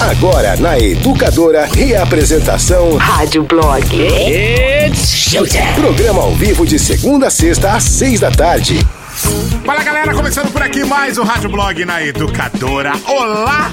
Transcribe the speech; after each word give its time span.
Agora 0.00 0.56
na 0.56 0.78
Educadora, 0.78 1.66
reapresentação 1.66 2.96
Rádio 2.96 3.42
Blog. 3.42 3.84
Programa 5.74 6.22
ao 6.22 6.32
vivo 6.34 6.66
de 6.66 6.78
segunda 6.78 7.26
a 7.26 7.30
sexta 7.30 7.72
às 7.72 7.84
seis 7.84 8.18
da 8.18 8.30
tarde. 8.30 8.78
Fala 9.64 9.82
galera, 9.84 10.14
começando 10.14 10.50
por 10.50 10.62
aqui 10.62 10.84
mais 10.84 11.18
um 11.18 11.22
Rádio 11.22 11.50
Blog 11.50 11.84
na 11.84 12.02
Educadora. 12.02 12.92
Olá, 13.06 13.70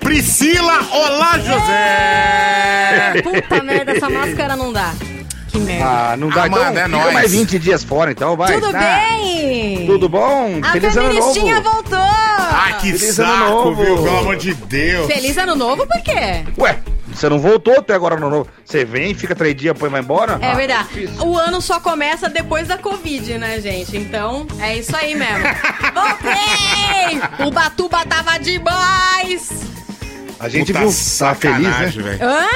Priscila! 0.00 0.80
Olá, 0.90 1.38
José! 1.38 3.22
Puta 3.22 3.62
merda, 3.62 3.92
essa 3.92 4.08
máscara 4.08 4.56
não 4.56 4.72
dá. 4.72 4.94
Que 5.48 5.58
merda. 5.58 5.84
Ah, 6.12 6.16
não 6.16 6.28
dá. 6.28 6.42
Ah, 6.42 6.46
então 6.48 6.58
mano, 6.64 6.78
é 6.78 6.84
fica 6.84 6.88
nóis. 6.88 7.14
mais 7.14 7.30
20 7.32 7.58
dias 7.58 7.84
fora, 7.84 8.10
então 8.10 8.36
vai. 8.36 8.54
Tudo 8.54 8.72
tá? 8.72 8.78
bem? 8.78 9.86
Tudo 9.86 10.08
bom? 10.08 10.58
A 10.62 10.72
Feliz 10.72 10.96
ano 10.96 11.12
novo. 11.14 11.62
voltou! 11.62 11.98
Ai, 11.98 12.72
que 12.80 12.92
Feliz 12.92 13.18
ano 13.20 13.32
saco, 13.38 13.52
novo. 13.52 13.84
viu? 13.84 14.02
Pelo 14.02 14.18
amor 14.18 14.36
de 14.36 14.54
Deus. 14.54 15.06
Feliz 15.06 15.36
ano 15.38 15.54
novo 15.54 15.86
por 15.86 16.00
quê? 16.02 16.44
Ué, 16.58 16.78
você 17.12 17.28
não 17.28 17.38
voltou 17.38 17.78
até 17.78 17.94
agora 17.94 18.16
no 18.16 18.28
novo. 18.28 18.48
Você 18.64 18.84
vem, 18.84 19.14
fica 19.14 19.34
três 19.34 19.54
dias, 19.54 19.72
depois 19.74 19.90
vai 19.92 20.00
embora? 20.00 20.38
É 20.42 20.50
Ah, 20.50 20.54
verdade. 20.54 20.88
difícil. 20.88 21.24
O 21.24 21.38
ano 21.38 21.60
só 21.62 21.78
começa 21.80 22.28
depois 22.28 22.66
da 22.66 22.76
Covid, 22.76 23.38
né, 23.38 23.60
gente? 23.60 23.96
Então, 23.96 24.46
é 24.60 24.76
isso 24.76 24.94
aí 24.96 25.14
mesmo. 25.14 25.44
Voltei! 25.94 27.46
O 27.46 27.50
Batuba 27.50 28.04
tava 28.04 28.38
demais! 28.38 29.50
A 30.38 30.48
gente 30.48 30.72
Puta 30.72 30.80
viu, 30.86 30.94
tá 31.18 31.34
feliz, 31.34 31.96
né? 31.96 32.18
Hã? 32.20 32.46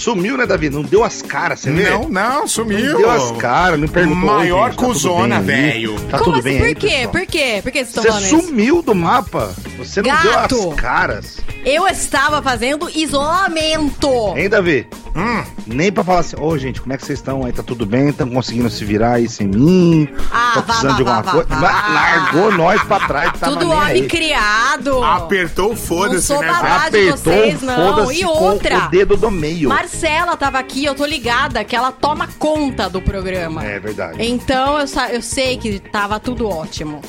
Sumiu, 0.00 0.34
né, 0.38 0.46
Davi? 0.46 0.70
Não 0.70 0.80
deu 0.80 1.04
as 1.04 1.20
caras, 1.20 1.60
você 1.60 1.70
vê? 1.70 1.90
Não, 1.90 2.08
não, 2.08 2.48
sumiu. 2.48 2.92
Não 2.92 2.96
deu 3.02 3.10
as 3.10 3.32
caras, 3.32 3.78
não 3.78 3.86
perguntou. 3.86 4.16
Maior 4.34 4.62
"Oi, 4.64 4.70
gente, 4.70 4.76
tá 4.80 4.86
cuzona, 4.86 5.36
aí? 5.38 5.44
velho. 5.44 6.00
Tá 6.08 6.18
Como 6.18 6.24
tudo 6.32 6.38
assim? 6.38 6.42
bem 6.48 6.58
Por 6.58 6.66
aí, 6.66 6.74
quê? 6.74 6.88
pessoal? 6.88 7.08
Por 7.12 7.26
quê? 7.26 7.60
Por 7.62 7.72
que 7.72 7.78
vocês 7.78 7.88
estão 7.88 8.02
Você 8.02 8.08
falando 8.08 8.24
isso? 8.24 8.40
sumiu 8.48 8.82
do 8.82 8.94
mapa. 8.94 9.54
Você 9.76 10.00
não 10.00 10.08
Gato. 10.10 10.54
deu 10.56 10.70
as 10.70 10.74
caras. 10.80 11.36
Eu 11.66 11.86
estava 11.86 12.40
fazendo 12.40 12.88
isolamento. 12.94 14.08
Hein, 14.36 14.48
Davi? 14.48 14.86
Hum, 15.14 15.42
Nem 15.66 15.90
pra 15.92 16.02
falar 16.04 16.20
assim, 16.20 16.36
ô 16.40 16.56
gente, 16.56 16.80
como 16.80 16.92
é 16.92 16.96
que 16.96 17.04
vocês 17.04 17.18
estão 17.18 17.44
aí? 17.44 17.52
Tá 17.52 17.62
tudo 17.62 17.84
bem? 17.84 18.08
Estão 18.08 18.28
conseguindo 18.30 18.70
se 18.70 18.84
virar 18.84 19.14
aí 19.14 19.28
sem 19.28 19.46
mim? 19.48 20.08
Ah, 20.32 20.52
Tô 20.54 20.60
vá, 20.60 20.66
precisando 20.66 20.90
vá, 20.90 20.94
de 20.96 21.00
alguma 21.02 21.22
vá, 21.22 21.30
coisa? 21.32 21.48
vá, 21.48 21.60
La- 21.60 21.72
vá. 21.82 21.88
Largou 21.92 22.52
nós 22.52 22.82
pra 22.84 23.00
trás, 23.00 23.32
tava 23.38 23.52
Tudo 23.52 23.70
homem 23.70 24.02
aí. 24.02 24.06
criado. 24.06 25.02
apertou 25.02 25.66
o 25.66 25.68
Não 25.70 25.76
foda-se, 25.76 26.32
né, 26.38 26.52
de 26.90 27.10
vocês, 27.10 27.60
não. 27.62 27.74
foda-se 27.96 28.20
E 28.20 28.24
com 28.24 28.28
outra? 28.30 28.86
o 28.86 28.88
dedo 28.88 29.16
do 29.16 29.30
meio. 29.30 29.68
Marcela 29.94 30.36
tava 30.36 30.58
aqui, 30.58 30.84
eu 30.84 30.94
tô 30.94 31.04
ligada 31.04 31.64
que 31.64 31.74
ela 31.74 31.90
toma 31.90 32.28
conta 32.38 32.88
do 32.88 33.02
programa. 33.02 33.64
É 33.64 33.80
verdade. 33.80 34.24
Então 34.24 34.78
eu, 34.78 34.86
eu 35.12 35.20
sei 35.20 35.56
que 35.58 35.80
tava 35.80 36.20
tudo 36.20 36.48
ótimo, 36.48 37.00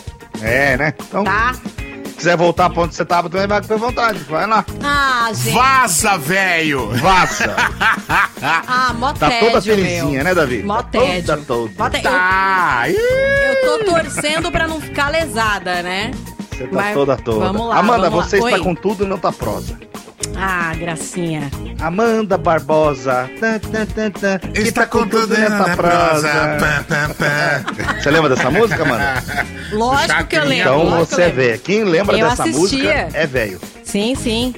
É, 0.42 0.76
né? 0.78 0.94
Então, 1.00 1.24
tá? 1.24 1.54
se 1.54 2.14
quiser 2.16 2.36
voltar 2.36 2.70
pra 2.72 2.82
onde 2.84 2.96
você 2.96 3.06
tava, 3.06 3.30
também 3.30 3.46
vai 3.48 3.62
com 3.62 3.78
vontade. 3.78 4.20
Vai 4.28 4.48
lá. 4.48 4.66
Ah, 4.84 5.30
gente. 5.32 5.54
Vaza, 5.54 6.18
velho! 6.18 6.90
Vaza. 6.98 7.56
Ah, 8.44 8.92
mó 8.98 9.14
Tá 9.14 9.30
tédio, 9.30 9.50
toda 9.50 9.62
felizinha, 9.62 10.04
meu. 10.16 10.24
né, 10.24 10.34
Davi? 10.34 10.64
Mó 10.64 10.78
Tá 10.82 10.84
tédio. 10.90 11.24
Toda, 11.28 11.42
toda. 11.46 11.72
Mó 11.78 11.90
Tá. 12.02 12.84
Eu, 12.88 12.96
eu 12.96 13.62
tô 13.80 13.86
torcendo 13.86 14.52
pra 14.52 14.68
não 14.68 14.82
ficar 14.82 15.10
lesada, 15.10 15.84
né? 15.84 16.10
Você 16.50 16.64
tá 16.64 16.70
Mas 16.76 16.94
toda, 16.96 17.16
toda. 17.18 17.46
vamos 17.46 17.68
lá, 17.68 17.78
Amanda, 17.78 18.10
vamos 18.10 18.26
lá. 18.26 18.30
você 18.30 18.38
está 18.38 18.50
Oi. 18.56 18.60
com 18.64 18.74
tudo 18.74 19.04
e 19.06 19.08
não 19.08 19.20
tá 19.20 19.32
prosa. 19.32 19.80
Ah, 20.36 20.74
gracinha. 20.78 21.50
Amanda 21.80 22.38
Barbosa. 22.38 23.30
Que 24.54 24.62
Está 24.62 24.82
tá 24.82 24.88
com 24.88 25.08
tudo 25.08 25.28
nessa 25.38 25.76
prosa. 25.76 26.30
Você 28.02 28.10
lembra 28.12 28.30
dessa 28.36 28.50
música, 28.50 28.84
mano? 28.86 29.04
Lógico 29.72 30.26
que 30.26 30.36
eu 30.36 30.46
lembro. 30.46 30.74
Então 30.74 30.90
você 30.98 31.22
eu 31.22 31.26
é 31.26 31.30
velho. 31.30 31.60
Quem 31.60 31.84
lembra 31.84 32.18
Eu 32.18 32.30
dessa 32.30 32.44
assistia. 32.44 32.60
música 32.62 33.10
é 33.14 33.28
velho. 33.28 33.60
Sim, 33.84 34.16
sim. 34.16 34.56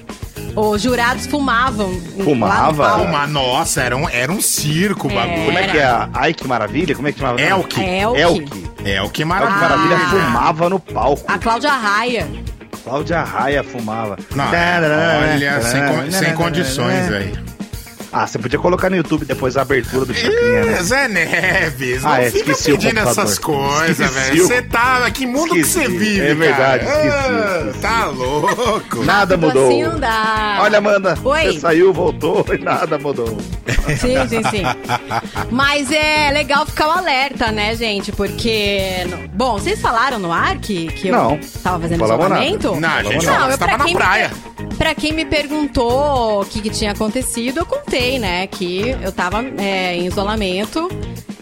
Os 0.55 0.81
jurados 0.83 1.25
fumavam. 1.25 1.91
Fumava? 2.23 2.55
lá 2.55 2.67
no 2.71 2.77
palco. 2.77 3.03
Uma, 3.05 3.27
nossa, 3.27 3.81
era 3.81 3.97
um, 3.97 4.07
era 4.07 4.31
um 4.31 4.39
circo 4.41 5.07
o 5.07 5.11
É. 5.11 5.15
bagulho. 5.15 5.45
Como 5.45 5.57
é 5.57 5.67
que 5.67 5.77
é? 5.79 6.07
Ai, 6.13 6.33
que 6.33 6.47
maravilha? 6.47 6.95
Como 6.95 7.07
é 7.07 7.11
que 7.11 7.19
chamava? 7.19 7.41
Elke. 7.41 7.81
Elke. 7.81 8.19
Elke. 8.21 8.69
É 8.85 9.01
o 9.01 9.09
que 9.09 9.23
Elke 9.23 9.25
maravilha. 9.25 9.59
Maravilha 9.59 9.95
Ah. 9.97 10.09
fumava 10.09 10.69
no 10.69 10.79
palco. 10.79 11.23
A 11.27 11.39
Cláudia 11.39 11.71
Raia. 11.71 12.27
Cláudia 12.83 13.21
Raia 13.23 13.63
fumava. 13.63 14.17
Não, 14.35 15.31
olha, 15.33 15.61
sem, 15.61 16.11
sem 16.11 16.33
condições, 16.35 17.07
velho. 17.09 17.43
Ah, 18.13 18.27
você 18.27 18.37
podia 18.37 18.59
colocar 18.59 18.89
no 18.91 18.95
YouTube 18.95 19.25
depois 19.25 19.57
a 19.57 19.63
abertura 19.63 20.05
do 20.05 20.13
Chacrinha, 20.13 20.65
né? 20.65 20.83
Zé 20.83 21.07
Neves, 21.07 22.03
não 22.03 22.11
Ah, 22.11 22.21
é, 22.21 22.29
fica 22.29 22.55
pedindo 22.55 22.99
essas 22.99 23.39
coisas, 23.39 24.11
velho. 24.11 24.47
Você 24.47 24.61
tá. 24.61 25.09
Que 25.11 25.25
mundo 25.25 25.55
Esqueci. 25.57 25.79
que 25.79 25.85
você 25.85 25.97
vive, 25.97 26.21
É 26.21 26.33
verdade, 26.35 26.85
cara? 26.85 27.05
esqueci, 27.05 27.17
Ah, 27.17 27.57
esqueci. 27.59 27.79
Tá 27.79 28.05
louco. 28.05 29.03
Nada 29.03 29.35
Rápido 29.35 29.47
mudou. 29.47 29.67
Assim 29.67 29.83
não 29.83 29.99
dá. 29.99 30.57
Olha, 30.61 30.77
Amanda, 30.77 31.17
Oi. 31.23 31.53
você 31.53 31.59
saiu, 31.59 31.91
voltou 31.91 32.45
e 32.53 32.57
nada 32.63 32.97
mudou. 32.99 33.35
Sim, 33.99 34.27
sim, 34.29 34.43
sim. 34.49 34.63
Mas 35.51 35.91
é 35.91 36.31
legal 36.31 36.65
ficar 36.65 36.87
o 36.87 36.91
alerta, 36.91 37.51
né, 37.51 37.75
gente? 37.75 38.11
Porque. 38.11 38.79
Bom, 39.33 39.53
vocês 39.57 39.79
falaram 39.81 40.19
no 40.19 40.31
ar 40.31 40.57
que, 40.59 40.87
que 40.87 41.07
eu 41.09 41.15
Não, 41.15 41.39
tava 41.63 41.79
fazendo 41.81 41.99
não 41.99 42.05
isolamento? 42.05 42.75
Não, 42.75 42.89
a 42.89 43.03
gente 43.03 43.25
Não, 43.25 43.45
eu 43.45 43.51
você 43.51 43.57
tava 43.57 43.77
na 43.77 43.85
quem 43.85 43.95
praia. 43.95 44.31
Me, 44.59 44.75
pra 44.75 44.95
quem 44.95 45.11
me 45.13 45.25
perguntou 45.25 46.41
o 46.41 46.45
que, 46.45 46.61
que 46.61 46.69
tinha 46.69 46.91
acontecido, 46.91 47.59
eu 47.59 47.65
contei, 47.65 48.02
né? 48.19 48.47
Que 48.47 48.95
eu 49.01 49.11
tava 49.11 49.43
é, 49.57 49.95
em 49.95 50.05
isolamento, 50.05 50.87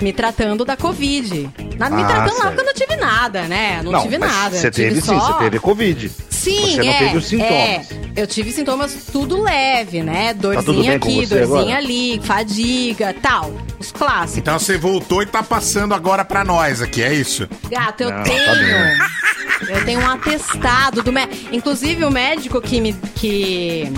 me 0.01 0.11
tratando 0.13 0.63
da 0.65 0.75
Covid. 0.77 1.49
Na, 1.77 1.89
me 1.89 2.03
Ah, 2.03 2.05
tratando 2.05 2.37
lá 2.37 2.41
certo. 2.43 2.47
porque 2.55 2.61
eu 2.61 2.65
não 2.65 2.73
tive 2.73 2.95
nada, 2.95 3.41
né? 3.43 3.81
Não, 3.83 4.01
tive 4.03 4.17
mas 4.17 4.31
nada. 4.31 4.55
Você 4.57 4.69
tive 4.71 4.89
teve 4.89 5.01
só... 5.01 5.13
sim, 5.13 5.19
você 5.19 5.33
teve 5.43 5.59
Covid. 5.59 6.11
Sim, 6.29 6.71
Você 6.71 6.77
não 6.83 6.89
é, 6.91 6.97
teve 6.99 7.17
os 7.17 7.25
sintomas. 7.25 7.51
é. 7.53 7.81
eu 8.15 8.25
tive 8.27 8.51
sintomas 8.51 8.97
tudo 9.11 9.41
leve, 9.41 10.01
né? 10.01 10.33
tudo 10.33 10.53
Dorzinha 10.53 10.91
bem 10.91 10.99
com 10.99 11.07
aqui, 11.07 11.27
você 11.27 11.35
dorzinha 11.39 11.61
agora? 11.61 11.77
ali, 11.77 12.21
fadiga, 12.23 13.15
tal. 13.21 13.53
Os 13.79 13.91
clássicos. 13.91 14.37
Então 14.37 14.57
você 14.57 14.75
voltou 14.77 15.21
e 15.21 15.25
tá 15.27 15.43
passando 15.43 15.93
agora 15.93 16.25
pra 16.25 16.43
nós 16.43 16.81
aqui, 16.81 17.03
é 17.03 17.13
isso? 17.13 17.47
Gato, 17.69 18.01
eu 18.01 18.09
Não, 18.11 18.17
tá 18.17 18.23
tenho. 18.23 19.69
eu 19.77 19.85
tenho 19.85 19.99
um 20.01 20.09
atestado 20.09 21.03
do 21.03 21.11
médico. 21.11 21.55
Inclusive, 21.55 22.03
o 22.05 22.09
médico 22.11 22.59
que 22.59 22.81
me. 22.81 22.93
Que, 23.15 23.91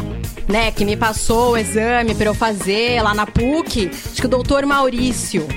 né, 0.48 0.72
que 0.72 0.84
me 0.86 0.96
passou 0.96 1.52
o 1.52 1.58
exame 1.58 2.14
pra 2.16 2.26
eu 2.28 2.34
fazer 2.34 3.02
lá 3.02 3.14
na 3.14 3.26
PUC, 3.26 3.90
acho 3.94 4.20
que 4.22 4.26
o 4.26 4.30
doutor 4.30 4.66
Maurício. 4.66 5.48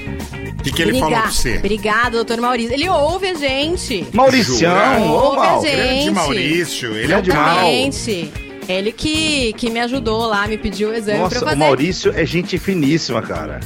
O 0.59 0.63
que, 0.63 0.73
que 0.73 0.83
ele 0.83 0.99
falou 0.99 1.21
pra 1.21 1.31
você? 1.31 1.59
Obrigado, 1.59 2.13
doutor 2.13 2.41
Maurício. 2.41 2.73
Ele 2.75 2.89
ouve 2.89 3.29
a 3.29 3.35
gente. 3.35 4.07
Mauricião, 4.13 5.13
Ouve 5.13 5.37
a 5.37 5.41
mal. 5.41 5.63
gente. 5.63 5.77
Grande 5.77 6.11
Maurício, 6.11 6.93
ele 6.97 7.13
é 7.13 7.17
o. 7.17 7.21
Exatamente. 7.21 8.33
Ele 8.69 8.91
que, 8.91 9.53
que 9.53 9.71
me 9.71 9.79
ajudou 9.79 10.27
lá, 10.27 10.47
me 10.49 10.59
pediu 10.59 10.89
o 10.89 10.95
exame 10.95 11.19
pra 11.19 11.25
Nossa, 11.25 11.37
eu 11.37 11.43
o 11.43 11.45
fazer. 11.45 11.57
Maurício 11.57 12.13
é 12.17 12.27
gente 12.27 12.59
finíssima, 12.59 13.23
cara. 13.23 13.61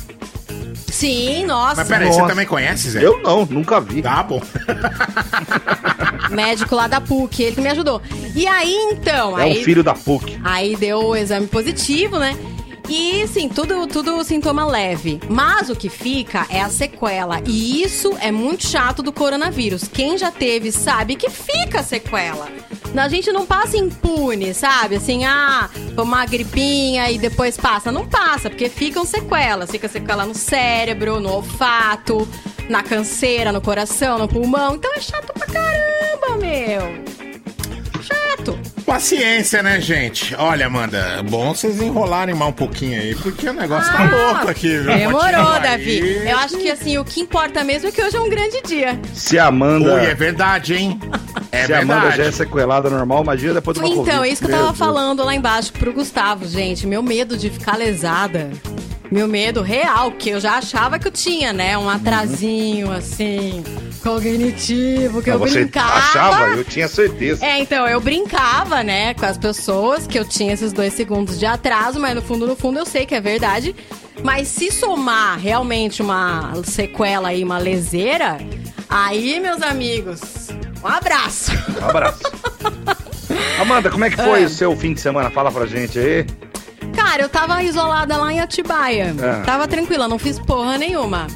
Sim, 1.00 1.46
nossa. 1.46 1.76
Mas 1.76 1.88
peraí, 1.88 2.08
Nossa. 2.08 2.20
você 2.20 2.28
também 2.28 2.46
conhece, 2.46 2.90
Zé? 2.90 3.02
Eu 3.02 3.22
não, 3.22 3.46
nunca 3.46 3.80
vi. 3.80 4.02
Tá 4.02 4.22
bom. 4.22 4.42
Médico 6.28 6.74
lá 6.74 6.86
da 6.86 7.00
PUC, 7.00 7.42
ele 7.42 7.54
que 7.54 7.60
me 7.62 7.70
ajudou. 7.70 8.02
E 8.36 8.46
aí, 8.46 8.74
então, 8.92 9.38
É 9.38 9.44
aí 9.44 9.60
um 9.60 9.64
filho 9.64 9.82
da 9.82 9.94
PUC. 9.94 10.38
Aí 10.44 10.76
deu 10.76 10.98
o 10.98 11.16
exame 11.16 11.46
positivo, 11.46 12.18
né? 12.18 12.36
E 12.86 13.26
sim, 13.28 13.48
tudo, 13.48 13.86
tudo 13.86 14.22
sintoma 14.24 14.66
leve. 14.66 15.18
Mas 15.26 15.70
o 15.70 15.76
que 15.76 15.88
fica 15.88 16.44
é 16.50 16.60
a 16.60 16.68
sequela. 16.68 17.40
E 17.46 17.82
isso 17.82 18.14
é 18.20 18.30
muito 18.30 18.66
chato 18.66 19.02
do 19.02 19.10
coronavírus. 19.10 19.88
Quem 19.88 20.18
já 20.18 20.30
teve 20.30 20.70
sabe 20.70 21.16
que 21.16 21.30
fica 21.30 21.80
a 21.80 21.82
sequela. 21.82 22.46
A 22.96 23.08
gente 23.08 23.30
não 23.32 23.46
passa 23.46 23.76
impune, 23.76 24.52
sabe? 24.52 24.96
Assim, 24.96 25.24
ah, 25.24 25.70
uma 25.96 26.26
gripinha 26.26 27.10
e 27.10 27.18
depois 27.18 27.56
passa. 27.56 27.92
Não 27.92 28.06
passa, 28.06 28.50
porque 28.50 28.68
ficam 28.68 29.04
sequelas. 29.04 29.70
Fica 29.70 29.88
sequela 29.88 30.26
no 30.26 30.34
cérebro, 30.34 31.20
no 31.20 31.30
olfato, 31.30 32.28
na 32.68 32.82
canseira, 32.82 33.52
no 33.52 33.60
coração, 33.60 34.18
no 34.18 34.28
pulmão. 34.28 34.74
Então 34.74 34.92
é 34.94 35.00
chato 35.00 35.32
pra 35.32 35.46
caramba, 35.46 36.36
meu. 36.38 37.19
Paciência, 38.94 39.62
né, 39.62 39.80
gente? 39.80 40.34
Olha, 40.34 40.66
Amanda, 40.66 41.22
bom 41.30 41.54
vocês 41.54 41.80
enrolarem 41.80 42.34
mais 42.34 42.50
um 42.50 42.52
pouquinho 42.52 43.00
aí, 43.00 43.14
porque 43.14 43.48
o 43.48 43.52
negócio 43.52 43.90
tá 43.92 44.00
Ah, 44.02 44.10
louco 44.32 44.48
aqui, 44.50 44.78
viu? 44.78 44.92
Demorou, 44.92 45.22
Continua 45.30 45.58
Davi. 45.60 46.02
aí. 46.02 46.28
Eu 46.28 46.36
acho 46.38 46.58
que 46.58 46.68
assim, 46.68 46.98
o 46.98 47.04
que 47.04 47.20
importa 47.20 47.62
mesmo 47.62 47.88
é 47.88 47.92
que 47.92 48.02
hoje 48.02 48.16
é 48.16 48.20
um 48.20 48.28
grande 48.28 48.60
dia. 48.66 48.98
Se 49.14 49.38
a 49.38 49.46
Amanda, 49.46 49.94
Ui, 49.94 50.04
é 50.06 50.12
verdade, 50.12 50.74
hein? 50.74 50.98
É 51.52 51.66
se 51.66 51.72
a 51.72 51.82
Amanda 51.82 52.10
já 52.10 52.24
é 52.24 52.32
sequelada 52.32 52.90
normal, 52.90 53.22
imagina 53.22 53.54
depois 53.54 53.76
de 53.76 53.80
uma 53.84 53.88
Então, 53.88 54.04
Covid. 54.06 54.28
é 54.28 54.32
isso 54.32 54.40
que 54.42 54.46
eu 54.46 54.56
Meu 54.56 54.58
tava 54.58 54.72
Deus. 54.72 54.78
falando 54.78 55.22
lá 55.24 55.34
embaixo 55.36 55.72
pro 55.72 55.92
Gustavo, 55.92 56.44
gente. 56.48 56.84
Meu 56.84 57.00
medo 57.00 57.36
de 57.38 57.48
ficar 57.48 57.76
lesada. 57.78 58.50
Meu 59.08 59.28
medo 59.28 59.62
real, 59.62 60.10
que 60.10 60.30
eu 60.30 60.40
já 60.40 60.54
achava 60.58 60.98
que 60.98 61.06
eu 61.06 61.12
tinha, 61.12 61.52
né? 61.52 61.78
Um 61.78 61.88
atrasinho, 61.88 62.90
assim, 62.90 63.62
cognitivo, 64.00 65.22
que 65.22 65.30
eu 65.30 65.38
Mas 65.38 65.50
você 65.52 65.60
brincava. 65.60 65.92
achava? 65.94 66.44
Eu 66.48 66.64
tinha 66.64 66.88
certeza. 66.88 67.44
É, 67.44 67.58
então, 67.58 67.86
eu 67.86 68.00
brincava, 68.00 68.82
né, 68.82 69.14
com 69.14 69.26
as 69.26 69.38
pessoas 69.38 70.06
que 70.06 70.18
eu 70.18 70.24
tinha 70.24 70.52
esses 70.52 70.72
dois 70.72 70.92
segundos 70.94 71.38
de 71.38 71.46
atraso, 71.46 72.00
mas 72.00 72.14
no 72.14 72.22
fundo, 72.22 72.46
no 72.46 72.56
fundo, 72.56 72.78
eu 72.78 72.86
sei 72.86 73.06
que 73.06 73.14
é 73.14 73.20
verdade. 73.20 73.74
Mas 74.22 74.48
se 74.48 74.70
somar 74.70 75.38
realmente 75.38 76.02
uma 76.02 76.52
sequela 76.64 77.28
aí, 77.28 77.42
uma 77.44 77.58
leseira, 77.58 78.38
aí, 78.88 79.40
meus 79.40 79.62
amigos, 79.62 80.20
um 80.82 80.88
abraço. 80.88 81.52
Um 81.80 81.88
abraço. 81.88 82.20
Amanda, 83.60 83.90
como 83.90 84.04
é 84.04 84.10
que 84.10 84.16
foi 84.16 84.42
Ah. 84.42 84.46
o 84.46 84.48
seu 84.48 84.76
fim 84.76 84.92
de 84.92 85.00
semana? 85.00 85.30
Fala 85.30 85.50
pra 85.52 85.66
gente 85.66 85.98
aí. 85.98 86.26
Cara, 86.94 87.22
eu 87.22 87.28
tava 87.28 87.62
isolada 87.62 88.16
lá 88.16 88.32
em 88.32 88.40
Atibaia. 88.40 89.14
Ah. 89.22 89.42
Tava 89.44 89.68
tranquila, 89.68 90.08
não 90.08 90.18
fiz 90.18 90.38
porra 90.38 90.76
nenhuma. 90.76 91.26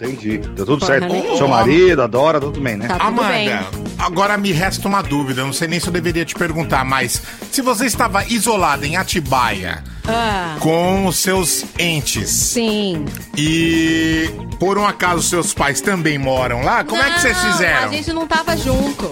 Entendi. 0.00 0.38
Deu 0.38 0.64
tudo 0.64 0.78
Porra 0.78 0.98
certo. 1.00 1.12
nenhuma. 1.12 1.36
Seu 1.36 1.48
marido, 1.48 2.02
adora, 2.02 2.40
tudo 2.40 2.60
bem, 2.60 2.76
né? 2.76 2.86
Tá 2.86 2.98
tudo 2.98 3.22
bem. 3.24 3.48
Amanda, 3.52 3.66
agora 3.98 4.38
me 4.38 4.52
resta 4.52 4.86
uma 4.86 5.02
dúvida. 5.02 5.40
eu 5.40 5.46
Não 5.46 5.52
sei 5.52 5.66
nem 5.66 5.80
se 5.80 5.88
eu 5.88 5.92
deveria 5.92 6.24
te 6.24 6.34
perguntar, 6.34 6.84
mas 6.84 7.20
se 7.50 7.60
você 7.60 7.86
estava 7.86 8.24
isolada 8.26 8.86
em 8.86 8.96
Atibaia 8.96 9.82
Ah, 10.06 10.56
com 10.60 11.06
os 11.06 11.16
seus 11.16 11.64
entes 11.78 12.30
sim. 12.30 13.04
e 13.36 14.30
por 14.60 14.78
um 14.78 14.86
acaso 14.86 15.22
seus 15.22 15.52
pais 15.52 15.80
também 15.80 16.16
moram 16.18 16.62
lá, 16.62 16.84
como 16.84 17.02
é 17.02 17.10
que 17.10 17.20
vocês 17.20 17.36
Não, 17.42 17.52
fizeram? 17.52 17.88
A 17.88 17.92
gente 17.92 18.12
não 18.12 18.26
tava 18.26 18.56
junto. 18.56 19.10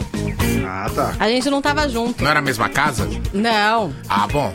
Ah, 0.65 0.91
tá. 0.95 1.15
A 1.19 1.29
gente 1.29 1.51
não 1.51 1.61
tava 1.63 1.89
junto. 1.89 2.23
Não 2.23 2.31
era 2.31 2.39
a 2.39 2.43
mesma 2.43 2.69
casa? 2.69 3.09
Não. 3.33 3.93
Ah, 4.09 4.27
bom. 4.29 4.53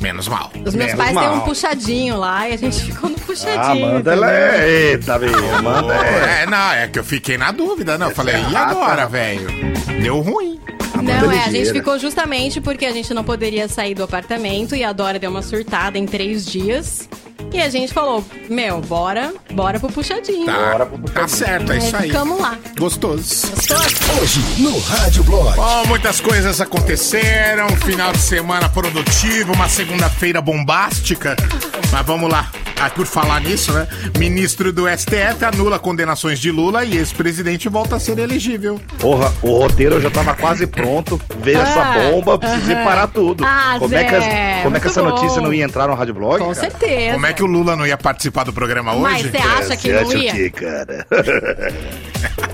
Menos 0.00 0.26
mal. 0.28 0.50
Os 0.54 0.74
meus 0.74 0.74
Menos 0.74 0.94
pais 0.94 1.16
têm 1.16 1.28
um 1.28 1.36
mal. 1.36 1.44
puxadinho 1.44 2.16
lá 2.16 2.48
e 2.48 2.54
a 2.54 2.56
gente 2.56 2.82
ficou 2.82 3.10
no 3.10 3.16
puxadinho. 3.20 3.86
Amanda, 3.86 4.12
ela 4.12 4.26
entendeu? 4.26 4.60
é. 4.60 4.90
Eita, 4.90 5.18
velho. 5.18 5.54
Amanda 5.56 5.94
é. 5.94 6.42
É, 6.42 6.46
não, 6.46 6.72
é 6.72 6.88
que 6.88 6.98
eu 6.98 7.04
fiquei 7.04 7.38
na 7.38 7.50
dúvida, 7.52 7.96
não. 7.96 8.08
Eu 8.08 8.14
falei, 8.14 8.34
e 8.50 8.56
agora, 8.56 9.06
velho? 9.06 9.48
Deu 10.02 10.20
ruim. 10.20 10.60
Não, 11.02 11.32
é, 11.32 11.44
a 11.44 11.50
gente 11.50 11.72
ficou 11.72 11.98
justamente 11.98 12.60
porque 12.60 12.84
a 12.86 12.92
gente 12.92 13.12
não 13.12 13.24
poderia 13.24 13.66
sair 13.68 13.94
do 13.94 14.04
apartamento 14.04 14.76
e 14.76 14.84
a 14.84 14.92
Dora 14.92 15.18
deu 15.18 15.30
uma 15.30 15.42
surtada 15.42 15.98
em 15.98 16.06
três 16.06 16.44
dias. 16.46 17.08
E 17.52 17.60
a 17.60 17.68
gente 17.68 17.92
falou, 17.92 18.24
meu, 18.48 18.80
bora, 18.80 19.32
bora 19.52 19.78
pro 19.78 19.90
puxadinho. 19.92 20.46
Tá, 20.46 20.52
Bora 20.72 20.86
pro 20.86 20.98
tá 20.98 21.28
certo, 21.28 21.70
é 21.72 21.78
isso 21.78 21.94
aí. 21.96 22.08
Ficamos 22.08 22.40
lá. 22.40 22.58
Gostoso. 22.78 23.52
Hoje 24.20 24.40
no 24.62 24.78
Rádio 24.78 25.22
Blog. 25.24 25.54
Bom, 25.56 25.86
muitas 25.86 26.20
coisas 26.20 26.60
aconteceram, 26.60 27.68
final 27.76 28.12
de 28.12 28.18
semana 28.18 28.68
produtivo, 28.70 29.52
uma 29.52 29.68
segunda-feira 29.68 30.40
bombástica. 30.40 31.36
Mas 31.92 32.06
vamos 32.06 32.30
lá. 32.30 32.50
Ah, 32.80 32.90
por 32.90 33.06
falar 33.06 33.40
nisso, 33.40 33.72
né? 33.72 33.86
Ministro 34.18 34.72
do 34.72 34.88
STF 34.88 35.44
anula 35.44 35.78
condenações 35.78 36.38
de 36.40 36.50
Lula 36.50 36.84
e 36.84 36.96
ex-presidente 36.96 37.68
volta 37.68 37.96
a 37.96 38.00
ser 38.00 38.18
elegível. 38.18 38.80
Porra, 38.98 39.32
o 39.40 39.56
roteiro 39.58 40.00
já 40.00 40.10
tava 40.10 40.34
quase 40.34 40.66
pronto. 40.66 41.20
Veio 41.40 41.60
Ah, 41.60 41.62
essa 41.62 42.10
bomba, 42.10 42.38
precisei 42.38 42.74
aham. 42.74 42.84
parar 42.84 43.06
tudo. 43.06 43.44
Ah, 43.46 43.76
como 43.78 43.94
é 43.94 44.02
que, 44.04 44.10
Zé, 44.10 44.54
as- 44.56 44.62
como 44.64 44.76
é 44.76 44.80
que 44.80 44.86
essa 44.88 45.02
notícia 45.02 45.36
bom. 45.40 45.46
não 45.46 45.54
ia 45.54 45.64
entrar 45.64 45.86
no 45.86 45.94
Rádio 45.94 46.14
Blog? 46.14 46.38
Com 46.38 46.52
cara? 46.52 46.70
certeza. 46.70 47.12
Como 47.14 47.26
é 47.26 47.32
que 47.32 47.42
o 47.42 47.46
Lula 47.46 47.76
não 47.76 47.86
ia 47.86 47.96
participar 47.96 48.44
do 48.44 48.52
programa 48.52 48.94
Mas 48.96 49.20
hoje? 49.22 49.30
você 49.30 49.36
acha 49.38 49.76
que 49.76 49.82
Você 49.88 49.92
não 49.92 50.00
acha 50.08 50.18
o 50.18 50.20
ia? 50.20 50.32
quê, 50.32 50.50
cara? 50.50 51.06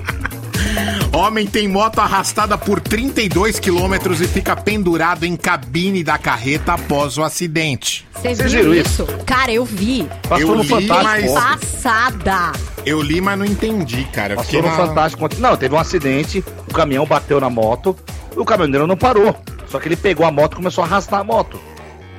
Homem 1.13 1.45
tem 1.47 1.67
moto 1.67 1.99
arrastada 1.99 2.57
por 2.57 2.79
32 2.79 3.59
quilômetros 3.59 4.21
e 4.21 4.27
fica 4.27 4.55
pendurado 4.55 5.23
em 5.25 5.35
cabine 5.35 6.03
da 6.03 6.17
carreta 6.17 6.73
após 6.73 7.17
o 7.17 7.23
acidente. 7.23 8.07
Viram 8.21 8.49
viram 8.49 8.73
isso? 8.73 9.05
Cara, 9.25 9.51
eu 9.51 9.65
vi. 9.65 10.07
Passou 10.27 10.49
Eu 10.49 10.55
no 10.55 10.61
li, 10.63 10.67
Fantástico. 10.69 11.33
mas-. 11.33 11.59
Passada. 11.59 12.51
Eu 12.85 13.01
li, 13.01 13.19
mas 13.21 13.37
não 13.37 13.45
entendi, 13.45 14.03
cara. 14.13 14.35
Passou 14.35 14.61
no 14.61 14.67
na- 14.69 14.75
Fantástico. 14.75 15.29
Não, 15.39 15.57
teve 15.57 15.75
um 15.75 15.79
acidente, 15.79 16.43
o 16.69 16.73
caminhão 16.73 17.05
bateu 17.05 17.39
na 17.39 17.49
moto, 17.49 17.95
o 18.35 18.45
caminhoneiro 18.45 18.87
não 18.87 18.95
parou. 18.97 19.35
Só 19.67 19.79
que 19.79 19.87
ele 19.87 19.95
pegou 19.95 20.25
a 20.25 20.31
moto 20.31 20.53
e 20.53 20.55
começou 20.55 20.83
a 20.83 20.87
arrastar 20.87 21.19
a 21.19 21.23
moto. 21.23 21.59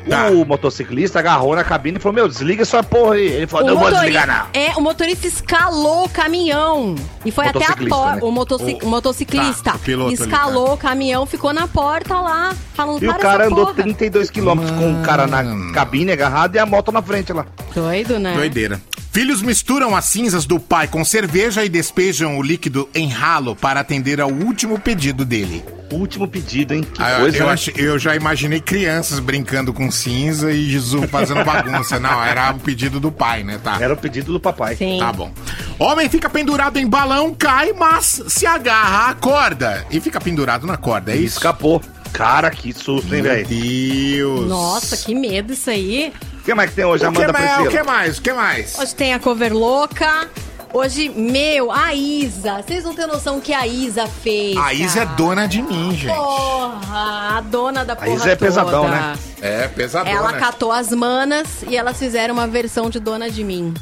Tá. 0.08 0.28
O 0.30 0.44
motociclista 0.44 1.18
agarrou 1.18 1.54
na 1.54 1.62
cabine 1.64 1.98
e 1.98 2.00
falou: 2.00 2.14
Meu, 2.14 2.28
desliga 2.28 2.62
essa 2.62 2.82
porra 2.82 3.14
aí. 3.14 3.26
Ele 3.26 3.46
falou: 3.46 3.66
Não 3.68 3.78
vou 3.78 3.90
desligar, 3.90 4.26
não. 4.26 4.46
É, 4.60 4.70
o 4.76 4.80
motorista 4.80 5.26
escalou 5.26 6.04
o 6.04 6.08
caminhão. 6.08 6.94
E 7.24 7.30
foi 7.30 7.46
até 7.46 7.64
a 7.64 7.76
porta. 7.76 8.16
né? 8.16 8.22
O, 8.22 8.30
motoci- 8.30 8.78
O- 8.82 8.86
o 8.86 8.88
motociclista 8.88 9.70
Tá, 9.70 9.76
o 9.76 9.78
piloto 9.78 10.06
ali, 10.08 10.14
escalou 10.14 10.72
o 10.72 10.76
caminhão, 10.76 11.26
ficou 11.26 11.52
na 11.52 11.68
porta 11.68 12.14
lá, 12.20 12.54
falando 12.74 13.02
E 13.02 13.08
o 13.08 13.14
cara 13.18 13.46
andou 13.46 13.66
porra. 13.66 13.82
32 13.82 14.30
quilômetros 14.30 14.76
com 14.78 15.00
o 15.00 15.02
cara 15.04 15.26
na 15.26 15.72
cabine 15.72 16.12
agarrado 16.12 16.54
e 16.56 16.58
a 16.58 16.66
moto 16.66 16.90
na 16.90 17.02
frente 17.02 17.32
lá. 17.32 17.46
Doido, 17.74 18.18
né? 18.18 18.34
Doideira. 18.34 18.80
Filhos 19.12 19.42
misturam 19.42 19.96
as 19.96 20.04
cinzas 20.04 20.44
do 20.44 20.60
pai 20.60 20.86
com 20.86 21.04
cerveja 21.04 21.64
e 21.64 21.68
despejam 21.68 22.38
o 22.38 22.42
líquido 22.42 22.88
em 22.94 23.08
ralo 23.08 23.56
para 23.56 23.80
atender 23.80 24.20
ao 24.20 24.30
último 24.30 24.78
pedido 24.78 25.24
dele. 25.24 25.64
Último 25.92 26.28
pedido, 26.28 26.72
hein? 26.74 26.82
Que 26.82 27.02
Ah, 27.02 27.18
coisa, 27.20 27.36
eu, 27.38 27.46
né? 27.46 27.56
eu 27.76 27.98
já 27.98 28.14
imaginei 28.14 28.60
crianças 28.60 29.18
brincando 29.18 29.72
com 29.72 29.90
cinza 29.90 30.52
e 30.52 30.70
Jesus 30.70 31.10
fazendo 31.10 31.44
bagunça. 31.44 31.98
Não, 31.98 32.22
era 32.22 32.50
o 32.52 32.58
pedido 32.58 33.00
do 33.00 33.10
pai, 33.10 33.42
né? 33.42 33.58
Tá. 33.62 33.76
Era 33.80 33.94
o 33.94 33.96
pedido 33.96 34.32
do 34.32 34.38
papai. 34.40 34.76
Sim. 34.76 34.98
Tá 35.00 35.12
bom. 35.12 35.32
Homem 35.78 36.08
fica 36.08 36.28
pendurado 36.30 36.78
em 36.78 36.86
balão, 36.86 37.34
cai, 37.34 37.72
mas 37.72 38.22
se 38.28 38.46
agarra 38.46 39.10
à 39.10 39.14
corda. 39.14 39.84
E 39.90 40.00
fica 40.00 40.20
pendurado 40.20 40.66
na 40.66 40.76
corda, 40.76 41.12
é 41.12 41.16
E 41.16 41.24
isso? 41.24 41.38
escapou. 41.38 41.82
Cara, 42.12 42.50
que 42.50 42.72
susto, 42.72 43.14
hein, 43.14 43.22
Meu 43.22 43.32
velho? 43.32 43.46
Deus. 43.46 44.48
Nossa, 44.48 44.96
que 44.96 45.14
medo 45.14 45.52
isso 45.52 45.70
aí. 45.70 46.12
O 46.40 46.42
que 46.42 46.54
mais 46.54 46.70
que 46.70 46.76
tem 46.76 46.84
hoje, 46.84 47.06
O 47.06 47.12
que, 47.12 47.22
Amanda 47.22 47.32
mais, 47.32 47.66
o 47.66 47.68
que 47.70 47.82
mais? 47.82 48.18
O 48.18 48.22
que 48.22 48.32
mais? 48.32 48.78
Hoje 48.78 48.94
tem 48.94 49.14
a 49.14 49.18
cover 49.20 49.52
louca. 49.52 50.28
Hoje, 50.72 51.08
meu, 51.08 51.72
a 51.72 51.92
Isa. 51.94 52.62
Vocês 52.62 52.84
não 52.84 52.94
têm 52.94 53.06
noção 53.06 53.38
o 53.38 53.40
que 53.40 53.52
a 53.52 53.66
Isa 53.66 54.06
fez. 54.06 54.56
A 54.56 54.72
Isa 54.72 55.00
é 55.00 55.04
cara. 55.04 55.16
dona 55.16 55.46
de 55.48 55.60
mim, 55.62 55.96
gente. 55.96 56.14
Porra, 56.14 57.36
a 57.38 57.40
dona 57.40 57.84
da 57.84 57.96
porra 57.96 58.08
Isa 58.10 58.30
é 58.30 58.36
pesadão, 58.36 58.84
toda. 58.84 58.94
né? 58.94 59.18
É, 59.40 59.68
pesadona. 59.68 60.10
Ela 60.16 60.32
catou 60.34 60.70
as 60.70 60.90
manas 60.92 61.62
e 61.66 61.76
elas 61.76 61.98
fizeram 61.98 62.34
uma 62.34 62.46
versão 62.46 62.88
de 62.88 63.00
Dona 63.00 63.28
de 63.28 63.42
Mim. 63.42 63.74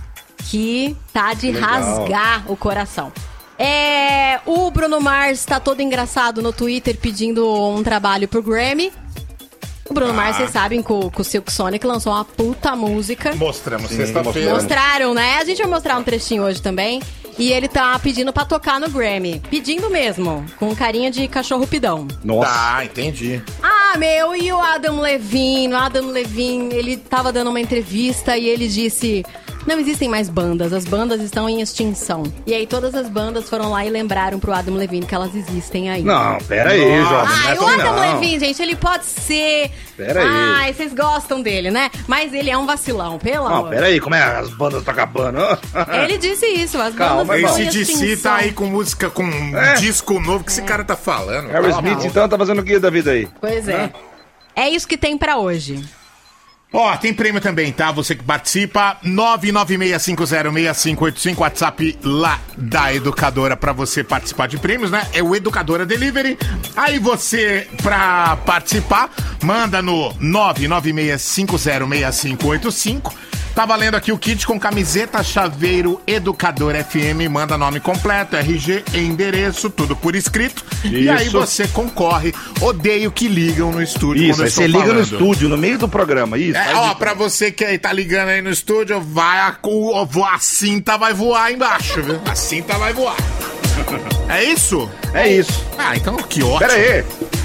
Que 0.50 0.96
tá 1.12 1.34
de 1.34 1.52
Legal. 1.52 1.68
rasgar 1.68 2.44
o 2.50 2.56
coração. 2.56 3.12
É, 3.58 4.40
o 4.46 4.70
Bruno 4.70 5.00
Mars 5.00 5.44
tá 5.44 5.58
todo 5.60 5.82
engraçado 5.82 6.40
no 6.40 6.52
Twitter 6.52 6.96
pedindo 6.96 7.44
um 7.70 7.82
trabalho 7.82 8.26
pro 8.28 8.42
Grammy. 8.42 8.92
O 9.88 9.94
Bruno 9.94 10.12
Mars, 10.12 10.36
vocês 10.36 10.50
sabem, 10.50 10.82
com, 10.82 11.10
com 11.10 11.22
o 11.22 11.24
Silk 11.24 11.50
Sonic 11.52 11.86
lançou 11.86 12.12
uma 12.12 12.24
puta 12.24 12.76
música. 12.76 13.34
Mostramos 13.34 13.90
sexta-feira. 13.90 14.52
Mostraram, 14.52 15.14
né? 15.14 15.38
A 15.38 15.44
gente 15.44 15.58
vai 15.58 15.66
mostrar 15.66 15.98
um 15.98 16.02
trechinho 16.02 16.42
hoje 16.42 16.60
também. 16.60 17.00
E 17.38 17.52
ele 17.52 17.68
tá 17.68 17.96
pedindo 18.00 18.32
pra 18.32 18.44
tocar 18.44 18.80
no 18.80 18.90
Grammy. 18.90 19.40
Pedindo 19.48 19.88
mesmo, 19.88 20.44
com 20.58 20.74
carinha 20.74 21.08
de 21.08 21.28
cachorro 21.28 21.66
pidão. 21.68 22.08
Nossa. 22.24 22.50
Tá, 22.50 22.84
entendi. 22.84 23.40
Ah, 23.62 23.96
meu, 23.96 24.34
e 24.34 24.52
o 24.52 24.58
Adam 24.60 25.00
Levine? 25.00 25.72
O 25.72 25.76
Adam 25.76 26.08
Levine, 26.08 26.74
ele 26.74 26.96
tava 26.96 27.32
dando 27.32 27.50
uma 27.50 27.60
entrevista 27.60 28.36
e 28.36 28.48
ele 28.48 28.66
disse: 28.66 29.24
Não 29.68 29.78
existem 29.78 30.08
mais 30.08 30.30
bandas, 30.30 30.72
as 30.72 30.86
bandas 30.86 31.20
estão 31.20 31.46
em 31.46 31.60
extinção. 31.60 32.22
E 32.46 32.54
aí 32.54 32.66
todas 32.66 32.94
as 32.94 33.06
bandas 33.06 33.50
foram 33.50 33.68
lá 33.70 33.84
e 33.84 33.90
lembraram 33.90 34.40
pro 34.40 34.50
Adam 34.50 34.74
Levine 34.76 35.04
que 35.04 35.14
elas 35.14 35.34
existem 35.34 35.90
aí. 35.90 36.02
Não, 36.02 36.38
pera 36.38 36.70
aí, 36.70 36.98
Nossa. 37.02 37.10
jovem. 37.10 37.28
não 37.28 37.42
é 37.42 37.48
Ai, 37.50 37.58
o 37.58 37.66
assim, 37.66 37.80
Adam 37.82 37.92
não. 37.96 38.14
Levine, 38.14 38.40
gente, 38.40 38.62
ele 38.62 38.74
pode 38.74 39.04
ser. 39.04 39.70
Pera 39.94 40.22
aí. 40.22 40.26
Ai, 40.26 40.72
vocês 40.72 40.94
gostam 40.94 41.42
dele, 41.42 41.70
né? 41.70 41.90
Mas 42.06 42.32
ele 42.32 42.48
é 42.48 42.56
um 42.56 42.64
vacilão, 42.64 43.18
pelo 43.18 43.46
Não, 43.46 43.56
amor. 43.56 43.68
pera 43.68 43.86
aí, 43.88 44.00
como 44.00 44.14
é? 44.14 44.22
As 44.22 44.48
bandas 44.48 44.78
estão 44.78 44.94
acabando. 44.94 45.38
Ele 46.02 46.16
disse 46.16 46.46
isso, 46.46 46.80
as 46.80 46.94
Calma, 46.94 47.26
bandas 47.26 47.42
estão 47.44 47.58
em 47.58 47.66
Esse 47.68 47.78
DC 47.78 47.92
extinção. 47.92 48.32
tá 48.32 48.38
aí 48.38 48.52
com 48.52 48.64
música, 48.64 49.10
com 49.10 49.28
É. 49.54 49.74
disco 49.74 50.18
novo 50.18 50.44
que 50.44 50.50
esse 50.50 50.62
cara 50.62 50.82
tá 50.82 50.96
falando. 50.96 51.48
Harry 51.48 51.68
Smith, 51.72 52.04
então, 52.06 52.26
tá 52.26 52.38
fazendo 52.38 52.60
o 52.62 52.64
que 52.64 52.78
da 52.78 52.88
vida 52.88 53.10
aí? 53.10 53.28
Pois 53.38 53.68
é. 53.68 53.92
É 54.56 54.70
isso 54.70 54.88
que 54.88 54.96
tem 54.96 55.18
pra 55.18 55.36
hoje. 55.36 55.84
Ó, 56.70 56.94
tem 56.98 57.14
prêmio 57.14 57.40
também, 57.40 57.72
tá? 57.72 57.90
Você 57.92 58.14
que 58.14 58.22
participa, 58.22 58.98
996506585, 59.02 61.38
WhatsApp 61.38 61.98
lá 62.02 62.38
da 62.58 62.94
Educadora 62.94 63.56
pra 63.56 63.72
você 63.72 64.04
participar 64.04 64.48
de 64.48 64.58
prêmios, 64.58 64.90
né? 64.90 65.08
É 65.14 65.22
o 65.22 65.34
Educadora 65.34 65.86
Delivery. 65.86 66.36
Aí 66.76 66.98
você, 66.98 67.66
pra 67.82 68.36
participar, 68.44 69.08
manda 69.42 69.80
no 69.80 70.12
996506585. 70.16 73.14
Tá 73.58 73.66
valendo 73.66 73.96
aqui 73.96 74.12
o 74.12 74.16
kit 74.18 74.46
com 74.46 74.56
camiseta, 74.56 75.20
chaveiro, 75.20 76.00
Educador 76.06 76.76
FM, 76.76 77.28
manda 77.28 77.58
nome 77.58 77.80
completo, 77.80 78.36
RG, 78.36 78.84
endereço, 78.94 79.68
tudo 79.68 79.96
por 79.96 80.14
escrito. 80.14 80.64
E 80.84 81.08
aí 81.10 81.26
Isso. 81.26 81.32
você 81.40 81.66
concorre. 81.66 82.32
Odeio 82.60 83.10
que 83.10 83.26
ligam 83.26 83.72
no 83.72 83.82
estúdio 83.82 84.22
Isso, 84.30 84.44
aí 84.44 84.48
você 84.48 84.68
liga 84.68 84.92
no 84.92 85.00
estúdio, 85.00 85.48
no 85.48 85.58
meio 85.58 85.76
do 85.76 85.88
programa, 85.88 86.38
isso. 86.38 86.56
É, 86.56 86.72
ó, 86.72 86.86
isso. 86.86 86.96
pra 86.98 87.14
você 87.14 87.50
que 87.50 87.64
aí 87.64 87.76
tá 87.80 87.92
ligando 87.92 88.28
aí 88.28 88.40
no 88.40 88.48
estúdio, 88.50 89.00
vai 89.00 89.40
a, 89.40 89.56
o- 89.64 90.24
a 90.24 90.38
cinta 90.38 90.96
vai 90.96 91.12
voar 91.12 91.50
embaixo, 91.52 92.00
viu? 92.00 92.20
A 92.30 92.36
cinta 92.36 92.78
vai 92.78 92.92
voar. 92.92 93.16
É 94.28 94.44
isso? 94.44 94.88
É 95.14 95.26
isso. 95.26 95.64
Ah, 95.78 95.96
então 95.96 96.14
que 96.16 96.42
ótimo. 96.42 96.58
Pera 96.58 96.74
aí. 96.74 97.04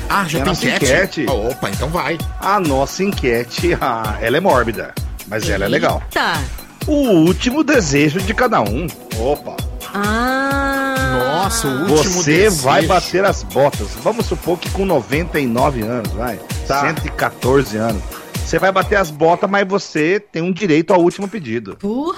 Ah, 0.10 0.26
já 0.28 0.40
É 0.40 0.44
tem 0.44 0.52
enquete? 0.54 0.76
enquete. 0.86 1.26
Oh, 1.30 1.48
opa, 1.50 1.70
então 1.70 1.88
vai. 1.90 2.18
A 2.42 2.60
nossa 2.60 3.04
enquete, 3.04 3.76
ah, 3.80 4.18
ela 4.22 4.36
é 4.36 4.40
mórbida, 4.42 4.94
mas 5.28 5.50
ela 5.50 5.66
é 5.66 5.68
legal. 5.68 6.02
Tá. 6.12 6.42
O 6.88 7.10
último 7.26 7.64
desejo 7.64 8.20
de 8.20 8.34
cada 8.34 8.62
um. 8.62 8.88
Opa. 9.18 9.56
Ah. 9.94 11.44
Nossa, 11.44 11.68
o 11.68 11.92
último 11.92 12.22
Você 12.24 12.32
desejo. 12.44 12.64
vai 12.64 12.86
bater 12.86 13.24
as 13.26 13.44
botas. 13.44 13.90
Vamos 14.02 14.26
supor 14.26 14.58
que 14.58 14.70
com 14.72 14.86
99 14.86 15.82
anos, 15.84 16.12
vai. 16.14 16.40
Tá. 16.68 16.82
114 16.82 17.78
anos. 17.78 18.02
Você 18.46 18.60
vai 18.60 18.72
bater 18.72 18.98
as 18.98 19.10
botas, 19.10 19.50
mas 19.50 19.68
você 19.68 20.20
tem 20.20 20.42
um 20.42 20.52
direito 20.52 20.94
ao 20.94 21.02
último 21.02 21.28
pedido. 21.28 21.76
Por... 21.78 22.18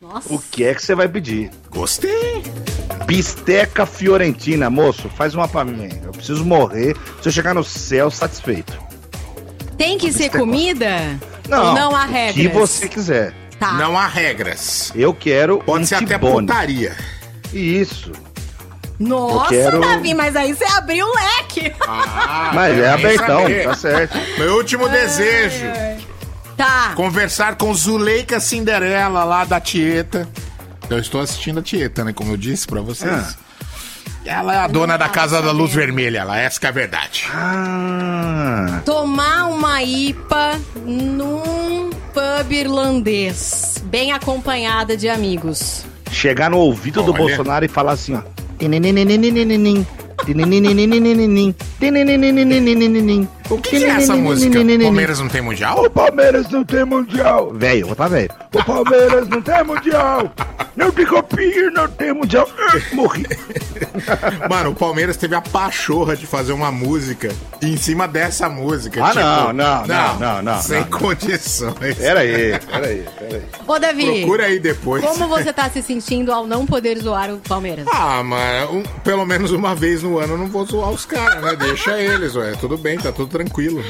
Nossa. 0.00 0.32
O 0.32 0.38
que 0.38 0.62
é 0.64 0.74
que 0.74 0.82
você 0.82 0.94
vai 0.94 1.08
pedir? 1.08 1.50
Gostei. 1.70 2.42
Bisteca 3.06 3.86
Fiorentina, 3.86 4.68
moço, 4.68 5.08
faz 5.08 5.34
uma 5.34 5.48
pra 5.48 5.64
mim. 5.64 5.84
aí. 5.84 6.00
Eu 6.04 6.12
preciso 6.12 6.44
morrer 6.44 6.96
se 7.22 7.28
eu 7.28 7.32
chegar 7.32 7.54
no 7.54 7.64
céu 7.64 8.10
satisfeito. 8.10 8.78
Tem 9.76 9.98
que 9.98 10.12
ser 10.12 10.30
comida? 10.30 11.18
Não, 11.48 11.74
não 11.74 11.96
há 11.96 12.04
o 12.04 12.08
regras? 12.08 12.34
que 12.34 12.48
você 12.48 12.88
quiser. 12.88 13.32
Tá. 13.58 13.72
Não 13.72 13.98
há 13.98 14.06
regras. 14.06 14.92
Eu 14.94 15.14
quero 15.14 15.58
Pode 15.58 15.84
um 15.84 15.86
ser 15.86 15.96
até 15.96 16.06
tibone. 16.14 16.46
putaria. 16.46 16.96
Isso. 17.52 18.12
Nossa, 18.98 19.48
quero- 19.50 19.80
Davi, 19.80 20.14
mas 20.14 20.34
aí 20.36 20.54
você 20.54 20.64
abriu 20.64 21.06
o 21.06 21.14
leque. 21.14 21.72
Ah, 21.86 22.50
Mas 22.54 22.78
é 22.78 22.88
abertão, 22.88 23.42
saber. 23.42 23.64
tá 23.64 23.74
certo. 23.74 24.18
Meu 24.38 24.54
último 24.56 24.88
desejo. 24.88 25.66
Tá. 26.56 26.92
Conversar 26.94 27.56
com 27.56 27.72
Zuleika 27.74 28.40
Cinderela 28.40 29.22
lá 29.24 29.44
da 29.44 29.60
Tieta. 29.60 30.26
Eu 30.88 30.98
estou 30.98 31.20
assistindo 31.20 31.60
a 31.60 31.62
Tieta, 31.62 32.04
né? 32.04 32.12
Como 32.14 32.32
eu 32.32 32.36
disse 32.38 32.66
pra 32.66 32.80
vocês. 32.80 33.10
Ah. 33.12 33.34
Ela 34.26 34.54
é 34.54 34.58
a 34.58 34.66
dona 34.66 34.96
da 34.96 35.08
Casa 35.08 35.40
da 35.40 35.52
Luz 35.52 35.72
Vermelha, 35.72 36.18
ela, 36.20 36.38
essa 36.38 36.58
que 36.58 36.66
é 36.66 36.68
a 36.68 36.72
verdade. 36.72 37.24
Ah, 37.32 38.80
Tomar 38.84 39.46
uma 39.48 39.82
IPA 39.82 40.60
num 40.84 41.90
pub 42.12 42.52
irlandês, 42.52 43.82
bem 43.84 44.12
acompanhada 44.12 44.96
de 44.96 45.08
amigos. 45.08 45.84
chegar 46.10 46.50
no 46.50 46.58
ouvido 46.58 47.02
do 47.02 47.12
Olha. 47.12 47.18
Bolsonaro 47.18 47.64
e 47.64 47.68
falar 47.68 47.92
assim, 47.92 48.14
ó. 48.14 48.22
O 53.48 53.58
que, 53.58 53.78
que, 53.78 53.84
é 53.84 53.88
essa 53.88 54.16
música? 54.16 54.60
O 54.60 54.82
Palmeiras 54.82 55.20
não 55.20 55.28
tem 55.28 55.40
mundial? 55.40 55.84
O 55.84 55.90
Palmeiras 55.90 56.48
não 56.50 56.64
tem 56.64 56.84
mundial. 56.84 57.52
Velho, 57.52 57.94
tá 57.94 58.08
velho. 58.08 58.30
O 58.52 58.64
Palmeiras 58.64 59.28
não 59.28 59.40
tem 59.40 59.64
mundial. 59.64 60.32
Não 60.74 60.90
tem 60.90 61.06
copie, 61.06 61.70
não 61.72 61.88
tem 61.88 62.12
mundial. 62.12 62.48
Morri. 62.92 63.26
Mano, 64.50 64.70
o 64.70 64.74
Palmeiras 64.74 65.16
teve 65.16 65.34
a 65.34 65.40
pachorra 65.40 66.16
de 66.16 66.26
fazer 66.26 66.52
uma 66.52 66.70
música 66.70 67.34
em 67.62 67.76
cima 67.76 68.06
dessa 68.06 68.48
música. 68.48 69.02
Ah, 69.02 69.08
tipo, 69.08 69.20
não, 69.20 69.52
não, 69.52 69.86
não, 69.86 70.18
não, 70.18 70.42
não, 70.42 70.62
Sem 70.62 70.80
não, 70.80 70.98
condições. 70.98 71.96
Peraí, 71.96 72.58
peraí, 72.58 73.04
peraí. 73.18 73.42
Ô, 73.66 73.78
Davi. 73.78 74.20
Procura 74.20 74.44
aí 74.44 74.58
depois. 74.58 75.02
Como 75.02 75.28
você 75.28 75.52
tá 75.52 75.70
se 75.70 75.82
sentindo 75.82 76.30
ao 76.30 76.46
não 76.46 76.66
poder 76.66 76.98
zoar 76.98 77.32
o 77.32 77.38
Palmeiras? 77.38 77.86
Ah, 77.90 78.22
mano, 78.22 78.78
um, 78.78 78.82
pelo 79.02 79.24
menos 79.24 79.52
uma 79.52 79.74
vez 79.74 80.02
no 80.02 80.18
ano 80.18 80.34
eu 80.34 80.38
não 80.38 80.48
vou 80.48 80.66
zoar 80.66 80.90
os 80.90 81.06
caras, 81.06 81.42
né? 81.42 81.56
Deixa 81.56 81.98
eles, 81.98 82.34
ué. 82.34 82.52
Tudo 82.60 82.76
bem, 82.76 82.98
tá 82.98 83.12
tudo 83.12 83.35
tranquilo. 83.38 83.82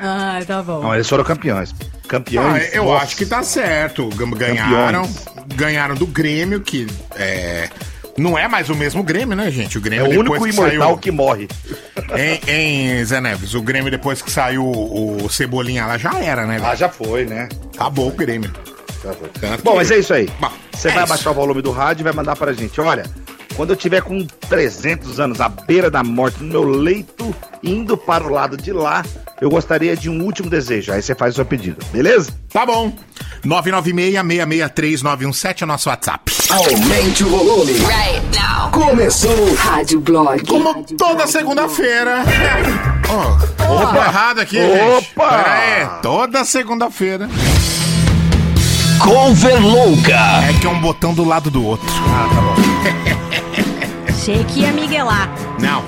Ah, 0.00 0.40
tá 0.46 0.62
bom. 0.62 0.82
Não, 0.82 0.94
eles 0.94 1.08
foram 1.08 1.24
campeões. 1.24 1.74
Ah, 1.80 1.84
Campeões. 2.08 2.74
eu 2.74 2.84
nossa. 2.84 3.04
acho 3.04 3.16
que 3.16 3.26
tá 3.26 3.42
certo. 3.42 4.08
Ganharam. 4.36 5.02
Campeões. 5.02 5.24
Ganharam 5.56 5.94
do 5.94 6.06
Grêmio, 6.06 6.60
que 6.60 6.86
é. 7.16 7.68
Não 8.16 8.38
é 8.38 8.46
mais 8.46 8.70
o 8.70 8.74
mesmo 8.76 9.02
Grêmio, 9.02 9.34
né, 9.36 9.50
gente? 9.50 9.76
O 9.76 9.80
É 9.80 9.82
Grêmio 9.82 10.06
o 10.20 10.22
depois 10.22 10.40
único 10.40 10.44
que 10.44 10.50
imortal 10.54 10.88
saiu... 10.88 10.98
que 10.98 11.10
morre. 11.10 11.48
Em, 12.16 12.98
em 13.00 13.04
Zé 13.04 13.20
Neves, 13.20 13.54
o 13.54 13.62
Grêmio 13.62 13.90
depois 13.90 14.22
que 14.22 14.30
saiu 14.30 14.64
o 14.64 15.28
Cebolinha 15.28 15.84
lá 15.86 15.98
já 15.98 16.14
era, 16.20 16.46
né? 16.46 16.60
Ah, 16.62 16.74
já 16.76 16.88
foi, 16.88 17.24
né? 17.24 17.48
Acabou 17.74 18.08
o 18.08 18.12
Grêmio. 18.12 18.52
Já 19.02 19.12
foi. 19.14 19.28
Tanto 19.40 19.64
Bom, 19.64 19.72
que- 19.72 19.76
mas 19.78 19.90
é 19.90 19.98
isso 19.98 20.14
aí. 20.14 20.28
Bom, 20.38 20.50
Você 20.72 20.88
é 20.88 20.92
vai 20.92 21.02
isso. 21.02 21.12
abaixar 21.12 21.32
o 21.32 21.34
volume 21.34 21.60
do 21.60 21.72
rádio 21.72 22.02
e 22.02 22.04
vai 22.04 22.12
mandar 22.12 22.36
pra 22.36 22.52
gente. 22.52 22.80
Olha, 22.80 23.04
quando 23.56 23.70
eu 23.70 23.76
tiver 23.76 24.02
com 24.02 24.26
300 24.48 25.20
anos 25.20 25.40
à 25.40 25.48
beira 25.48 25.88
da 25.90 26.02
morte, 26.02 26.42
no 26.42 26.50
meu 26.50 26.64
leito, 26.64 27.32
indo 27.62 27.96
para 27.96 28.24
o 28.24 28.28
lado 28.30 28.56
de 28.56 28.72
lá, 28.72 29.04
eu 29.40 29.48
gostaria 29.48 29.96
de 29.96 30.10
um 30.10 30.20
último 30.22 30.50
desejo. 30.50 30.92
Aí 30.92 31.00
você 31.00 31.14
faz 31.14 31.34
o 31.34 31.36
seu 31.36 31.46
pedido, 31.46 31.76
beleza? 31.92 32.32
Tá 32.52 32.66
bom. 32.66 32.92
996-663-917 33.44 35.62
é 35.62 35.64
o 35.64 35.68
nosso 35.68 35.88
WhatsApp. 35.88 36.32
Aumente 36.50 37.22
o 37.24 37.28
volume. 37.28 37.72
Right 37.72 38.22
now. 38.38 38.70
Começou. 38.70 39.54
Rádio 39.54 40.00
Blog. 40.00 40.44
Como 40.46 40.84
toda 40.96 41.26
segunda-feira. 41.26 42.22
Ó, 43.08 43.36
Opa, 43.74 43.96
errado 43.96 44.40
aqui, 44.40 44.56
gente. 44.56 45.10
Opa! 45.14 45.28
Pera 45.28 45.52
aí, 45.52 45.86
toda 46.02 46.44
segunda-feira. 46.44 47.28
Cover 48.98 49.60
louca. 49.62 50.16
É 50.48 50.52
que 50.60 50.66
é 50.66 50.70
um 50.70 50.80
botão 50.80 51.12
do 51.12 51.24
lado 51.24 51.50
do 51.50 51.62
outro. 51.64 51.86
Ah, 52.08 52.28
tá 52.34 52.40
bom. 52.40 52.54
Achei 54.24 54.42
que 54.44 54.60
ia 54.60 54.72
miguelar. 54.72 55.28
Não. 55.60 55.84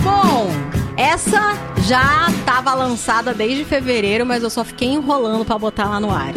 Bom, 0.00 0.50
essa 0.96 1.52
já 1.82 2.28
tava 2.46 2.72
lançada 2.72 3.34
desde 3.34 3.62
fevereiro, 3.62 4.24
mas 4.24 4.42
eu 4.42 4.48
só 4.48 4.64
fiquei 4.64 4.88
enrolando 4.88 5.44
pra 5.44 5.58
botar 5.58 5.84
lá 5.84 6.00
no 6.00 6.10
ar. 6.10 6.32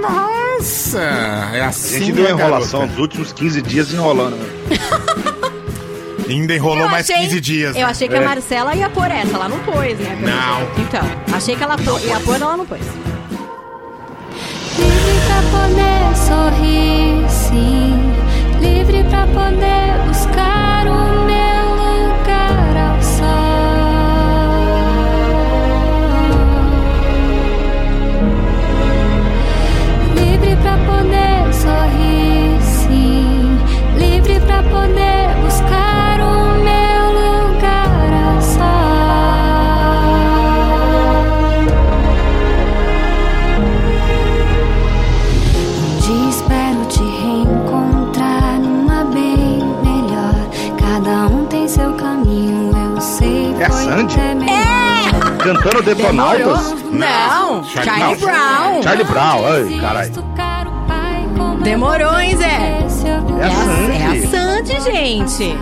Nossa, 0.00 0.98
é 1.52 1.60
A 1.60 1.68
assim. 1.68 1.98
gente 1.98 2.12
deu 2.12 2.24
né, 2.24 2.30
enrolação 2.30 2.80
garota? 2.80 2.86
dos 2.94 3.02
últimos 3.02 3.32
15 3.34 3.60
dias 3.60 3.92
enrolando. 3.92 4.36
né? 4.36 4.78
Ainda 6.26 6.54
enrolou 6.54 6.84
Eu 6.84 6.88
mais 6.88 7.10
achei- 7.10 7.22
15 7.24 7.38
dias. 7.42 7.76
Eu 7.76 7.82
né? 7.82 7.90
achei 7.90 8.08
que 8.08 8.14
É. 8.14 8.18
a 8.18 8.22
Marcela 8.22 8.74
ia 8.74 8.88
pôr 8.88 9.10
essa, 9.10 9.34
ela 9.36 9.50
não 9.50 9.58
pôs, 9.58 9.98
né? 9.98 10.18
Não. 10.22 10.82
Então, 10.82 11.36
achei 11.36 11.54
que 11.54 11.62
ela 11.62 11.76
pô- 11.76 11.98
ia 11.98 12.18
pôr, 12.20 12.36
ela 12.40 12.56
não 12.56 12.64
pôs. 12.64 12.80
Pra 15.26 15.42
poder 15.50 16.16
sorrir, 16.16 17.28
sim. 17.30 17.95
Livre 18.66 19.04
pra 19.04 19.26
poder 19.28 20.06
buscar 20.06 20.86
o 20.88 21.24
meu 21.24 21.64
lugar 21.82 22.76
ao 22.76 23.00
sol. 23.00 23.26
Livre 30.16 30.56
pra 30.62 30.76
poder 30.78 31.54
sorrir, 31.54 32.60
sim. 32.60 33.58
Livre 33.98 34.40
pra 34.40 34.62
poder 34.64 35.15
Cantando 55.46 55.80
Detonautas? 55.82 56.74
Não, 56.90 57.62
Charlie 57.62 58.16
Brown. 58.16 58.82
Charlie 58.82 59.04
Brown, 59.04 59.44
ai, 59.46 59.78
caralho. 59.80 60.12
Demorou, 61.62 62.18
hein, 62.18 62.36
Zé? 62.36 62.44
É 62.46 63.44
a 63.44 63.46
É 63.46 63.50
Sandy. 63.50 64.26
a 64.26 64.28
Sandy, 64.28 64.80
gente. 64.80 65.56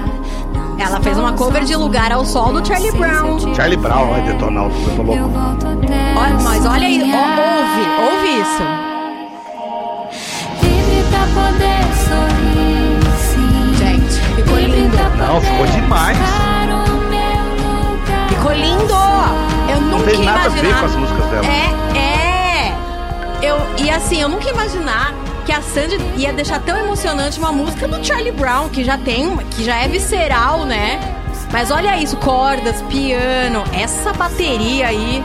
Ela 0.78 1.00
fez 1.00 1.18
uma 1.18 1.34
cover 1.34 1.64
de 1.64 1.76
Lugar 1.76 2.10
ao 2.12 2.24
Sol 2.24 2.52
do 2.52 2.66
Charlie 2.66 2.92
Brown. 2.92 3.54
Charlie 3.54 3.76
Brown, 3.76 4.14
ai, 4.14 4.22
Detonautas, 4.22 4.76
eu 4.88 4.96
tô 4.96 5.02
louco. 5.02 5.30
Olha, 6.16 6.34
mas 6.42 6.64
olha 6.66 6.86
aí, 6.86 7.02
ó, 7.02 7.18
ouve, 7.42 7.86
ouve 8.10 8.40
isso. 8.40 8.62
Livre 10.62 11.04
pra 11.10 11.26
poder 11.42 11.84
sorrir. 12.08 13.76
Gente, 13.76 14.14
ficou 14.36 14.58
lindo. 14.58 14.96
Não, 15.18 15.40
ficou 15.42 15.66
demais. 15.66 16.18
Nunca 19.98 20.10
tem 20.10 20.24
nada 20.24 20.40
a 20.40 20.48
ver 20.48 20.64
imaginar. 20.64 20.80
com 20.80 20.86
as 20.86 20.96
músicas 20.96 21.30
dela. 21.30 21.46
É, 21.46 21.98
é. 21.98 22.74
Eu, 23.42 23.58
e 23.78 23.90
assim, 23.90 24.20
eu 24.20 24.28
nunca 24.28 24.44
ia 24.44 24.52
imaginar 24.52 25.14
que 25.44 25.52
a 25.52 25.60
Sandy 25.60 25.98
ia 26.16 26.32
deixar 26.32 26.60
tão 26.60 26.78
emocionante 26.78 27.38
uma 27.38 27.52
música 27.52 27.86
do 27.86 28.02
Charlie 28.04 28.32
Brown, 28.32 28.68
que 28.70 28.82
já 28.82 28.96
tem, 28.96 29.36
que 29.48 29.62
já 29.62 29.76
é 29.76 29.88
visceral, 29.88 30.64
né? 30.64 30.98
Mas 31.52 31.70
olha 31.70 31.96
isso, 31.98 32.16
cordas, 32.16 32.80
piano, 32.82 33.62
essa 33.72 34.12
bateria 34.12 34.88
aí 34.88 35.22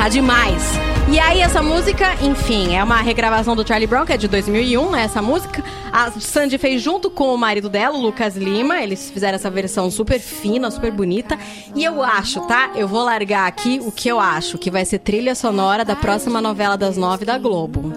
tá 0.00 0.08
demais. 0.08 0.62
E 1.10 1.18
aí 1.20 1.40
essa 1.42 1.60
música, 1.62 2.14
enfim, 2.22 2.74
é 2.74 2.82
uma 2.82 3.02
regravação 3.02 3.54
do 3.54 3.66
Charlie 3.66 3.86
Brown, 3.86 4.06
que 4.06 4.12
é 4.12 4.16
de 4.16 4.28
2001, 4.28 4.90
né, 4.90 5.02
essa 5.02 5.20
música. 5.20 5.62
A 5.92 6.10
Sandy 6.12 6.56
fez 6.56 6.80
junto 6.80 7.10
com 7.10 7.34
o 7.34 7.36
marido 7.36 7.68
dela, 7.68 7.96
o 7.98 8.00
Lucas 8.00 8.34
Lima, 8.36 8.80
eles 8.80 9.10
fizeram 9.10 9.34
essa 9.34 9.50
versão 9.50 9.90
super 9.90 10.18
fina, 10.20 10.70
super 10.70 10.90
bonita. 10.90 11.36
E 11.74 11.84
eu 11.84 12.02
acho, 12.02 12.40
tá? 12.46 12.70
Eu 12.76 12.86
vou 12.88 13.04
largar 13.04 13.46
aqui 13.46 13.78
o 13.84 13.90
que 13.92 14.08
eu 14.08 14.18
acho 14.20 14.56
que 14.56 14.70
vai 14.70 14.84
ser 14.86 15.00
trilha 15.00 15.34
sonora 15.34 15.84
da 15.84 15.96
próxima 15.96 16.40
novela 16.40 16.76
das 16.78 16.96
nove 16.96 17.24
da 17.26 17.36
Globo. 17.36 17.92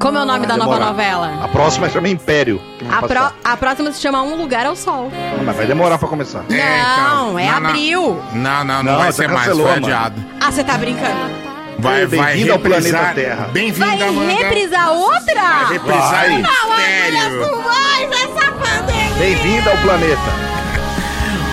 Como 0.00 0.18
é 0.18 0.22
o 0.22 0.26
nome 0.26 0.46
da 0.46 0.56
nova 0.56 0.72
Demorar. 0.72 0.86
novela? 0.90 1.44
A 1.44 1.48
próxima 1.48 1.88
chama 1.88 2.08
Império. 2.08 2.60
vai 2.82 2.98
A, 2.98 3.02
pró- 3.02 3.32
a 3.44 3.56
próxima 3.56 3.92
se 3.92 4.00
chama 4.00 4.20
Um 4.22 4.34
Lugar 4.34 4.66
ao 4.66 4.74
Sol. 4.74 5.10
Não, 5.36 5.44
mas 5.44 5.56
vai 5.56 5.66
demorar 5.66 5.96
pra 5.98 6.08
começar. 6.08 6.44
Não, 6.48 7.38
é 7.38 7.46
não, 7.52 7.60
não. 7.60 7.68
abril. 7.70 8.20
Não, 8.32 8.64
não, 8.64 8.82
não, 8.82 8.92
Não, 8.94 8.98
vai 8.98 9.12
ser 9.12 9.28
mais, 9.28 9.40
cancelou, 9.46 9.66
foi 9.66 9.74
mano. 9.80 9.86
adiado. 9.86 10.29
Ah, 10.40 10.50
você 10.50 10.64
tá 10.64 10.76
brincando? 10.78 11.30
Vai, 11.78 12.06
vai 12.06 12.34
Bem-vindo 12.34 12.52
ao 12.52 12.58
reprisar. 12.58 12.90
planeta 13.00 13.14
Terra. 13.14 13.48
Bem-vinda, 13.52 13.86
Vai 13.86 14.02
Amanda. 14.02 14.32
reprisar 14.32 14.92
outra? 14.92 15.34
Vai 15.34 15.72
reprisar 15.72 16.10
Vai. 16.10 16.32
em 16.32 16.36
mistério. 16.38 17.62
Vai, 17.62 18.04
essa 18.04 18.52
pandemia! 18.52 19.14
Bem-vindo 19.18 19.70
ao 19.70 19.76
planeta. 19.78 20.30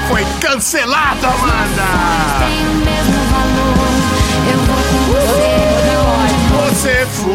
Foi 0.10 0.26
cancelado, 0.42 1.26
Amanda! 1.26 1.84
Tem 2.40 2.68
o 2.68 2.72
mesmo 2.76 3.20
valor. 3.32 3.88
Eu 4.52 4.60
vou 4.60 4.82
com 4.84 6.66
você 6.70 7.06
Você 7.06 7.06
for. 7.06 7.30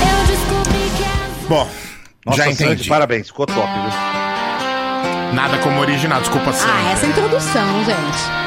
Eu 0.00 0.26
descobri 0.26 0.90
que 0.96 1.04
as 1.04 1.46
Bom, 1.48 1.68
Nossa, 2.24 2.38
Já 2.38 2.44
entendi. 2.50 2.70
Sandy, 2.70 2.88
parabéns, 2.88 3.26
ficou 3.28 3.46
top, 3.46 3.58
viu? 3.68 5.34
Nada 5.34 5.58
como 5.58 5.80
original, 5.80 6.20
desculpa, 6.20 6.52
Sandy. 6.52 6.72
Ah, 6.86 6.92
essa 6.92 7.06
introdução, 7.06 7.84
gente. 7.84 8.45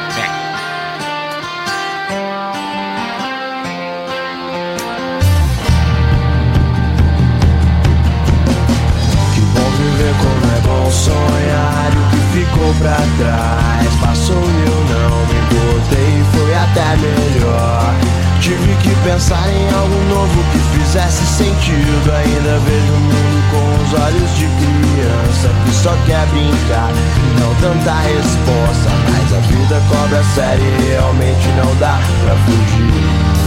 Sonhar 11.10 11.90
o 11.90 12.02
que 12.10 12.20
ficou 12.38 12.74
pra 12.74 12.96
trás? 13.18 13.94
Passou 14.00 14.36
e 14.36 14.60
eu 14.66 14.78
não 14.92 15.14
me 15.26 15.36
importei, 15.42 16.24
foi 16.32 16.54
até 16.54 16.96
melhor. 16.96 17.94
Tive 18.40 18.74
que 18.82 18.94
pensar 19.04 19.48
em 19.50 19.66
algo 19.74 19.94
novo 20.08 20.44
que 20.52 20.78
fizesse 20.78 21.24
sentido. 21.26 22.10
Ainda 22.10 22.58
vejo 22.60 22.92
o 22.92 23.00
mundo 23.00 23.40
com 23.50 23.64
os 23.82 24.00
olhos 24.00 24.30
de 24.36 24.46
criança 24.46 25.48
Que 25.64 25.74
só 25.74 25.94
quer 26.06 26.26
brincar 26.26 26.90
não 27.38 27.54
tanta 27.56 27.92
resposta. 28.00 28.90
Mas 29.10 29.34
a 29.34 29.40
vida 29.40 29.82
cobra 29.90 30.22
sério 30.34 30.64
e 30.64 30.90
realmente 30.90 31.48
não 31.56 31.74
dá 31.76 31.98
pra 32.24 32.34
fugir. 32.46 33.40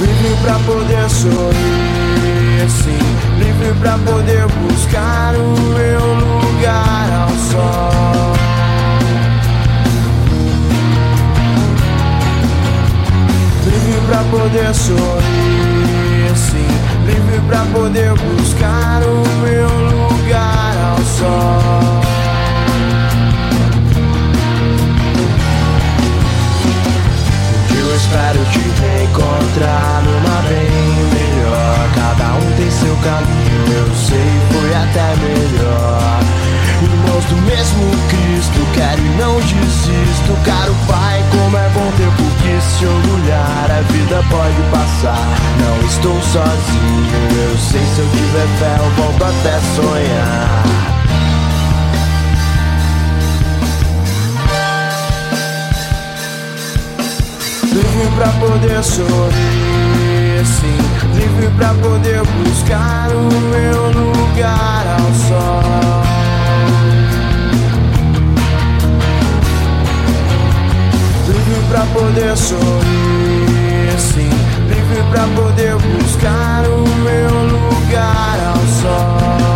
Livre 0.00 0.36
pra 0.42 0.58
poder 0.60 1.08
sorrir, 1.08 2.13
sim. 2.68 2.98
Livre 3.38 3.74
pra 3.80 3.98
poder 3.98 4.46
buscar 4.46 5.34
o 5.34 5.56
meu 5.74 6.00
lugar 6.14 7.12
ao 7.12 7.28
sol. 7.30 8.34
Livre 13.64 14.00
pra 14.06 14.24
poder 14.30 14.74
sorrir, 14.74 16.36
sim. 16.36 16.66
Livre 17.06 17.40
pra 17.48 17.64
poder 17.72 18.14
buscar 18.14 19.02
o 19.02 19.22
meu 19.42 19.68
lugar 19.68 20.76
ao 20.90 20.98
sol. 21.04 22.00
Eu 27.76 27.96
espero 27.96 28.44
te 28.52 28.60
reencontrar 28.80 30.02
numa 30.02 30.42
bem 30.48 31.23
tem 32.64 32.70
seu 32.70 32.96
caminho, 32.96 33.72
eu 33.76 33.94
sei, 33.94 34.40
foi 34.52 34.74
até 34.74 35.14
melhor. 35.16 36.20
Irmãos 36.82 37.24
do 37.26 37.36
mesmo 37.42 37.90
Cristo, 38.08 38.66
quero 38.74 39.00
e 39.00 39.08
não 39.18 39.36
desisto. 39.40 40.32
Caro 40.44 40.74
Pai, 40.86 41.22
como 41.30 41.56
é 41.56 41.68
bom 41.70 41.92
ter 41.96 42.10
por 42.16 42.30
que 42.42 42.60
se 42.62 42.86
orgulhar. 42.86 43.70
A 43.70 43.80
vida 43.92 44.24
pode 44.30 44.62
passar, 44.70 45.28
não 45.60 45.86
estou 45.86 46.20
sozinho. 46.22 47.50
Eu 47.50 47.58
sei, 47.58 47.82
se 47.94 47.98
eu 48.00 48.08
tiver 48.10 48.48
fé, 48.58 48.76
eu 48.78 48.90
volto 48.92 49.24
até 49.24 49.60
sonhar. 49.76 50.64
Livre 57.74 58.08
pra 58.16 58.28
poder 58.28 58.82
sorrir, 58.84 59.83
sim. 60.44 60.76
Livre 61.14 61.48
pra 61.56 61.74
poder 61.74 62.22
buscar 62.22 63.10
o 63.10 63.22
meu 63.50 63.90
lugar 63.92 64.86
ao 64.86 65.14
sol. 65.14 66.04
Livre 71.26 71.60
pra 71.68 71.80
poder 71.92 72.36
sorrir, 72.36 73.98
sim. 73.98 74.30
Livre 74.68 75.02
pra 75.10 75.26
poder 75.34 75.76
buscar 75.76 76.64
o 76.68 76.86
meu 77.02 77.30
lugar 77.46 78.38
ao 78.46 78.66
sol. 78.82 79.53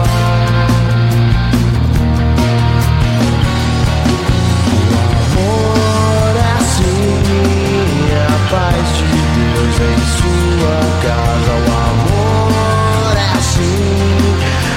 Em 9.80 9.98
sua 10.18 10.78
casa. 11.02 11.52
O 11.52 11.70
amor 11.90 13.12
é 13.16 13.30
assim, 13.38 14.18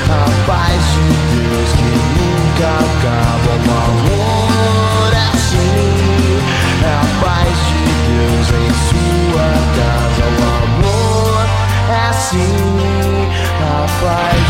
a 0.10 0.26
paz 0.46 0.82
de 0.94 1.08
Deus 1.36 1.70
que 1.78 1.90
nunca 2.18 2.70
acaba. 2.86 3.54
O 3.58 3.72
amor 3.90 5.10
é 5.14 5.16
assim, 5.34 5.90
é 6.84 6.94
a 6.94 7.06
paz 7.24 7.56
de 7.68 7.82
Deus 8.08 8.48
em 8.62 8.72
sua 8.90 9.50
casa. 9.78 10.26
O 10.38 10.44
amor 10.64 11.46
é 11.90 11.92
assim, 12.10 12.54
a 13.60 13.88
paz 14.04 14.41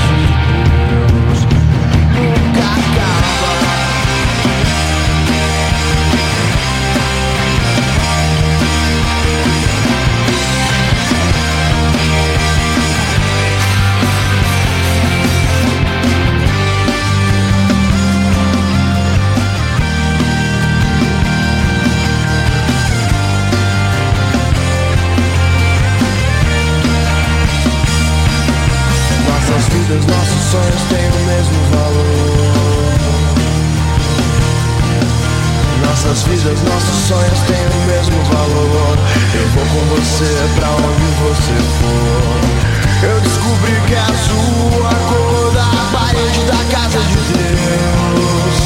sonhos 37.02 37.40
têm 37.42 37.66
o 37.66 37.86
mesmo 37.88 38.24
valor. 38.26 38.98
Eu 39.34 39.48
vou 39.50 39.66
com 39.66 39.96
você 39.96 40.34
pra 40.56 40.70
onde 40.70 41.06
você 41.24 41.56
for. 41.80 43.08
Eu 43.10 43.20
descobri 43.22 43.82
que 43.88 43.94
é 43.94 44.00
azul 44.00 44.88
a 44.88 44.96
cor 45.10 45.54
da 45.54 45.70
parede 45.92 46.46
da 46.46 46.76
casa 46.76 47.00
de 47.00 47.16
Deus. 47.16 48.62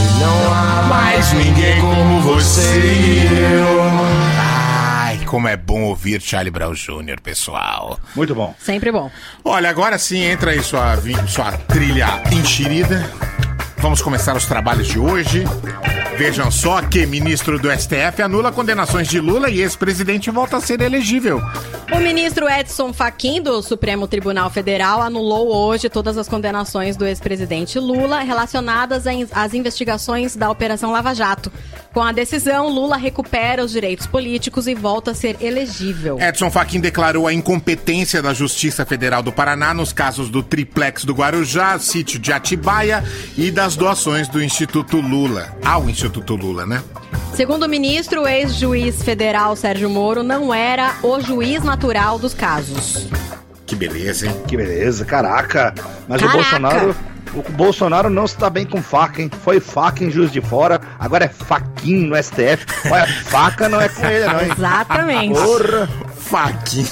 E 0.00 0.20
não 0.20 0.52
há 0.52 0.82
mais 0.88 1.32
ninguém 1.32 1.80
como 1.80 2.20
você 2.20 2.78
e 2.78 3.52
eu. 3.54 3.80
Ai, 4.38 5.20
como 5.24 5.48
é 5.48 5.56
bom 5.56 5.82
ouvir 5.84 6.20
Charlie 6.20 6.50
Brown 6.50 6.74
Jr., 6.74 7.20
pessoal. 7.22 7.98
Muito 8.14 8.34
bom. 8.34 8.54
Sempre 8.58 8.92
bom. 8.92 9.10
Olha, 9.44 9.70
agora 9.70 9.98
sim 9.98 10.22
entra 10.22 10.50
aí 10.50 10.62
sua, 10.62 10.98
sua 11.26 11.52
trilha 11.52 12.22
enxerida. 12.30 13.10
Vamos 13.78 14.02
começar 14.02 14.36
os 14.36 14.44
trabalhos 14.44 14.88
de 14.88 14.98
hoje. 14.98 15.44
Vejam 16.20 16.50
só 16.50 16.82
que 16.82 17.06
ministro 17.06 17.58
do 17.58 17.70
STF 17.70 18.20
anula 18.22 18.52
condenações 18.52 19.08
de 19.08 19.18
Lula 19.18 19.48
e 19.48 19.62
ex-presidente 19.62 20.30
volta 20.30 20.58
a 20.58 20.60
ser 20.60 20.82
elegível. 20.82 21.40
O 21.90 21.98
ministro 21.98 22.46
Edson 22.46 22.92
Fachin 22.92 23.40
do 23.40 23.62
Supremo 23.62 24.06
Tribunal 24.06 24.50
Federal 24.50 25.00
anulou 25.00 25.48
hoje 25.48 25.88
todas 25.88 26.18
as 26.18 26.28
condenações 26.28 26.94
do 26.94 27.06
ex-presidente 27.06 27.78
Lula 27.78 28.20
relacionadas 28.20 29.04
às 29.32 29.54
investigações 29.54 30.36
da 30.36 30.50
Operação 30.50 30.92
Lava 30.92 31.14
Jato. 31.14 31.50
Com 31.90 32.02
a 32.02 32.12
decisão, 32.12 32.68
Lula 32.68 32.96
recupera 32.98 33.64
os 33.64 33.72
direitos 33.72 34.06
políticos 34.06 34.68
e 34.68 34.74
volta 34.74 35.12
a 35.12 35.14
ser 35.14 35.38
elegível. 35.40 36.18
Edson 36.20 36.50
Fachin 36.50 36.80
declarou 36.80 37.26
a 37.26 37.32
incompetência 37.32 38.22
da 38.22 38.34
Justiça 38.34 38.84
Federal 38.84 39.22
do 39.22 39.32
Paraná 39.32 39.72
nos 39.72 39.92
casos 39.92 40.28
do 40.28 40.42
triplex 40.42 41.04
do 41.04 41.14
Guarujá, 41.14 41.78
sítio 41.78 42.20
de 42.20 42.30
Atibaia 42.30 43.02
e 43.36 43.50
das 43.50 43.74
doações 43.74 44.28
do 44.28 44.40
Instituto 44.40 45.00
Lula. 45.00 45.56
Ao 45.64 45.88
Instituto 45.88 46.09
Lula, 46.18 46.66
né? 46.66 46.82
Segundo 47.34 47.64
o 47.64 47.68
ministro, 47.68 48.22
o 48.22 48.28
ex-juiz 48.28 49.02
federal 49.02 49.54
Sérgio 49.54 49.88
Moro 49.88 50.22
não 50.22 50.52
era 50.52 50.96
o 51.02 51.20
juiz 51.20 51.62
natural 51.62 52.18
dos 52.18 52.34
casos. 52.34 53.06
Que 53.66 53.76
beleza, 53.76 54.26
hein? 54.26 54.34
Que 54.48 54.56
beleza, 54.56 55.04
caraca. 55.04 55.72
Mas 56.08 56.20
Caraca. 56.20 56.38
o 56.38 56.42
Bolsonaro. 56.42 56.96
O 57.32 57.42
Bolsonaro 57.52 58.10
não 58.10 58.26
se 58.26 58.36
dá 58.36 58.50
bem 58.50 58.66
com 58.66 58.82
faca, 58.82 59.22
hein? 59.22 59.30
Foi 59.44 59.60
faca 59.60 60.02
em 60.02 60.10
Juiz 60.10 60.32
de 60.32 60.40
Fora, 60.40 60.80
agora 60.98 61.26
é 61.26 61.28
faquinho 61.28 62.08
no 62.08 62.20
STF. 62.20 62.66
Olha, 62.90 63.06
faca 63.06 63.68
não 63.68 63.80
é 63.80 63.88
com 63.88 64.04
ele, 64.04 64.26
não, 64.26 64.40
hein? 64.40 64.48
Exatamente. 64.58 65.38
Porra! 65.40 65.88
Fachin. 66.20 66.86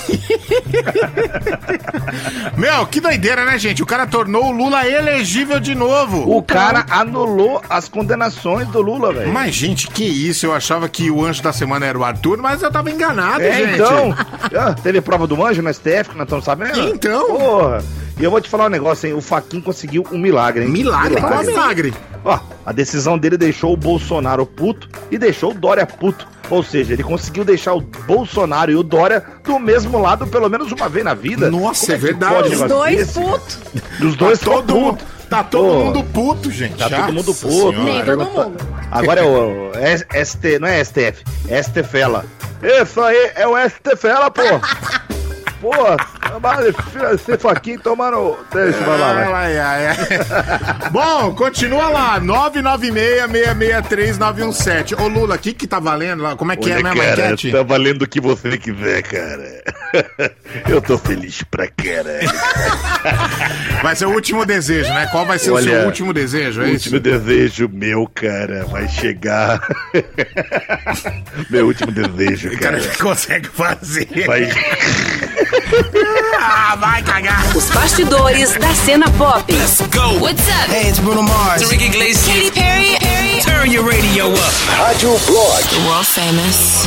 Meu, 2.57 2.87
que 2.87 3.01
doideira, 3.01 3.45
né, 3.45 3.59
gente? 3.59 3.83
O 3.83 3.87
cara 3.87 4.07
tornou 4.07 4.47
o 4.47 4.51
Lula 4.51 4.87
elegível 4.89 5.61
de 5.61 5.75
novo. 5.75 6.37
O 6.37 6.43
cara 6.43 6.85
anulou 6.91 7.63
as 7.69 7.89
condenações 7.89 8.67
do 8.69 8.81
Lula, 8.81 9.13
velho. 9.13 9.33
Mas, 9.33 9.55
gente, 9.55 9.87
que 9.89 10.05
isso? 10.05 10.47
Eu 10.47 10.55
achava 10.55 10.89
que 10.89 11.11
o 11.11 11.25
anjo 11.25 11.43
da 11.43 11.53
semana 11.53 11.87
era 11.87 11.99
o 11.99 12.05
Arthur, 12.05 12.39
mas 12.39 12.63
eu 12.63 12.71
tava 12.71 12.91
enganado, 12.91 13.43
É, 13.43 13.53
gente. 13.53 13.75
então. 13.75 14.15
Ah, 14.59 14.75
teve 14.83 15.01
prova 15.01 15.27
do 15.27 15.45
anjo 15.45 15.63
no 15.63 15.73
STF, 15.73 16.11
que 16.11 16.17
nós 16.17 16.25
estamos 16.25 16.45
sabendo? 16.45 16.81
Então. 16.89 17.27
Porra. 17.37 17.85
E 18.19 18.25
eu 18.25 18.31
vou 18.31 18.41
te 18.41 18.49
falar 18.49 18.67
um 18.67 18.71
negócio, 18.71 19.07
hein? 19.09 19.15
O 19.15 19.21
Faquin 19.21 19.61
conseguiu 19.61 20.05
um 20.11 20.19
milagre, 20.19 20.65
hein? 20.65 20.71
Milagre, 20.71 21.21
qual 21.21 21.45
milagre? 21.45 21.95
Ó, 22.25 22.37
a 22.67 22.73
decisão 22.73 23.17
dele 23.17 23.37
deixou 23.37 23.73
o 23.73 23.77
Bolsonaro 23.77 24.45
puto 24.45 24.89
e 25.11 25.17
deixou 25.19 25.53
o 25.53 25.55
Dória 25.55 25.87
puto. 25.87 26.27
Ou 26.51 26.63
seja, 26.63 26.93
ele 26.95 27.03
conseguiu 27.03 27.45
deixar 27.45 27.75
o 27.75 27.81
Bolsonaro 27.81 28.71
e 28.71 28.77
o 28.77 28.83
Dória 28.83 29.23
do 29.45 29.59
mesmo 29.59 30.01
lado 30.01 30.27
pelo 30.27 30.49
menos 30.49 30.73
uma 30.73 30.89
vez 30.89 31.05
na 31.05 31.15
vida. 31.15 31.51
Nossa, 31.51 31.87
Como 31.87 31.93
é 31.93 31.99
que 31.99 32.05
verdade. 32.05 32.55
Os 32.55 32.63
dois 32.63 33.13
putos. 33.13 33.59
Os 34.01 34.17
dois 34.17 34.39
tá 34.39 34.45
todo 34.47 34.75
putos. 34.75 35.07
tá 35.29 35.45
todo 35.45 35.69
Pô. 35.69 35.85
mundo 35.85 36.05
puto, 36.05 36.51
gente. 36.51 36.77
Tá 36.77 36.89
todo 36.89 36.99
Nossa 36.99 37.13
mundo 37.13 37.35
puto. 37.35 37.83
Nem 37.83 38.05
todo 38.05 38.25
mundo. 38.25 38.57
Agora 38.91 39.21
é 39.21 39.25
o 39.25 39.71
ST, 40.25 40.59
não 40.59 40.69
é 40.69 40.83
STF, 40.83 41.23
é 41.49 41.63
STFela. 41.63 42.25
Isso 42.63 43.01
aí 43.01 43.31
é 43.35 43.47
o 43.47 43.55
STFela, 43.69 44.31
pô. 44.31 44.43
Pô, 45.61 45.73
mas 46.41 46.75
esse 47.15 47.37
faquinho 47.39 47.81
tomando. 47.81 48.37
Deixa 48.53 48.79
eu 48.79 48.99
lá, 48.99 49.13
vai. 49.15 49.33
Ai, 49.33 49.59
ai, 49.59 49.87
ai. 49.89 49.97
Bom, 50.91 51.35
continua 51.35 51.89
lá, 51.89 52.21
996-663-917. 52.21 55.01
Ô 55.01 55.09
Lula, 55.09 55.37
o 55.37 55.39
que 55.39 55.53
que 55.53 55.67
tá 55.67 55.79
valendo 55.81 56.23
lá? 56.23 56.37
Como 56.37 56.53
é 56.53 56.57
que 56.57 56.71
é 56.71 56.75
Olha, 56.75 56.83
mesmo 56.85 57.03
a 57.03 57.05
cara, 57.05 57.27
enquete? 57.27 57.53
tá 57.53 57.63
valendo 57.63 58.03
o 58.03 58.09
que 58.09 58.21
você 58.21 58.57
quiser, 58.59 59.03
cara. 59.03 59.63
Eu 60.69 60.81
tô 60.83 60.99
feliz 60.99 61.43
pra 61.51 61.67
caralho. 61.69 62.29
Vai 63.83 63.95
ser 63.97 64.07
o 64.07 64.11
último 64.11 64.45
desejo, 64.45 64.93
né? 64.93 65.07
Qual 65.13 65.25
vai 65.25 65.39
ser 65.39 65.51
o 65.51 65.55
Olha, 65.55 65.71
seu 65.71 65.87
último 65.87 66.13
desejo? 66.13 66.61
O 66.61 66.65
É 66.65 66.71
último 66.71 66.97
isso? 66.97 67.01
desejo 67.01 67.71
meu, 67.73 68.07
cara, 68.13 68.65
vai 68.67 68.89
chegar. 68.89 69.61
meu 71.49 71.67
último 71.67 71.93
desejo, 71.93 72.49
O 72.49 72.59
cara 72.59 72.81
cara. 72.81 72.97
consegue 72.99 73.49
fazer. 73.49 74.09
Vai... 74.27 74.49
Ah, 76.37 76.77
vai 76.77 77.03
cagar. 77.03 77.45
Os 77.57 77.65
bastidores 77.71 78.53
da 78.59 78.75
cena 78.75 79.11
pop. 79.13 79.51
Let's 79.53 79.81
go. 79.89 80.19
What's 80.21 80.47
up? 80.49 80.71
Hey, 80.71 80.89
it's 80.89 80.99
Bruno 81.01 81.23
Mars. 81.23 81.63
Enrique 81.63 81.87
Iglesias. 81.87 82.27
Katy 82.27 82.51
Perry, 82.53 82.97
Perry, 83.01 83.41
Turn 83.43 83.71
your 83.73 83.85
radio 83.89 84.27
up. 84.33 84.53
Rádio 84.79 85.19
Blog. 85.27 85.63
the 85.71 85.81
world 85.89 86.07
famous. 86.07 86.87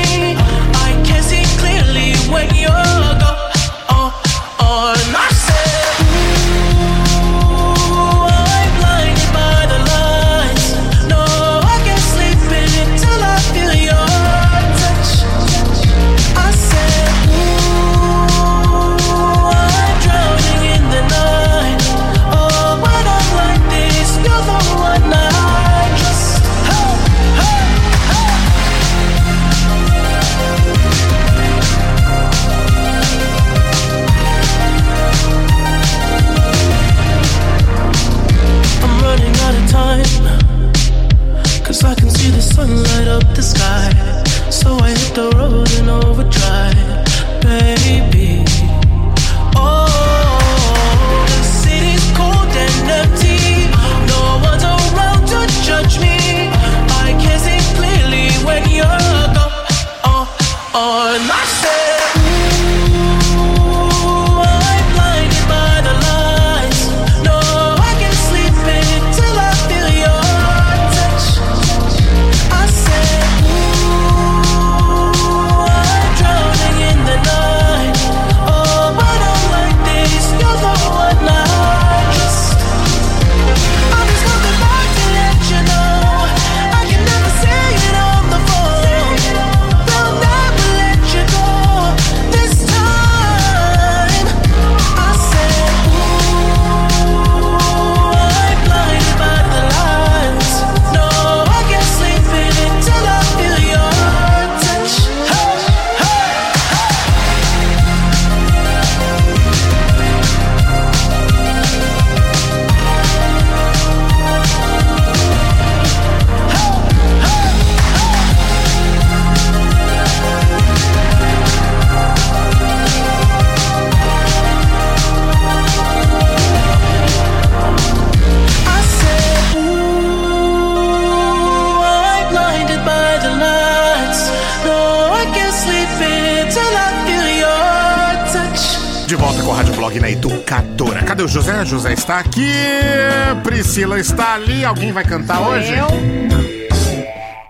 Alguém 144.71 144.93
vai 144.93 145.03
cantar 145.03 145.41
hoje? 145.41 145.73
Eu. 145.73 145.87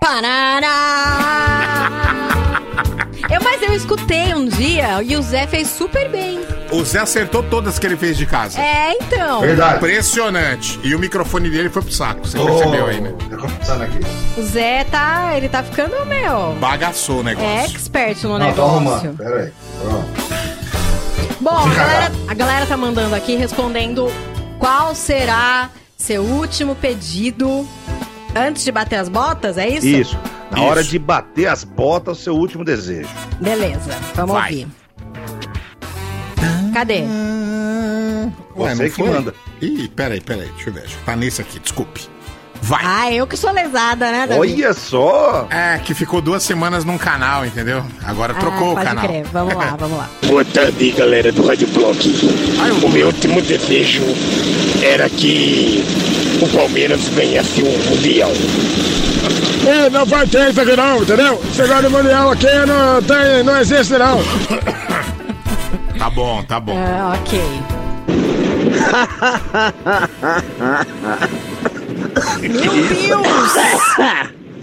Parará! 0.00 0.70
Eu, 3.30 3.40
mas 3.44 3.62
eu 3.62 3.72
escutei 3.74 4.34
um 4.34 4.48
dia 4.48 5.00
e 5.04 5.14
o 5.14 5.22
Zé 5.22 5.46
fez 5.46 5.68
super 5.68 6.10
bem. 6.10 6.40
O 6.72 6.84
Zé 6.84 6.98
acertou 6.98 7.44
todas 7.44 7.78
que 7.78 7.86
ele 7.86 7.96
fez 7.96 8.16
de 8.16 8.26
casa. 8.26 8.60
É, 8.60 8.94
então. 9.00 9.40
Verdade. 9.40 9.76
Impressionante. 9.76 10.80
E 10.82 10.96
o 10.96 10.98
microfone 10.98 11.48
dele 11.48 11.70
foi 11.70 11.82
pro 11.82 11.92
saco. 11.92 12.26
Você 12.26 12.36
percebeu 12.36 12.86
aí, 12.86 13.00
né? 13.00 13.14
Tá 13.30 13.36
começando 13.36 13.82
aqui. 13.82 14.00
O 14.36 14.42
Zé 14.42 14.82
tá. 14.90 15.36
Ele 15.36 15.48
tá 15.48 15.62
ficando, 15.62 16.04
meu. 16.04 16.56
Bagaçou 16.58 17.20
o 17.20 17.22
negócio. 17.22 17.76
Expert 17.76 18.20
no 18.24 18.30
Não, 18.30 18.46
negócio. 18.46 18.64
arrumando. 18.64 19.16
Pera 19.16 19.42
aí. 19.44 19.52
Pronto. 19.80 20.08
Bom, 21.40 21.56
a 21.56 21.68
galera, 21.72 22.12
a 22.26 22.34
galera 22.34 22.66
tá 22.66 22.76
mandando 22.76 23.14
aqui 23.14 23.36
respondendo 23.36 24.10
qual 24.58 24.92
será 24.96 25.70
seu 26.02 26.22
último 26.22 26.74
pedido 26.74 27.66
antes 28.34 28.64
de 28.64 28.72
bater 28.72 28.96
as 28.96 29.08
botas, 29.08 29.56
é 29.56 29.68
isso? 29.68 29.86
Isso. 29.86 30.18
Na 30.50 30.58
Isso. 30.58 30.66
hora 30.66 30.84
de 30.84 30.98
bater 30.98 31.46
as 31.46 31.64
botas, 31.64 32.18
o 32.18 32.22
seu 32.22 32.34
último 32.34 32.64
desejo. 32.64 33.08
Beleza, 33.40 33.90
vamos 34.14 34.32
Vai. 34.34 34.50
ouvir. 34.50 34.68
Cadê? 36.74 37.02
Ué, 38.56 38.74
Você 38.74 38.82
não 38.82 38.90
que 38.90 38.96
foi? 38.96 39.08
manda. 39.10 39.34
Ih, 39.60 39.88
peraí, 39.88 40.20
peraí. 40.20 40.48
Deixa 40.56 40.70
eu 40.70 40.74
ver. 40.74 40.88
Tá 41.06 41.14
nesse 41.16 41.40
aqui, 41.40 41.58
desculpe. 41.58 42.08
Vai. 42.64 42.80
Ah, 42.84 43.12
eu 43.12 43.26
que 43.26 43.36
sou 43.36 43.50
lesada, 43.50 44.12
né, 44.12 44.24
Davi? 44.24 44.40
Olha 44.40 44.72
só! 44.72 45.48
É, 45.50 45.78
que 45.78 45.92
ficou 45.94 46.22
duas 46.22 46.44
semanas 46.44 46.84
num 46.84 46.96
canal, 46.96 47.44
entendeu? 47.44 47.84
Agora 48.04 48.32
trocou 48.34 48.68
ah, 48.68 48.70
o 48.70 48.74
pode 48.74 48.86
canal. 48.86 49.04
crer. 49.04 49.24
Vamos 49.32 49.54
lá, 49.54 49.76
vamos 49.76 49.98
lá. 49.98 50.08
Boa 50.28 50.44
tarde, 50.44 50.92
galera 50.92 51.32
do 51.32 51.44
Rádio 51.44 51.66
Block. 51.68 52.08
O 52.84 52.88
meu 52.88 53.08
último 53.08 53.42
desejo 53.42 54.04
era 54.80 55.10
que 55.10 55.84
o 56.40 56.48
Palmeiras 56.56 57.08
ganhasse 57.08 57.64
um 57.64 57.90
Mundial. 57.90 58.30
É, 59.66 59.90
não 59.90 60.06
vai 60.06 60.24
ter 60.28 60.50
isso 60.50 60.60
aqui 60.60 60.76
não, 60.76 61.02
entendeu? 61.02 61.42
Esse 61.50 61.62
negócio 61.62 61.82
de 61.82 61.88
mundial 61.88 62.30
aqui 62.30 62.46
não, 62.66 63.02
tem, 63.02 63.42
não 63.42 63.58
existe 63.58 63.98
não. 63.98 64.20
Tá 65.98 66.10
bom, 66.10 66.42
tá 66.42 66.58
bom. 66.58 66.76
Ah, 66.76 67.14
ok. 67.14 67.40
Meu 72.40 72.50
Deus! 73.22 73.52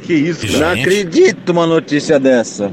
Que 0.04 0.14
isso, 0.14 0.46
Gente. 0.48 0.60
Não 0.60 0.70
acredito 0.72 1.50
uma 1.52 1.66
notícia 1.68 2.20
dessa. 2.20 2.72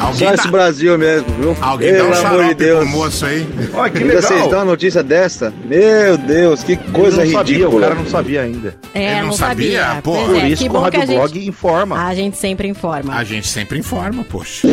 Alguém 0.00 0.18
Só 0.18 0.24
dá- 0.28 0.34
esse 0.34 0.48
Brasil 0.48 0.96
mesmo, 0.96 1.26
viu? 1.38 1.56
Alguém 1.60 1.92
dá 1.92 2.04
um 2.04 2.10
Pelo 2.10 2.26
amor 2.26 2.44
de 2.46 2.54
pro 2.54 2.64
Deus. 2.64 2.88
moço 2.88 3.26
aí. 3.26 3.46
Olha 3.74 3.90
que 3.90 3.98
Ainda 3.98 4.14
legal. 4.14 4.22
vocês 4.22 4.48
dão 4.48 4.58
uma 4.60 4.64
notícia 4.64 5.02
dessa? 5.02 5.52
Meu 5.66 6.16
Deus, 6.16 6.62
que 6.64 6.76
coisa 6.76 7.20
Ele 7.20 7.32
não 7.32 7.38
sabia, 7.40 7.54
ridícula. 7.58 7.76
o 7.76 7.80
cara 7.82 7.94
não 7.94 8.06
sabia 8.06 8.40
ainda. 8.40 8.74
É, 8.94 9.10
Ele 9.12 9.20
não 9.20 9.26
não 9.26 9.32
sabia? 9.34 9.82
sabia. 9.84 10.02
Pô, 10.02 10.12
Pois 10.14 10.26
Por 10.26 10.36
é, 10.36 10.48
isso 10.48 10.62
que 10.64 10.68
o 10.74 10.80
Rádio 10.80 11.02
a 11.02 11.04
gente... 11.06 11.16
Blog 11.16 11.46
informa. 11.46 12.06
A 12.06 12.14
gente 12.14 12.36
sempre 12.38 12.66
informa. 12.68 13.14
A 13.14 13.24
gente 13.24 13.46
sempre 13.46 13.78
informa, 13.78 14.24
poxa. 14.24 14.66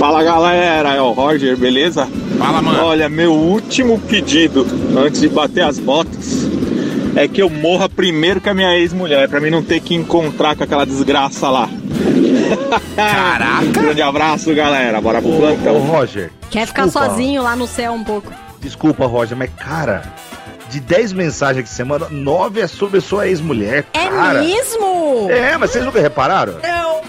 Fala 0.00 0.24
galera, 0.24 0.94
é 0.94 1.00
o 1.00 1.12
Roger, 1.12 1.56
beleza? 1.56 2.08
Fala, 2.36 2.60
mano. 2.60 2.82
Olha, 2.82 3.08
meu 3.08 3.32
último 3.32 4.00
pedido 4.00 4.66
antes 4.98 5.20
de 5.20 5.28
bater 5.28 5.62
as 5.62 5.78
botas 5.78 6.45
é 7.16 7.26
que 7.26 7.40
eu 7.42 7.48
morra 7.48 7.88
primeiro 7.88 8.40
que 8.40 8.48
a 8.48 8.54
minha 8.54 8.76
ex-mulher, 8.76 9.28
pra 9.28 9.40
mim 9.40 9.50
não 9.50 9.62
ter 9.62 9.80
que 9.80 9.94
encontrar 9.94 10.54
com 10.54 10.62
aquela 10.62 10.84
desgraça 10.84 11.48
lá. 11.48 11.68
Caraca. 12.94 13.64
Grande 13.72 14.02
abraço, 14.02 14.54
galera. 14.54 15.00
Bora 15.00 15.20
pro 15.20 15.32
Ô, 15.34 15.38
plantão. 15.38 15.78
Roger. 15.80 16.30
Quer 16.50 16.66
ficar 16.66 16.84
desculpa. 16.84 17.08
sozinho 17.08 17.42
lá 17.42 17.56
no 17.56 17.66
céu 17.66 17.92
um 17.92 18.04
pouco. 18.04 18.30
Desculpa, 18.60 19.06
Roger, 19.06 19.36
mas 19.36 19.50
cara, 19.58 20.02
de 20.68 20.78
10 20.78 21.12
mensagens 21.14 21.68
que 21.68 21.74
você 21.74 21.84
manda, 21.84 22.08
9 22.10 22.60
é 22.60 22.66
sobre 22.66 23.00
sua 23.00 23.26
ex-mulher. 23.28 23.86
É 23.94 24.08
cara. 24.08 24.42
mesmo? 24.42 25.28
É, 25.30 25.56
mas 25.56 25.70
vocês 25.70 25.84
nunca 25.84 26.00
repararam? 26.00 26.54
Não. 26.62 27.00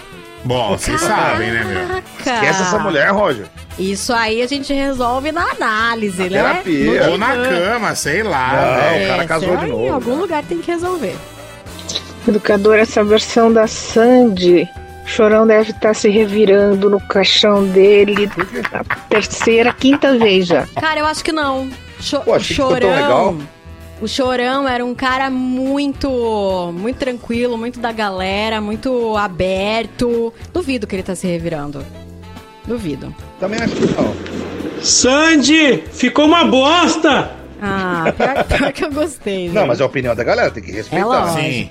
Bom, 0.44 0.78
vocês 0.78 1.00
sabem, 1.00 1.50
né, 1.50 1.64
meu? 1.64 1.98
Esquece 2.18 2.62
essa 2.62 2.78
mulher, 2.78 3.10
Roger. 3.10 3.46
Isso 3.78 4.12
aí 4.12 4.42
a 4.42 4.46
gente 4.46 4.72
resolve 4.72 5.30
na 5.30 5.50
análise, 5.52 6.22
né? 6.22 6.28
terapia. 6.28 7.06
No 7.06 7.12
Ou 7.12 7.18
na 7.18 7.28
cama, 7.36 7.94
sei 7.94 8.22
lá. 8.22 8.52
Não, 8.52 8.90
velho. 8.90 9.04
o 9.04 9.08
cara 9.08 9.26
casou 9.26 9.48
sei 9.48 9.56
de 9.58 9.66
novo, 9.66 9.84
Em 9.84 9.88
algum 9.88 10.14
né? 10.16 10.20
lugar 10.20 10.44
tem 10.44 10.58
que 10.58 10.70
resolver. 10.70 11.16
Educador, 12.26 12.76
essa 12.78 13.04
versão 13.04 13.52
da 13.52 13.66
Sandy, 13.66 14.68
o 15.04 15.08
Chorão 15.08 15.46
deve 15.46 15.70
estar 15.70 15.94
se 15.94 16.08
revirando 16.10 16.90
no 16.90 17.00
caixão 17.00 17.64
dele 17.66 18.28
a 18.72 18.94
terceira, 19.08 19.72
quinta 19.72 20.18
vez 20.18 20.46
já. 20.46 20.66
Cara, 20.78 21.00
eu 21.00 21.06
acho 21.06 21.24
que 21.24 21.32
não. 21.32 21.70
Cho 22.00 22.20
Pô, 22.20 22.34
legal. 22.74 23.36
O 24.00 24.06
Chorão 24.06 24.68
era 24.68 24.84
um 24.84 24.94
cara 24.94 25.28
muito, 25.30 26.72
muito 26.72 26.96
tranquilo, 26.98 27.56
muito 27.58 27.80
da 27.80 27.90
galera, 27.90 28.60
muito 28.60 29.16
aberto. 29.16 30.32
Duvido 30.52 30.86
que 30.86 30.94
ele 30.94 31.02
tá 31.02 31.14
se 31.14 31.26
revirando. 31.26 31.84
Duvido. 32.68 33.12
Também 33.40 33.58
acho 33.60 33.74
que 33.74 33.86
não. 33.86 34.14
Sandy, 34.82 35.82
ficou 35.90 36.26
uma 36.26 36.44
bosta! 36.44 37.30
Ah, 37.60 38.12
pior, 38.16 38.44
pior 38.44 38.72
que 38.72 38.84
eu 38.84 38.92
gostei. 38.92 39.46
Não, 39.48 39.54
gente. 39.62 39.68
mas 39.68 39.80
é 39.80 39.82
a 39.82 39.86
opinião 39.86 40.14
da 40.14 40.22
galera, 40.22 40.50
tem 40.50 40.62
que 40.62 40.70
É 40.70 40.74
respeitar. 40.74 41.06
lógico. 41.06 41.40
Sim. 41.40 41.70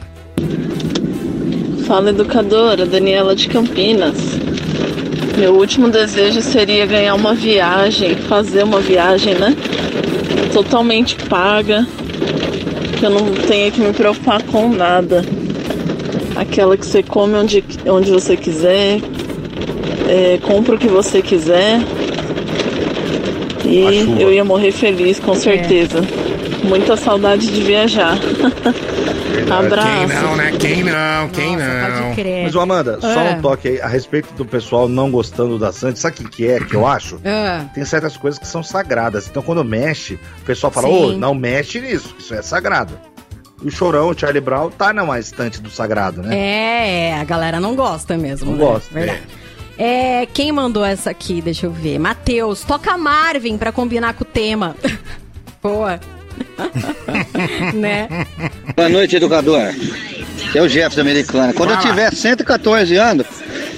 Fala 1.86 2.10
educadora, 2.10 2.86
Daniela 2.86 3.34
de 3.36 3.48
Campinas. 3.48 4.18
Meu 5.38 5.54
último 5.56 5.88
desejo 5.90 6.42
seria 6.42 6.86
ganhar 6.86 7.14
uma 7.14 7.34
viagem, 7.34 8.16
fazer 8.16 8.64
uma 8.64 8.82
viagem, 8.82 9.36
né? 9.36 9.56
Totalmente 10.52 11.16
paga, 11.28 11.88
que 13.00 13.06
eu 13.06 13.10
não 13.12 13.32
tenha 13.48 13.72
que 13.72 13.80
me 13.80 13.94
preocupar 13.94 14.42
com 14.44 14.68
nada. 14.70 15.24
Aquela 16.36 16.76
que 16.76 16.86
você 16.86 17.02
come 17.02 17.36
onde, 17.36 17.64
onde 17.88 18.12
você 18.12 18.36
quiser, 18.36 19.00
é, 20.08 20.38
compra 20.40 20.76
o 20.76 20.78
que 20.78 20.88
você 20.88 21.22
quiser. 21.22 21.80
E 23.66 24.22
eu 24.22 24.32
ia 24.32 24.46
morrer 24.46 24.72
feliz, 24.72 25.20
com 25.20 25.36
certeza. 25.36 26.02
Muita 26.64 26.96
saudade 26.96 27.48
de 27.48 27.62
viajar. 27.62 28.18
Abraço. 29.50 29.88
Quem 29.90 30.08
não, 30.08 30.36
né? 30.36 30.52
Quem 30.60 30.84
não? 30.84 31.30
Quem 31.30 31.56
Nossa, 31.56 31.90
não? 31.90 32.04
pode 32.04 32.16
crer. 32.16 32.44
Mas, 32.44 32.56
ô 32.56 32.60
Amanda, 32.60 32.98
só 33.00 33.08
É. 33.08 33.36
um 33.36 33.42
toque 33.42 33.68
aí 33.68 33.82
a 33.82 33.88
respeito 33.88 34.34
do 34.34 34.46
pessoal 34.46 34.88
não 34.90 35.12
gostando 35.12 35.58
da 35.60 35.72
Sandy. 35.72 36.00
Sabe 36.00 36.16
o 36.16 36.18
que, 36.18 36.30
que 36.30 36.48
é 36.48 36.60
que 36.60 36.76
eu 36.76 36.86
acho? 36.88 37.20
Ah, 37.26 37.66
Tem 37.74 37.86
certas 37.86 38.18
coisas 38.18 38.40
que 38.40 38.48
são 38.48 38.64
sagradas. 38.64 39.28
Então, 39.28 39.42
quando 39.44 39.64
mexe, 39.64 40.16
o 40.42 40.46
pessoal 40.46 40.72
fala, 40.72 40.88
Sim. 40.88 40.94
ô, 41.16 41.18
não 41.18 41.34
mexe 41.34 41.80
nisso, 41.80 42.16
isso 42.18 42.34
é 42.34 42.42
sagrado. 42.42 42.98
E 43.64 43.68
o 43.68 43.72
Chorão, 43.72 44.10
o 44.10 44.18
Charlie 44.18 44.42
Brown, 44.42 44.70
tá 44.70 44.94
na 44.94 45.20
estante 45.20 45.62
do 45.62 45.70
sagrado, 45.70 46.22
né? 46.22 46.38
é, 46.38 47.10
é, 47.10 47.14
a 47.20 47.24
galera 47.24 47.60
não 47.60 47.76
gosta 47.76 48.18
mesmo. 48.18 48.52
Não 48.52 48.58
né? 48.58 48.66
gosta, 48.66 48.94
Verdade. 48.94 49.20
É, 49.44 49.47
quem 50.34 50.52
mandou 50.52 50.84
essa 50.84 51.10
aqui? 51.10 51.42
Deixa 51.42 51.66
eu 51.66 51.72
ver. 51.72 52.00
Matheus, 52.00 52.64
toca 52.64 52.98
Marvin 52.98 53.58
pra 53.58 53.72
combinar 53.72 54.14
com 54.14 54.24
o 54.24 54.26
tema. 54.26 54.76
Boa. 55.62 56.00
né? 57.74 58.08
Boa 58.76 58.90
noite, 58.90 59.16
educador. 59.16 59.74
É 60.54 60.62
o 60.62 60.68
Jefferson 60.68 61.02
americano. 61.02 61.54
Quando 61.54 61.72
eu 61.72 61.80
tiver 61.80 62.14
114 62.14 62.96
anos, 62.96 63.28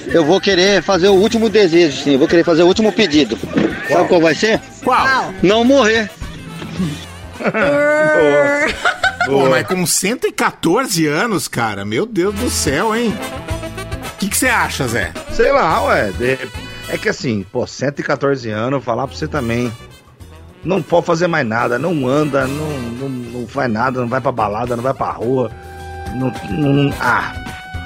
eu 0.08 0.26
vou 0.26 0.40
querer 0.42 0.82
fazer 0.82 1.08
o 1.08 1.14
último 1.14 1.50
desejo, 1.50 2.04
sim. 2.04 2.14
Eu 2.14 2.20
vou 2.20 2.28
querer 2.28 2.44
fazer 2.44 2.64
o 2.64 2.68
último 2.68 2.92
pedido. 2.92 3.38
Sabe 3.88 4.08
qual 4.08 4.22
vai 4.22 4.36
ser? 4.36 4.60
Qual? 4.84 5.34
Não 5.42 5.64
morrer. 5.64 6.10
Pô, 9.26 9.50
mas 9.50 9.66
com 9.68 9.86
114 9.86 11.06
anos, 11.08 11.48
cara, 11.48 11.86
meu 11.86 12.06
Deus 12.06 12.36
do 12.36 12.50
céu, 12.50 12.96
hein? 12.96 13.14
O 14.22 14.30
que 14.30 14.36
você 14.38 14.48
acha, 14.48 14.88
Zé? 14.88 15.12
Sei 15.32 15.52
lá, 15.52 15.82
ué. 15.84 16.12
de- 16.12 16.38
É 16.90 16.98
que 16.98 17.08
assim, 17.08 17.46
pô, 17.52 17.66
114 17.68 18.50
anos, 18.50 18.84
falar 18.84 19.08
pra 19.08 19.16
você 19.16 19.28
também. 19.28 19.72
Não 20.64 20.82
pode 20.82 21.06
fazer 21.06 21.28
mais 21.28 21.46
nada, 21.48 21.80
não 21.80 22.06
anda, 22.08 22.46
não, 22.48 22.68
não, 23.00 23.10
não 23.10 23.48
faz 23.48 23.72
nada, 23.72 24.02
não 24.02 24.08
vai 24.10 24.20
pra 24.20 24.32
balada, 24.32 24.76
não 24.76 24.84
vai 24.84 24.94
pra 24.94 25.12
rua. 25.12 25.50
Não. 26.16 26.34
não- 26.52 26.94
ah, 27.00 27.32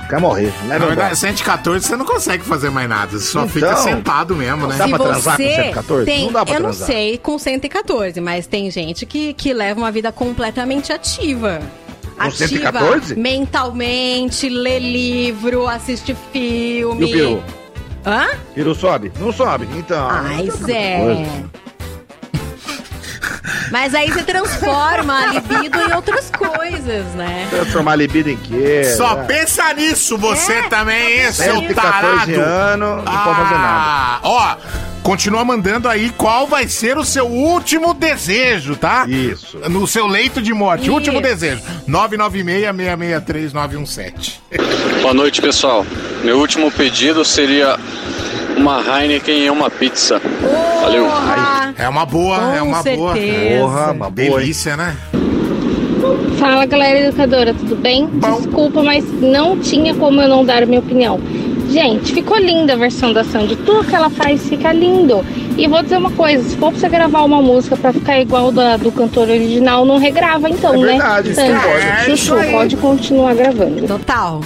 quer 0.09 0.19
morrer. 0.19 0.45
Leva 0.45 0.67
Na 0.67 0.75
embora. 0.77 0.87
verdade, 0.95 1.17
114 1.17 1.85
você 1.85 1.95
não 1.97 2.05
consegue 2.05 2.43
fazer 2.43 2.69
mais 2.71 2.89
nada, 2.89 3.11
você 3.11 3.25
só 3.31 3.39
Então, 3.41 3.49
fica 3.49 3.75
sentado 3.75 4.35
mesmo, 4.35 4.65
né? 4.65 4.75
Dá 4.77 4.85
Se 4.85 4.89
pra 4.89 4.99
transar 4.99 5.37
com 5.37 5.43
você 5.43 5.55
114? 5.55 6.05
Tem, 6.05 6.25
Não 6.25 6.31
dá 6.31 6.45
pra 6.45 6.53
eu 6.55 6.61
transar. 6.61 6.79
não 6.79 6.95
sei 6.95 7.17
com 7.17 7.37
114, 7.37 8.21
mas 8.21 8.47
tem 8.47 8.71
gente 8.71 9.05
que, 9.05 9.33
que 9.33 9.53
leva 9.53 9.79
uma 9.79 9.91
vida 9.91 10.11
completamente 10.11 10.91
ativa. 10.91 11.59
Ativa 12.17 12.47
114? 12.47 13.15
mentalmente, 13.15 14.47
lê 14.49 14.79
livro, 14.79 15.67
assiste 15.67 16.15
filme. 16.31 17.01
E 17.01 17.05
o 17.05 17.11
peru? 17.11 17.43
Hã? 18.05 18.27
Peru 18.53 18.75
sobe? 18.75 19.11
Não 19.19 19.31
sobe. 19.31 19.67
Então. 19.75 20.07
Ai, 20.09 20.35
é 20.47 20.51
outra 20.51 20.65
Zé. 20.67 21.25
Mas 23.71 23.95
aí 23.95 24.11
você 24.11 24.21
transforma 24.23 25.19
a 25.19 25.25
libido 25.27 25.79
em 25.79 25.93
outras 25.93 26.29
coisas, 26.29 27.05
né? 27.15 27.47
Transformar 27.49 27.93
a 27.93 27.95
libido 27.95 28.29
em 28.29 28.37
quê? 28.37 28.83
Só 28.95 29.13
É. 29.21 29.23
pensa 29.23 29.73
nisso, 29.73 30.15
você 30.17 30.53
É, 30.53 30.67
também, 30.69 31.21
hein, 31.21 31.31
seu 31.31 31.55
114 31.55 31.73
tarado. 31.73 32.39
anos, 32.41 33.03
não 33.03 33.23
pode 33.23 33.35
fazer 33.39 33.55
nada. 33.55 33.67
Ah, 33.67 34.19
ó, 34.21 34.55
continua 35.03 35.43
mandando 35.45 35.87
aí 35.89 36.09
qual 36.17 36.47
vai 36.47 36.67
ser 36.67 36.97
o 36.97 37.03
seu 37.03 37.27
último 37.27 37.93
desejo, 37.93 38.75
tá? 38.75 39.05
Isso. 39.07 39.59
No 39.69 39.85
seu 39.85 40.07
leito 40.07 40.41
de 40.41 40.51
morte, 40.53 40.83
Isso. 40.85 40.93
último 40.93 41.21
desejo. 41.21 41.61
996-663-917. 41.87 44.39
Boa 45.01 45.13
noite, 45.13 45.41
pessoal. 45.41 45.85
Meu 46.23 46.39
último 46.39 46.71
pedido 46.71 47.23
seria 47.25 47.77
uma 48.57 48.81
Heineken 48.81 49.45
e 49.45 49.49
uma 49.49 49.69
pizza. 49.69 50.21
Valeu. 50.81 51.05
Porra! 51.05 51.73
É 51.77 51.89
uma 51.89 52.05
boa, 52.05 52.39
Com 52.39 52.53
é 52.53 52.61
uma 52.61 52.83
boa. 52.83 53.13
certeza. 53.13 53.59
Porra, 53.59 53.91
uma 53.91 54.09
boa. 54.09 54.39
Delícia, 54.39 54.77
né? 54.77 54.95
Fala 56.37 56.65
galera 56.65 56.99
educadora, 56.99 57.53
tudo 57.53 57.75
bem? 57.75 58.07
Desculpa, 58.13 58.83
mas 58.83 59.05
não 59.21 59.57
tinha 59.59 59.93
como 59.95 60.21
eu 60.21 60.27
não 60.27 60.45
dar 60.45 60.63
a 60.63 60.65
minha 60.65 60.79
opinião. 60.79 61.19
Gente, 61.73 62.13
ficou 62.13 62.37
linda 62.37 62.73
a 62.73 62.75
versão 62.75 63.11
da 63.11 63.23
Sandy. 63.23 63.55
Tudo 63.55 63.83
que 63.87 63.95
ela 63.95 64.09
faz 64.09 64.47
fica 64.47 64.71
lindo. 64.71 65.25
E 65.57 65.67
vou 65.67 65.81
dizer 65.81 65.97
uma 65.97 66.11
coisa: 66.11 66.47
se 66.47 66.55
for 66.55 66.71
pra 66.71 66.79
você 66.79 66.87
gravar 66.89 67.23
uma 67.23 67.41
música 67.41 67.75
pra 67.75 67.91
ficar 67.91 68.19
igual 68.19 68.51
da, 68.51 68.77
do 68.77 68.91
cantor 68.91 69.27
original, 69.29 69.83
não 69.85 69.97
regrava 69.97 70.49
então, 70.49 70.75
É 70.75 70.77
né? 70.77 70.85
verdade, 70.85 71.31
isso 71.31 71.41
Sandy, 71.41 71.59
pode. 71.63 71.85
É 71.85 72.03
Chuchu, 72.15 72.51
pode 72.51 72.77
continuar 72.77 73.33
gravando. 73.35 73.87
Total. 73.87 74.41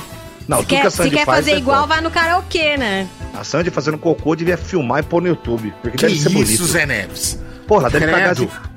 Não, 0.47 0.59
se 0.59 0.63
tudo 0.63 0.75
que 0.77 0.81
quer, 0.81 0.87
a 0.87 0.89
Sandy 0.91 1.09
se 1.09 1.15
quer 1.17 1.25
faz, 1.25 1.37
fazer 1.39 1.51
você 1.51 1.57
igual, 1.57 1.79
pode. 1.79 1.89
vai 1.89 2.01
no 2.01 2.09
karaokê, 2.09 2.77
né? 2.77 3.07
A 3.37 3.43
Sandy 3.43 3.69
fazendo 3.69 3.97
cocô 3.97 4.33
devia 4.35 4.57
filmar 4.57 5.01
e 5.01 5.03
pôr 5.03 5.21
no 5.21 5.27
YouTube. 5.27 5.73
Porque 5.81 5.97
Que 5.97 6.05
deve 6.05 6.17
ser 6.17 6.29
isso, 6.29 6.37
bonito. 6.37 6.65
Zé 6.65 6.85
Neves? 6.85 7.39
Porra, 7.67 7.89
deve 7.89 8.05
cagar 8.05 8.33
Credo. 8.35 8.49
assim. 8.49 8.67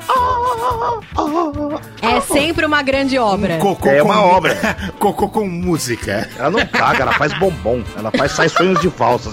É 2.02 2.20
sempre 2.20 2.66
uma 2.66 2.82
grande 2.82 3.18
obra. 3.18 3.58
Cocô 3.58 3.88
É 3.88 3.98
com 4.00 4.04
uma 4.06 4.16
mu- 4.16 4.22
obra. 4.22 4.56
Cocô 4.98 5.28
com 5.28 5.46
música. 5.46 6.28
Ela 6.38 6.50
não 6.50 6.66
caga, 6.66 7.02
ela 7.02 7.12
faz 7.12 7.32
bombom. 7.38 7.82
Ela 7.96 8.10
faz 8.10 8.32
sai 8.32 8.48
sonhos 8.48 8.80
de 8.80 8.88
valsas. 8.88 9.32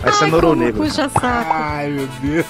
Vai 0.00 0.12
ser 0.12 0.26
Noro 0.26 0.54
Negro. 0.54 0.82
Puxa 0.82 1.08
saco. 1.08 1.20
Ai, 1.52 1.88
meu 1.90 2.08
Deus. 2.20 2.46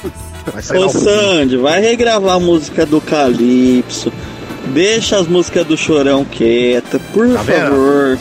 Ô 0.85 0.89
Sandy, 0.89 1.57
vai 1.57 1.81
regravar 1.81 2.37
a 2.37 2.41
música 2.41 2.87
do 2.87 3.01
Calypso. 3.01 4.13
Deixa 4.69 5.19
as 5.19 5.27
músicas 5.27 5.67
do 5.67 5.77
Chorão 5.77 6.25
quieta, 6.25 6.99
por 7.13 7.29
Tá 7.33 7.43
vendo? 7.43 7.69
favor. 7.71 8.19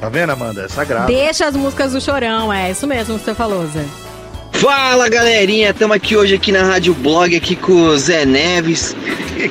Tá 0.00 0.08
vendo, 0.08 0.30
Amanda? 0.30 0.62
É 0.62 0.68
sagrado. 0.68 1.06
Deixa 1.06 1.46
as 1.46 1.54
músicas 1.56 1.92
do 1.92 2.00
Chorão, 2.00 2.52
é 2.52 2.70
isso 2.70 2.86
mesmo 2.86 3.18
que 3.18 3.24
você 3.24 3.34
falou, 3.34 3.66
Zé. 3.66 3.84
Fala 4.54 5.08
galerinha, 5.08 5.70
estamos 5.70 5.96
aqui 5.96 6.16
hoje 6.16 6.34
aqui 6.36 6.50
na 6.52 6.62
Rádio 6.62 6.94
Blog 6.94 7.34
aqui 7.36 7.54
com 7.56 7.72
o 7.72 7.98
Zé 7.98 8.24
Neves, 8.24 8.96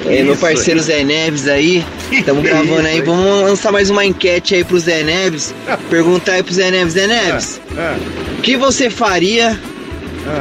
é, 0.05 0.23
meu 0.23 0.33
isso, 0.33 0.41
parceiro 0.41 0.79
hein? 0.79 0.85
Zé 0.85 1.03
Neves 1.03 1.47
aí. 1.47 1.85
Estamos 2.11 2.41
Que 2.43 2.49
gravando 2.49 2.87
aí, 2.87 3.01
vamos 3.01 3.41
lançar 3.43 3.71
mais 3.71 3.89
uma 3.89 4.03
enquete 4.05 4.55
aí 4.55 4.63
pro 4.63 4.79
Zé 4.79 5.03
Neves. 5.03 5.53
Perguntar 5.89 6.33
aí 6.33 6.43
pro 6.43 6.53
Zé 6.53 6.71
Neves, 6.71 6.93
Zé 6.93 7.05
Neves, 7.07 7.61
É, 7.77 7.95
o 8.39 8.41
que 8.41 8.55
você 8.57 8.89
faria 8.89 9.59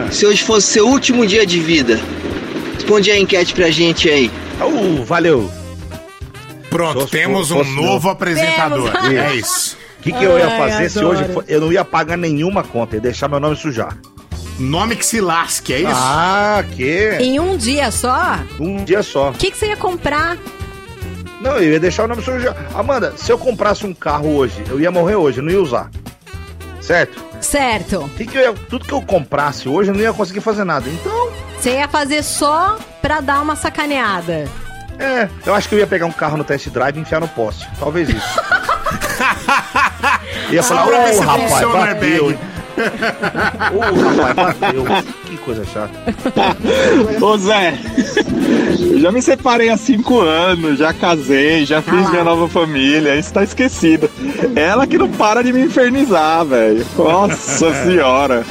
é. 0.09 0.11
se 0.11 0.25
hoje 0.25 0.42
fosse 0.42 0.68
seu 0.68 0.87
último 0.87 1.27
dia 1.27 1.44
de 1.44 1.59
vida? 1.61 2.01
Responde 2.75 3.11
a 3.11 3.18
enquete 3.18 3.53
pra 3.55 3.68
gente 3.70 4.09
aí. 4.09 4.31
Uh, 4.61 5.05
valeu. 5.05 5.51
Pronto, 6.70 7.05
Se 7.05 7.11
temos 7.11 7.51
um 7.51 7.62
novo 7.64 8.05
meu. 8.05 8.12
apresentador. 8.12 8.90
Temos. 8.92 9.16
É 9.18 9.35
isso. 9.35 9.77
O 9.98 10.03
que, 10.03 10.12
que 10.12 10.25
eu 10.25 10.38
ia 10.38 10.46
Ai, 10.46 10.59
fazer 10.59 10.88
se 10.88 10.98
adoro. 10.98 11.18
hoje 11.18 11.44
eu 11.48 11.61
não 11.61 11.72
ia 11.72 11.85
pagar 11.85 12.16
nenhuma 12.16 12.62
conta, 12.64 12.96
ia 12.96 13.01
deixar 13.01 13.29
meu 13.29 13.38
nome 13.38 13.55
sujar? 13.57 13.96
Nome 14.59 14.97
que 14.97 15.05
se 15.05 15.21
lasque, 15.21 15.73
é 15.73 15.79
isso? 15.81 15.91
Ah, 15.93 16.62
que? 16.75 17.17
Em 17.21 17.41
um 17.41 17.57
dia 17.57 17.91
só? 17.91 18.38
Um 18.61 18.85
dia 18.85 19.03
só. 19.03 19.31
O 19.31 19.35
que, 19.35 19.51
que 19.51 19.57
você 19.57 19.69
ia 19.69 19.77
comprar? 19.77 20.37
Não, 21.41 21.57
eu 21.57 21.73
ia 21.73 21.81
deixar 21.81 22.05
o 22.05 22.09
nome 22.09 22.23
sujar. 22.23 22.55
Amanda, 22.75 23.15
se 23.17 23.33
eu 23.33 23.38
comprasse 23.38 23.85
um 23.85 23.93
carro 23.93 24.37
hoje, 24.37 24.62
eu 24.69 24.79
ia 24.79 24.91
morrer 24.91 25.17
hoje, 25.17 25.38
eu 25.38 25.45
não 25.45 25.51
ia 25.51 25.61
usar. 25.61 25.91
Certo? 26.81 27.21
Certo. 27.41 28.09
Que 28.17 28.25
que 28.27 28.37
eu 28.38 28.43
ia- 28.43 28.55
tudo 28.69 28.85
que 28.85 28.93
eu 28.93 29.03
comprasse 29.03 29.69
hoje, 29.69 29.91
eu 29.91 29.95
não 29.95 30.01
ia 30.03 30.12
conseguir 30.12 30.41
fazer 30.41 30.65
nada. 30.65 30.88
Então, 30.88 31.33
Você 31.59 31.77
ia 31.79 31.88
fazer 31.88 32.23
só 32.23 32.79
pra 33.01 33.21
dar 33.21 33.41
uma 33.41 33.57
sacaneada. 33.57 34.49
é, 34.99 35.29
eu 35.45 35.55
acho 35.55 35.69
que 35.69 35.75
eu 35.75 35.79
ia 35.81 35.87
pegar 35.87 36.07
um 36.07 36.12
carro 36.12 36.37
no 36.37 36.45
test 36.45 36.69
drive 36.69 36.97
e 36.97 37.01
enfiar 37.01 37.21
no 37.21 37.27
poste. 37.29 37.67
Talvez 37.81 38.09
isso. 38.09 38.38
ia 40.53 40.62
falar, 40.62 40.87
ô 40.87 41.12
se 41.12 41.21
rapaz, 41.21 41.51
bateu. 41.73 42.38
Ô 43.75 44.23
rapaz. 44.23 45.05
Que 45.27 45.37
coisa 45.38 45.64
chata. 45.64 45.92
Ô 47.21 47.37
Zé, 47.38 47.75
eu 48.81 48.99
já 49.01 49.12
me 49.12 49.23
separei 49.23 49.68
há 49.71 49.77
cinco 49.77 50.21
anos, 50.21 50.79
já 50.79 50.92
casei, 50.92 51.64
já 51.64 51.81
fiz 51.83 52.11
minha 52.11 52.25
nova 52.25 52.49
família, 52.49 53.16
isso 53.16 53.33
tá 53.33 53.42
esquecido. 53.42 54.11
Ela 54.55 54.87
que 54.87 54.99
não 54.99 55.09
para 55.09 55.42
de 55.42 55.53
me 55.53 55.62
infernizar, 55.62 56.45
velho. 56.45 56.87
Nossa 56.97 57.73
senhora. 57.85 58.45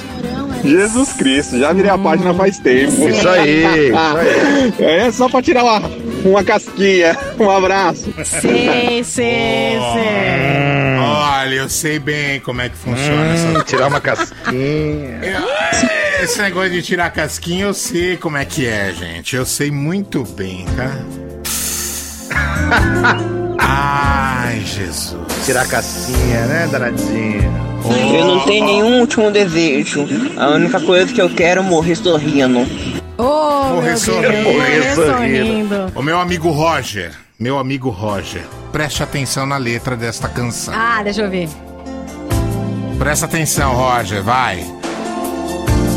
Jesus 0.63 1.13
Cristo, 1.13 1.57
já 1.57 1.73
virei 1.73 1.89
a 1.89 1.97
página 1.97 2.33
faz 2.33 2.59
tempo. 2.59 2.91
Isso 2.91 3.27
aí, 3.27 3.63
isso 3.87 3.97
aí. 3.97 4.73
É 4.79 5.11
só 5.11 5.27
pra 5.27 5.41
tirar 5.41 5.63
uma, 5.63 5.81
uma 6.23 6.43
casquinha. 6.43 7.17
Um 7.39 7.49
abraço. 7.49 8.13
Sim, 8.23 9.01
sim, 9.03 9.79
sim. 9.93 10.80
Olha, 11.41 11.55
eu 11.55 11.67
sei 11.69 11.97
bem 11.97 12.39
como 12.39 12.61
é 12.61 12.69
que 12.69 12.75
funciona 12.77 13.33
essa 13.33 13.63
Tirar 13.63 13.87
uma 13.87 13.99
casquinha. 13.99 15.19
É, 15.23 16.23
Esse 16.23 16.39
negócio 16.39 16.69
de 16.69 16.83
tirar 16.83 17.09
casquinha, 17.09 17.65
eu 17.65 17.73
sei 17.73 18.15
como 18.15 18.37
é 18.37 18.45
que 18.45 18.67
é, 18.67 18.93
gente. 18.93 19.35
Eu 19.35 19.43
sei 19.43 19.71
muito 19.71 20.23
bem, 20.23 20.67
tá? 20.75 20.99
Ai, 23.57 24.59
Jesus. 24.59 25.15
Tirar 25.43 25.67
casquinha, 25.67 26.45
né, 26.45 26.69
danadinha? 26.71 27.49
Eu 28.15 28.25
não 28.25 28.41
tenho 28.45 28.63
nenhum 28.63 28.99
último 28.99 29.31
desejo. 29.31 30.07
A 30.37 30.49
única 30.49 30.79
coisa 30.79 31.11
que 31.11 31.19
eu 31.19 31.29
quero 31.31 31.61
é 31.61 31.63
morrer 31.63 31.95
sorrindo. 31.95 32.59
Ô, 33.17 33.23
Morrer 33.73 33.87
meu 33.89 33.97
sorrindo. 33.97 34.31
Deus, 34.31 34.45
morrer 34.45 34.93
sorrindo. 34.95 35.91
O 35.95 36.03
meu 36.03 36.19
amigo 36.19 36.51
Roger, 36.51 37.13
meu 37.41 37.57
amigo 37.57 37.89
Roger, 37.89 38.45
preste 38.71 39.01
atenção 39.01 39.47
na 39.47 39.57
letra 39.57 39.97
desta 39.97 40.29
canção. 40.29 40.75
Ah, 40.77 41.01
deixa 41.01 41.23
eu 41.23 41.29
ver. 41.29 41.49
Presta 42.99 43.25
atenção, 43.25 43.73
Roger, 43.73 44.21
vai. 44.21 44.63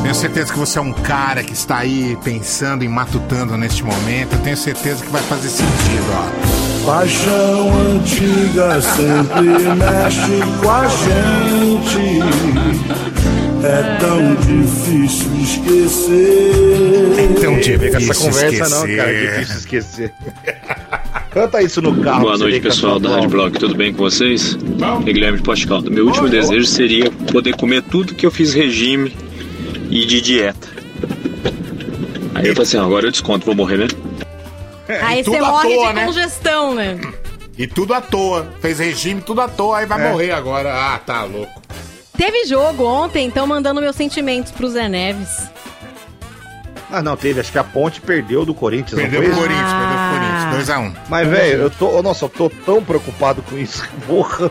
Tenho 0.00 0.14
certeza 0.14 0.50
que 0.50 0.58
você 0.58 0.78
é 0.78 0.80
um 0.80 0.94
cara 0.94 1.44
que 1.44 1.52
está 1.52 1.76
aí 1.80 2.16
pensando 2.24 2.82
e 2.82 2.88
matutando 2.88 3.58
neste 3.58 3.84
momento. 3.84 4.32
Eu 4.36 4.38
tenho 4.38 4.56
certeza 4.56 5.04
que 5.04 5.10
vai 5.10 5.20
fazer 5.24 5.50
sentido, 5.50 6.06
ó. 6.14 6.86
Paixão 6.86 7.90
antiga 7.90 8.80
sempre 8.80 9.68
mexe 9.76 10.40
com 10.62 10.70
a 10.70 10.86
gente. 10.88 12.20
É 13.66 13.98
tão 13.98 14.34
difícil 14.36 15.30
esquecer. 15.42 17.18
É 17.18 17.40
tão 17.40 17.62
Chega 17.62 17.86
essa 17.88 17.98
difícil 17.98 18.24
conversa 18.30 18.68
não, 18.70 18.78
esquecer. 18.78 18.96
cara. 18.96 19.12
É 19.12 19.38
difícil 19.40 19.58
esquecer. 19.58 20.14
Canta 21.34 21.60
isso 21.60 21.82
no 21.82 22.00
carro. 22.00 22.20
Boa 22.20 22.38
noite, 22.38 22.60
que 22.60 22.68
pessoal 22.68 23.00
da 23.00 23.10
Rádio. 23.16 23.28
Blog, 23.30 23.58
tudo 23.58 23.74
bem 23.74 23.92
com 23.92 23.98
vocês? 23.98 24.56
É 25.04 25.12
Guilherme 25.12 25.38
de 25.38 25.42
Poste 25.44 25.66
Caldo. 25.66 25.90
Meu 25.90 26.06
último 26.06 26.28
desejo 26.28 26.64
seria 26.64 27.10
poder 27.10 27.56
comer 27.56 27.82
tudo 27.82 28.14
que 28.14 28.24
eu 28.24 28.30
fiz 28.30 28.54
regime 28.54 29.12
e 29.90 30.06
de 30.06 30.20
dieta. 30.20 30.68
Aí 32.36 32.46
eu 32.46 32.54
falei 32.54 32.62
assim, 32.68 32.78
agora 32.78 33.06
eu 33.06 33.10
desconto, 33.10 33.44
vou 33.46 33.54
morrer 33.54 33.78
mesmo? 33.78 33.98
Aí 35.02 35.24
tudo 35.24 35.34
você 35.38 35.40
morre 35.42 35.74
toa, 35.74 35.88
de 35.88 35.92
né? 35.94 36.06
congestão, 36.06 36.74
né? 36.74 37.00
E 37.58 37.66
tudo 37.66 37.94
à 37.94 38.00
toa. 38.00 38.46
Fez 38.60 38.78
regime, 38.78 39.20
tudo 39.20 39.40
à 39.40 39.48
toa, 39.48 39.78
aí 39.78 39.86
vai 39.86 40.06
É. 40.06 40.10
morrer 40.12 40.30
agora. 40.30 40.72
Ah, 40.72 40.98
tá 40.98 41.24
louco. 41.24 41.62
Teve 42.16 42.44
jogo 42.46 42.84
ontem, 42.84 43.26
então 43.26 43.44
mandando 43.44 43.80
meus 43.80 43.96
sentimentos 43.96 44.52
pro 44.52 44.68
Zé 44.68 44.88
Neves. 44.88 45.48
Ah, 46.90 47.02
não, 47.02 47.16
teve. 47.16 47.40
Acho 47.40 47.50
que 47.50 47.58
a 47.58 47.64
Ponte 47.64 48.00
perdeu 48.00 48.44
do 48.44 48.54
Corinthians. 48.54 49.00
Perdeu 49.00 49.20
foi? 49.22 49.32
Corinthians, 49.32 49.72
perdeu 49.72 49.93
pro 50.34 50.48
Ah. 50.48 50.50
Corinthians. 50.50 50.68
2x1. 50.68 50.92
Mas, 51.08 51.28
velho, 51.28 51.62
eu 51.62 51.70
tô. 51.70 52.02
Nossa, 52.02 52.24
eu 52.24 52.28
tô 52.28 52.50
tão 52.50 52.82
preocupado 52.82 53.42
com 53.42 53.56
isso. 53.58 53.86
Porra. 54.06 54.50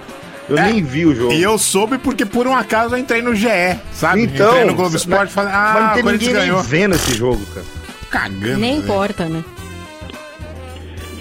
Eu 0.50 0.58
nem 0.58 0.84
vi 0.84 1.06
o 1.06 1.16
jogo. 1.16 1.32
É. 1.32 1.36
E 1.38 1.42
eu 1.44 1.58
soube 1.58 1.98
porque 1.98 2.26
por 2.26 2.46
um 2.46 2.54
acaso 2.56 2.96
eu 2.96 3.00
entrei 3.00 3.22
no 3.22 3.34
GE, 3.34 3.48
sabe? 3.94 4.24
Então, 4.24 4.50
entrei 4.50 4.66
no 4.66 4.74
Globo 4.76 4.96
Esporte 4.96 5.22
e 5.22 5.24
mas- 5.24 5.34
falei, 5.34 5.52
mas 5.54 5.76
ah, 5.76 5.80
não 5.80 5.92
o 5.92 5.94
tem 5.94 6.04
ninguém 6.04 6.34
ganhou. 6.34 6.58
nem 6.60 6.68
vendo 6.70 6.96
esse 6.96 7.14
jogo, 7.16 7.46
cara. 7.54 7.66
Cagando. 8.10 8.58
Nem 8.60 8.74
né? 8.74 8.78
importa, 8.84 9.26
né? 9.26 9.42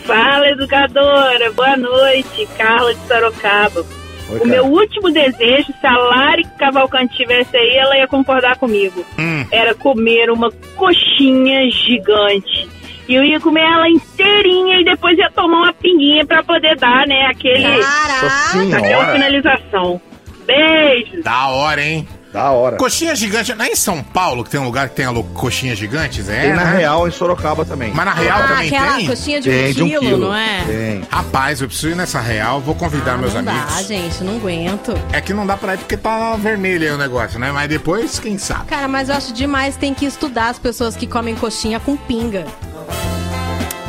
Fala, 0.05 0.49
educadora. 0.49 1.53
Boa 1.53 1.77
noite. 1.77 2.49
Carla 2.59 2.93
de 2.95 3.01
Sorocaba. 3.07 3.81
Oi, 4.29 4.37
o 4.37 4.39
cara. 4.39 4.45
meu 4.51 4.65
último 4.67 5.11
desejo, 5.13 5.73
se 5.81 5.87
a 5.87 5.97
Lari 5.97 6.45
Cavalcante 6.59 7.17
tivesse 7.17 7.57
aí, 7.57 7.77
ela 7.77 7.97
ia 7.97 8.09
concordar 8.09 8.57
comigo. 8.57 9.05
Hum. 9.19 9.47
Era 9.53 9.75
comer 9.75 10.31
uma 10.31 10.51
coxinha 10.75 11.71
gigante. 11.71 12.69
E 13.09 13.15
eu 13.15 13.25
ia 13.25 13.41
comer 13.41 13.63
ela 13.63 13.89
inteirinha 13.89 14.81
e 14.81 14.85
depois 14.85 15.19
ia 15.19 15.31
tomar 15.31 15.59
uma 15.59 15.73
pinguinha 15.73 16.25
pra 16.25 16.43
poder 16.43 16.77
dar, 16.77 17.07
né, 17.07 17.27
aquele... 17.27 17.79
Nossa 17.79 18.77
Aquela 18.79 19.13
finalização. 19.13 20.01
Beijo. 20.47 21.23
Da 21.23 21.49
hora, 21.49 21.83
hein? 21.83 22.07
Da 22.33 22.51
hora. 22.51 22.77
Coxinha 22.79 23.15
gigante. 23.15 23.55
Não 23.55 23.65
é 23.65 23.69
em 23.69 23.77
São 23.77 24.03
Paulo 24.03 24.43
que 24.43 24.49
tem 24.49 24.59
um 24.59 24.65
lugar 24.65 24.89
que 24.89 24.95
tem 24.97 25.07
coxinhas 25.35 25.77
gigantes? 25.79 26.29
É, 26.31 26.41
Tem 26.43 26.55
na 26.55 26.65
né? 26.65 26.79
Real 26.79 27.07
em 27.07 27.11
Sorocaba 27.11 27.63
também. 27.65 27.93
Mas 27.95 28.07
na 28.07 28.15
Real 28.15 28.39
Ah, 28.43 28.49
também 28.49 28.69
aquela 28.69 28.97
tem? 28.97 29.07
coxinha 29.07 29.41
de 29.41 29.51
Tem, 29.51 29.71
um, 29.71 29.75
de 29.75 29.83
um 29.83 29.89
quilo, 29.89 30.01
quilo. 30.01 30.19
não 30.29 30.35
é? 30.35 30.65
Tem. 30.67 31.03
Rapaz, 31.11 31.61
eu 31.61 31.69
preciso 31.69 31.91
ir 31.91 31.97
nessa 31.97 32.21
Real, 32.21 32.59
vou 32.61 32.75
convidar 32.75 33.19
meus 33.19 33.35
não 33.35 33.41
amigos. 33.41 33.75
dá, 33.77 33.83
gente, 33.83 34.25
não 34.25 34.37
aguento. 34.37 34.95
É 35.13 35.21
que 35.21 35.35
não 35.35 35.47
dá 35.47 35.59
pra 35.59 35.75
ir 35.75 35.79
porque 35.79 35.97
tá 35.97 36.35
vermelho 36.37 36.89
aí 36.89 36.95
o 36.95 36.97
negócio, 36.97 37.39
né? 37.39 37.53
Mas 37.53 37.69
depois, 37.69 38.19
quem 38.19 38.39
sabe? 38.39 38.65
Cara, 38.65 38.89
mas 38.89 39.11
eu 39.11 39.15
acho 39.17 39.35
demais, 39.35 39.77
tem 39.77 39.93
que 39.93 40.07
estudar 40.07 40.49
as 40.49 40.59
pessoas 40.59 40.97
que 40.97 41.07
comem 41.07 41.35
coxinha 41.35 41.79
com 41.81 41.97
pinga. 41.99 42.47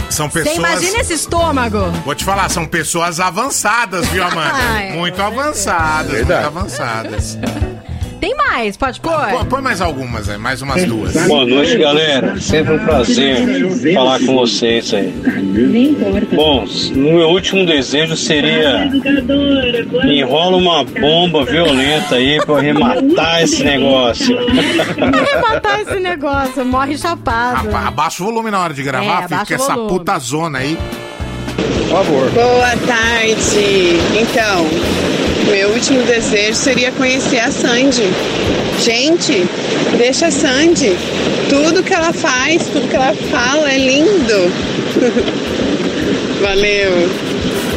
São 0.10 0.30
Você 0.30 0.44
pessoas. 0.44 0.58
imagina 0.58 1.00
esse 1.00 1.14
estômago? 1.14 1.80
Vou 2.06 2.14
te 2.14 2.24
falar, 2.26 2.48
são 2.50 2.68
pessoas 2.68 3.20
avançadas, 3.20 4.06
viu, 4.10 4.24
Amanda? 4.24 4.52
Ai, 4.54 4.92
muito 4.92 5.20
avançadas, 5.22 6.12
Verdade. 6.12 6.44
muito 6.44 6.58
avançadas. 6.60 7.38
Tem 8.24 8.34
mais, 8.38 8.78
pode 8.78 9.02
pôr? 9.02 9.12
Pô, 9.32 9.44
põe 9.44 9.62
mais 9.62 9.82
algumas 9.82 10.30
aí, 10.30 10.38
mais 10.38 10.62
umas 10.62 10.86
duas. 10.86 11.12
Boa 11.28 11.46
noite, 11.46 11.78
galera. 11.78 12.40
Sempre 12.40 12.76
um 12.76 12.80
prazer 12.80 13.94
falar 13.94 14.18
com 14.22 14.34
vocês 14.36 14.94
aí. 14.94 15.14
Bom, 16.34 16.64
o 16.64 16.98
meu 16.98 17.28
último 17.28 17.66
desejo 17.66 18.16
seria 18.16 18.90
enrola 20.06 20.56
uma 20.56 20.86
bomba 20.86 21.44
violenta 21.44 22.16
aí 22.16 22.40
pra 22.46 22.60
arrematar 22.60 23.44
esse 23.44 23.62
negócio. 23.62 24.38
matar 25.42 25.82
esse 25.82 26.00
negócio, 26.00 26.66
morre 26.66 26.98
chapado. 26.98 27.68
Aba- 27.68 27.88
abaixa 27.90 28.24
o 28.24 28.28
volume 28.28 28.50
na 28.50 28.62
hora 28.62 28.74
de 28.74 28.84
gravar, 28.84 29.28
É, 29.30 29.36
o 29.36 29.54
essa 29.54 29.74
puta 29.76 30.18
zona 30.20 30.60
aí. 30.60 30.78
Por 31.58 31.90
favor. 31.90 32.30
Boa 32.32 32.78
tarde. 32.88 34.00
Então, 34.18 34.66
Meu 35.50 35.70
último 35.70 36.02
desejo 36.04 36.56
seria 36.56 36.92
conhecer 36.92 37.40
a 37.40 37.52
Sandy. 37.52 38.04
Gente, 38.80 39.46
deixa 39.98 40.28
a 40.28 40.32
Sandy. 40.32 40.96
Tudo 41.50 41.84
que 41.84 41.94
ela 41.94 42.14
faz, 42.14 42.68
tudo 42.68 42.88
que 42.88 42.96
ela 42.96 43.14
fala 43.14 43.72
é 43.72 43.78
lindo. 43.78 44.52
Valeu. 46.42 47.10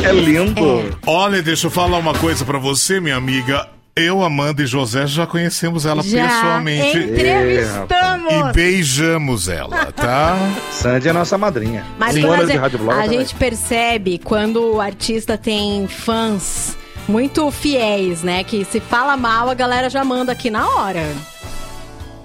É 0.05 0.13
lindo. 0.13 0.99
Olha, 1.07 1.43
deixa 1.43 1.67
eu 1.67 1.71
falar 1.71 1.99
uma 1.99 2.15
coisa 2.15 2.45
pra 2.45 2.59
você, 2.59 3.01
minha 3.01 3.17
amiga. 3.17 3.69
Eu, 3.99 4.23
Amanda 4.23 4.63
e 4.63 4.67
José 4.67 5.07
já 5.07 5.27
conhecemos 5.27 5.87
ela 5.87 6.03
Já 6.03 6.29
pessoalmente. 6.29 6.99
entrevistamos. 6.99 8.33
E 8.33 8.53
beijamos 8.53 9.49
ela, 9.49 9.91
tá? 9.91 10.37
Sandy 10.71 11.09
é 11.09 11.13
nossa 11.15 11.39
madrinha. 11.39 11.83
Mas 11.99 12.15
a, 12.15 12.45
gente, 12.45 12.57
Rádio 12.59 12.79
Blog 12.79 13.01
a 13.01 13.07
gente 13.07 13.35
percebe 13.35 14.21
quando 14.23 14.75
o 14.75 14.81
artista 14.83 15.39
tem 15.39 15.89
fãs 15.89 16.77
muito 17.09 17.51
fiéis, 17.51 18.23
né? 18.23 18.45
Que 18.45 18.65
se 18.65 18.81
fala 18.81 19.17
mal, 19.17 19.49
a 19.49 19.55
galera 19.55 19.89
já 19.89 20.05
manda 20.05 20.33
aqui 20.33 20.51
na 20.51 20.69
hora. 20.69 21.03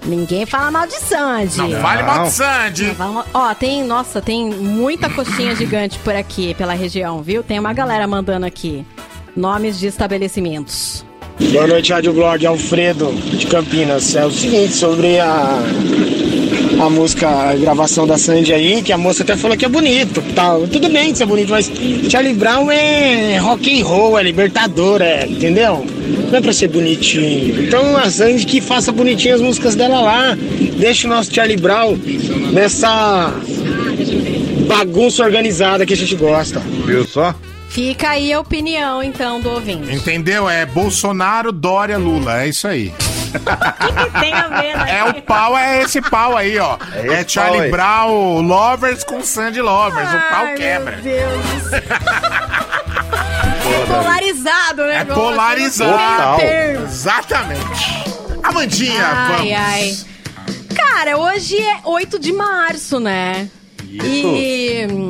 Ninguém 0.04 0.44
fala 0.44 0.70
mal 0.70 0.86
de 0.86 0.98
Sandy. 0.98 1.58
Não 1.58 1.80
fale 1.80 2.02
mal 2.02 2.24
de 2.24 2.32
Sandy. 2.32 2.96
Não 2.98 3.24
Ó, 3.32 3.54
tem, 3.54 3.84
nossa, 3.84 4.20
tem 4.20 4.50
muita 4.50 5.08
coxinha 5.08 5.54
gigante 5.54 5.98
por 6.00 6.14
aqui, 6.14 6.54
pela 6.54 6.72
região, 6.72 7.22
viu? 7.22 7.42
Tem 7.42 7.58
uma 7.58 7.72
galera 7.72 8.06
mandando 8.06 8.44
aqui 8.44 8.84
nomes 9.36 9.78
de 9.78 9.86
estabelecimentos. 9.86 11.04
Boa 11.52 11.66
noite, 11.66 11.92
Rádio 11.92 12.12
Blog. 12.12 12.44
Alfredo, 12.44 13.12
de 13.12 13.46
Campinas. 13.46 14.14
É 14.16 14.26
o 14.26 14.30
seguinte, 14.30 14.72
sobre 14.74 15.18
a, 15.20 15.58
a 16.86 16.90
música, 16.90 17.28
a 17.28 17.54
gravação 17.54 18.06
da 18.06 18.18
Sandy 18.18 18.52
aí, 18.52 18.82
que 18.82 18.92
a 18.92 18.98
moça 18.98 19.22
até 19.22 19.36
falou 19.36 19.56
que 19.56 19.64
é 19.64 19.68
bonito. 19.68 20.22
Tal. 20.34 20.66
Tudo 20.66 20.88
bem 20.88 21.12
que 21.12 21.22
é 21.22 21.26
bonito, 21.26 21.50
mas 21.50 21.70
Charlie 22.10 22.34
Brown 22.34 22.70
é 22.70 23.36
rock 23.38 23.80
and 23.80 23.84
roll, 23.84 24.18
é 24.18 24.22
libertador, 24.22 25.00
é, 25.00 25.26
entendeu? 25.26 25.86
Não 26.30 26.38
é 26.38 26.40
pra 26.40 26.52
ser 26.52 26.68
bonitinho. 26.68 27.64
Então 27.64 27.96
a 27.96 28.10
Sandy 28.10 28.44
que 28.44 28.60
faça 28.60 28.90
bonitinho 28.90 29.34
as 29.34 29.40
músicas 29.40 29.74
dela 29.74 30.00
lá. 30.00 30.36
Deixa 30.78 31.06
o 31.06 31.10
nosso 31.10 31.32
Charlie 31.32 31.56
Brown 31.56 31.96
nessa 32.52 33.32
bagunça 34.66 35.22
organizada 35.22 35.86
que 35.86 35.92
a 35.92 35.96
gente 35.96 36.16
gosta. 36.16 36.60
Viu 36.86 37.06
só? 37.06 37.34
Fica 37.68 38.10
aí 38.10 38.32
a 38.32 38.40
opinião, 38.40 39.02
então, 39.02 39.40
do 39.40 39.48
ouvinte. 39.48 39.94
Entendeu? 39.94 40.48
É 40.48 40.66
Bolsonaro, 40.66 41.50
Dória, 41.50 41.96
Lula. 41.96 42.42
É 42.42 42.48
isso 42.48 42.68
aí. 42.68 42.92
Tem 44.20 44.34
a 44.34 44.48
ver, 44.48 44.76
né? 44.76 44.98
É 44.98 45.04
o 45.04 45.22
pau, 45.22 45.56
é 45.56 45.82
esse 45.82 46.00
pau 46.02 46.36
aí, 46.36 46.58
ó. 46.58 46.76
É 46.94 47.20
É, 47.20 47.28
Charlie 47.28 47.70
pau. 47.70 47.70
Brown 47.70 48.40
Lovers 48.42 49.04
com 49.04 49.22
Sandy 49.22 49.60
Lovers. 49.60 50.08
o 50.08 50.18
pau 50.30 50.44
Ai, 50.46 50.54
quebra. 50.54 50.96
Meu 51.02 51.02
Deus 51.02 51.44
do 51.44 51.70
céu. 51.70 51.80
É 53.72 53.86
polarizado, 53.86 54.82
né? 54.84 54.96
É 54.98 55.04
polarizado. 55.04 55.92
Total. 55.92 56.40
Exatamente. 56.84 58.02
Amandinha, 58.42 59.06
Ai, 59.06 59.36
vamos. 59.36 59.52
ai. 59.52 59.96
Cara, 60.74 61.16
hoje 61.18 61.56
é 61.58 61.78
8 61.84 62.18
de 62.18 62.32
março, 62.32 62.98
né? 62.98 63.48
E 63.88 64.86
hum, 64.90 65.08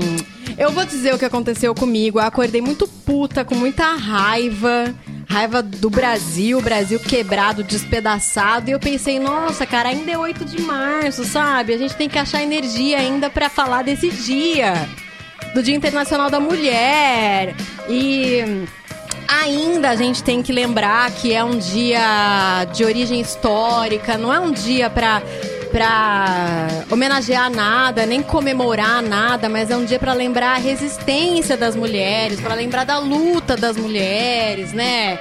eu 0.59 0.71
vou 0.73 0.85
dizer 0.85 1.15
o 1.15 1.19
que 1.19 1.25
aconteceu 1.25 1.75
comigo. 1.75 2.19
Eu 2.19 2.25
acordei 2.25 2.61
muito 2.61 2.87
puta, 2.87 3.45
com 3.45 3.55
muita 3.55 3.95
raiva. 3.95 4.93
Raiva 5.33 5.63
do 5.63 5.89
Brasil, 5.89 6.61
Brasil 6.61 7.01
quebrado, 7.01 7.65
despedaçado. 7.65 8.69
E 8.69 8.75
eu 8.75 8.79
pensei, 8.79 9.19
nossa, 9.19 9.65
cara, 9.65 9.89
ainda 9.89 10.11
é 10.11 10.19
8 10.19 10.45
de 10.45 10.61
março, 10.61 11.25
sabe? 11.25 11.73
A 11.73 11.79
gente 11.79 11.97
tem 11.97 12.07
que 12.07 12.19
achar 12.19 12.43
energia 12.43 12.99
ainda 12.99 13.31
pra 13.31 13.49
falar 13.49 13.83
desse 13.83 14.11
dia. 14.11 14.87
Do 15.55 15.63
Dia 15.63 15.75
Internacional 15.75 16.29
da 16.29 16.39
Mulher. 16.39 17.55
E 17.89 18.67
Ainda 19.41 19.89
a 19.89 19.97
gente 19.97 20.23
tem 20.23 20.43
que 20.43 20.53
lembrar 20.53 21.11
que 21.11 21.33
é 21.33 21.43
um 21.43 21.57
dia 21.57 22.67
de 22.75 22.85
origem 22.85 23.19
histórica, 23.19 24.19
não 24.19 24.33
é 24.33 24.39
um 24.39 24.53
dia 24.53 24.91
pra, 24.91 25.23
pra 25.73 26.85
homenagear 26.91 27.51
nada, 27.51 28.05
nem 28.05 28.23
comemorar 28.23 29.03
nada, 29.03 29.49
mas 29.49 29.71
é 29.71 29.77
um 29.77 29.85
dia 29.85 29.99
pra 29.99 30.13
lembrar 30.13 30.57
a 30.57 30.59
resistência 30.59 31.57
das 31.57 31.75
mulheres, 31.75 32.39
pra 32.39 32.55
lembrar 32.55 32.85
da 32.85 32.99
luta 32.99 33.57
das 33.57 33.77
mulheres, 33.77 34.73
né? 34.75 35.19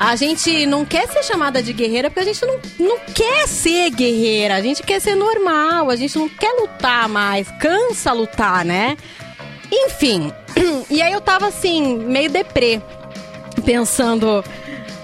A 0.00 0.16
gente 0.16 0.66
não 0.66 0.84
quer 0.84 1.06
ser 1.08 1.22
chamada 1.22 1.62
de 1.62 1.72
guerreira 1.72 2.10
porque 2.10 2.28
a 2.28 2.32
gente 2.32 2.44
não, 2.44 2.58
não 2.80 2.98
quer 3.14 3.46
ser 3.46 3.88
guerreira, 3.90 4.56
a 4.56 4.60
gente 4.60 4.82
quer 4.82 5.00
ser 5.00 5.14
normal, 5.14 5.88
a 5.88 5.96
gente 5.96 6.18
não 6.18 6.28
quer 6.28 6.52
lutar 6.60 7.08
mais, 7.08 7.48
cansa 7.60 8.12
lutar, 8.12 8.64
né? 8.64 8.96
Enfim, 9.70 10.32
e 10.90 11.00
aí 11.00 11.12
eu 11.12 11.20
tava 11.20 11.46
assim, 11.46 11.96
meio 11.98 12.28
deprê 12.28 12.82
pensando, 13.64 14.44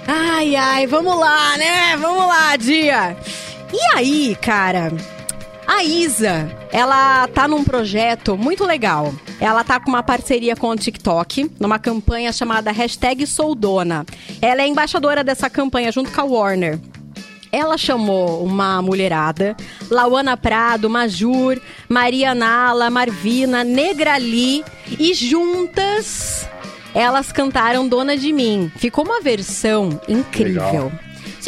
ai, 0.07 0.57
ai, 0.57 0.87
vamos 0.89 1.17
lá, 1.17 1.57
né? 1.57 1.97
Vamos 1.97 2.27
lá, 2.27 2.57
dia. 2.57 3.17
E 3.73 3.97
aí, 3.97 4.37
cara, 4.41 4.93
a 5.67 5.85
Isa, 5.85 6.51
ela 6.73 7.29
tá 7.29 7.47
num 7.47 7.63
projeto 7.63 8.37
muito 8.37 8.65
legal. 8.65 9.13
Ela 9.41 9.63
tá 9.63 9.79
com 9.79 9.91
uma 9.91 10.03
parceria 10.03 10.57
com 10.57 10.69
o 10.69 10.77
TikTok, 10.77 11.51
numa 11.61 11.79
campanha 11.79 12.33
chamada 12.33 12.73
Hashtag 12.73 13.27
Soldona. 13.27 14.07
Ela 14.41 14.63
é 14.63 14.67
embaixadora 14.67 15.23
dessa 15.23 15.51
campanha 15.51 15.93
junto 15.93 16.11
com 16.11 16.21
a 16.21 16.25
Warner. 16.25 16.79
Ela 17.53 17.79
chamou 17.79 18.45
uma 18.45 18.83
mulherada, 18.83 19.57
Lauana 19.91 20.37
Prado, 20.37 20.89
Majur, 20.89 21.61
Maria 21.89 22.35
Nala, 22.35 22.91
Marvina, 22.91 23.65
Negrali 23.65 24.65
e 24.99 25.15
juntas 25.15 26.49
elas 26.95 27.31
cantaram 27.31 27.87
Dona 27.87 28.17
de 28.17 28.33
Mim. 28.33 28.73
Ficou 28.77 29.05
uma 29.05 29.21
versão 29.21 30.01
incrível. 30.09 30.65
Legal. 30.65 30.93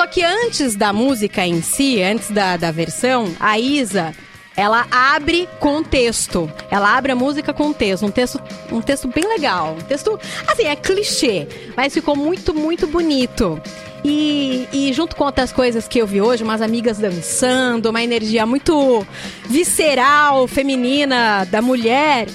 Só 0.01 0.07
que 0.07 0.23
antes 0.23 0.77
da 0.77 0.95
música 0.95 1.47
em 1.47 1.61
si, 1.61 2.03
antes 2.03 2.31
da, 2.31 2.57
da 2.57 2.71
versão, 2.71 3.37
a 3.39 3.59
Isa, 3.59 4.15
ela 4.57 4.87
abre 4.91 5.47
com 5.59 5.83
texto. 5.83 6.51
Ela 6.71 6.97
abre 6.97 7.13
a 7.13 7.15
música 7.15 7.53
com 7.53 7.71
texto. 7.71 8.07
Um 8.07 8.11
texto, 8.11 8.41
um 8.73 8.81
texto 8.81 9.09
bem 9.09 9.29
legal. 9.29 9.77
Um 9.79 9.83
texto, 9.83 10.19
assim, 10.49 10.65
é 10.65 10.75
clichê, 10.75 11.47
mas 11.77 11.93
ficou 11.93 12.17
muito, 12.17 12.55
muito 12.55 12.87
bonito. 12.87 13.61
E, 14.03 14.67
e 14.73 14.91
junto 14.95 15.15
com 15.15 15.25
outras 15.25 15.53
coisas 15.53 15.87
que 15.87 15.99
eu 15.99 16.07
vi 16.07 16.23
hoje, 16.23 16.43
umas 16.43 16.63
amigas 16.63 16.97
dançando, 16.97 17.91
uma 17.91 18.03
energia 18.03 18.47
muito 18.47 19.07
visceral, 19.51 20.49
feminina 20.49 21.45
da 21.45 21.61
mulher, 21.61 22.27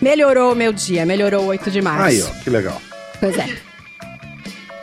melhorou 0.00 0.52
o 0.52 0.54
meu 0.54 0.72
dia, 0.72 1.04
melhorou 1.04 1.42
o 1.42 1.46
8 1.46 1.72
de 1.72 1.82
março. 1.82 2.04
Aí, 2.04 2.22
ó, 2.22 2.44
que 2.44 2.50
legal. 2.50 2.80
Pois 3.18 3.36
é. 3.36 3.73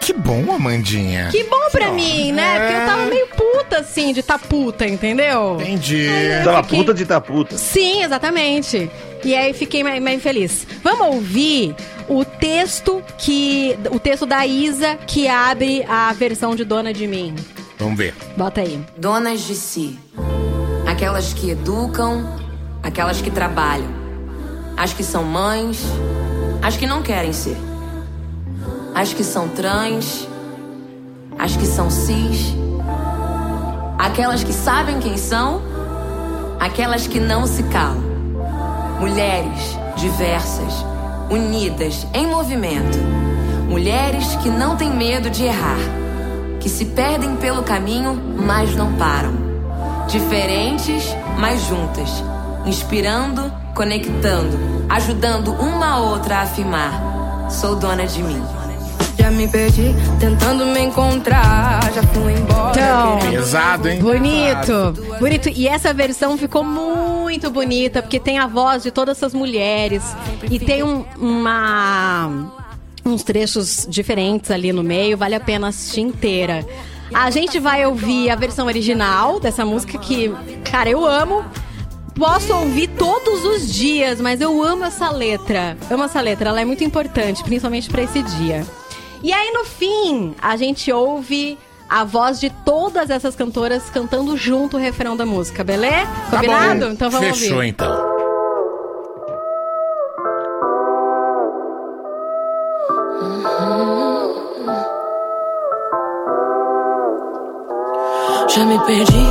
Que 0.02 0.14
bom, 0.14 0.52
Amandinha. 0.54 1.30
Que 1.32 1.44
bom 1.44 1.70
pra 1.72 1.92
mim, 1.92 2.32
né? 2.32 2.60
Porque 2.60 2.74
eu 2.74 2.86
tava 2.86 3.06
meio 3.06 3.28
puta, 3.28 3.78
assim, 3.80 4.12
de 4.14 4.24
tá 4.24 4.38
puta, 4.40 4.86
entendeu? 4.88 5.58
Entendi. 5.62 6.08
Tava 6.44 6.64
fiquei- 6.64 6.80
puta 6.80 6.94
de 6.94 7.06
tá 7.06 7.22
puta. 7.22 7.58
Sim, 7.58 8.04
exatamente. 8.04 8.90
E 9.24 9.36
aí 9.36 9.54
fiquei 9.54 9.84
mais, 9.84 10.02
mais 10.02 10.22
feliz. 10.22 10.66
Vamos 10.84 11.16
ouvir 11.16 11.76
o 12.10 12.26
texto 12.26 13.02
que. 13.20 13.78
O 13.92 14.00
texto 14.00 14.26
da 14.26 14.46
Isa 14.46 14.98
que 15.06 15.28
abre 15.28 15.86
a 15.88 16.12
versão 16.14 16.56
de 16.56 16.66
Dona 16.66 16.92
de 16.92 17.06
Mim. 17.06 17.36
Vamos 17.78 17.98
ver. 17.98 18.16
Bota 18.36 18.62
aí. 18.62 18.80
Donas 18.98 19.42
de 19.42 19.54
si. 19.56 20.00
Aquelas 20.88 21.32
que 21.34 21.52
educam, 21.52 22.38
aquelas 22.82 23.22
que 23.22 23.30
trabalham. 23.30 23.88
As 24.76 24.94
que 24.94 25.04
são 25.04 25.24
mães, 25.24 25.80
as 26.62 26.76
que 26.76 26.88
não 26.88 27.04
querem 27.04 27.32
ser. 27.34 27.56
As 28.94 29.14
que 29.14 29.24
são 29.24 29.48
trans, 29.48 30.28
as 31.38 31.56
que 31.56 31.66
são 31.66 31.90
cis. 31.90 32.56
Aquelas 33.98 34.44
que 34.44 34.54
sabem 34.54 35.00
quem 35.00 35.18
são, 35.18 35.62
aquelas 36.60 37.08
que 37.08 37.20
não 37.20 37.48
se 37.48 37.64
calam. 37.64 38.04
Mulheres 39.00 39.82
diversas, 39.96 40.86
unidas, 41.30 42.08
em 42.14 42.28
movimento. 42.28 42.98
Mulheres 43.70 44.36
que 44.38 44.50
não 44.50 44.76
têm 44.76 44.90
medo 44.90 45.30
de 45.30 45.44
errar, 45.46 45.78
que 46.60 46.68
se 46.68 46.86
perdem 46.86 47.36
pelo 47.36 47.64
caminho, 47.64 48.20
mas 48.38 48.76
não 48.76 48.94
param. 48.94 49.34
Diferentes, 50.08 51.16
mas 51.40 51.62
juntas. 51.62 52.10
Inspirando, 52.66 53.52
conectando, 53.74 54.58
ajudando 54.90 55.54
uma 55.54 55.94
a 55.94 56.00
outra 56.00 56.38
a 56.38 56.42
afirmar: 56.42 57.48
sou 57.50 57.76
dona 57.76 58.06
de 58.06 58.22
mim. 58.22 58.61
Já 59.22 59.30
me 59.30 59.48
perdi 59.48 59.94
tentando 60.20 60.66
me 60.66 60.80
encontrar, 60.80 61.80
já 61.94 62.02
fui 62.04 62.34
embora. 62.34 62.72
Então, 62.72 63.20
Pesado, 63.30 63.88
hein? 63.88 64.00
Bonito, 64.02 64.94
bonito. 65.20 65.48
E 65.50 65.68
essa 65.68 65.94
versão 65.94 66.38
ficou 66.38 66.64
muito 66.64 67.50
bonita, 67.52 68.02
porque 68.02 68.20
tem 68.20 68.40
a 68.40 68.48
voz 68.48 68.82
de 68.82 68.90
todas 68.90 69.18
essas 69.18 69.34
mulheres. 69.34 70.02
E 70.50 70.58
tem 70.58 70.82
um- 70.82 71.06
uma, 71.20 72.52
uns 73.06 73.22
trechos 73.24 73.86
diferentes 73.88 74.50
ali 74.50 74.74
no 74.74 74.82
meio, 74.84 75.16
vale 75.18 75.36
a 75.36 75.40
pena 75.40 75.68
assistir 75.68 76.02
inteira. 76.02 76.66
A 77.14 77.30
gente 77.30 77.60
vai 77.60 77.86
ouvir 77.86 78.30
a 78.32 78.36
versão 78.36 78.66
original 78.66 79.40
dessa 79.40 79.64
música 79.64 79.98
que, 80.00 80.34
cara, 80.64 80.90
eu 80.90 81.06
amo. 81.06 81.46
Posso 82.16 82.54
ouvir 82.54 82.88
todos 82.88 83.46
os 83.46 83.72
dias, 83.74 84.20
mas 84.20 84.42
eu 84.42 84.62
amo 84.64 84.84
essa 84.84 85.10
letra. 85.12 85.78
Amo 85.90 86.04
essa 86.04 86.20
letra, 86.22 86.50
ela 86.50 86.62
é 86.62 86.66
muito 86.66 86.84
importante, 86.84 87.44
principalmente 87.44 87.90
pra 87.90 88.02
esse 88.02 88.22
dia. 88.24 88.66
E 89.24 89.32
aí, 89.32 89.52
no 89.52 89.66
fim, 89.66 90.36
a 90.42 90.56
gente 90.58 90.92
ouve 90.92 91.58
a 91.90 92.04
voz 92.04 92.40
de 92.40 92.50
todas 92.50 93.10
essas 93.10 93.36
cantoras 93.36 93.90
cantando 93.90 94.36
junto 94.38 94.78
o 94.78 94.80
refrão 94.80 95.16
da 95.16 95.26
música, 95.26 95.64
beleza? 95.64 96.08
Tá 96.30 96.38
Combinado? 96.38 96.86
bom. 96.88 96.92
então 96.94 97.10
vamos 97.10 97.40
Fechou, 97.40 97.58
ouvir. 97.58 97.68
então. 97.70 98.12
Já 108.54 108.66
me 108.66 108.78
perdi, 108.86 109.31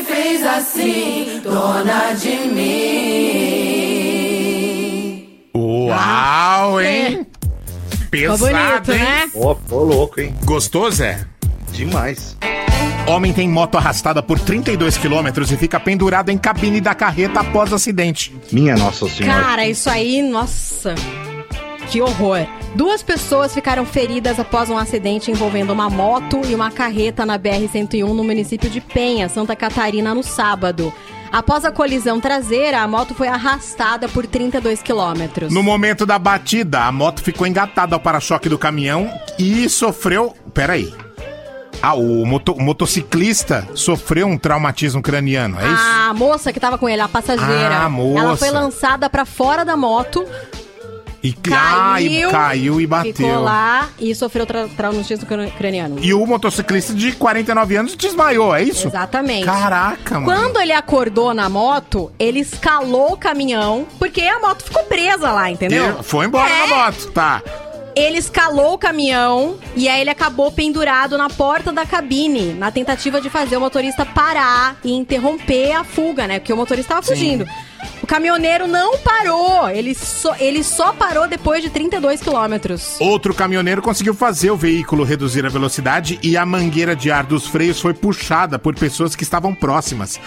Me 0.00 0.06
fez 0.06 0.44
assim, 0.44 1.40
dona 1.42 2.12
de 2.14 2.36
mim. 2.48 2.70
Uau, 5.54 6.80
hein? 6.80 7.26
Pesado, 8.10 8.38
bonito, 8.38 8.92
hein? 8.92 8.98
né? 8.98 9.30
Ó, 9.34 9.54
tô 9.54 9.84
louco, 9.84 10.20
hein? 10.20 10.34
Gostou, 10.44 10.90
Zé? 10.90 11.24
Demais. 11.72 12.36
Homem 13.06 13.32
tem 13.32 13.48
moto 13.48 13.76
arrastada 13.76 14.22
por 14.22 14.38
32 14.38 14.98
quilômetros 14.98 15.50
e 15.52 15.56
fica 15.56 15.80
pendurado 15.80 16.30
em 16.30 16.38
cabine 16.38 16.80
da 16.80 16.94
carreta 16.94 17.40
após 17.40 17.72
acidente. 17.72 18.34
Minha 18.52 18.76
Nossa 18.76 19.08
Senhora. 19.08 19.42
Cara, 19.42 19.66
isso 19.68 19.88
aí, 19.90 20.22
nossa. 20.22 20.94
Que 21.90 22.00
horror. 22.00 22.46
Duas 22.74 23.02
pessoas 23.02 23.52
ficaram 23.52 23.84
feridas 23.84 24.38
após 24.38 24.70
um 24.70 24.78
acidente 24.78 25.30
envolvendo 25.30 25.72
uma 25.72 25.90
moto 25.90 26.40
e 26.48 26.54
uma 26.54 26.70
carreta 26.70 27.26
na 27.26 27.36
BR-101 27.38 28.06
no 28.14 28.22
município 28.22 28.70
de 28.70 28.80
Penha, 28.80 29.28
Santa 29.28 29.56
Catarina, 29.56 30.14
no 30.14 30.22
sábado. 30.22 30.92
Após 31.32 31.64
a 31.64 31.72
colisão 31.72 32.20
traseira, 32.20 32.80
a 32.80 32.86
moto 32.88 33.14
foi 33.14 33.26
arrastada 33.28 34.08
por 34.08 34.26
32 34.26 34.82
quilômetros. 34.82 35.52
No 35.52 35.62
momento 35.62 36.06
da 36.06 36.18
batida, 36.18 36.80
a 36.82 36.92
moto 36.92 37.22
ficou 37.22 37.46
engatada 37.46 37.94
ao 37.96 38.00
para-choque 38.00 38.48
do 38.48 38.58
caminhão 38.58 39.10
e 39.38 39.68
sofreu. 39.68 40.34
Peraí. 40.54 40.92
Ah, 41.82 41.94
o, 41.94 42.24
moto- 42.26 42.52
o 42.52 42.60
motociclista 42.62 43.66
sofreu 43.74 44.26
um 44.26 44.36
traumatismo 44.36 45.00
craniano, 45.00 45.58
é 45.58 45.64
isso? 45.72 45.82
A 45.82 46.12
moça 46.14 46.52
que 46.52 46.60
tava 46.60 46.76
com 46.76 46.88
ele, 46.88 47.00
a 47.00 47.08
passageira, 47.08 47.78
Ah, 47.84 47.88
moça. 47.88 48.20
ela 48.20 48.36
foi 48.36 48.50
lançada 48.50 49.08
pra 49.08 49.24
fora 49.24 49.64
da 49.64 49.76
moto, 49.78 50.26
E 51.22 51.32
caiu, 51.34 51.60
caiu, 51.60 52.30
caiu 52.30 52.80
e 52.80 52.86
bateu. 52.86 53.12
ficou 53.14 53.40
lá 53.42 53.88
e 53.98 54.14
sofreu 54.14 54.46
tra 54.46 54.66
traumatismo 54.68 55.26
cran- 55.26 55.50
craniano. 55.50 55.98
E 56.00 56.14
o 56.14 56.24
motociclista 56.24 56.94
de 56.94 57.12
49 57.12 57.76
anos 57.76 57.94
desmaiou, 57.94 58.54
é 58.54 58.62
isso? 58.62 58.88
Exatamente. 58.88 59.44
Caraca, 59.44 60.18
mano. 60.18 60.24
Quando 60.24 60.58
ele 60.60 60.72
acordou 60.72 61.34
na 61.34 61.48
moto, 61.50 62.10
ele 62.18 62.40
escalou 62.40 63.12
o 63.12 63.16
caminhão, 63.18 63.86
porque 63.98 64.22
a 64.22 64.38
moto 64.38 64.64
ficou 64.64 64.82
presa 64.84 65.30
lá, 65.30 65.50
entendeu? 65.50 65.98
E 66.00 66.02
foi 66.02 66.24
embora 66.26 66.48
É. 66.50 66.66
na 66.66 66.76
moto, 66.84 67.10
tá. 67.12 67.42
Ele 67.94 68.16
escalou 68.18 68.74
o 68.74 68.78
caminhão 68.78 69.58
e 69.76 69.88
aí 69.88 70.00
ele 70.00 70.10
acabou 70.10 70.50
pendurado 70.52 71.18
na 71.18 71.28
porta 71.28 71.70
da 71.72 71.84
cabine, 71.84 72.54
na 72.54 72.70
tentativa 72.70 73.20
de 73.20 73.28
fazer 73.28 73.56
o 73.56 73.60
motorista 73.60 74.06
parar 74.06 74.76
e 74.84 74.92
interromper 74.92 75.72
a 75.72 75.84
fuga, 75.84 76.26
né? 76.26 76.38
Porque 76.38 76.52
o 76.52 76.56
motorista 76.56 76.94
tava 76.94 77.02
fugindo. 77.06 77.44
O 77.44 77.46
caminhoneiro 78.10 78.66
não 78.66 78.98
parou. 78.98 79.70
Ele 79.70 79.94
só, 79.94 80.34
ele 80.40 80.64
só 80.64 80.92
parou 80.92 81.28
depois 81.28 81.62
de 81.62 81.70
32 81.70 82.20
quilômetros. 82.20 82.96
Outro 83.00 83.32
caminhoneiro 83.32 83.80
conseguiu 83.80 84.14
fazer 84.14 84.50
o 84.50 84.56
veículo 84.56 85.04
reduzir 85.04 85.46
a 85.46 85.48
velocidade 85.48 86.18
e 86.20 86.36
a 86.36 86.44
mangueira 86.44 86.96
de 86.96 87.08
ar 87.12 87.24
dos 87.24 87.46
freios 87.46 87.80
foi 87.80 87.94
puxada 87.94 88.58
por 88.58 88.74
pessoas 88.74 89.14
que 89.14 89.22
estavam 89.22 89.54
próximas. 89.54 90.20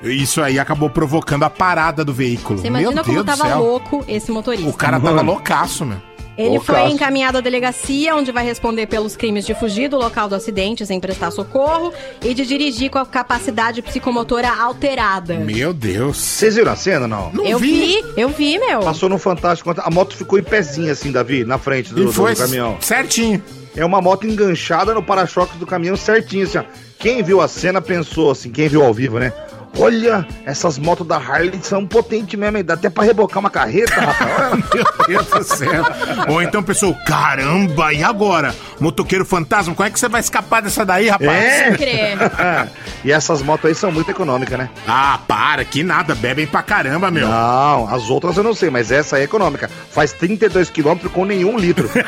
Isso 0.00 0.40
aí 0.40 0.60
acabou 0.60 0.88
provocando 0.88 1.42
a 1.42 1.50
parada 1.50 2.04
do 2.04 2.14
veículo. 2.14 2.60
Você 2.60 2.68
imagina 2.68 2.92
Meu 2.92 3.04
como 3.04 3.24
Deus 3.24 3.38
tava 3.38 3.56
louco 3.56 4.04
esse 4.06 4.30
motorista. 4.30 4.70
O 4.70 4.72
cara 4.72 5.00
tava 5.00 5.20
loucaço, 5.20 5.84
meu. 5.84 6.13
Ele 6.36 6.58
foi 6.58 6.74
Loucaço. 6.74 6.94
encaminhado 6.96 7.38
à 7.38 7.40
delegacia, 7.40 8.14
onde 8.16 8.32
vai 8.32 8.44
responder 8.44 8.86
pelos 8.86 9.16
crimes 9.16 9.46
de 9.46 9.54
fugir 9.54 9.88
do 9.88 9.96
local 9.96 10.28
do 10.28 10.34
acidente 10.34 10.84
sem 10.84 10.98
prestar 10.98 11.30
socorro 11.30 11.92
e 12.22 12.34
de 12.34 12.44
dirigir 12.44 12.90
com 12.90 12.98
a 12.98 13.06
capacidade 13.06 13.80
psicomotora 13.82 14.48
alterada. 14.48 15.34
Meu 15.36 15.72
Deus. 15.72 16.16
Vocês 16.16 16.56
viram 16.56 16.72
a 16.72 16.76
cena, 16.76 17.06
não? 17.06 17.30
eu 17.44 17.58
vi. 17.58 18.02
eu 18.16 18.28
vi, 18.28 18.58
meu. 18.58 18.80
Passou 18.80 19.08
no 19.08 19.18
Fantástico. 19.18 19.72
A 19.76 19.90
moto 19.90 20.16
ficou 20.16 20.38
em 20.38 20.42
pezinho, 20.42 20.90
assim, 20.90 21.12
Davi, 21.12 21.44
na 21.44 21.56
frente 21.58 21.94
do, 21.94 22.02
E 22.02 22.04
do 22.06 22.12
foi 22.12 22.34
caminhão. 22.34 22.76
certinho. 22.80 23.42
É 23.76 23.84
uma 23.84 24.00
moto 24.00 24.26
enganchada 24.26 24.94
no 24.94 25.02
para-choque 25.02 25.56
do 25.58 25.66
caminhão 25.66 25.96
certinho, 25.96 26.44
assim, 26.44 26.58
ó. 26.58 26.64
Quem 26.98 27.22
viu 27.22 27.40
a 27.40 27.48
cena 27.48 27.80
pensou 27.80 28.30
assim, 28.30 28.50
quem 28.50 28.68
viu 28.68 28.82
ao 28.84 28.94
vivo, 28.94 29.18
né? 29.18 29.32
Olha, 29.78 30.26
essas 30.46 30.78
motos 30.78 31.06
da 31.06 31.16
Harley 31.16 31.58
são 31.62 31.86
potentes 31.86 32.38
mesmo, 32.38 32.58
hein? 32.58 32.64
Dá 32.64 32.74
até 32.74 32.88
pra 32.88 33.04
rebocar 33.04 33.40
uma 33.40 33.50
carreta, 33.50 34.00
rapaz. 34.00 34.64
Meu 35.08 35.22
Deus 35.22 35.26
do 35.26 35.44
céu. 35.56 35.84
Ou 36.28 36.42
então 36.42 36.62
pessoal, 36.62 36.94
caramba, 37.06 37.92
e 37.92 38.02
agora? 38.02 38.54
Motoqueiro 38.78 39.24
fantasma, 39.24 39.74
como 39.74 39.86
é 39.86 39.90
que 39.90 39.98
você 39.98 40.08
vai 40.08 40.20
escapar 40.20 40.62
dessa 40.62 40.84
daí, 40.84 41.08
rapaz? 41.08 41.30
É. 41.30 42.68
e 43.04 43.12
essas 43.12 43.42
motos 43.42 43.66
aí 43.66 43.74
são 43.74 43.90
muito 43.90 44.10
econômicas, 44.10 44.58
né? 44.58 44.70
Ah, 44.86 45.18
para, 45.26 45.64
que 45.64 45.82
nada, 45.82 46.14
bebem 46.14 46.46
pra 46.46 46.62
caramba, 46.62 47.10
meu. 47.10 47.26
Não, 47.28 47.88
as 47.92 48.08
outras 48.10 48.36
eu 48.36 48.44
não 48.44 48.54
sei, 48.54 48.70
mas 48.70 48.92
essa 48.92 49.16
aí 49.16 49.22
é 49.22 49.24
econômica. 49.24 49.68
Faz 49.90 50.12
32 50.12 50.70
quilômetros 50.70 51.10
com 51.12 51.24
nenhum 51.24 51.58
litro. 51.58 51.90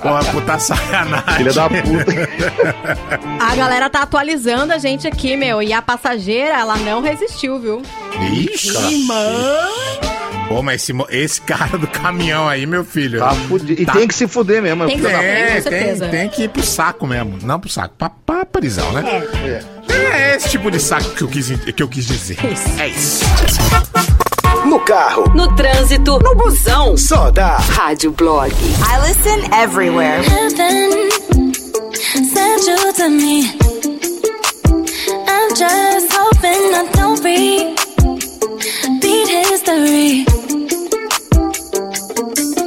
Pô, 0.00 0.32
puta 0.32 0.58
sacanagem. 0.58 1.36
Filha 1.36 1.52
da 1.52 1.68
puta. 1.68 2.12
A 3.40 3.54
galera 3.54 3.90
tá 3.90 4.00
atualizando 4.02 4.72
a 4.72 4.78
gente 4.78 4.95
aqui, 5.04 5.36
meu. 5.36 5.60
E 5.60 5.72
a 5.72 5.82
passageira, 5.82 6.54
ela 6.60 6.76
não 6.76 7.02
resistiu, 7.02 7.58
viu? 7.58 7.82
Ixi. 8.32 8.76
Irmã. 9.00 9.68
Pô, 10.48 10.62
mas 10.62 10.82
esse, 10.82 10.92
esse 11.10 11.40
cara 11.40 11.76
do 11.76 11.88
caminhão 11.88 12.48
aí, 12.48 12.66
meu 12.66 12.84
filho. 12.84 13.18
Tá 13.18 13.34
fudido. 13.34 13.82
E 13.82 13.84
tem 13.86 14.06
que 14.06 14.14
se 14.14 14.28
fuder 14.28 14.62
mesmo. 14.62 14.86
Tem 14.86 14.96
que 14.96 15.02
da 15.02 15.10
É, 15.22 15.60
tem, 15.60 15.98
tem 16.10 16.28
que 16.28 16.44
ir 16.44 16.48
pro 16.48 16.62
saco 16.62 17.04
mesmo. 17.04 17.38
Não 17.42 17.58
pro 17.58 17.68
saco, 17.68 17.94
pra, 17.98 18.10
pra 18.10 18.44
prisão, 18.46 18.92
né? 18.92 19.02
É. 19.88 20.36
esse 20.36 20.50
tipo 20.50 20.70
de 20.70 20.78
saco 20.78 21.10
que 21.10 21.22
eu 21.22 21.28
quis, 21.28 21.48
que 21.50 21.82
eu 21.82 21.88
quis 21.88 22.06
dizer. 22.06 22.38
É 22.78 22.86
isso. 22.88 23.24
No 24.64 24.80
carro, 24.80 25.32
No 25.34 25.54
trânsito, 25.54 26.18
no 26.20 26.34
busão. 26.34 26.96
só 26.96 27.30
dá. 27.30 27.56
Rádio 27.58 28.12
Blog. 28.12 28.52
I 28.52 29.08
listen 29.08 29.44
everywhere. 29.52 30.22
Heaven 30.22 31.10
sent 32.24 32.66
you 32.66 32.92
to 32.94 33.08
me. 33.10 33.65
Just 35.56 36.12
hoping 36.12 36.74
I 36.74 36.84
don't 36.92 37.16
repeat 37.24 37.78
history. 39.26 40.24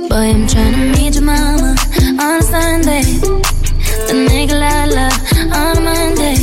Boy, 0.09 0.33
I'm 0.33 0.47
trying 0.47 0.73
to 0.73 0.85
meet 0.97 1.13
your 1.13 1.23
mama 1.23 1.75
on 2.19 2.39
a 2.39 2.41
Sunday. 2.41 3.03
The 4.07 4.13
nigga 4.27 4.59
I 4.59 4.87
love 4.87 5.13
on 5.53 5.77
a 5.77 5.81
Monday. 5.81 6.37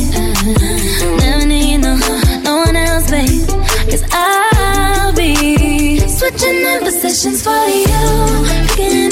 Never 1.17 1.45
need 1.45 1.79
no, 1.79 1.97
no 2.43 2.63
one 2.65 2.77
else, 2.77 3.09
babe. 3.11 3.45
Cause 3.89 4.03
I'll 4.13 5.11
be 5.13 5.99
switching 5.99 6.61
in 6.61 6.79
positions 6.79 7.43
for 7.43 7.67
you. 7.67 8.45
Getting 8.77 9.11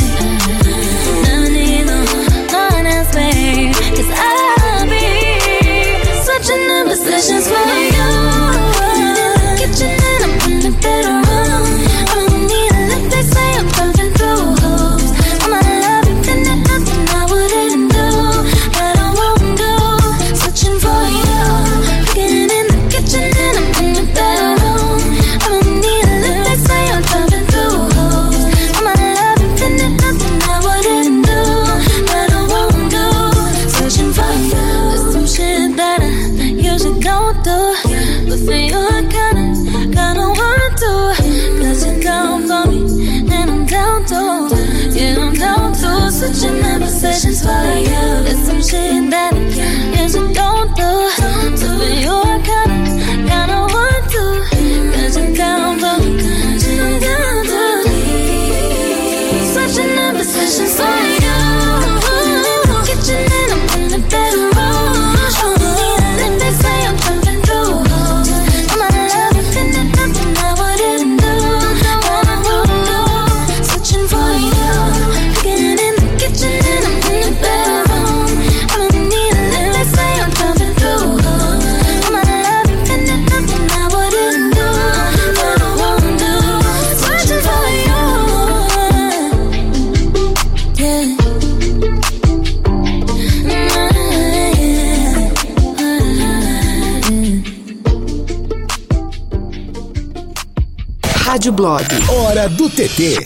Blog. 101.61 101.85
Hora 102.09 102.49
do 102.49 102.67
TT. 102.67 103.23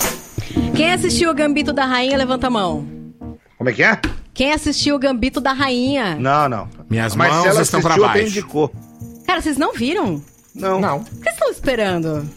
Quem 0.76 0.92
assistiu 0.92 1.32
o 1.32 1.34
Gambito 1.34 1.72
da 1.72 1.86
Rainha, 1.86 2.18
levanta 2.18 2.48
a 2.48 2.50
mão. 2.50 2.86
Como 3.58 3.70
é 3.70 3.72
que 3.72 3.82
é? 3.82 3.98
Quem 4.34 4.52
assistiu 4.52 4.98
o 4.98 5.00
Gambito 5.00 5.40
da 5.40 5.54
Rainha? 5.54 6.18
Não, 6.20 6.50
não. 6.50 6.68
Minhas 6.90 7.16
Mas 7.16 7.34
mãos 7.34 7.58
estão 7.58 7.80
pra 7.80 7.96
baixo. 7.96 8.28
indicou. 8.28 8.70
Cara, 9.26 9.40
vocês 9.42 9.56
não 9.56 9.72
viram? 9.72 10.22
Não. 10.54 10.82
Não. 10.82 10.98
O 10.98 11.04
que 11.06 11.12
vocês 11.14 11.34
estão 11.34 11.50
esperando? 11.50 12.30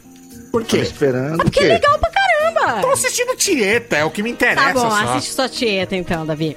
Por 0.52 0.62
Tô 0.62 0.76
quê? 0.76 0.82
esperando. 0.82 1.40
É 1.40 1.44
porque 1.44 1.64
é 1.64 1.66
legal 1.66 1.98
pra 1.98 2.10
caramba. 2.12 2.80
Tô 2.80 2.92
assistindo 2.92 3.34
Tieta, 3.36 3.96
é 3.96 4.04
o 4.04 4.10
que 4.12 4.22
me 4.22 4.30
interessa 4.30 4.68
Tá 4.68 4.74
bom, 4.74 4.88
só. 4.88 5.02
assiste 5.02 5.32
sua 5.34 5.48
tieta 5.48 5.96
então, 5.96 6.24
Davi. 6.24 6.56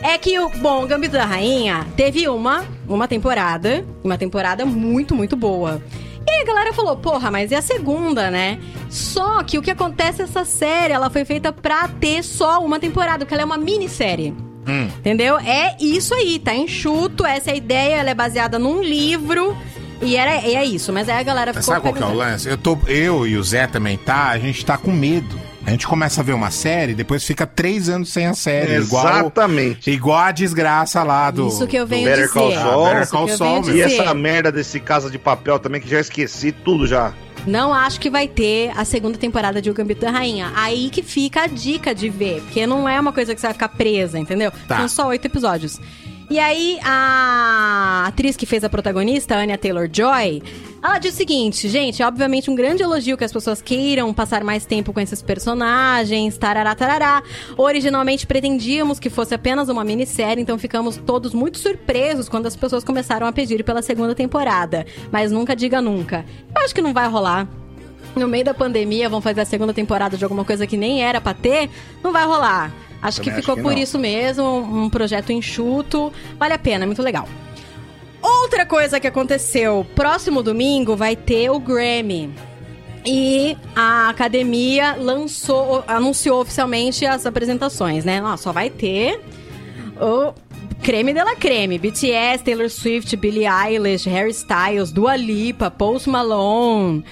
É 0.00 0.16
que 0.16 0.38
o, 0.38 0.48
bom, 0.48 0.84
o 0.84 0.86
Gambito 0.86 1.12
da 1.12 1.26
Rainha 1.26 1.86
teve 1.94 2.26
uma, 2.26 2.64
uma 2.88 3.06
temporada, 3.06 3.84
uma 4.02 4.16
temporada 4.16 4.64
muito, 4.64 5.14
muito 5.14 5.36
boa. 5.36 5.82
E 6.26 6.30
aí 6.30 6.42
a 6.42 6.44
galera 6.44 6.72
falou, 6.74 6.94
porra, 6.96 7.30
mas 7.30 7.50
e 7.50 7.54
a 7.54 7.62
segunda, 7.62 8.30
né? 8.30 8.58
Só 8.88 9.42
que 9.42 9.58
o 9.58 9.62
que 9.62 9.70
acontece 9.70 10.22
essa 10.22 10.44
série, 10.44 10.92
ela 10.92 11.10
foi 11.10 11.24
feita 11.24 11.52
pra 11.52 11.88
ter 11.88 12.22
só 12.22 12.64
uma 12.64 12.78
temporada, 12.78 13.24
porque 13.24 13.34
ela 13.34 13.42
é 13.42 13.46
uma 13.46 13.58
minissérie. 13.58 14.34
Hum. 14.66 14.88
Entendeu? 14.98 15.38
É 15.38 15.76
isso 15.80 16.14
aí, 16.14 16.38
tá 16.38 16.54
enxuto, 16.54 17.24
essa 17.24 17.50
é 17.50 17.54
a 17.54 17.56
ideia, 17.56 17.96
ela 17.96 18.10
é 18.10 18.14
baseada 18.14 18.58
num 18.58 18.82
livro. 18.82 19.56
E, 20.00 20.16
era, 20.16 20.46
e 20.46 20.54
é 20.54 20.64
isso, 20.64 20.92
mas 20.92 21.08
aí 21.08 21.18
a 21.18 21.22
galera 21.22 21.52
ficou 21.52 21.64
sabe 21.64 21.80
qual 21.80 21.94
que 21.94 22.02
é 22.02 22.06
o 22.06 22.14
lance? 22.14 22.48
Eu, 22.48 22.56
tô, 22.56 22.78
eu 22.86 23.26
e 23.26 23.36
o 23.36 23.42
Zé 23.42 23.66
também 23.66 23.96
tá, 23.96 24.28
a 24.28 24.38
gente 24.38 24.64
tá 24.64 24.76
com 24.78 24.92
medo. 24.92 25.47
A 25.68 25.70
gente 25.70 25.86
começa 25.86 26.22
a 26.22 26.24
ver 26.24 26.32
uma 26.32 26.50
série, 26.50 26.94
depois 26.94 27.22
fica 27.22 27.46
três 27.46 27.90
anos 27.90 28.08
sem 28.10 28.26
a 28.26 28.32
série. 28.32 28.72
Exatamente. 28.72 29.90
Igual, 29.90 30.14
igual 30.14 30.18
a 30.28 30.32
desgraça 30.32 31.02
lá 31.02 31.30
do. 31.30 31.48
Isso 31.48 31.66
que 31.66 31.76
eu 31.76 31.84
do 31.84 31.90
venho 31.90 32.06
Better 32.06 32.26
dizer. 32.26 32.32
Call 32.32 32.52
Saul. 32.52 32.86
Ah, 32.86 32.94
Better 32.94 33.08
Call 33.10 33.28
Saul. 33.28 33.70
E 33.72 33.82
essa 33.82 34.14
merda 34.14 34.50
desse 34.50 34.80
Casa 34.80 35.10
de 35.10 35.18
Papel 35.18 35.58
também, 35.58 35.78
que 35.78 35.86
já 35.86 36.00
esqueci 36.00 36.52
tudo 36.52 36.86
já. 36.86 37.12
Não 37.46 37.74
acho 37.74 38.00
que 38.00 38.08
vai 38.08 38.26
ter 38.26 38.72
a 38.78 38.84
segunda 38.86 39.18
temporada 39.18 39.60
de 39.60 39.68
O 39.68 39.74
Gambito 39.74 40.00
da 40.00 40.10
Rainha. 40.10 40.50
Aí 40.56 40.88
que 40.88 41.02
fica 41.02 41.42
a 41.42 41.46
dica 41.46 41.94
de 41.94 42.08
ver, 42.08 42.40
porque 42.40 42.66
não 42.66 42.88
é 42.88 42.98
uma 42.98 43.12
coisa 43.12 43.34
que 43.34 43.40
você 43.40 43.48
vai 43.48 43.52
ficar 43.52 43.68
presa, 43.68 44.18
entendeu? 44.18 44.50
Tá. 44.66 44.78
São 44.78 44.88
só 44.88 45.08
oito 45.08 45.26
episódios. 45.26 45.78
E 46.30 46.38
aí, 46.38 46.78
a 46.84 48.04
atriz 48.08 48.36
que 48.36 48.44
fez 48.44 48.62
a 48.62 48.68
protagonista, 48.68 49.34
Anya 49.34 49.56
Taylor-Joy, 49.56 50.42
ela 50.82 50.98
diz 50.98 51.14
o 51.14 51.16
seguinte, 51.16 51.66
gente, 51.70 52.02
é 52.02 52.06
obviamente 52.06 52.50
um 52.50 52.54
grande 52.54 52.82
elogio 52.82 53.16
que 53.16 53.24
as 53.24 53.32
pessoas 53.32 53.62
queiram 53.62 54.12
passar 54.12 54.44
mais 54.44 54.66
tempo 54.66 54.92
com 54.92 55.00
esses 55.00 55.22
personagens, 55.22 56.36
tarará, 56.36 56.74
tarará. 56.74 57.22
Originalmente 57.56 58.26
pretendíamos 58.26 59.00
que 59.00 59.08
fosse 59.08 59.34
apenas 59.34 59.70
uma 59.70 59.82
minissérie, 59.82 60.42
então 60.42 60.58
ficamos 60.58 60.98
todos 60.98 61.32
muito 61.32 61.58
surpresos 61.58 62.28
quando 62.28 62.44
as 62.44 62.54
pessoas 62.54 62.84
começaram 62.84 63.26
a 63.26 63.32
pedir 63.32 63.64
pela 63.64 63.80
segunda 63.80 64.14
temporada. 64.14 64.84
Mas 65.10 65.32
nunca 65.32 65.56
diga 65.56 65.80
nunca. 65.80 66.26
Eu 66.54 66.62
acho 66.62 66.74
que 66.74 66.82
não 66.82 66.92
vai 66.92 67.08
rolar. 67.08 67.48
No 68.14 68.28
meio 68.28 68.44
da 68.44 68.52
pandemia, 68.52 69.08
vão 69.08 69.22
fazer 69.22 69.40
a 69.40 69.46
segunda 69.46 69.72
temporada 69.72 70.16
de 70.16 70.24
alguma 70.24 70.44
coisa 70.44 70.66
que 70.66 70.76
nem 70.76 71.02
era 71.02 71.22
pra 71.22 71.32
ter, 71.32 71.70
não 72.04 72.12
vai 72.12 72.26
rolar. 72.26 72.70
Acho 73.00 73.18
Também 73.18 73.34
que 73.34 73.40
ficou 73.40 73.54
acho 73.54 73.62
que 73.62 73.68
por 73.68 73.74
não. 73.74 73.82
isso 73.82 73.98
mesmo, 73.98 74.44
um 74.44 74.90
projeto 74.90 75.32
enxuto. 75.32 76.12
Vale 76.38 76.54
a 76.54 76.58
pena, 76.58 76.84
é 76.84 76.86
muito 76.86 77.02
legal. 77.02 77.28
Outra 78.20 78.66
coisa 78.66 78.98
que 78.98 79.06
aconteceu, 79.06 79.86
próximo 79.94 80.42
domingo 80.42 80.96
vai 80.96 81.14
ter 81.14 81.50
o 81.50 81.60
Grammy. 81.60 82.34
E 83.06 83.56
a 83.74 84.08
academia 84.08 84.96
lançou, 84.98 85.84
anunciou 85.86 86.40
oficialmente 86.40 87.06
as 87.06 87.24
apresentações, 87.24 88.04
né? 88.04 88.20
Ó, 88.22 88.36
só 88.36 88.52
vai 88.52 88.68
ter 88.68 89.20
o 90.00 90.34
creme 90.82 91.12
de 91.12 91.22
la 91.22 91.36
creme. 91.36 91.78
BTS, 91.78 92.42
Taylor 92.42 92.68
Swift, 92.68 93.16
Billie 93.16 93.46
Eilish, 93.46 94.08
Harry 94.08 94.32
Styles, 94.32 94.90
Dua 94.90 95.16
Lipa, 95.16 95.70
Post 95.70 96.08
Malone, 96.10 97.04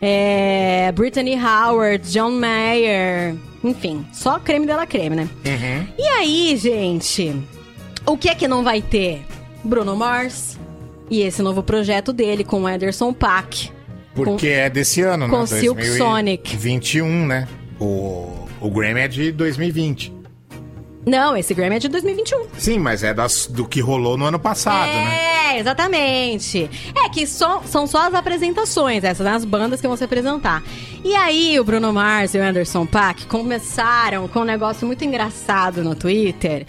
é, 0.00 0.90
Brittany 0.92 1.36
Howard, 1.36 2.10
John 2.10 2.30
Mayer. 2.30 3.36
Enfim, 3.64 4.04
só 4.12 4.38
creme 4.38 4.66
de 4.66 4.74
la 4.74 4.86
creme, 4.86 5.16
né? 5.16 5.28
Uhum. 5.44 5.88
E 5.98 6.06
aí, 6.06 6.56
gente, 6.56 7.34
o 8.06 8.16
que 8.16 8.28
é 8.28 8.34
que 8.34 8.46
não 8.46 8.62
vai 8.62 8.82
ter? 8.82 9.24
Bruno 9.64 9.96
Mars 9.96 10.58
e 11.10 11.22
esse 11.22 11.40
novo 11.40 11.62
projeto 11.62 12.12
dele 12.12 12.44
com 12.44 12.66
Anderson 12.66 13.12
Paak. 13.14 13.72
Porque 14.14 14.48
é 14.48 14.70
desse 14.70 15.00
ano, 15.00 15.28
com 15.28 15.40
né? 15.40 15.46
Silk 15.46 15.84
Sonic. 15.84 16.56
21, 16.56 17.26
né? 17.26 17.48
O, 17.80 18.46
o 18.60 18.70
Grammy 18.70 19.00
é 19.00 19.08
de 19.08 19.32
2020. 19.32 20.12
Não, 21.06 21.36
esse 21.36 21.52
Grammy 21.52 21.76
é 21.76 21.78
de 21.78 21.88
2021. 21.88 22.46
Sim, 22.58 22.78
mas 22.78 23.02
é 23.02 23.12
das, 23.12 23.46
do 23.46 23.66
que 23.66 23.80
rolou 23.80 24.16
no 24.16 24.24
ano 24.24 24.38
passado, 24.38 24.90
né? 24.90 25.54
É, 25.54 25.60
exatamente. 25.60 26.70
É 26.96 27.08
que 27.08 27.26
só, 27.26 27.62
são 27.66 27.86
só 27.86 28.08
as 28.08 28.14
apresentações, 28.14 29.04
essas, 29.04 29.24
né, 29.24 29.32
as 29.32 29.44
bandas 29.44 29.80
que 29.80 29.86
vão 29.86 29.96
se 29.96 30.04
apresentar. 30.04 30.62
E 31.04 31.14
aí, 31.14 31.60
o 31.60 31.64
Bruno 31.64 31.92
Mars 31.92 32.34
e 32.34 32.38
o 32.38 32.42
Anderson 32.42 32.86
Paak 32.86 33.26
começaram 33.26 34.26
com 34.28 34.40
um 34.40 34.44
negócio 34.44 34.86
muito 34.86 35.04
engraçado 35.04 35.84
no 35.84 35.94
Twitter. 35.94 36.66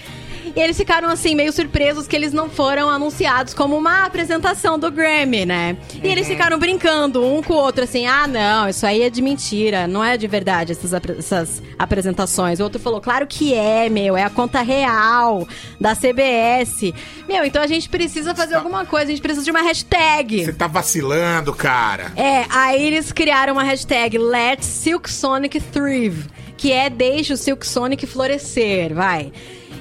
E 0.56 0.60
eles 0.62 0.78
ficaram, 0.78 1.10
assim, 1.10 1.36
meio 1.36 1.52
surpresos 1.52 2.08
que 2.08 2.16
eles 2.16 2.32
não 2.32 2.50
foram 2.50 2.90
anunciados 2.90 3.54
como 3.54 3.76
uma 3.78 4.06
apresentação 4.06 4.80
do 4.80 4.90
Grammy, 4.90 5.46
né? 5.46 5.76
E 6.02 6.08
eles 6.08 6.28
ficaram 6.28 6.58
brincando 6.58 7.26
um 7.26 7.44
com 7.44 7.54
o 7.54 7.58
outro, 7.58 7.84
assim, 7.84 8.06
ah, 8.08 8.26
não, 8.26 8.70
isso 8.70 8.86
aí 8.86 9.02
é 9.02 9.10
de 9.10 9.22
mentira, 9.22 9.86
não 9.86 10.02
é 10.04 10.16
de 10.16 10.28
verdade 10.28 10.72
essas, 10.72 10.94
apre- 10.94 11.18
essas 11.20 11.62
apresentações. 11.78 12.60
O 12.60 12.64
outro 12.64 12.80
falou, 12.80 13.02
claro 13.02 13.28
que 13.28 13.54
é, 13.54 13.90
meu, 13.90 14.16
é 14.16 14.24
a 14.24 14.30
conta 14.30 14.62
real 14.62 15.46
da 15.80 15.94
CBS. 15.94 16.94
Meu, 17.28 17.44
então 17.44 17.62
a 17.62 17.68
gente 17.68 17.90
precisa 17.90 18.34
fazer 18.34 18.56
alguma 18.56 18.86
coisa, 18.86 19.08
a 19.08 19.10
gente 19.10 19.22
precisa 19.22 19.44
de 19.44 19.52
uma 19.52 19.62
hashtag. 19.62 20.46
Você 20.46 20.54
tá 20.54 20.68
vacilando, 20.68 21.54
cara. 21.54 22.14
É, 22.16 22.46
aí 22.50 22.82
eles 22.82 23.12
criaram 23.12 23.54
uma 23.54 23.64
hashtag 23.64 24.18
Let 24.18 24.64
Silk 24.64 25.12
Sonic 25.12 25.60
Thrive, 25.60 26.26
que 26.56 26.72
é 26.72 26.90
Deixe 26.90 27.34
o 27.34 27.38
Silk 27.38 27.68
Sonic 27.68 28.08
florescer, 28.08 28.94
vai. 28.94 29.34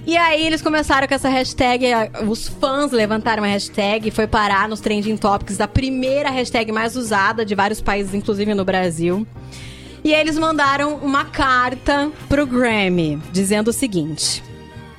E 0.07 0.19
aí 0.19 0.47
eles 0.47 0.61
começaram 0.61 1.09
com 1.09 1.15
essa 1.15 1.31
hashtag, 1.31 1.87
os 2.29 2.47
fãs 2.47 2.93
levantaram 2.93 3.43
a 3.43 3.47
hashtag 3.47 4.11
foi 4.11 4.27
parar 4.27 4.69
nos 4.69 4.81
trending 4.81 5.17
topics 5.17 5.57
da 5.57 5.67
primeira 5.67 6.29
hashtag 6.29 6.71
mais 6.71 6.95
usada 6.95 7.45
de 7.45 7.55
vários 7.55 7.81
países, 7.81 8.13
inclusive 8.13 8.53
no 8.53 8.67
Brasil. 8.67 9.27
E 10.05 10.13
eles 10.13 10.39
mandaram 10.39 10.97
uma 10.97 11.25
carta 11.25 12.11
pro 12.29 12.47
Grammy, 12.47 13.19
dizendo 13.33 13.69
o 13.69 13.73
seguinte: 13.73 14.43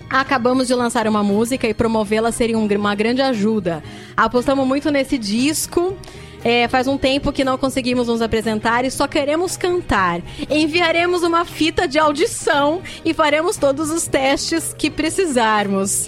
Acabamos 0.10 0.66
de 0.66 0.74
lançar 0.74 1.08
uma 1.08 1.24
música 1.24 1.68
e 1.68 1.74
promovê-la 1.74 2.32
seria 2.32 2.58
um 2.58 2.66
uma 2.66 2.96
grande 2.96 3.22
ajuda. 3.22 3.84
Apostamos 4.18 4.66
muito 4.66 4.90
nesse 4.90 5.20
disco. 5.20 5.96
É, 6.46 6.68
faz 6.68 6.88
um 6.88 6.96
tempo 6.96 7.34
que 7.34 7.44
não 7.44 7.58
conseguimos 7.58 8.08
nos 8.08 8.22
apresentar 8.22 8.86
e 8.86 8.92
só 8.92 9.08
queremos 9.08 9.58
cantar. 9.58 10.22
Enviaremos 10.48 11.24
uma 11.24 11.44
fita 11.44 11.88
de 11.88 11.98
audição 11.98 12.84
e 13.04 13.16
faremos 13.16 13.58
todos 13.58 13.90
os 13.90 14.06
testes 14.06 14.72
que 14.78 14.92
precisarmos. 14.92 16.08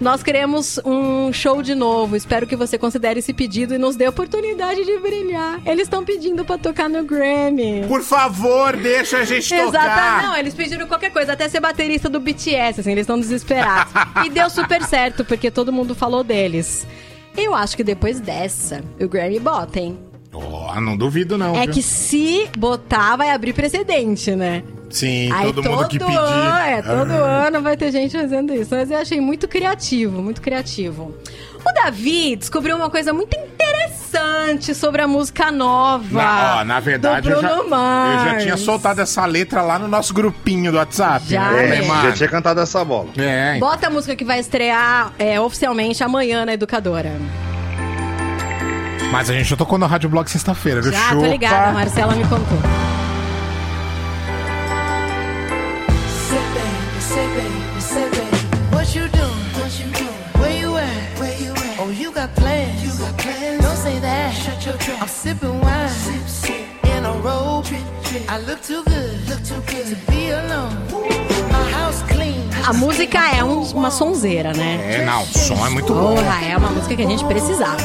Nós 0.00 0.24
queremos 0.24 0.80
um 0.84 1.32
show 1.32 1.62
de 1.62 1.76
novo. 1.76 2.16
Espero 2.16 2.48
que 2.48 2.56
você 2.56 2.76
considere 2.76 3.20
esse 3.20 3.32
pedido 3.32 3.76
e 3.76 3.78
nos 3.78 3.94
dê 3.94 4.06
a 4.06 4.10
oportunidade 4.10 4.84
de 4.84 4.98
brilhar. 4.98 5.60
Eles 5.64 5.84
estão 5.84 6.04
pedindo 6.04 6.44
pra 6.44 6.58
tocar 6.58 6.88
no 6.88 7.04
Grammy. 7.04 7.84
Por 7.86 8.02
favor, 8.02 8.76
deixa 8.76 9.18
a 9.18 9.24
gente 9.24 9.54
Exato, 9.54 9.70
tocar. 9.70 10.22
não, 10.24 10.36
eles 10.36 10.54
pediram 10.54 10.88
qualquer 10.88 11.12
coisa, 11.12 11.34
até 11.34 11.48
ser 11.48 11.60
baterista 11.60 12.08
do 12.08 12.18
BTS, 12.18 12.80
assim, 12.80 12.90
eles 12.90 13.02
estão 13.02 13.20
desesperados. 13.20 13.92
e 14.26 14.30
deu 14.30 14.50
super 14.50 14.82
certo, 14.82 15.24
porque 15.24 15.48
todo 15.48 15.72
mundo 15.72 15.94
falou 15.94 16.24
deles. 16.24 16.84
Eu 17.36 17.54
acho 17.54 17.76
que 17.76 17.84
depois 17.84 18.20
dessa, 18.20 18.82
o 19.00 19.08
Grammy 19.08 19.38
bota, 19.38 19.78
hein? 19.80 19.98
Ó, 20.32 20.78
não 20.80 20.96
duvido, 20.96 21.38
não. 21.38 21.54
é 21.56 21.64
viu? 21.64 21.72
que 21.74 21.82
se 21.82 22.48
botar, 22.58 23.16
vai 23.16 23.30
abrir 23.30 23.52
precedente, 23.54 24.34
né? 24.34 24.62
Sim, 24.90 25.30
Aí 25.32 25.52
todo, 25.52 25.68
mundo 25.68 25.88
que 25.88 25.98
pedir. 25.98 26.16
ano, 26.16 26.58
é, 26.58 26.82
todo 26.82 27.12
Ah. 27.12 27.46
ano 27.48 27.60
vai 27.62 27.76
ter 27.76 27.90
gente 27.90 28.12
fazendo 28.16 28.54
isso. 28.54 28.74
Mas 28.74 28.90
eu 28.90 28.98
achei 28.98 29.20
muito 29.20 29.48
criativo, 29.48 30.22
muito 30.22 30.40
criativo. 30.40 31.14
O 31.68 31.72
Davi 31.72 32.36
descobriu 32.36 32.76
uma 32.76 32.88
coisa 32.88 33.12
muito 33.12 33.36
interessante 33.36 34.74
sobre 34.74 35.02
a 35.02 35.08
música 35.08 35.50
nova. 35.50 36.22
Na, 36.22 36.56
ó, 36.60 36.64
na 36.64 36.78
verdade, 36.80 37.28
do 37.28 37.34
eu 37.34 37.42
já, 37.42 37.48
eu 37.48 38.24
já 38.24 38.38
tinha 38.38 38.56
soltado 38.56 39.00
essa 39.00 39.24
letra 39.26 39.62
lá 39.62 39.78
no 39.78 39.88
nosso 39.88 40.14
grupinho 40.14 40.70
do 40.70 40.78
WhatsApp. 40.78 41.26
Já, 41.28 41.50
né? 41.50 41.78
é. 41.80 41.82
Já 41.82 42.12
tinha 42.12 42.28
cantado 42.28 42.60
essa 42.60 42.84
bola. 42.84 43.08
É, 43.18 43.58
Bota 43.58 43.88
a 43.88 43.90
música 43.90 44.14
que 44.14 44.24
vai 44.24 44.38
estrear 44.38 45.12
é, 45.18 45.40
oficialmente 45.40 46.04
amanhã 46.04 46.44
na 46.46 46.52
Educadora. 46.54 47.12
mas 49.10 49.28
a 49.28 49.32
gente 49.32 49.48
já 49.48 49.56
tocou 49.56 49.76
no 49.78 49.86
Rádio 49.86 50.08
Blog 50.08 50.30
sexta-feira, 50.30 50.80
viu? 50.80 50.92
Já, 50.92 51.08
tô 51.08 51.16
Chupa. 51.16 51.26
ligada, 51.26 51.70
a 51.70 51.72
Marcela 51.72 52.14
me 52.14 52.22
contou. 52.24 52.95
I'm 64.68 65.06
sipping 65.06 65.60
wine, 65.60 65.88
sip, 65.88 66.26
sip. 66.26 66.86
in 66.96 67.04
a 67.04 67.12
robe. 67.22 67.66
I 68.28 68.38
look 68.48 68.60
too 68.62 68.82
good, 68.84 69.28
look 69.28 69.40
too 69.44 69.60
good 69.70 69.86
to 69.86 69.96
be 70.10 70.30
alone. 70.30 70.74
My 71.52 71.70
house 71.70 72.02
clean. 72.08 72.42
A 72.66 72.72
música 72.72 73.18
é 73.36 73.44
um- 73.44 73.62
uma 73.62 73.92
sonzeira, 73.92 74.52
né? 74.52 74.96
É, 75.02 75.04
não, 75.04 75.22
o 75.22 75.26
som 75.26 75.64
é 75.64 75.70
muito 75.70 75.94
bom. 75.94 76.16
Porra, 76.16 76.44
é 76.44 76.56
uma 76.56 76.70
música 76.70 76.96
que 76.96 77.02
a 77.02 77.06
gente 77.06 77.24
precisava. 77.24 77.76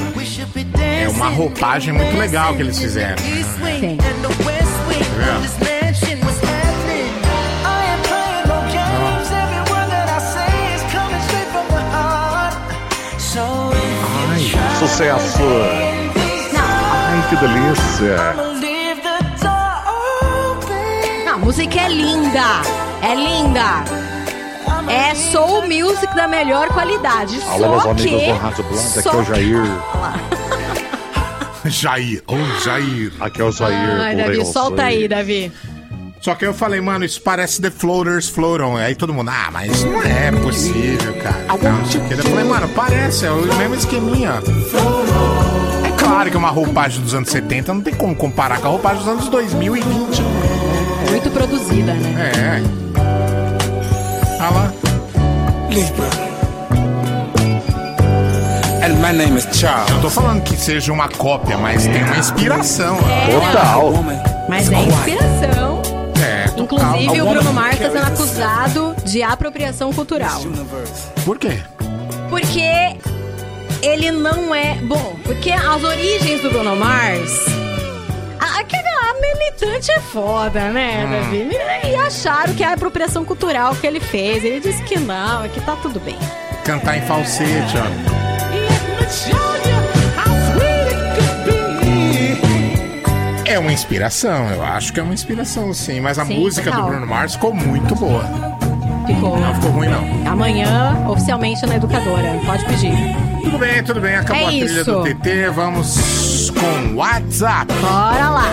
É 0.81 1.07
uma 1.09 1.29
roupagem 1.29 1.93
muito 1.93 2.17
legal 2.17 2.55
que 2.55 2.61
eles 2.63 2.79
fizeram. 2.79 3.21
né? 3.21 3.79
Sim. 3.79 3.97
And 3.99 4.21
the 4.27 4.43
West 4.43 4.73
Wing, 4.87 5.05
Yeah. 5.19 5.39
this 5.41 5.57
mansion 5.59 6.19
was 6.25 6.37
happening. 6.41 7.13
I 7.63 7.93
ain't 7.93 8.07
playing 8.07 8.47
no 8.47 8.59
games. 8.73 9.29
Every 9.29 9.71
word 9.71 9.89
that 9.91 10.09
I 10.09 10.19
say 10.19 10.75
is 10.75 10.81
coming 10.91 11.21
straight 11.27 11.49
from 11.51 11.67
the 11.67 11.83
heart. 11.95 12.55
So 13.19 13.71
if 13.71 14.41
you 14.41 14.49
try 14.49 14.79
Sucesso! 14.79 15.90
Que 17.31 17.37
delícia! 17.37 18.17
a 21.31 21.37
música 21.37 21.79
é 21.79 21.87
linda. 21.87 22.61
É 23.01 23.15
linda. 23.15 23.85
É 24.89 25.15
soul 25.15 25.61
music 25.61 26.13
da 26.13 26.27
melhor 26.27 26.67
qualidade. 26.67 27.41
Alô, 27.43 27.79
só 27.79 27.93
meus 27.93 28.01
que... 28.01 28.09
amigos 28.09 28.27
do 28.27 28.33
Rádio 28.33 28.65
aqui 28.99 29.07
é 29.07 29.15
o 29.15 29.23
Jair. 29.23 29.63
Jair, 31.71 32.23
ô 32.27 32.35
Jair. 32.65 33.13
Aqui 33.21 33.41
é 33.41 33.45
o 33.45 33.51
Jair. 33.53 34.01
Ai, 34.01 34.13
o 34.13 34.17
Davi, 34.17 34.29
Leão 34.31 34.45
solta 34.45 34.83
aí. 34.83 35.07
Davi. 35.07 35.53
Só 36.19 36.35
que 36.35 36.45
eu 36.45 36.53
falei, 36.53 36.81
mano, 36.81 37.05
isso 37.05 37.21
parece 37.21 37.61
The 37.61 37.71
Floaters 37.71 38.27
Floatam. 38.27 38.75
Aí 38.75 38.93
todo 38.93 39.13
mundo, 39.13 39.31
ah, 39.31 39.49
mas 39.53 39.85
não 39.85 40.03
é 40.03 40.33
possível, 40.33 41.13
cara. 41.23 41.45
Não, 41.47 41.85
o. 41.85 42.25
Eu 42.25 42.25
falei, 42.25 42.43
mano, 42.43 42.67
parece, 42.75 43.25
é 43.25 43.31
o 43.31 43.41
mesmo 43.55 43.75
esqueminha. 43.75 44.31
É 44.31 45.40
Claro 46.11 46.29
que 46.29 46.35
uma 46.35 46.49
roupagem 46.49 47.01
dos 47.01 47.13
anos 47.13 47.29
70 47.29 47.73
não 47.73 47.81
tem 47.81 47.93
como 47.93 48.13
comparar 48.13 48.59
com 48.59 48.67
a 48.67 48.71
roupagem 48.71 48.97
dos 48.99 49.07
anos 49.07 49.29
2020. 49.29 50.21
Muito 51.09 51.31
produzida, 51.31 51.93
né? 51.93 52.31
É. 52.35 52.61
Ah 54.37 54.49
lá. 54.49 54.73
And 58.83 58.95
my 58.95 59.17
name 59.17 59.37
is 59.37 59.47
Charles. 59.53 59.89
Eu 59.89 60.01
tô 60.01 60.09
falando 60.09 60.43
que 60.43 60.57
seja 60.57 60.91
uma 60.91 61.07
cópia, 61.07 61.57
mas 61.57 61.87
tem 61.87 62.03
uma 62.03 62.17
inspiração. 62.17 62.97
É. 63.09 63.31
Total. 63.31 63.93
Mas 64.49 64.69
é 64.69 64.81
inspiração. 64.81 65.81
É, 66.21 66.49
total. 66.49 66.97
Inclusive, 66.97 67.21
o 67.21 67.29
Bruno 67.29 67.53
Mars 67.53 67.75
está 67.75 67.89
sendo 67.89 68.05
acusado 68.05 68.95
de 69.05 69.23
apropriação 69.23 69.93
cultural. 69.93 70.41
Por 71.23 71.39
quê? 71.39 71.61
Porque 72.29 72.97
ele 73.81 74.11
não 74.11 74.53
é. 74.53 74.75
Bom, 74.83 75.15
porque 75.23 75.51
as 75.51 75.83
origens 75.83 76.41
do 76.41 76.49
Bruno 76.49 76.75
Mars. 76.75 77.45
A, 78.39 78.59
aquela 78.59 79.13
militante 79.21 79.91
é 79.91 79.99
foda, 79.99 80.69
né, 80.69 81.05
Hum. 81.05 81.11
Davi? 81.11 81.49
E 81.91 81.95
acharam 81.95 82.53
que 82.53 82.63
é 82.63 82.73
apropriação 82.73 83.23
cultural 83.25 83.75
que 83.75 83.85
ele 83.85 83.99
fez. 83.99 84.43
Ele 84.43 84.59
disse 84.59 84.81
que 84.83 84.97
não, 84.99 85.47
que 85.49 85.61
tá 85.61 85.75
tudo 85.81 85.99
bem. 85.99 86.17
Cantar 86.63 86.97
em 86.97 87.01
falsete, 87.01 87.75
ó. 87.77 88.11
É 93.45 93.59
uma 93.59 93.71
inspiração, 93.73 94.49
eu 94.49 94.63
acho 94.63 94.93
que 94.93 94.99
é 94.99 95.03
uma 95.03 95.13
inspiração, 95.13 95.73
sim. 95.73 95.99
Mas 95.99 96.17
a 96.17 96.25
Sim, 96.25 96.39
música 96.39 96.71
do 96.71 96.83
Bruno 96.83 97.05
Mars 97.05 97.33
ficou 97.33 97.53
muito 97.53 97.93
boa. 97.95 98.23
Ficou. 99.05 99.37
Não 99.37 99.53
ficou 99.55 99.71
ruim, 99.71 99.89
não. 99.89 100.31
Amanhã, 100.31 101.05
oficialmente 101.09 101.65
na 101.65 101.75
educadora. 101.75 102.39
Pode 102.45 102.63
pedir. 102.65 102.93
Tudo 103.43 103.57
bem, 103.57 103.83
tudo 103.83 103.99
bem. 104.01 104.15
Acabou 104.15 104.43
É 104.43 104.45
a 104.45 104.49
trilha 104.49 104.65
isso. 104.81 104.91
do 104.91 105.03
TT. 105.03 105.49
Vamos 105.49 106.51
com 106.51 106.95
WhatsApp. 106.95 107.73
Bora 107.81 108.29
lá. 108.29 108.49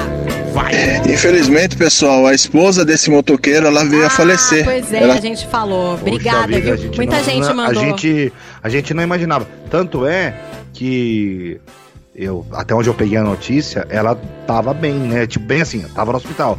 Vai. 0.52 0.72
Infelizmente, 1.12 1.76
pessoal, 1.76 2.26
a 2.26 2.34
esposa 2.34 2.84
desse 2.84 3.10
motoqueiro 3.10 3.66
ela 3.66 3.84
veio 3.84 4.06
a 4.06 4.10
falecer. 4.10 4.64
Pois 4.64 4.92
é, 4.92 5.02
Ela- 5.02 5.14
a 5.14 5.20
gente 5.20 5.46
falou. 5.46 5.98
Poxa 5.98 6.10
Obrigada, 6.10 6.46
vida, 6.46 6.76
viu? 6.76 6.90
a 6.92 6.96
Muita 6.96 7.16
não- 7.16 7.24
gente 7.24 7.46
mandou. 7.54 7.82
A 7.82 7.84
gente, 7.86 8.32
a 8.62 8.68
gente 8.68 8.94
não 8.94 9.02
imaginava. 9.02 9.46
Tanto 9.70 10.06
é 10.06 10.34
que 10.72 11.60
eu, 12.16 12.46
até 12.52 12.74
onde 12.74 12.88
eu 12.88 12.94
peguei 12.94 13.18
a 13.18 13.22
notícia, 13.22 13.86
ela 13.90 14.18
tava 14.46 14.72
bem, 14.72 14.94
né? 14.94 15.26
Tipo, 15.26 15.44
bem 15.44 15.60
assim, 15.60 15.80
tava 15.94 16.12
no 16.12 16.18
hospital. 16.18 16.58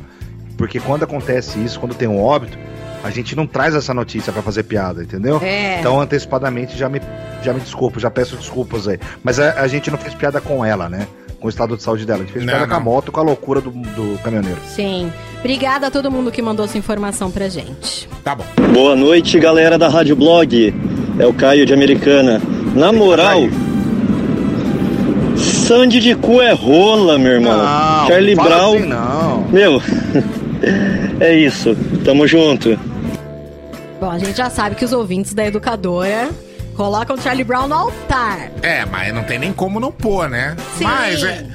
Porque 0.58 0.80
quando 0.80 1.04
acontece 1.04 1.58
isso, 1.64 1.80
quando 1.80 1.96
tem 1.96 2.08
um 2.08 2.22
óbito, 2.22 2.58
a 3.04 3.10
gente 3.10 3.36
não 3.36 3.48
traz 3.48 3.74
essa 3.76 3.94
notícia 3.94 4.32
pra 4.34 4.42
fazer 4.42 4.64
piada, 4.64 5.02
entendeu? 5.04 5.40
É. 5.44 5.80
Então, 5.80 6.00
antecipadamente, 6.00 6.78
já 6.78 6.90
me, 6.90 7.02
já 7.44 7.54
me 7.54 7.60
desculpo, 7.60 8.00
já 8.00 8.10
peço 8.12 8.36
desculpas 8.36 8.88
aí. 8.88 9.00
Mas 9.24 9.40
a, 9.40 9.54
a 9.62 9.68
gente 9.68 9.90
não 9.90 9.98
fez 9.98 10.14
piada 10.14 10.42
com 10.42 10.64
ela, 10.66 10.90
né? 10.90 11.08
Com 11.40 11.48
o 11.48 11.50
estado 11.50 11.78
de 11.78 11.84
saúde 11.84 12.06
dela. 12.06 12.20
A 12.20 12.24
gente 12.24 12.34
fez 12.34 12.46
Não, 12.46 12.54
piada 12.54 12.68
com 12.68 12.76
a 12.76 12.80
moto, 12.80 13.12
com 13.12 13.20
a 13.20 13.24
loucura 13.24 13.62
do, 13.62 13.72
do 13.72 14.20
caminhoneiro. 14.22 14.60
Sim. 14.68 15.12
Obrigada 15.40 15.88
a 15.88 15.92
todo 15.92 16.12
mundo 16.12 16.32
que 16.32 16.42
mandou 16.42 16.66
essa 16.66 16.78
informação 16.78 17.32
pra 17.32 17.48
gente. 17.48 18.10
Tá 18.24 18.36
bom. 18.36 18.44
Boa 18.74 18.96
noite, 18.96 19.40
galera 19.40 19.78
da 19.78 19.88
Rádio 19.88 20.18
Blog. 20.18 20.74
É 21.18 21.26
o 21.26 21.34
Caio 21.34 21.66
de 21.66 21.74
Americana. 21.74 22.42
Na 22.76 22.92
moral, 22.92 23.44
Sandy 25.38 26.00
de 26.00 26.16
cu 26.16 26.42
é 26.42 26.52
rola, 26.52 27.18
meu 27.18 27.34
irmão. 27.34 27.58
Não, 27.58 28.08
Charlie 28.08 28.36
Brown. 28.36 28.76
assim, 28.76 28.86
não. 28.86 29.42
Meu, 29.50 29.82
é 31.20 31.34
isso. 31.36 31.76
Tamo 32.04 32.28
junto. 32.28 32.78
Bom, 34.00 34.10
a 34.10 34.18
gente 34.18 34.38
já 34.38 34.50
sabe 34.50 34.76
que 34.76 34.86
os 34.86 34.94
ouvintes 34.94 35.34
da 35.34 35.46
educadora 35.46 36.30
colocam 36.76 37.16
o 37.16 37.22
Charlie 37.22 37.44
Brown 37.44 37.68
no 37.68 37.76
altar. 37.76 38.50
É, 38.62 38.86
mas 38.86 39.14
não 39.14 39.24
tem 39.24 39.38
nem 39.38 39.52
como 39.52 39.80
não 39.80 39.92
pôr, 39.92 40.30
né? 40.30 40.56
Sim. 40.78 40.86
Mas 40.86 41.22
é, 41.24 41.46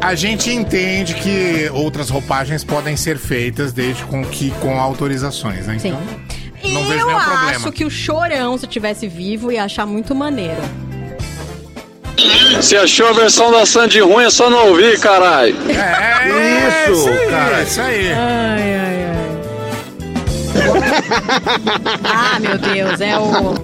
a 0.00 0.14
gente 0.14 0.50
entende 0.50 1.14
que 1.14 1.68
outras 1.74 2.08
roupagens 2.08 2.64
podem 2.64 2.96
ser 2.96 3.18
feitas 3.18 3.72
desde 3.72 4.02
com 4.04 4.24
que 4.24 4.50
com 4.60 4.80
autorizações, 4.80 5.66
né? 5.66 5.76
Então, 5.76 6.00
não 6.70 6.80
E 6.80 6.84
vejo 6.84 7.00
eu 7.00 7.06
nenhum 7.06 7.18
acho 7.18 7.30
problema. 7.38 7.72
que 7.72 7.84
o 7.84 7.90
Chorão, 7.90 8.56
se 8.56 8.66
tivesse 8.66 9.06
vivo, 9.06 9.52
ia 9.52 9.64
achar 9.64 9.84
muito 9.86 10.14
maneiro. 10.14 10.62
Se 12.60 12.76
achou 12.76 13.08
a 13.08 13.12
versão 13.12 13.50
da 13.50 13.64
Sandy 13.66 14.00
ruim, 14.00 14.24
é 14.24 14.30
só 14.30 14.48
não 14.48 14.68
ouvir, 14.68 14.98
caralho. 15.00 15.54
É, 15.68 16.90
Isso, 16.90 17.08
aí, 17.08 17.26
cara. 17.30 17.62
Isso 17.62 17.80
aí. 17.80 18.12
Ai, 18.12 18.78
ai, 18.78 19.06
ai. 19.08 19.22
ah, 22.04 22.38
meu 22.40 22.58
Deus, 22.58 23.00
é 23.00 23.18
o 23.18 23.54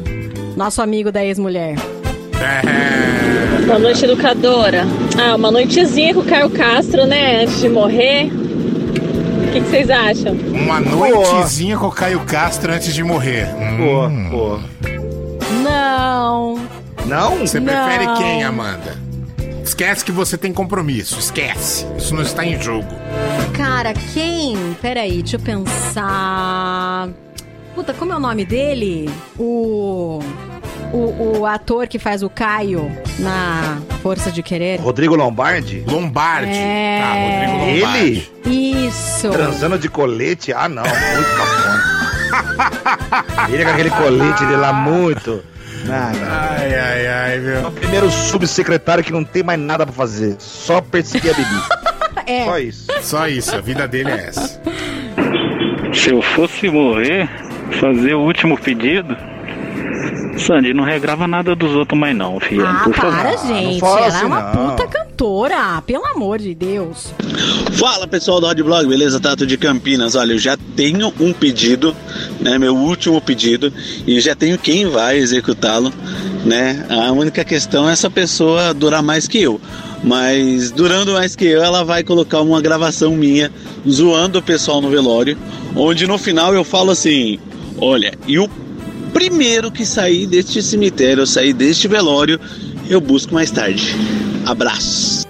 nosso 0.57 0.83
amigo 0.83 1.13
da 1.13 1.25
ex-mulher. 1.25 1.77
É. 2.41 3.67
Boa 3.67 3.79
noite, 3.79 4.05
educadora. 4.05 4.85
Ah, 5.21 5.37
uma 5.37 5.51
noitezinha 5.51 6.15
com 6.15 6.21
o 6.21 6.25
Caio 6.25 6.51
Castro, 6.51 7.07
né? 7.07 7.43
Antes 7.43 7.61
de 7.61 7.69
morrer. 7.69 8.27
O 8.27 9.51
que, 9.53 9.61
que 9.61 9.69
vocês 9.69 9.91
acham? 9.91 10.33
Uma 10.35 10.81
noitezinha 10.81 11.77
com 11.77 11.87
o 11.87 11.93
Caio 11.93 12.21
Castro 12.21 12.73
antes 12.73 12.93
de 12.95 13.03
morrer. 13.03 13.47
Pô, 13.77 14.07
Hum. 14.07 14.29
pô. 14.31 14.59
Não. 15.63 16.59
Não? 17.09 17.39
Você 17.39 17.61
prefere 17.61 18.07
Não. 18.07 18.17
quem, 18.17 18.45
Amanda? 18.45 18.97
Esquece 19.65 20.05
que 20.05 20.13
você 20.13 20.37
tem 20.37 20.53
compromisso. 20.53 21.19
Esquece. 21.19 21.87
Isso 21.97 22.15
não 22.15 22.23
está 22.23 22.45
em 22.45 22.61
jogo. 22.61 22.89
Cara, 23.57 23.93
quem? 24.15 24.77
Peraí, 24.81 25.23
deixa 25.23 25.37
eu 25.37 25.41
pensar. 25.41 27.09
Puta, 27.75 27.93
como 27.95 28.13
é 28.13 28.17
o 28.17 28.21
nome 28.21 28.45
dele? 28.45 29.11
O. 29.39 30.21
O, 30.91 31.39
o 31.41 31.47
ator 31.47 31.87
que 31.87 31.99
faz 31.99 32.23
o 32.23 32.31
Caio 32.31 32.91
na 33.19 33.79
Força 34.03 34.31
de 34.33 34.43
Querer. 34.43 34.81
Rodrigo 34.81 35.15
Lombardi? 35.15 35.85
Lombardi. 35.87 36.51
É. 36.55 37.01
Tá, 37.03 37.13
Rodrigo 37.13 37.85
Lombardi. 37.85 38.33
Ele? 38.47 38.87
Isso. 38.87 39.29
Transando 39.31 39.79
de 39.79 39.89
colete? 39.91 40.51
Ah, 40.55 40.67
não, 40.67 40.83
muito 40.83 41.37
cafona. 41.37 41.99
Ele 43.53 43.65
com 43.65 43.71
aquele 43.71 43.91
colete 43.91 44.45
dele 44.47 44.57
lá, 44.57 44.73
muito. 44.73 45.43
Nada. 45.85 46.19
Ai, 46.31 46.75
ai, 46.75 47.07
ai, 47.07 47.39
meu. 47.39 47.71
Primeiro 47.73 48.11
subsecretário 48.11 49.03
que 49.05 49.13
não 49.13 49.25
tem 49.25 49.43
mais 49.43 49.59
nada 49.59 49.85
pra 49.87 49.95
fazer, 49.95 50.37
só 50.39 50.81
perseguir 50.81 51.33
a 51.33 51.35
Bibi. 51.35 51.49
É. 52.27 52.45
Só 52.45 52.59
isso. 52.59 52.87
Só 53.01 53.27
isso, 53.27 53.57
a 53.57 53.61
vida 53.63 53.89
dele 53.89 54.11
é 54.11 54.27
essa. 54.27 54.61
Se 55.95 56.11
eu 56.11 56.21
fosse 56.21 56.69
morrer, 56.69 57.27
fazer 57.81 58.13
o 58.13 58.21
último 58.21 58.59
pedido. 58.61 59.17
Sandy, 60.37 60.75
não 60.75 60.85
regrava 60.85 61.27
nada 61.27 61.57
dos 61.57 61.75
outros 61.75 61.99
mais 61.99 62.15
não, 62.15 62.39
filha. 62.39 62.69
Ah, 62.69 62.81
por 62.85 62.95
favor. 62.95 63.17
para, 63.17 63.37
gente. 63.39 63.81
fala 63.81 63.97
Ela 63.97 64.05
é 64.05 64.09
assim, 64.09 64.27
uma 64.27 64.41
não. 64.43 64.71
puta 64.71 64.88
cantora. 65.19 65.83
Pelo 65.85 66.07
amor 66.07 66.39
de 66.39 66.55
Deus. 66.55 67.13
Fala 67.73 68.07
pessoal 68.07 68.41
do 68.41 68.47
Rádio 68.47 68.65
Blog, 68.65 68.87
beleza? 68.87 69.19
Tato 69.19 69.45
de 69.45 69.57
Campinas. 69.57 70.15
Olha, 70.15 70.33
eu 70.33 70.39
já 70.39 70.57
tenho 70.77 71.13
um 71.19 71.33
pedido, 71.33 71.95
né? 72.41 72.57
Meu 72.57 72.77
último 72.77 73.21
pedido, 73.21 73.73
e 74.07 74.21
já 74.21 74.37
tenho 74.37 74.57
quem 74.57 74.87
vai 74.87 75.19
executá-lo, 75.19 75.93
né? 76.45 76.87
A 76.89 77.11
única 77.11 77.45
questão 77.45 77.89
é 77.89 77.93
essa 77.93 78.09
pessoa 78.09 78.73
durar 78.73 79.03
mais 79.03 79.27
que 79.27 79.43
eu. 79.43 79.61
Mas 80.05 80.71
durando 80.71 81.13
mais 81.13 81.35
que 81.35 81.47
eu, 81.47 81.63
ela 81.63 81.83
vai 81.83 82.05
colocar 82.05 82.41
uma 82.41 82.63
gravação 82.63 83.17
minha 83.17 83.51
zoando 83.89 84.39
o 84.39 84.43
pessoal 84.43 84.81
no 84.81 84.89
velório, 84.89 85.37
onde 85.75 86.07
no 86.07 86.17
final 86.17 86.55
eu 86.55 86.63
falo 86.63 86.93
assim: 86.93 87.41
olha, 87.81 88.13
e 88.29 88.39
o 88.39 88.49
primeiro 89.13 89.73
que 89.73 89.85
sair 89.85 90.29
deste 90.29 90.63
cemitério, 90.63 91.27
sair 91.27 91.53
deste 91.53 91.89
velório, 91.89 92.39
eu 92.89 93.01
busco 93.01 93.35
mais 93.35 93.51
tarde. 93.51 93.97
Abraço. 94.49 95.27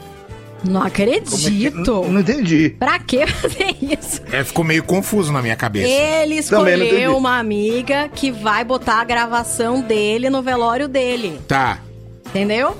Não 0.64 0.80
acredito. 0.80 2.04
Não 2.08 2.20
entendi. 2.20 2.70
Pra 2.78 3.00
que 3.00 3.26
fazer 3.26 3.74
isso? 3.82 4.22
É, 4.30 4.44
ficou 4.44 4.64
meio 4.64 4.84
confuso 4.84 5.32
na 5.32 5.42
minha 5.42 5.56
cabeça. 5.56 5.88
Ele 5.88 6.34
não 6.34 6.40
escolheu 6.40 7.16
uma 7.16 7.36
amiga 7.36 8.08
que 8.08 8.30
vai 8.30 8.64
botar 8.64 9.00
a 9.00 9.04
gravação 9.04 9.80
dele 9.80 10.30
no 10.30 10.40
velório 10.40 10.86
dele. 10.86 11.40
Tá. 11.48 11.80
Entendeu? 12.28 12.76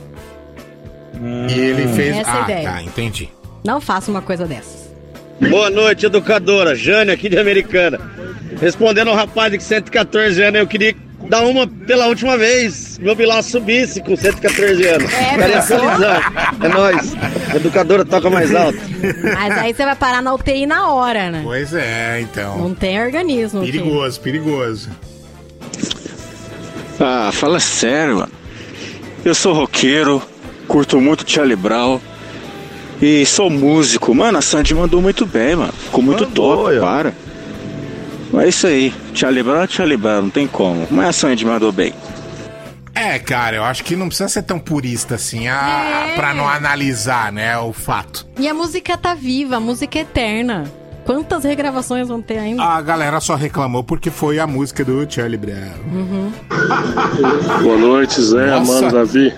E 1.49 1.59
ele 1.59 1.89
fez. 1.89 2.17
Essa 2.19 2.31
é 2.31 2.33
a 2.33 2.39
ah, 2.39 2.43
ideia. 2.45 2.71
tá, 2.71 2.83
entendi. 2.83 3.29
Não 3.65 3.81
faça 3.81 4.09
uma 4.09 4.23
coisa 4.23 4.47
dessas. 4.47 4.89
Boa 5.51 5.71
noite, 5.71 6.07
educadora. 6.07 6.77
Jane 6.77 7.11
aqui 7.11 7.29
de 7.29 7.39
Americana. 7.39 7.99
Respondendo 8.61 9.09
ao 9.09 9.17
rapaz 9.17 9.53
de 9.53 9.61
114 9.61 10.41
anos, 10.41 10.61
eu 10.61 10.67
queria 10.67 10.95
dar 11.29 11.43
uma 11.43 11.67
pela 11.67 12.07
última 12.07 12.37
vez. 12.37 12.99
Meu 12.99 13.15
Bilal 13.15 13.43
subisse 13.43 14.01
com 14.03 14.17
114 14.17 14.87
anos. 14.87 15.13
É, 15.13 15.37
pensou? 15.37 15.79
felizão. 15.79 16.21
É 16.63 16.69
nóis. 16.69 17.17
Educadora 17.55 18.05
toca 18.05 18.31
mais 18.31 18.55
alto. 18.55 18.79
Mas 19.23 19.59
aí 19.59 19.75
você 19.75 19.85
vai 19.85 19.97
parar 19.97 20.23
na 20.23 20.35
UTI 20.35 20.67
na 20.67 20.89
hora, 20.93 21.31
né? 21.31 21.41
Pois 21.45 21.73
é, 21.75 22.21
então. 22.21 22.59
Não 22.59 22.75
tem 22.75 23.01
organismo. 23.01 23.61
aqui. 23.61 23.73
Perigoso, 23.73 24.21
perigoso. 24.21 24.91
Ah, 27.01 27.31
fala 27.33 27.61
sério, 27.61 28.17
mano. 28.17 28.33
Eu 29.25 29.35
sou 29.35 29.53
roqueiro, 29.53 30.23
curto 30.67 31.01
muito 31.01 31.29
Charlie 31.31 31.57
Brown 31.57 32.01
e 33.01 33.25
sou 33.27 33.49
músico. 33.51 34.15
Mano, 34.15 34.39
a 34.39 34.43
Sandy 34.43 34.75
mandou 34.75 35.01
muito 35.01 35.25
bem, 35.25 35.55
mano. 35.57 35.73
Ficou 35.73 36.03
muito 36.03 36.27
top, 36.27 36.79
para. 36.81 37.15
É 38.35 38.49
isso 38.49 38.67
aí. 38.67 38.93
Charlie 39.15 39.43
Brown 39.43 39.63
é 39.63 39.67
Charlie 39.67 39.97
Brown, 39.97 40.23
não 40.23 40.31
tem 40.31 40.47
como. 40.47 40.87
Mas 40.91 41.09
a 41.09 41.13
Sandy 41.13 41.45
mandou 41.45 41.73
bem. 41.73 41.93
É, 42.95 43.19
cara, 43.19 43.57
eu 43.57 43.65
acho 43.65 43.85
que 43.85 43.95
não 43.95 44.09
precisa 44.09 44.29
ser 44.29 44.43
tão 44.43 44.59
purista 44.59 45.15
assim 45.15 45.47
a, 45.49 46.09
É. 46.11 46.15
pra 46.17 46.35
não 46.35 46.49
analisar, 46.49 47.31
né, 47.33 47.57
o 47.59 47.73
fato. 47.73 48.27
E 48.39 48.49
a 48.49 48.53
música 48.55 48.97
tá 48.97 49.15
viva, 49.15 49.57
a 49.57 49.61
música 49.61 49.99
é 49.99 50.03
eterna. 50.03 50.65
Quantas 51.05 51.43
regravações 51.45 52.07
vão 52.09 52.21
ter 52.21 52.39
ainda? 52.39 52.63
A 52.63 52.83
galera 52.83 53.19
só 53.19 53.35
reclamou 53.35 53.83
porque 53.83 54.11
foi 54.11 54.39
a 54.39 54.47
música 54.47 54.85
do 54.85 55.07
Charlie 55.11 55.39
Brown. 55.39 55.73
Uhum. 55.91 56.33
Boa 57.63 57.79
noite, 57.79 58.21
Zé, 58.21 58.47
Nossa. 58.51 58.73
Amando 58.79 58.95
Davi. 58.97 59.33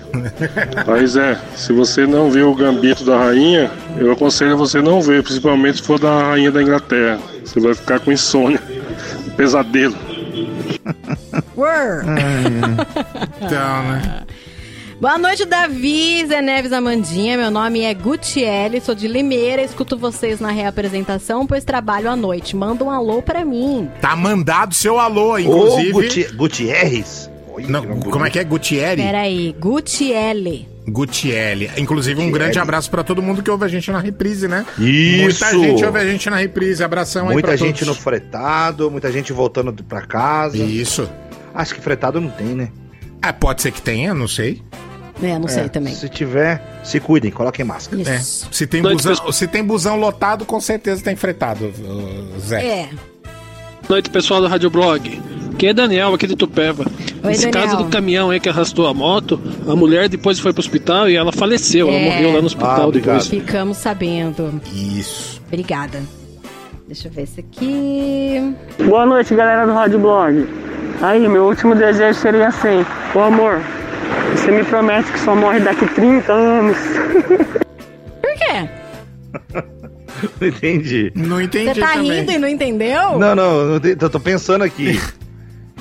Aí, 0.93 1.07
Zé, 1.07 1.39
se 1.55 1.71
você 1.71 2.05
não 2.05 2.29
viu 2.29 2.49
o 2.51 2.55
Gambito 2.55 3.05
da 3.05 3.17
Rainha, 3.17 3.71
eu 3.97 4.11
aconselho 4.11 4.57
você 4.57 4.81
não 4.81 5.01
ver, 5.01 5.23
principalmente 5.23 5.77
se 5.77 5.83
for 5.83 5.97
da 5.97 6.23
Rainha 6.31 6.51
da 6.51 6.61
Inglaterra. 6.61 7.19
Você 7.45 7.59
vai 7.61 7.73
ficar 7.73 7.99
com 8.01 8.11
insônia, 8.11 8.61
pesadelo. 9.35 9.95
Word. 11.55 12.07
Então, 13.37 13.83
né? 13.83 14.25
Boa 14.99 15.17
noite, 15.17 15.45
Davi, 15.45 16.23
Zé 16.27 16.41
Neves 16.41 16.71
Amandinha. 16.71 17.35
Meu 17.35 17.49
nome 17.49 17.81
é 17.81 17.91
Gutiele, 17.93 18.79
sou 18.79 18.93
de 18.93 19.07
Limeira. 19.07 19.63
Escuto 19.63 19.97
vocês 19.97 20.39
na 20.39 20.51
reapresentação, 20.51 21.47
pois 21.47 21.63
trabalho 21.63 22.09
à 22.09 22.15
noite. 22.15 22.55
Manda 22.55 22.83
um 22.83 22.89
alô 22.91 23.21
pra 23.21 23.43
mim. 23.43 23.89
Tá 23.99 24.15
mandado 24.15 24.75
seu 24.75 24.99
alô, 24.99 25.33
Ô, 25.33 25.39
inclusive. 25.39 25.91
Guti 25.91 26.23
Gutierrez. 26.35 27.31
Não, 27.67 27.99
como 27.99 28.25
é 28.25 28.29
que 28.29 28.39
é? 28.39 28.43
Gutierre? 28.43 29.01
Peraí, 29.01 29.55
Gutiele. 29.59 30.70
Gutiele. 30.87 31.69
Inclusive, 31.77 32.19
um 32.21 32.31
grande 32.31 32.57
abraço 32.59 32.89
pra 32.89 33.03
todo 33.03 33.21
mundo 33.21 33.43
que 33.43 33.51
ouve 33.51 33.65
a 33.65 33.67
gente 33.67 33.91
na 33.91 33.99
reprise, 33.99 34.47
né? 34.47 34.65
Isso. 34.79 35.21
Muita 35.21 35.51
gente 35.51 35.85
ouve 35.85 35.99
a 35.99 36.05
gente 36.05 36.29
na 36.29 36.37
reprise. 36.37 36.83
Abração 36.83 37.27
aí 37.27 37.33
Muita 37.33 37.49
pra 37.49 37.55
gente 37.55 37.81
no 37.81 37.87
todos. 37.87 38.01
fretado, 38.03 38.89
muita 38.89 39.11
gente 39.11 39.31
voltando 39.31 39.71
pra 39.83 40.01
casa. 40.01 40.57
Isso. 40.57 41.09
Acho 41.53 41.75
que 41.75 41.81
fretado 41.81 42.19
não 42.19 42.29
tem, 42.29 42.47
né? 42.55 42.69
É, 43.21 43.31
pode 43.31 43.61
ser 43.61 43.71
que 43.71 43.81
tenha, 43.81 44.13
não 44.13 44.27
sei. 44.27 44.61
É, 45.21 45.37
não 45.37 45.47
sei 45.47 45.65
É, 45.65 45.67
também. 45.67 45.93
Se 45.93 46.09
tiver, 46.09 46.81
se 46.83 46.99
cuidem, 46.99 47.29
coloquem 47.29 47.63
máscara. 47.63 48.01
É. 48.09 48.17
Se 48.17 48.65
tem, 48.65 48.81
Noite, 48.81 49.03
busão, 49.07 49.31
se 49.31 49.47
tem 49.47 49.63
busão 49.63 49.95
lotado, 49.95 50.45
com 50.45 50.59
certeza 50.59 51.03
tem 51.03 51.15
fretado, 51.15 51.71
Zé. 52.39 52.65
É. 52.65 52.89
Boa 53.81 53.95
noite, 53.97 54.09
pessoal 54.09 54.41
do 54.41 54.47
Rádio 54.47 54.69
Blog. 54.69 55.21
Aqui 55.53 55.67
é 55.67 55.73
Daniel, 55.73 56.13
aqui 56.13 56.25
de 56.27 56.35
Tupéva. 56.35 56.85
Oi, 57.23 57.29
Nesse 57.29 57.49
Daniel. 57.49 57.69
caso 57.71 57.83
do 57.83 57.89
caminhão 57.89 58.29
aí 58.29 58.39
que 58.39 58.49
arrastou 58.49 58.87
a 58.87 58.93
moto, 58.93 59.39
a 59.67 59.75
mulher 59.75 60.07
depois 60.09 60.39
foi 60.39 60.53
pro 60.53 60.61
hospital 60.61 61.09
e 61.09 61.15
ela 61.15 61.31
faleceu. 61.31 61.87
Ela 61.89 61.97
É. 61.97 62.05
morreu 62.05 62.33
lá 62.33 62.39
no 62.39 62.45
hospital 62.47 62.89
Ah, 62.89 62.91
depois. 62.91 63.27
Ficamos 63.27 63.77
sabendo. 63.77 64.61
Isso. 64.73 65.41
Obrigada. 65.47 66.01
Deixa 66.87 67.07
eu 67.07 67.11
ver 67.11 67.23
esse 67.23 67.39
aqui. 67.41 68.53
Boa 68.85 69.05
noite, 69.05 69.35
galera 69.35 69.65
do 69.65 69.73
Rádio 69.73 69.99
Blog. 69.99 70.47
Aí, 71.01 71.27
meu 71.27 71.45
último 71.45 71.75
desejo 71.75 72.19
seria 72.19 72.47
assim: 72.47 72.85
Ô 73.15 73.19
amor, 73.19 73.61
você 74.35 74.51
me 74.51 74.63
promete 74.63 75.11
que 75.11 75.19
só 75.19 75.35
morre 75.35 75.59
daqui 75.59 75.85
30 75.87 76.31
anos. 76.33 76.77
Por 78.21 78.33
quê? 78.37 78.69
Não 80.39 80.47
entendi. 80.47 81.11
Não 81.15 81.41
entendi 81.41 81.73
Você 81.73 81.79
tá 81.79 81.93
também. 81.93 82.11
rindo 82.11 82.31
e 82.31 82.37
não 82.37 82.47
entendeu? 82.47 83.17
Não, 83.19 83.35
não, 83.35 83.79
eu 83.83 84.09
tô 84.09 84.19
pensando 84.19 84.63
aqui. 84.63 84.99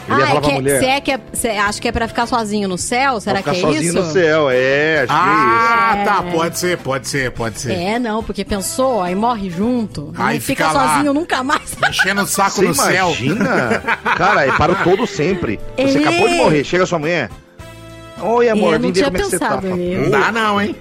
Ele 0.09 0.19
ia 0.19 0.25
Ah, 0.25 0.29
falar 0.29 0.39
é 0.39 0.43
que, 0.43 0.53
mulher. 0.55 0.81
você 0.81 0.87
é 0.87 1.01
que 1.01 1.13
é, 1.13 1.21
você 1.33 1.49
acha 1.51 1.81
que 1.81 1.87
é 1.87 1.93
pra 1.93 2.09
ficar 2.09 2.27
sozinho 2.27 2.67
no 2.67 2.79
céu? 2.79 3.21
Será 3.21 3.43
que 3.43 3.51
ficar 3.51 3.57
é 3.59 3.61
sozinho 3.61 3.83
isso? 3.93 4.01
no 4.01 4.05
céu, 4.11 4.49
é, 4.51 5.03
acho 5.03 5.13
Ah, 5.13 5.95
É. 5.99 6.05
tá. 6.05 6.23
Pode 6.23 6.59
ser, 6.59 6.79
pode 6.79 7.07
ser, 7.07 7.31
pode 7.31 7.61
ser. 7.61 7.73
É, 7.75 7.99
não, 7.99 8.23
porque 8.25 8.45
pensou, 8.45 9.03
aí 9.03 9.15
morre 9.15 9.51
junto. 9.51 10.13
Aí 10.17 10.41
fica, 10.41 10.65
fica 10.69 10.77
lá. 10.79 10.95
sozinho 10.95 11.13
nunca 11.13 11.45
mais. 11.45 11.77
Enchendo 11.89 12.23
o 12.23 12.25
que 12.25 12.31
é 12.31 12.35
saco 12.35 12.51
isso. 12.51 12.63
no 12.65 12.75
Você 12.75 12.93
céu. 12.93 13.07
imagina? 13.09 13.83
Cara, 14.17 14.47
é 14.47 14.53
para 14.53 14.73
o 14.73 14.77
todo 14.83 15.07
sempre. 15.07 15.61
Você 15.77 15.99
É. 15.99 16.01
acabou 16.01 16.29
de 16.29 16.35
morrer, 16.35 16.65
chega 16.65 16.87
sua 16.87 16.99
mulher. 16.99 17.31
Oi, 18.21 18.49
amor, 18.49 18.75
É, 18.75 18.79
não 18.79 18.81
vim 18.81 18.87
ver 18.89 18.93
tinha 18.93 19.05
como 19.07 19.17
é 19.17 19.21
que 19.21 19.27
você 19.31 19.39
tá. 19.39 19.61
Não 19.61 20.11
dá 20.11 20.33
não, 20.33 20.61
hein? 20.61 20.75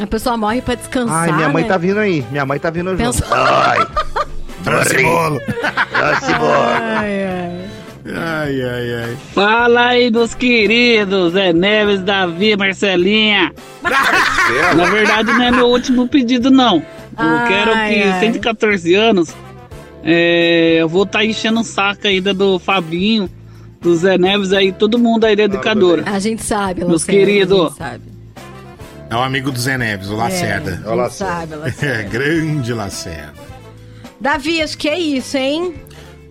A 0.00 0.06
pessoa 0.06 0.36
morre 0.36 0.60
pra 0.60 0.74
descansar. 0.74 1.24
Ai, 1.28 1.32
minha 1.32 1.48
mãe 1.48 1.62
né? 1.62 1.68
tá 1.68 1.76
vindo 1.78 1.98
aí. 2.00 2.24
Minha 2.30 2.44
mãe 2.44 2.58
tá 2.58 2.70
vindo 2.70 2.94
Pensa- 2.96 3.24
junto. 3.24 3.34
Ai, 3.34 3.86
Trouxe 4.64 5.02
bolo. 5.02 5.40
trouxe 5.40 6.34
bolo. 6.34 6.52
Ai, 6.52 7.24
ai. 7.24 7.66
Ai, 8.08 8.62
ai, 8.62 8.94
ai. 9.04 9.16
Fala 9.34 9.86
aí 9.88 10.10
dos 10.10 10.34
queridos, 10.34 11.32
Zé 11.32 11.52
Neves, 11.52 12.02
Davi, 12.02 12.56
Marcelinha. 12.56 13.52
Na 14.76 14.84
verdade, 14.84 15.32
não 15.32 15.42
é 15.42 15.50
meu 15.50 15.66
último 15.66 16.06
pedido, 16.08 16.50
não. 16.50 16.76
Eu 16.76 16.82
Ai, 17.16 17.48
quero 17.48 17.70
que, 17.72 18.02
ai. 18.10 18.20
114 18.20 18.94
anos, 18.94 19.34
é, 20.04 20.76
eu 20.80 20.88
vou 20.88 21.02
estar 21.04 21.24
enchendo 21.24 21.60
o 21.60 21.64
saco 21.64 22.06
ainda 22.06 22.32
do 22.34 22.58
Fabinho, 22.58 23.28
do 23.80 23.96
Zé 23.96 24.16
Neves 24.18 24.52
aí, 24.52 24.70
todo 24.72 24.98
mundo 24.98 25.24
aí 25.24 25.34
da 25.34 25.44
educadora. 25.44 26.04
A 26.06 26.18
gente 26.18 26.42
sabe, 26.44 26.84
Meus 26.84 27.04
queridos. 27.04 27.72
É 29.08 29.14
o 29.14 29.22
amigo 29.22 29.52
do 29.52 29.60
Zé 29.60 29.78
Neves, 29.78 30.08
o 30.08 30.16
Lacerda. 30.16 30.82
É, 30.84 30.90
a 30.90 30.96
gente 31.04 31.14
sabe, 31.14 31.52
É, 31.52 31.56
Lacerda. 31.56 32.02
grande 32.10 32.72
Lacerda. 32.72 33.34
Davi, 34.20 34.60
acho 34.62 34.76
que 34.78 34.88
é 34.88 34.98
isso, 34.98 35.36
hein? 35.36 35.74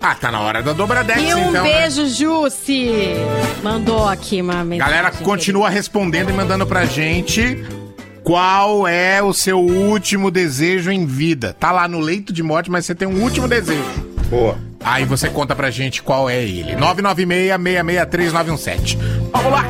Ah, 0.02 0.14
tá 0.14 0.30
na 0.32 0.42
hora 0.42 0.62
da 0.62 0.74
Dobradex, 0.74 1.22
E 1.22 1.34
um 1.34 1.50
então. 1.50 1.64
né? 1.64 1.80
beijo, 1.82 2.06
Jussi. 2.08 3.14
Mandou 3.64 4.08
aqui 4.08 4.42
uma 4.42 4.64
mensagem. 4.64 4.94
Galera, 4.94 5.10
continua 5.12 5.70
respondendo 5.70 6.30
e 6.30 6.34
mandando 6.34 6.68
pra 6.68 6.86
gente 6.86 7.64
qual 8.24 8.88
é 8.88 9.22
o 9.24 9.34
seu 9.34 9.60
último 9.60 10.30
desejo 10.30 10.92
em 10.92 11.06
vida. 11.06 11.56
Tá 11.58 11.72
lá 11.72 11.88
no 11.88 12.00
leito 12.00 12.34
de 12.34 12.44
morte, 12.44 12.70
mas 12.70 12.86
você 12.86 12.94
tem 12.94 13.08
um 13.08 13.24
último 13.24 13.48
desejo. 13.48 13.82
Boa. 14.30 14.58
Aí 14.84 15.06
você 15.06 15.30
conta 15.30 15.56
pra 15.56 15.72
gente 15.72 16.04
qual 16.04 16.30
é 16.30 16.44
ele. 16.44 16.76
996-663-917. 16.76 18.98
Vamos 19.32 19.52
lá! 19.52 19.66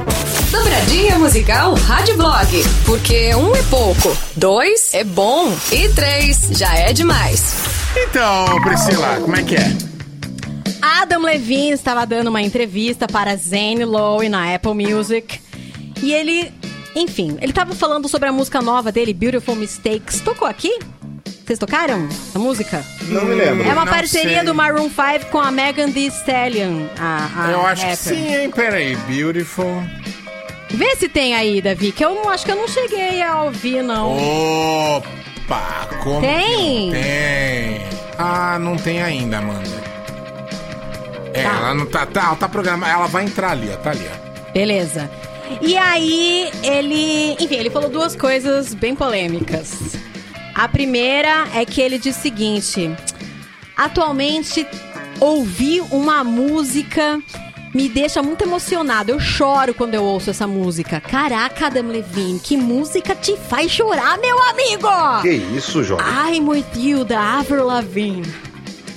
Dobradinha 0.55 1.19
musical 1.19 1.73
Rádio 1.73 2.15
Blog. 2.15 2.47
Porque 2.85 3.35
um 3.35 3.53
é 3.53 3.61
pouco, 3.63 4.15
dois 4.37 4.93
é 4.93 5.03
bom 5.03 5.53
e 5.69 5.89
três 5.89 6.47
já 6.51 6.73
é 6.73 6.93
demais. 6.93 7.55
Então, 7.97 8.45
Priscila, 8.61 9.17
como 9.19 9.35
é 9.35 9.43
que 9.43 9.55
é? 9.57 9.73
Adam 10.81 11.23
Levine 11.23 11.71
estava 11.71 12.05
dando 12.05 12.27
uma 12.29 12.41
entrevista 12.41 13.05
para 13.05 13.35
Zane 13.35 13.83
Lowe 13.83 14.29
na 14.29 14.55
Apple 14.55 14.73
Music. 14.73 15.41
E 16.01 16.13
ele, 16.13 16.53
enfim, 16.95 17.37
ele 17.41 17.51
estava 17.51 17.75
falando 17.75 18.07
sobre 18.07 18.29
a 18.29 18.31
música 18.31 18.61
nova 18.61 18.93
dele, 18.93 19.13
Beautiful 19.13 19.57
Mistakes. 19.57 20.21
Tocou 20.21 20.47
aqui? 20.47 20.79
Vocês 21.45 21.59
tocaram 21.59 22.07
a 22.33 22.39
música? 22.39 22.81
Não 23.09 23.25
me 23.25 23.35
lembro. 23.35 23.67
É 23.67 23.73
uma 23.73 23.83
Não 23.83 23.91
parceria 23.91 24.37
sei. 24.37 24.45
do 24.45 24.55
Maroon 24.55 24.89
5 24.89 25.25
com 25.29 25.37
a 25.39 25.51
Megan 25.51 25.91
Thee 25.91 26.07
Stallion. 26.07 26.85
A, 26.97 27.45
a 27.47 27.51
Eu 27.51 27.65
acho 27.65 27.81
que 27.83 27.91
rapper. 27.91 27.97
sim, 28.15 28.35
hein? 28.35 28.51
Peraí. 28.51 28.95
Beautiful. 29.07 29.83
Vê 30.75 30.95
se 30.97 31.07
tem 31.09 31.33
aí, 31.35 31.61
Davi, 31.61 31.91
que 31.91 32.03
eu 32.03 32.13
não 32.13 32.29
acho 32.29 32.45
que 32.45 32.51
eu 32.51 32.55
não 32.55 32.67
cheguei 32.67 33.21
a 33.21 33.43
ouvir, 33.43 33.81
não. 33.81 34.17
Opa! 34.97 35.87
Como 36.03 36.21
Tem? 36.21 36.91
tem? 36.91 37.81
Ah, 38.17 38.57
não 38.59 38.75
tem 38.77 39.01
ainda, 39.01 39.37
Amanda. 39.39 39.83
É, 41.33 41.43
Tá. 41.43 41.49
ela 41.57 41.73
não 41.73 41.85
tá, 41.85 42.05
tá, 42.05 42.35
tá 42.35 42.47
programada. 42.49 42.91
Ela 42.91 43.07
vai 43.07 43.25
entrar 43.25 43.51
ali, 43.51 43.69
ó. 43.73 43.77
Tá 43.77 43.91
ali, 43.91 44.05
ó. 44.09 44.51
Beleza. 44.53 45.09
E 45.61 45.77
aí, 45.77 46.49
ele. 46.63 47.33
Enfim, 47.39 47.55
ele 47.55 47.69
falou 47.69 47.89
duas 47.89 48.15
coisas 48.15 48.73
bem 48.73 48.95
polêmicas. 48.95 49.95
A 50.53 50.67
primeira 50.67 51.47
é 51.53 51.65
que 51.65 51.81
ele 51.81 51.97
diz 51.99 52.17
o 52.17 52.21
seguinte: 52.21 52.89
atualmente, 53.75 54.65
ouvir 55.19 55.81
uma 55.91 56.23
música 56.23 57.21
me 57.75 57.89
deixa 57.89 58.23
muito 58.23 58.43
emocionado. 58.43 59.11
Eu 59.11 59.19
choro 59.19 59.73
quando 59.73 59.93
eu 59.93 60.03
ouço 60.03 60.29
essa 60.29 60.47
música. 60.47 60.99
Caraca, 61.01 61.67
Adam 61.67 61.87
Levine, 61.89 62.39
que 62.39 62.55
música 62.57 63.13
te 63.13 63.35
faz 63.37 63.69
chorar, 63.71 64.17
meu 64.17 64.41
amigo! 64.43 65.21
Que 65.21 65.31
isso, 65.57 65.83
jovem? 65.83 66.05
I'm 66.37 66.47
with 66.47 66.65
you, 66.75 67.03
da 67.03 67.39
Avril 67.39 67.65
Lavigne. 67.65 68.25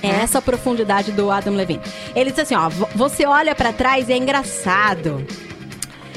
É 0.01 0.09
essa 0.11 0.39
a 0.39 0.43
profundidade 0.43 1.11
do 1.11 1.29
Adam 1.29 1.57
Levine. 1.57 1.81
Ele 2.15 2.31
diz 2.31 2.39
assim, 2.39 2.55
ó, 2.55 2.69
vo- 2.69 2.89
você 2.95 3.27
olha 3.27 3.53
pra 3.53 3.73
trás 3.73 4.09
e 4.09 4.13
é 4.13 4.17
engraçado. 4.17 5.27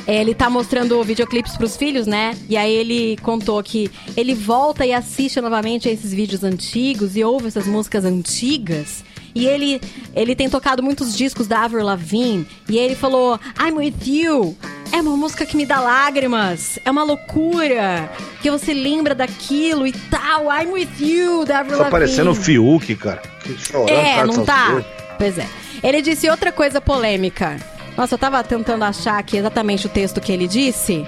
Ele 0.07 0.33
tá 0.35 0.49
mostrando 0.49 1.01
videoclipes 1.03 1.55
pros 1.57 1.75
filhos, 1.77 2.05
né? 2.07 2.35
E 2.49 2.57
aí 2.57 2.71
ele 2.73 3.17
contou 3.21 3.61
que 3.63 3.89
ele 4.17 4.33
volta 4.35 4.85
e 4.85 4.93
assiste 4.93 5.39
novamente 5.41 5.87
a 5.89 5.91
esses 5.91 6.11
vídeos 6.13 6.43
antigos 6.43 7.15
e 7.15 7.23
ouve 7.23 7.47
essas 7.47 7.65
músicas 7.65 8.03
antigas. 8.05 9.03
E 9.33 9.45
ele, 9.47 9.81
ele 10.15 10.35
tem 10.35 10.49
tocado 10.49 10.83
muitos 10.83 11.15
discos 11.15 11.47
da 11.47 11.61
Avril 11.63 11.85
Lavigne. 11.85 12.45
E 12.67 12.77
ele 12.77 12.95
falou, 12.95 13.39
I'm 13.59 13.73
with 13.77 13.95
you. 14.05 14.57
É 14.91 14.99
uma 15.01 15.15
música 15.15 15.45
que 15.45 15.55
me 15.55 15.65
dá 15.65 15.79
lágrimas. 15.79 16.77
É 16.83 16.91
uma 16.91 17.03
loucura. 17.03 18.11
Que 18.41 18.51
você 18.51 18.73
lembra 18.73 19.15
daquilo 19.15 19.87
e 19.87 19.93
tal. 19.93 20.45
I'm 20.51 20.71
with 20.71 20.89
you, 20.99 21.45
da 21.45 21.59
Avril 21.59 21.77
Tá 21.77 21.83
Lavigne. 21.83 21.91
parecendo 21.91 22.31
o 22.31 22.35
Fiuk, 22.35 22.95
cara. 22.97 23.21
Que 23.41 23.57
Chorando, 23.57 23.89
É, 23.89 24.15
cara, 24.15 24.27
não 24.27 24.45
tá? 24.45 24.65
coisas. 24.71 24.85
Pois 25.17 25.37
é. 25.37 25.47
Ele 25.83 26.01
disse 26.01 26.29
outra 26.29 26.51
coisa 26.51 26.81
polêmica. 26.81 27.57
Nossa, 27.97 28.15
eu 28.15 28.19
tava 28.19 28.43
tentando 28.43 28.83
achar 28.83 29.17
aqui 29.17 29.37
exatamente 29.37 29.85
o 29.85 29.89
texto 29.89 30.19
que 30.21 30.31
ele 30.31 30.47
disse. 30.47 31.05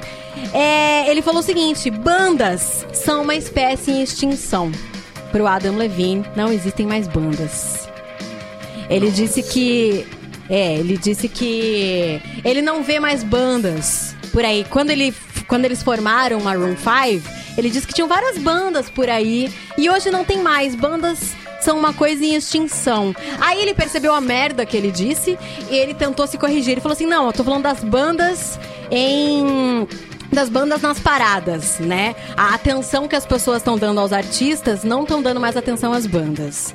É, 0.53 1.09
ele 1.09 1.21
falou 1.21 1.39
o 1.41 1.43
seguinte: 1.43 1.89
bandas 1.89 2.85
são 2.93 3.21
uma 3.23 3.35
espécie 3.35 3.91
em 3.91 4.01
extinção. 4.03 4.71
Pro 5.31 5.47
Adam 5.47 5.75
Levine, 5.77 6.23
não 6.35 6.51
existem 6.51 6.85
mais 6.85 7.07
bandas. 7.07 7.82
Ele 8.89 9.11
disse 9.11 9.41
que 9.43 10.05
É, 10.49 10.75
ele 10.75 10.97
disse 10.97 11.29
que 11.29 12.21
ele 12.43 12.61
não 12.61 12.83
vê 12.83 12.99
mais 12.99 13.23
bandas 13.23 14.13
por 14.31 14.43
aí. 14.43 14.65
Quando, 14.69 14.89
ele, 14.89 15.13
quando 15.47 15.63
eles 15.65 15.81
formaram 15.81 16.37
o 16.37 16.43
Maroon 16.43 16.75
5, 16.75 17.29
ele 17.57 17.69
disse 17.69 17.87
que 17.87 17.93
tinham 17.93 18.09
várias 18.09 18.37
bandas 18.37 18.89
por 18.89 19.09
aí. 19.09 19.51
E 19.77 19.89
hoje 19.89 20.11
não 20.11 20.25
tem 20.25 20.39
mais. 20.43 20.75
Bandas 20.75 21.33
são 21.61 21.77
uma 21.77 21.93
coisa 21.93 22.25
em 22.25 22.35
extinção. 22.35 23.15
Aí 23.39 23.61
ele 23.61 23.73
percebeu 23.73 24.13
a 24.13 24.19
merda 24.19 24.65
que 24.65 24.75
ele 24.75 24.91
disse 24.91 25.37
e 25.71 25.75
ele 25.75 25.93
tentou 25.93 26.27
se 26.27 26.37
corrigir. 26.37 26.73
Ele 26.73 26.81
falou 26.81 26.93
assim: 26.93 27.05
não, 27.05 27.27
eu 27.27 27.33
tô 27.33 27.43
falando 27.43 27.63
das 27.63 27.81
bandas 27.81 28.59
em 28.91 29.87
das 30.31 30.49
bandas 30.49 30.81
nas 30.81 30.99
paradas, 30.99 31.79
né? 31.79 32.15
A 32.35 32.55
atenção 32.55 33.07
que 33.07 33.15
as 33.15 33.25
pessoas 33.25 33.57
estão 33.57 33.77
dando 33.77 33.99
aos 33.99 34.11
artistas 34.11 34.83
não 34.83 35.03
estão 35.03 35.21
dando 35.21 35.39
mais 35.39 35.55
atenção 35.55 35.93
às 35.93 36.05
bandas. 36.07 36.73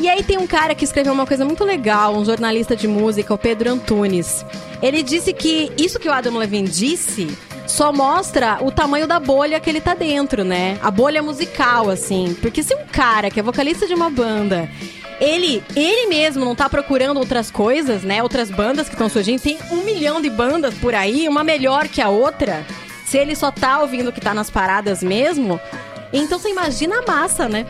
E 0.00 0.08
aí 0.08 0.22
tem 0.22 0.38
um 0.38 0.46
cara 0.46 0.74
que 0.74 0.84
escreveu 0.84 1.12
uma 1.12 1.26
coisa 1.26 1.44
muito 1.44 1.64
legal, 1.64 2.16
um 2.16 2.24
jornalista 2.24 2.76
de 2.76 2.86
música, 2.86 3.34
o 3.34 3.38
Pedro 3.38 3.70
Antunes. 3.70 4.44
Ele 4.80 5.02
disse 5.02 5.32
que 5.32 5.72
isso 5.76 5.98
que 5.98 6.08
o 6.08 6.12
Adam 6.12 6.36
Levine 6.36 6.68
disse 6.68 7.28
só 7.66 7.92
mostra 7.92 8.58
o 8.62 8.70
tamanho 8.70 9.06
da 9.06 9.20
bolha 9.20 9.60
que 9.60 9.68
ele 9.68 9.80
tá 9.80 9.94
dentro, 9.94 10.44
né? 10.44 10.78
A 10.82 10.90
bolha 10.90 11.22
musical, 11.22 11.90
assim. 11.90 12.34
Porque 12.40 12.62
se 12.62 12.74
um 12.74 12.86
cara 12.90 13.30
que 13.30 13.40
é 13.40 13.42
vocalista 13.42 13.86
de 13.86 13.94
uma 13.94 14.08
banda 14.08 14.68
ele, 15.20 15.62
ele 15.74 16.06
mesmo 16.06 16.44
não 16.44 16.54
tá 16.54 16.68
procurando 16.68 17.18
outras 17.18 17.50
coisas, 17.50 18.02
né? 18.02 18.22
Outras 18.22 18.50
bandas 18.50 18.88
que 18.88 18.94
estão 18.94 19.08
surgindo. 19.08 19.40
Tem 19.40 19.58
um 19.70 19.82
milhão 19.84 20.20
de 20.20 20.30
bandas 20.30 20.74
por 20.74 20.94
aí, 20.94 21.28
uma 21.28 21.42
melhor 21.42 21.88
que 21.88 22.00
a 22.00 22.08
outra. 22.08 22.64
Se 23.04 23.18
ele 23.18 23.34
só 23.34 23.50
tá 23.50 23.80
ouvindo 23.80 24.08
o 24.08 24.12
que 24.12 24.20
tá 24.20 24.32
nas 24.32 24.50
paradas 24.50 25.02
mesmo, 25.02 25.60
então 26.12 26.38
você 26.38 26.50
imagina 26.50 27.00
a 27.00 27.02
massa, 27.02 27.48
né? 27.48 27.66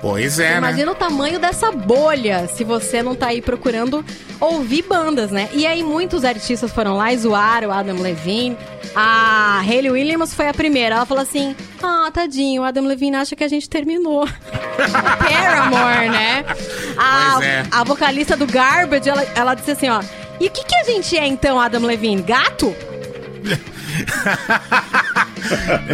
Pois 0.00 0.38
é, 0.38 0.52
né? 0.52 0.58
Imagina 0.58 0.92
o 0.92 0.94
tamanho 0.94 1.38
dessa 1.38 1.72
bolha 1.72 2.46
se 2.48 2.62
você 2.62 3.02
não 3.02 3.14
tá 3.14 3.28
aí 3.28 3.42
procurando 3.42 4.04
ouvir 4.40 4.82
bandas, 4.82 5.30
né? 5.30 5.48
E 5.52 5.66
aí 5.66 5.82
muitos 5.82 6.24
artistas 6.24 6.70
foram 6.70 6.96
lá 6.96 7.12
e 7.12 7.18
zoaram 7.18 7.68
o 7.68 7.72
Adam 7.72 8.00
Levine. 8.00 8.56
A 8.94 9.60
Hayley 9.60 9.90
Williams 9.90 10.32
foi 10.34 10.48
a 10.48 10.54
primeira. 10.54 10.96
Ela 10.96 11.06
falou 11.06 11.22
assim: 11.22 11.54
Ah, 11.82 12.10
tadinho, 12.12 12.62
o 12.62 12.64
Adam 12.64 12.86
Levine 12.86 13.16
acha 13.16 13.34
que 13.34 13.42
a 13.44 13.48
gente 13.48 13.68
terminou. 13.68 14.26
Paramore, 14.78 16.08
né? 16.10 16.44
A, 16.96 17.44
é. 17.44 17.64
a 17.70 17.84
vocalista 17.84 18.36
do 18.36 18.46
Garbage, 18.46 19.08
ela, 19.08 19.24
ela 19.34 19.54
disse 19.54 19.72
assim: 19.72 19.88
Ó, 19.88 20.00
e 20.40 20.46
o 20.46 20.50
que, 20.50 20.64
que 20.64 20.74
a 20.76 20.84
gente 20.84 21.16
é 21.16 21.26
então, 21.26 21.58
Adam 21.60 21.82
Levine? 21.82 22.22
Gato? 22.22 22.74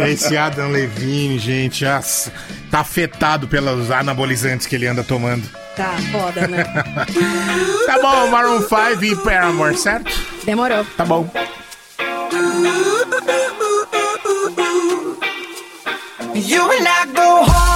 Esse 0.07 0.37
Adam 0.37 0.69
Levine, 0.69 1.39
gente, 1.39 1.85
as- 1.85 2.31
tá 2.71 2.79
afetado 2.79 3.47
pelos 3.47 3.91
anabolizantes 3.91 4.67
que 4.67 4.75
ele 4.75 4.87
anda 4.87 5.03
tomando. 5.03 5.47
Tá, 5.75 5.93
foda, 6.11 6.47
né? 6.47 6.63
Tá 7.85 7.99
bom, 8.01 8.29
Maroon 8.29 8.61
5 8.61 9.03
e 9.03 9.15
Paramore, 9.17 9.77
certo? 9.77 10.11
Demorou. 10.43 10.83
Tá 10.97 11.05
bom. 11.05 11.29
You 16.33 16.69
and 16.71 16.87
I 16.87 17.05
go 17.13 17.43
hard 17.45 17.74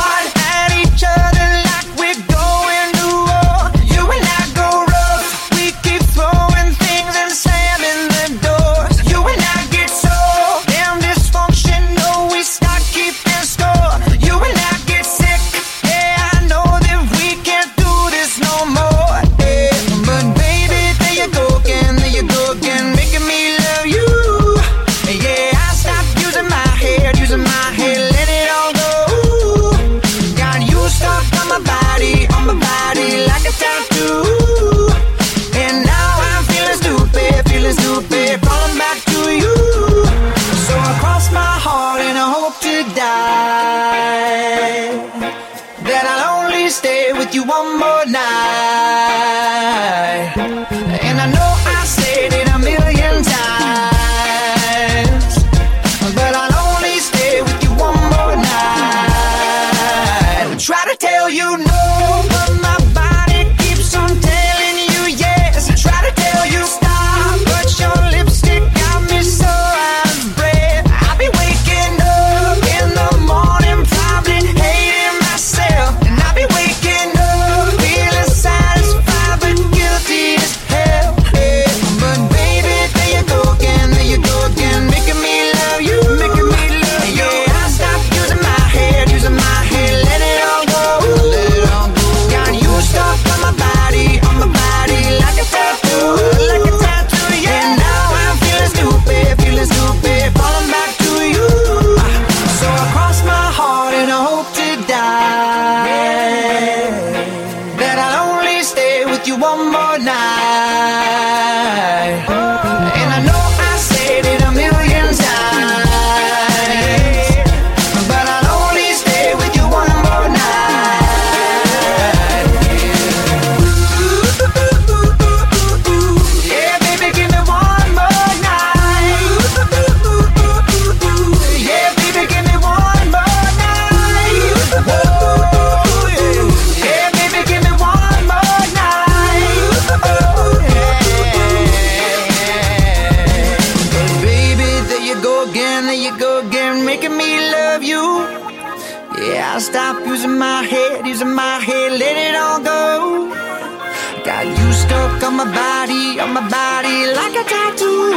my 155.39 155.45
body, 155.55 156.19
on 156.19 156.33
my 156.33 156.41
body 156.49 157.13
like 157.15 157.33
a 157.33 157.45
tattoo. 157.47 158.11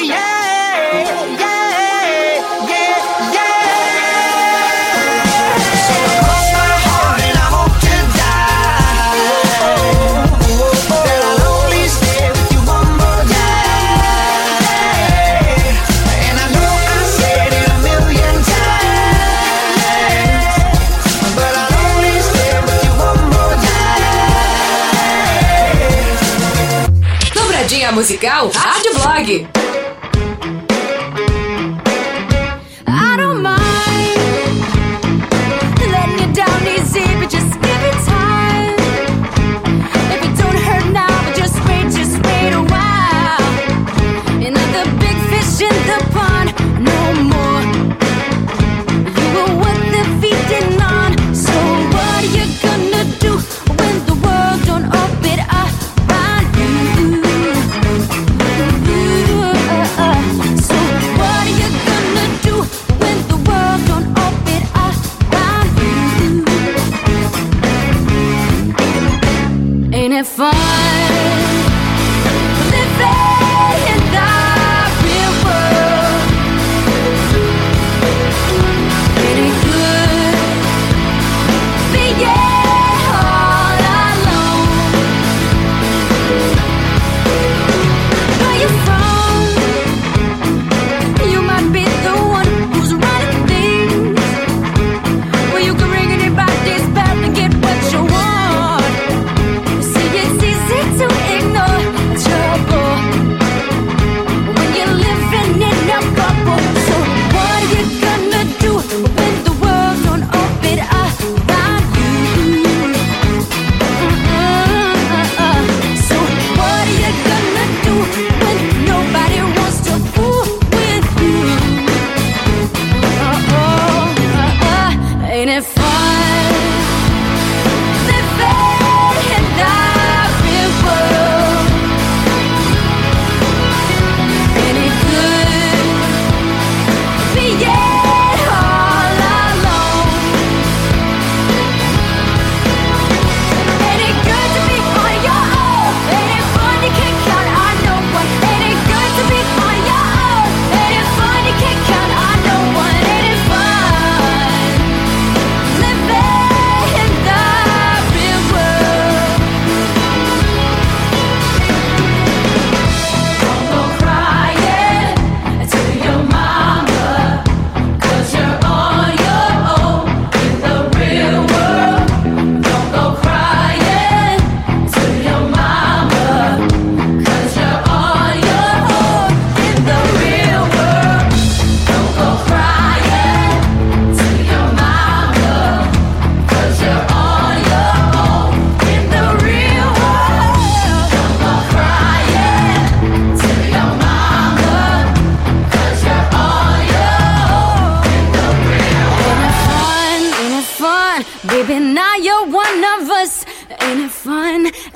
Yeah, 0.00 1.36
yeah, 1.36 1.51
musical 28.02 28.50
Rádio 28.50 28.94
Blog. 28.94 29.61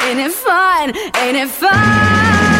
Ain't 0.06 0.20
it 0.20 0.30
fun? 0.30 0.96
Ain't 1.16 1.36
it 1.36 1.48
fun? 1.48 2.55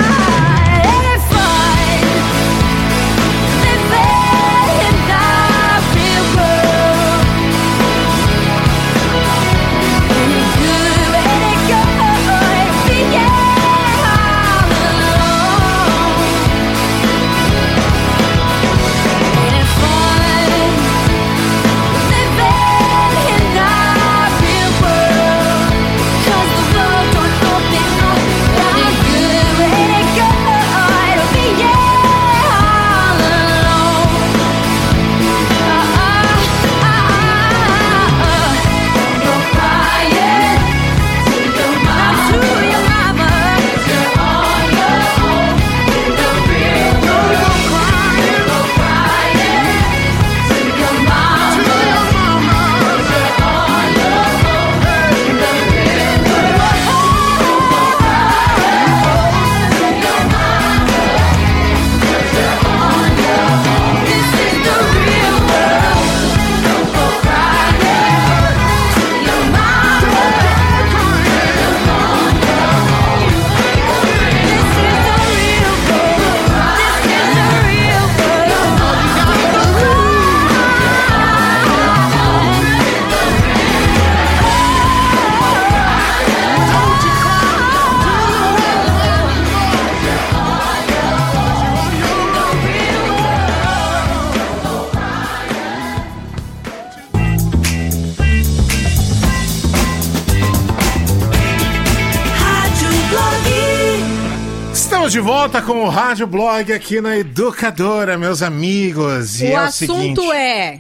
De 105.17 105.21
volta 105.21 105.63
com 105.63 105.83
o 105.83 105.89
Rádio 105.89 106.27
Blog 106.27 106.71
aqui 106.75 107.01
na 107.01 107.17
Educadora, 107.17 108.19
meus 108.19 108.43
amigos. 108.43 109.41
E 109.41 109.45
o 109.45 109.47
é 109.47 109.55
o 109.55 109.57
assunto 109.61 110.21
seguinte. 110.21 110.31
é: 110.33 110.79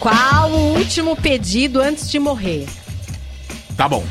qual 0.00 0.50
o 0.50 0.78
último 0.78 1.14
pedido 1.14 1.82
antes 1.82 2.10
de 2.10 2.18
morrer? 2.18 2.66
Tá 3.76 3.86
bom. 3.86 4.02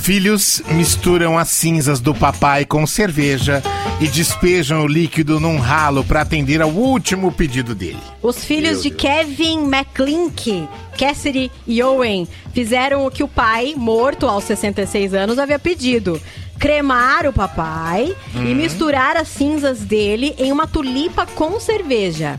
Filhos 0.00 0.60
misturam 0.70 1.38
as 1.38 1.50
cinzas 1.50 2.00
do 2.00 2.12
papai 2.12 2.64
com 2.64 2.84
cerveja 2.84 3.62
e 4.00 4.08
despejam 4.08 4.82
o 4.82 4.88
líquido 4.88 5.38
num 5.38 5.60
ralo 5.60 6.02
para 6.02 6.22
atender 6.22 6.60
ao 6.60 6.70
último 6.70 7.30
pedido 7.30 7.76
dele. 7.76 8.00
Os 8.20 8.44
filhos 8.44 8.82
de 8.82 8.90
Kevin 8.90 9.68
McClink, 9.72 10.68
Cassidy 10.98 11.48
e 11.64 11.80
Owen 11.80 12.26
fizeram 12.52 13.06
o 13.06 13.10
que 13.12 13.22
o 13.22 13.28
pai, 13.28 13.74
morto 13.76 14.26
aos 14.26 14.42
66 14.42 15.14
anos, 15.14 15.38
havia 15.38 15.60
pedido. 15.60 16.20
Cremar 16.62 17.26
o 17.26 17.32
papai 17.32 18.14
e 18.32 18.38
Hum. 18.38 18.54
misturar 18.54 19.16
as 19.16 19.26
cinzas 19.26 19.80
dele 19.80 20.32
em 20.38 20.52
uma 20.52 20.64
tulipa 20.64 21.26
com 21.26 21.58
cerveja. 21.58 22.38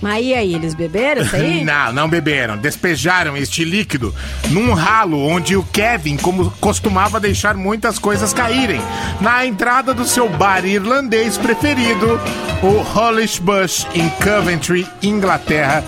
Mas 0.00 0.24
e 0.24 0.32
aí, 0.32 0.54
eles 0.54 0.74
beberam 0.74 1.22
isso 1.22 1.34
aí? 1.34 1.64
Não, 1.66 1.92
não 1.92 2.08
beberam. 2.08 2.56
Despejaram 2.56 3.36
este 3.36 3.64
líquido 3.64 4.14
num 4.50 4.74
ralo 4.74 5.18
onde 5.26 5.56
o 5.56 5.64
Kevin 5.64 6.16
como 6.16 6.52
costumava 6.60 7.18
deixar 7.18 7.54
muitas 7.56 7.98
coisas 7.98 8.32
caírem. 8.32 8.80
Na 9.20 9.44
entrada 9.44 9.92
do 9.92 10.04
seu 10.04 10.28
bar 10.28 10.64
irlandês 10.64 11.36
preferido, 11.36 12.20
o 12.62 12.80
Hollish 12.80 13.40
Bush, 13.40 13.88
em 13.92 14.08
Coventry, 14.22 14.86
Inglaterra. 15.02 15.82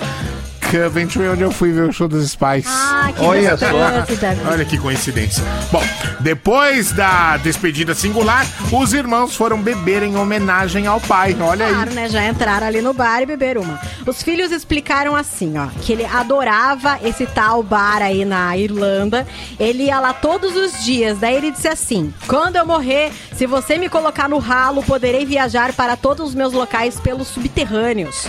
Coventry, 0.71 1.29
onde 1.29 1.43
eu 1.43 1.51
fui 1.51 1.73
ver 1.73 1.89
o 1.89 1.93
show 1.93 2.09
dos 2.09 2.31
Spice. 2.31 2.67
Ah, 2.67 3.11
que 3.15 3.23
Olha 3.23 3.57
Davi. 3.57 4.41
Olha 4.51 4.65
que 4.65 4.77
coincidência. 4.79 5.43
Bom, 5.71 5.83
depois 6.21 6.93
da 6.93 7.37
despedida 7.37 7.95
singular, 7.95 8.47
os 8.73 8.93
irmãos 8.93 9.37
foram 9.37 9.61
beber 9.61 10.03
em 10.03 10.17
homenagem 10.17 10.87
ao 10.87 11.01
pai. 11.01 11.37
Olha 11.41 11.67
aí. 11.67 11.75
Claro, 11.75 11.95
né? 11.95 12.09
Já 12.09 12.27
entraram 12.27 12.67
ali 12.67 12.83
no 12.83 12.93
bar 12.93 13.23
e 13.23 13.27
beberam 13.27 13.63
uma. 13.63 13.81
Os 14.07 14.23
filhos 14.23 14.51
explicaram 14.51 15.15
assim, 15.15 15.57
ó, 15.57 15.67
que 15.83 15.93
ele 15.93 16.05
adorava 16.05 16.99
esse 17.03 17.27
tal 17.27 17.63
bar 17.63 18.03
aí 18.03 18.25
na 18.25 18.57
Irlanda. 18.57 19.27
Ele 19.59 19.85
ia 19.85 20.01
lá 20.01 20.13
todos 20.13 20.57
os 20.57 20.85
dias. 20.85 21.19
Daí 21.19 21.37
ele 21.37 21.51
disse 21.51 21.69
assim: 21.69 22.13
quando 22.27 22.57
eu 22.57 22.67
morrer, 22.67 23.13
se 23.35 23.47
você 23.47 23.79
me 23.79 23.89
colocar 23.89 24.29
no 24.29 24.39
ralo, 24.39 24.83
poderei 24.83 25.25
viajar 25.25 25.73
para 25.73 25.97
todos 25.97 26.29
os 26.29 26.35
meus 26.35 26.53
locais 26.53 26.99
pelos 26.99 27.29
subterrâneos. 27.29 28.27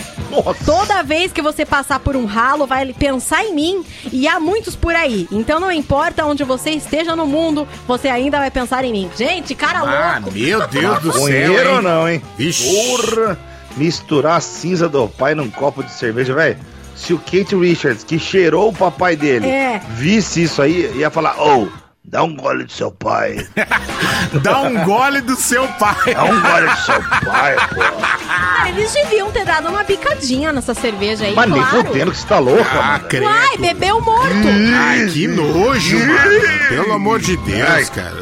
Toda 0.65 1.03
vez 1.03 1.31
que 1.31 1.41
você 1.41 1.65
passar 1.65 1.99
por 1.99 2.15
um 2.15 2.26
ralo, 2.27 2.67
vai 2.67 2.93
pensar 2.93 3.43
em 3.43 3.55
mim. 3.55 3.83
E 4.13 4.27
há 4.27 4.39
muitos 4.39 4.75
por 4.75 4.93
aí. 4.93 5.27
Então 5.31 5.59
não 5.59 5.71
importa 5.71 6.23
onde 6.25 6.43
você 6.43 6.69
esteja 6.69 7.15
no 7.15 7.25
mundo, 7.25 7.67
você 7.87 8.07
ainda 8.07 8.37
vai 8.37 8.51
pensar 8.51 8.85
em 8.85 8.91
mim. 8.91 9.09
Gente, 9.17 9.55
cara 9.55 9.79
Ah, 9.79 10.19
louco. 10.19 10.31
meu 10.37 10.67
Deus 10.67 10.99
do 11.01 11.11
céu. 11.13 11.75
Ou 11.77 11.81
não, 11.81 12.07
hein? 12.07 12.21
Vixe. 12.37 12.71
Porra! 12.71 13.39
Misturar 13.75 14.37
a 14.37 14.41
cinza 14.41 14.87
do 14.87 15.07
pai 15.07 15.33
num 15.33 15.49
copo 15.49 15.83
de 15.83 15.91
cerveja, 15.91 16.33
velho. 16.35 16.57
Se 16.95 17.13
o 17.13 17.19
Kate 17.19 17.55
Richards, 17.55 18.03
que 18.03 18.17
cheirou 18.19 18.69
o 18.69 18.73
papai 18.73 19.15
dele, 19.15 19.47
É. 19.47 19.81
visse 19.89 20.43
isso 20.43 20.61
aí, 20.61 20.91
ia 20.95 21.11
falar: 21.11 21.39
Ô, 21.39 21.67
dá 22.03 22.23
um 22.23 22.35
gole 22.35 22.63
do 22.63 22.71
seu 22.71 22.91
pai. 22.91 23.47
Dá 24.41 24.59
um 24.61 24.83
gole 24.83 25.21
do 25.21 25.35
seu 25.35 25.67
pai. 25.79 26.13
Dá 26.13 26.23
um 26.25 26.41
gole 26.41 26.67
do 26.69 26.77
seu 26.77 27.01
pai, 27.31 27.55
pô. 27.69 28.16
Ah, 28.39 28.69
eles 28.69 28.93
deviam 28.93 29.31
ter 29.31 29.45
dado 29.45 29.69
uma 29.69 29.83
picadinha 29.83 30.51
nessa 30.51 30.73
cerveja 30.73 31.25
aí, 31.25 31.33
Mas 31.33 31.49
nem 31.49 31.59
claro. 31.61 31.85
fudendo 31.85 32.11
que 32.11 32.17
você 32.17 32.27
tá 32.27 32.37
louca, 32.39 32.69
Ah, 32.71 32.91
mano. 32.93 33.05
credo. 33.05 33.25
Uai, 33.25 33.57
bebeu 33.57 34.01
morto. 34.01 34.33
Ai, 34.75 35.07
que 35.11 35.27
nojo, 35.27 35.97
mano. 35.99 36.41
Pelo 36.69 36.93
amor 36.93 37.19
de 37.19 37.35
Deus, 37.37 37.89
cara. 37.89 38.13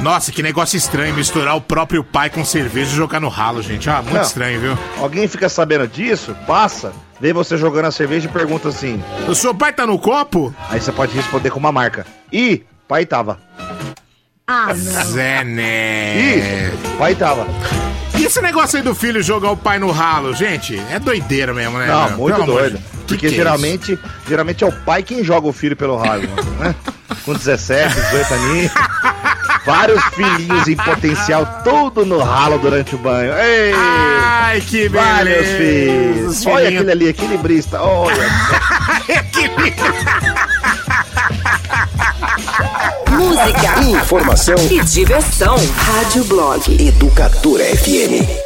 Nossa, 0.00 0.30
que 0.30 0.42
negócio 0.42 0.76
estranho 0.76 1.14
misturar 1.14 1.56
o 1.56 1.60
próprio 1.60 2.04
pai 2.04 2.30
com 2.30 2.44
cerveja 2.44 2.92
e 2.92 2.96
jogar 2.96 3.20
no 3.20 3.28
ralo, 3.28 3.62
gente. 3.62 3.88
Ah, 3.90 4.02
muito 4.02 4.14
Não. 4.14 4.22
estranho, 4.22 4.60
viu? 4.60 4.78
Alguém 5.00 5.26
fica 5.26 5.48
sabendo 5.48 5.86
disso, 5.88 6.36
passa, 6.46 6.92
vê 7.20 7.32
você 7.32 7.56
jogando 7.56 7.86
a 7.86 7.90
cerveja 7.90 8.28
e 8.28 8.30
pergunta 8.32 8.68
assim. 8.68 9.02
O 9.28 9.34
seu 9.34 9.54
pai 9.54 9.72
tá 9.72 9.86
no 9.86 9.98
copo? 9.98 10.54
Aí 10.70 10.80
você 10.80 10.92
pode 10.92 11.14
responder 11.16 11.50
com 11.50 11.58
uma 11.58 11.72
marca. 11.72 12.06
Ih, 12.32 12.62
pai 12.86 13.04
tava. 13.06 13.38
Ah, 14.48 14.72
não. 14.74 15.04
Zé 15.06 15.42
Né. 15.44 16.70
Ih, 16.72 16.96
pai 16.98 17.14
tava. 17.16 17.46
E 18.16 18.24
esse 18.24 18.40
negócio 18.40 18.76
aí 18.78 18.82
do 18.82 18.94
filho 18.94 19.20
jogar 19.22 19.50
o 19.50 19.56
pai 19.56 19.78
no 19.78 19.90
ralo, 19.90 20.32
gente? 20.34 20.80
É 20.90 20.98
doideira 21.00 21.52
mesmo, 21.52 21.78
né? 21.78 21.86
Não, 21.88 22.08
meu? 22.10 22.18
muito 22.18 22.34
Pelo 22.36 22.46
doido. 22.46 22.78
de- 22.78 22.84
Porque 23.06 23.28
que 23.28 23.34
é 23.34 23.36
geralmente, 23.36 23.98
geralmente 24.28 24.62
é 24.64 24.66
o 24.66 24.72
pai 24.72 25.02
quem 25.02 25.22
joga 25.24 25.46
o 25.48 25.52
filho 25.52 25.76
pelo 25.76 25.96
ralo, 25.96 26.22
né? 26.60 26.74
Com 27.24 27.34
17, 27.34 27.94
18 27.94 28.34
aninhos. 28.34 28.72
Vários 29.64 30.02
filhinhos 30.14 30.68
em 30.68 30.76
potencial, 30.76 31.44
tudo 31.64 32.06
no 32.06 32.18
ralo 32.20 32.56
durante 32.58 32.94
o 32.94 32.98
banho. 32.98 33.32
Ei! 33.36 33.72
Ai, 33.76 34.60
que 34.60 34.88
beleza. 34.88 35.56
filhos. 35.58 36.38
Os 36.38 36.46
Olha 36.46 36.68
aquele 36.68 36.90
ali, 36.92 37.08
equilibrista. 37.08 37.82
Olha. 37.82 38.16
Música, 43.16 43.80
Informação 43.82 44.56
e 44.70 44.82
diversão. 44.84 45.56
Rádio 45.74 46.24
Blog 46.24 46.86
Educadora 46.86 47.64
FM. 47.64 48.45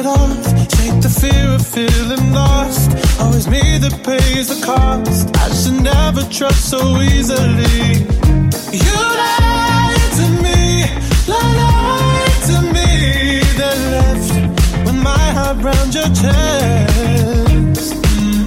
It 0.00 0.06
off, 0.06 0.44
shake 0.76 1.00
the 1.02 1.12
fear 1.20 1.48
of 1.54 1.66
feeling 1.66 2.32
lost. 2.32 2.90
Always 3.20 3.46
me 3.48 3.60
that 3.82 3.94
pays 4.04 4.48
the 4.48 4.58
cost. 4.64 5.28
I 5.36 5.46
should 5.60 5.80
never 5.82 6.22
trust 6.36 6.70
so 6.70 6.80
easily. 7.00 8.06
You 8.84 8.96
lied 9.20 10.10
to 10.18 10.26
me, 10.44 10.60
lied 11.34 12.38
to 12.48 12.56
me. 12.74 12.88
Then 13.60 13.80
left 13.96 14.30
with 14.86 14.98
my 15.10 15.26
heart 15.36 15.58
round 15.68 15.92
your 15.98 16.10
chest. 16.20 17.92
Mm. 18.16 18.44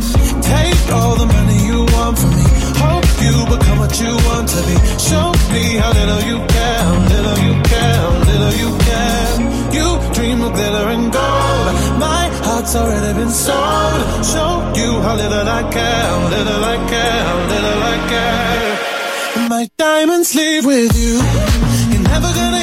Take 0.53 0.85
all 0.97 1.15
the 1.21 1.27
money 1.35 1.59
you 1.69 1.79
want 1.93 2.17
from 2.17 2.31
me. 2.39 2.47
Hope 2.83 3.09
you 3.25 3.35
become 3.53 3.77
what 3.83 3.93
you 4.01 4.13
want 4.29 4.47
to 4.55 4.59
be. 4.67 4.75
Show 5.07 5.27
me 5.53 5.63
how 5.81 5.91
little 5.99 6.23
you 6.29 6.37
care, 6.55 6.85
little 7.13 7.39
you 7.45 7.53
care, 7.71 8.01
little 8.29 8.53
you 8.61 8.69
care. 8.87 9.52
You 9.73 9.87
dream 10.13 10.41
of 10.41 10.53
glitter 10.53 10.87
and 10.95 11.11
gold. 11.11 11.67
My 11.99 12.29
heart's 12.45 12.75
already 12.75 13.11
been 13.19 13.29
sold. 13.29 14.01
Show 14.31 14.51
you 14.79 15.01
how 15.01 15.15
little 15.15 15.47
I 15.59 15.61
care, 15.77 16.11
little 16.35 16.63
I 16.73 16.77
care, 16.93 17.25
little 17.53 17.81
I 17.93 17.97
care. 18.11 19.49
My 19.49 19.67
diamonds 19.77 20.35
leave 20.35 20.65
with 20.65 20.93
you. 20.95 21.15
You're 21.91 22.07
never 22.13 22.29
gonna 22.39 22.62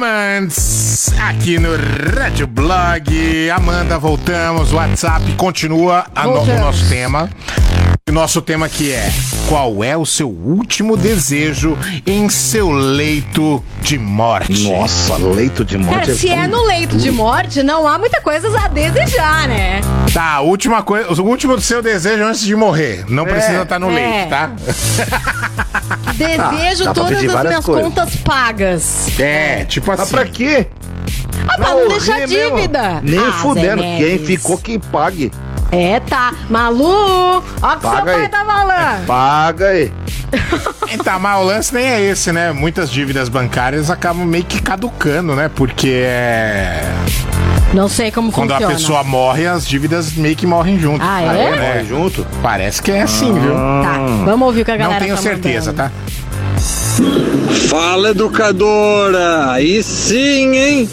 Diamonds, 0.00 1.10
aqui 1.18 1.58
no 1.58 1.70
Rádio 2.14 2.46
Blog. 2.46 3.50
Amanda, 3.50 3.98
voltamos. 3.98 4.70
O 4.72 4.76
WhatsApp 4.76 5.32
continua 5.38 6.04
a 6.14 6.24
no- 6.24 6.42
o 6.42 6.58
nosso 6.60 6.86
tema. 6.88 7.30
O 8.08 8.12
nosso 8.12 8.42
tema 8.42 8.68
que 8.68 8.92
é 8.92 9.10
qual 9.48 9.82
é 9.82 9.96
o 9.96 10.04
seu 10.04 10.28
último 10.28 10.96
desejo 10.98 11.76
em 12.06 12.28
seu 12.28 12.70
leito 12.70 13.64
de 13.80 13.98
morte? 13.98 14.68
Nossa, 14.70 15.16
leito 15.16 15.64
de 15.64 15.78
Cara, 15.78 16.14
se 16.14 16.28
é 16.28 16.46
no 16.46 16.62
leito 16.66 16.96
de 16.98 17.10
morte, 17.10 17.62
não 17.62 17.88
há 17.88 17.98
muita 17.98 18.20
coisa 18.20 18.48
a 18.60 18.68
desejar, 18.68 19.48
né? 19.48 19.80
Tá, 20.12 20.40
última 20.40 20.82
coisa, 20.82 21.10
o 21.22 21.26
último 21.26 21.56
do 21.56 21.62
seu 21.62 21.82
desejo 21.82 22.22
antes 22.22 22.42
de 22.42 22.54
morrer. 22.54 23.04
Não 23.08 23.24
precisa 23.24 23.62
estar 23.62 23.78
no 23.78 23.90
É. 23.90 23.94
leito, 23.94 24.28
tá? 24.28 24.50
Desejo 26.16 26.84
pra 26.84 26.94
todas 26.94 27.12
as 27.34 27.42
minhas 27.44 27.64
coisas. 27.64 27.84
contas 27.84 28.16
pagas. 28.16 29.20
É, 29.20 29.64
tipo 29.64 29.90
assim. 29.92 30.02
Mas 30.02 30.10
pra 30.10 30.24
quê? 30.26 30.66
Ah, 31.48 31.56
pra 31.56 31.68
não 31.74 31.88
deixar 31.88 32.18
mesmo. 32.26 32.56
dívida. 32.56 33.00
Nem 33.02 33.18
Ah, 33.20 33.32
fudendo. 33.34 33.82
Quem 33.82 34.18
ficou, 34.18 34.58
quem 34.58 34.78
pague. 34.80 35.30
É, 35.70 36.00
tá. 36.00 36.32
Malu, 36.48 36.86
ó 37.62 37.72
o 37.72 37.76
que 37.76 37.80
seu 37.80 37.90
Paga 37.90 38.12
pai 38.12 38.22
aí. 38.22 38.28
tá 38.28 38.44
falando. 38.44 39.06
Paga 39.06 39.66
aí. 39.68 39.92
Então, 40.92 41.18
mas 41.18 41.38
o 41.40 41.42
lance 41.44 41.74
nem 41.74 41.84
é 41.84 42.00
esse, 42.00 42.30
né? 42.32 42.52
Muitas 42.52 42.90
dívidas 42.90 43.28
bancárias 43.28 43.90
acabam 43.90 44.24
meio 44.24 44.44
que 44.44 44.62
caducando, 44.62 45.34
né? 45.34 45.50
Porque 45.52 46.02
é. 46.04 46.80
Não 47.76 47.88
sei 47.90 48.10
como 48.10 48.32
Quando 48.32 48.52
funciona. 48.52 48.72
a 48.72 48.76
pessoa 48.76 49.04
morre, 49.04 49.46
as 49.46 49.68
dívidas 49.68 50.12
meio 50.14 50.34
que 50.34 50.46
morrem 50.46 50.78
junto. 50.78 51.04
Ah, 51.04 51.20
é? 51.22 51.50
Morre 51.74 51.84
junto? 51.84 52.26
Parece 52.42 52.80
que 52.80 52.90
é 52.90 53.02
assim, 53.02 53.32
viu? 53.34 53.52
Tá, 53.52 53.98
vamos 54.24 54.46
ouvir 54.46 54.62
o 54.62 54.64
que 54.64 54.70
a 54.70 54.76
galera 54.78 54.98
Não 55.00 55.04
tenho 55.06 55.16
tá 55.16 55.22
certeza, 55.22 55.72
mandando. 55.72 55.90
tá? 55.90 57.66
Fala, 57.68 58.10
educadora! 58.10 59.50
Aí 59.52 59.82
sim, 59.82 60.56
hein? 60.56 60.88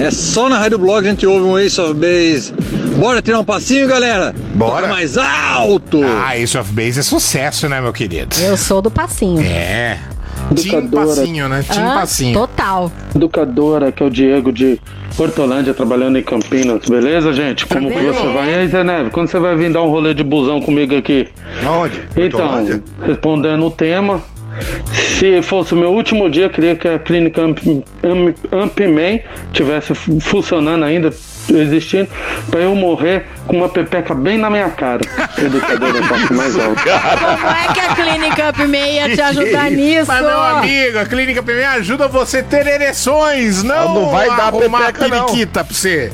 É 0.00 0.10
só 0.12 0.48
na 0.48 0.56
Rádio 0.58 0.78
Blog 0.78 1.04
a 1.04 1.10
gente 1.10 1.26
ouve 1.26 1.44
um 1.44 1.58
Ace 1.58 1.80
of 1.80 1.94
Base. 1.94 2.52
Bora 2.96 3.20
tirar 3.20 3.40
um 3.40 3.44
passinho, 3.44 3.88
galera? 3.88 4.32
Bora. 4.54 4.82
Toca 4.82 4.88
mais 4.88 5.18
alto! 5.18 6.00
Ah, 6.04 6.38
Ace 6.38 6.56
of 6.56 6.72
Base 6.72 7.00
é 7.00 7.02
sucesso, 7.02 7.68
né, 7.68 7.80
meu 7.80 7.92
querido? 7.92 8.36
Eu 8.40 8.56
sou 8.56 8.80
do 8.80 8.90
passinho. 8.90 9.40
É. 9.42 9.98
Tim 10.54 10.68
Educadora. 10.76 11.06
Passinho, 11.06 11.48
né? 11.48 11.64
Tim 11.68 11.80
Ah, 11.80 11.94
Passinho. 11.94 12.38
Total. 12.38 12.92
Educadora, 13.14 13.90
que 13.92 14.02
é 14.02 14.06
o 14.06 14.10
Diego 14.10 14.52
de 14.52 14.80
Hortolândia, 15.22 15.74
trabalhando 15.74 16.18
em 16.18 16.22
Campinas. 16.22 16.86
Beleza, 16.88 17.32
gente? 17.32 17.66
Como 17.66 17.90
que 17.90 17.98
você 17.98 18.26
vai? 18.32 18.50
E 18.50 18.54
aí, 18.54 18.68
Zé 18.68 18.82
Neves, 18.84 19.12
quando 19.12 19.28
você 19.28 19.38
vai 19.38 19.54
vir 19.56 19.70
dar 19.72 19.82
um 19.82 19.88
rolê 19.90 20.14
de 20.14 20.24
busão 20.24 20.60
comigo 20.60 20.96
aqui? 20.96 21.28
Onde? 21.68 22.00
Então, 22.16 22.48
respondendo 23.06 23.66
o 23.66 23.70
tema, 23.70 24.20
se 24.94 25.42
fosse 25.42 25.74
o 25.74 25.76
meu 25.76 25.90
último 25.92 26.28
dia, 26.30 26.44
eu 26.44 26.50
queria 26.50 26.74
que 26.74 26.88
a 26.88 26.98
clínica 26.98 27.42
Amp, 27.42 27.58
Amp, 28.02 28.36
Ampman 28.52 29.20
tivesse 29.52 29.94
fu- 29.94 30.18
funcionando 30.20 30.84
ainda, 30.84 31.10
existindo, 31.48 32.08
pra 32.50 32.60
eu 32.60 32.74
morrer 32.74 33.26
com 33.46 33.56
uma 33.56 33.68
pepeca 33.68 34.14
bem 34.14 34.38
na 34.38 34.48
minha 34.50 34.70
cara. 34.70 35.00
Educadora, 35.38 36.00
passo 36.08 36.34
mais 36.34 36.58
alto. 36.58 36.80
Como 36.82 37.56
é 37.56 37.72
que 37.72 37.80
a 37.80 37.94
Clínica 37.94 38.50
Up 38.50 38.76
ia 38.76 39.14
te 39.14 39.20
ajudar 39.20 39.70
nisso? 39.70 40.06
Mas, 40.06 40.20
meu 40.20 40.40
amigo, 40.40 40.98
a 40.98 41.06
Clínica 41.06 41.42
PME 41.42 41.64
ajuda 41.64 42.08
você 42.08 42.38
a 42.38 42.42
ter 42.42 42.66
ereções, 42.66 43.62
não, 43.62 43.94
Não 43.94 44.10
vai 44.10 44.28
dar 44.28 44.48
arrumar 44.48 44.86
pepeca, 44.86 45.08
não. 45.08 45.26
periquita 45.26 45.64
pra 45.64 45.74
você. 45.74 46.12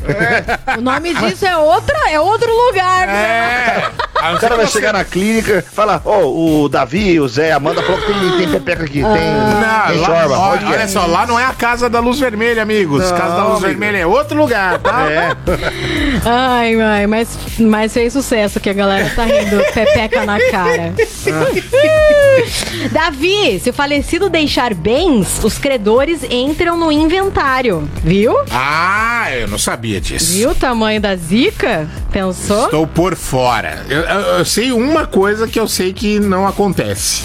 O 0.79 0.81
nome 0.81 1.15
disso 1.15 1.47
é, 1.47 1.57
outra, 1.57 2.11
é 2.11 2.21
outro 2.21 2.51
lugar. 2.67 3.09
É. 3.09 3.91
O 4.35 4.39
cara 4.39 4.57
vai 4.57 4.67
chegar 4.67 4.93
na 4.93 5.05
clínica 5.05 5.59
e 5.59 5.75
falar, 5.75 6.01
ó, 6.05 6.25
o 6.25 6.69
Davi, 6.69 7.21
o 7.21 7.29
Zé, 7.29 7.53
a 7.53 7.57
Amanda 7.57 7.83
falou 7.83 8.01
que 8.01 8.13
tem, 8.13 8.39
tem 8.39 8.49
pepeca 8.49 8.85
aqui, 8.85 9.01
Não, 9.01 9.13
tem, 9.13 9.23
tem 9.23 9.61
lá, 9.61 9.93
jorba. 9.95 10.39
ó, 10.39 10.57
que 10.57 10.65
é? 10.65 10.69
olha 10.69 10.89
só, 10.89 11.07
lá 11.07 11.27
não 11.27 11.39
é 11.39 11.45
a 11.45 11.53
Casa 11.53 11.89
da 11.89 12.01
Luz 12.01 12.19
Vermelha, 12.19 12.63
amigos. 12.63 13.05
Não, 13.11 13.17
casa 13.19 13.37
da 13.37 13.43
Luz 13.45 13.65
amigo. 13.65 13.79
Vermelha 13.79 13.99
é 14.03 14.07
outro 14.07 14.37
lugar, 14.37 14.79
tá? 14.79 15.11
É. 15.11 15.16
Ai, 16.25 16.77
mãe, 16.77 17.07
mas, 17.07 17.29
mas 17.59 17.93
fez 17.93 18.13
sucesso 18.13 18.59
que 18.61 18.69
a 18.71 18.73
galera 18.73 19.11
tá 19.15 19.25
rindo. 19.25 19.59
Pepeca 19.73 20.25
na 20.25 20.39
cara. 20.51 20.93
Davi, 22.93 23.59
se 23.61 23.71
o 23.71 23.73
falecido 23.73 24.29
deixar 24.29 24.75
bens, 24.75 25.43
os 25.43 25.59
credores 25.59 26.21
entram 26.31 26.77
no 26.77 26.91
inventário. 26.93 27.89
Viu? 28.03 28.35
Ah, 28.51 29.29
eu 29.33 29.49
não 29.49 29.59
sabia 29.59 30.01
disso. 30.01 30.33
Viu 30.35 30.51
o 30.51 30.55
tamanho 30.55 31.01
da 31.01 31.17
zica? 31.17 31.89
Pensou? 32.13 32.65
Estou 32.67 32.87
por 32.87 33.15
fora. 33.17 33.85
Eu, 33.89 34.01
eu- 34.01 34.21
eu 34.39 34.45
sei 34.45 34.73
uma 34.73 35.07
coisa 35.07 35.47
que 35.49 35.59
eu 35.59 35.69
sei 35.69 35.93
que 35.93 36.19
não 36.21 36.47
acontece. 36.47 37.23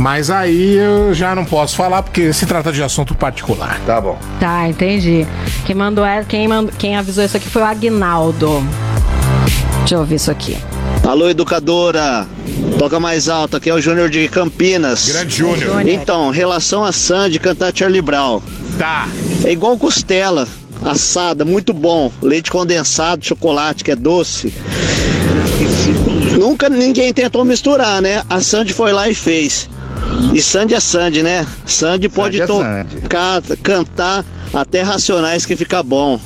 Mas 0.00 0.30
aí 0.30 0.74
eu 0.76 1.14
já 1.14 1.34
não 1.34 1.44
posso 1.44 1.74
falar 1.74 2.02
porque 2.02 2.30
se 2.32 2.44
trata 2.44 2.70
de 2.70 2.82
assunto 2.82 3.14
particular. 3.14 3.80
Tá 3.86 3.98
bom. 4.00 4.18
Tá, 4.38 4.68
entendi. 4.68 5.26
Quem 5.64 5.74
mandou 5.74 6.04
é, 6.04 6.22
quem, 6.22 6.46
mandou, 6.46 6.72
quem 6.78 6.96
avisou 7.06 7.24
isso 7.24 7.36
aqui 7.36 7.48
foi 7.48 7.62
o 7.62 7.64
Agnaldo. 7.64 8.66
Deixa 9.78 9.94
eu 9.94 10.00
ouvir 10.00 10.16
isso 10.16 10.28
aqui. 10.28 10.58
Alô, 11.06 11.28
educadora. 11.28 12.26
Toca 12.80 12.98
mais 12.98 13.28
alto, 13.28 13.56
aqui 13.56 13.70
é 13.70 13.74
o 13.74 13.80
Júnior 13.80 14.10
de 14.10 14.26
Campinas. 14.26 15.08
Grande 15.08 15.36
Júnior. 15.36 15.86
Então, 15.86 16.30
relação 16.30 16.84
a 16.84 16.90
Sandy 16.90 17.38
cantar 17.38 17.72
Charlie 17.72 18.02
Brown. 18.02 18.42
Tá. 18.76 19.08
É 19.44 19.52
igual 19.52 19.78
costela, 19.78 20.48
assada, 20.84 21.44
muito 21.44 21.72
bom. 21.72 22.10
Leite 22.20 22.50
condensado, 22.50 23.24
chocolate, 23.24 23.84
que 23.84 23.92
é 23.92 23.96
doce. 23.96 24.52
Nunca 26.36 26.68
ninguém 26.68 27.12
tentou 27.14 27.44
misturar, 27.44 28.02
né? 28.02 28.24
A 28.28 28.40
Sandy 28.40 28.72
foi 28.72 28.92
lá 28.92 29.08
e 29.08 29.14
fez. 29.14 29.70
E 30.34 30.42
Sandy 30.42 30.74
é 30.74 30.80
Sandy, 30.80 31.22
né? 31.22 31.46
Sandy 31.64 32.08
pode 32.08 32.38
Sandy 32.38 32.52
é 32.52 32.54
Sandy. 32.56 32.96
tocar, 32.96 33.42
cantar 33.62 34.24
até 34.52 34.82
Racionais 34.82 35.46
que 35.46 35.54
fica 35.54 35.82
bom. 35.84 36.18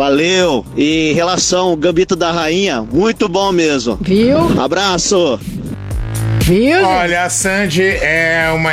Valeu! 0.00 0.64
E 0.78 1.10
em 1.10 1.12
relação 1.12 1.68
ao 1.68 1.76
Gambito 1.76 2.16
da 2.16 2.32
Rainha, 2.32 2.80
muito 2.90 3.28
bom 3.28 3.52
mesmo. 3.52 3.98
Viu? 4.00 4.58
Abraço! 4.58 5.38
Viu? 6.38 6.82
Olha, 6.86 7.24
a 7.24 7.28
Sandy 7.28 7.82
é 7.82 8.48
uma. 8.54 8.70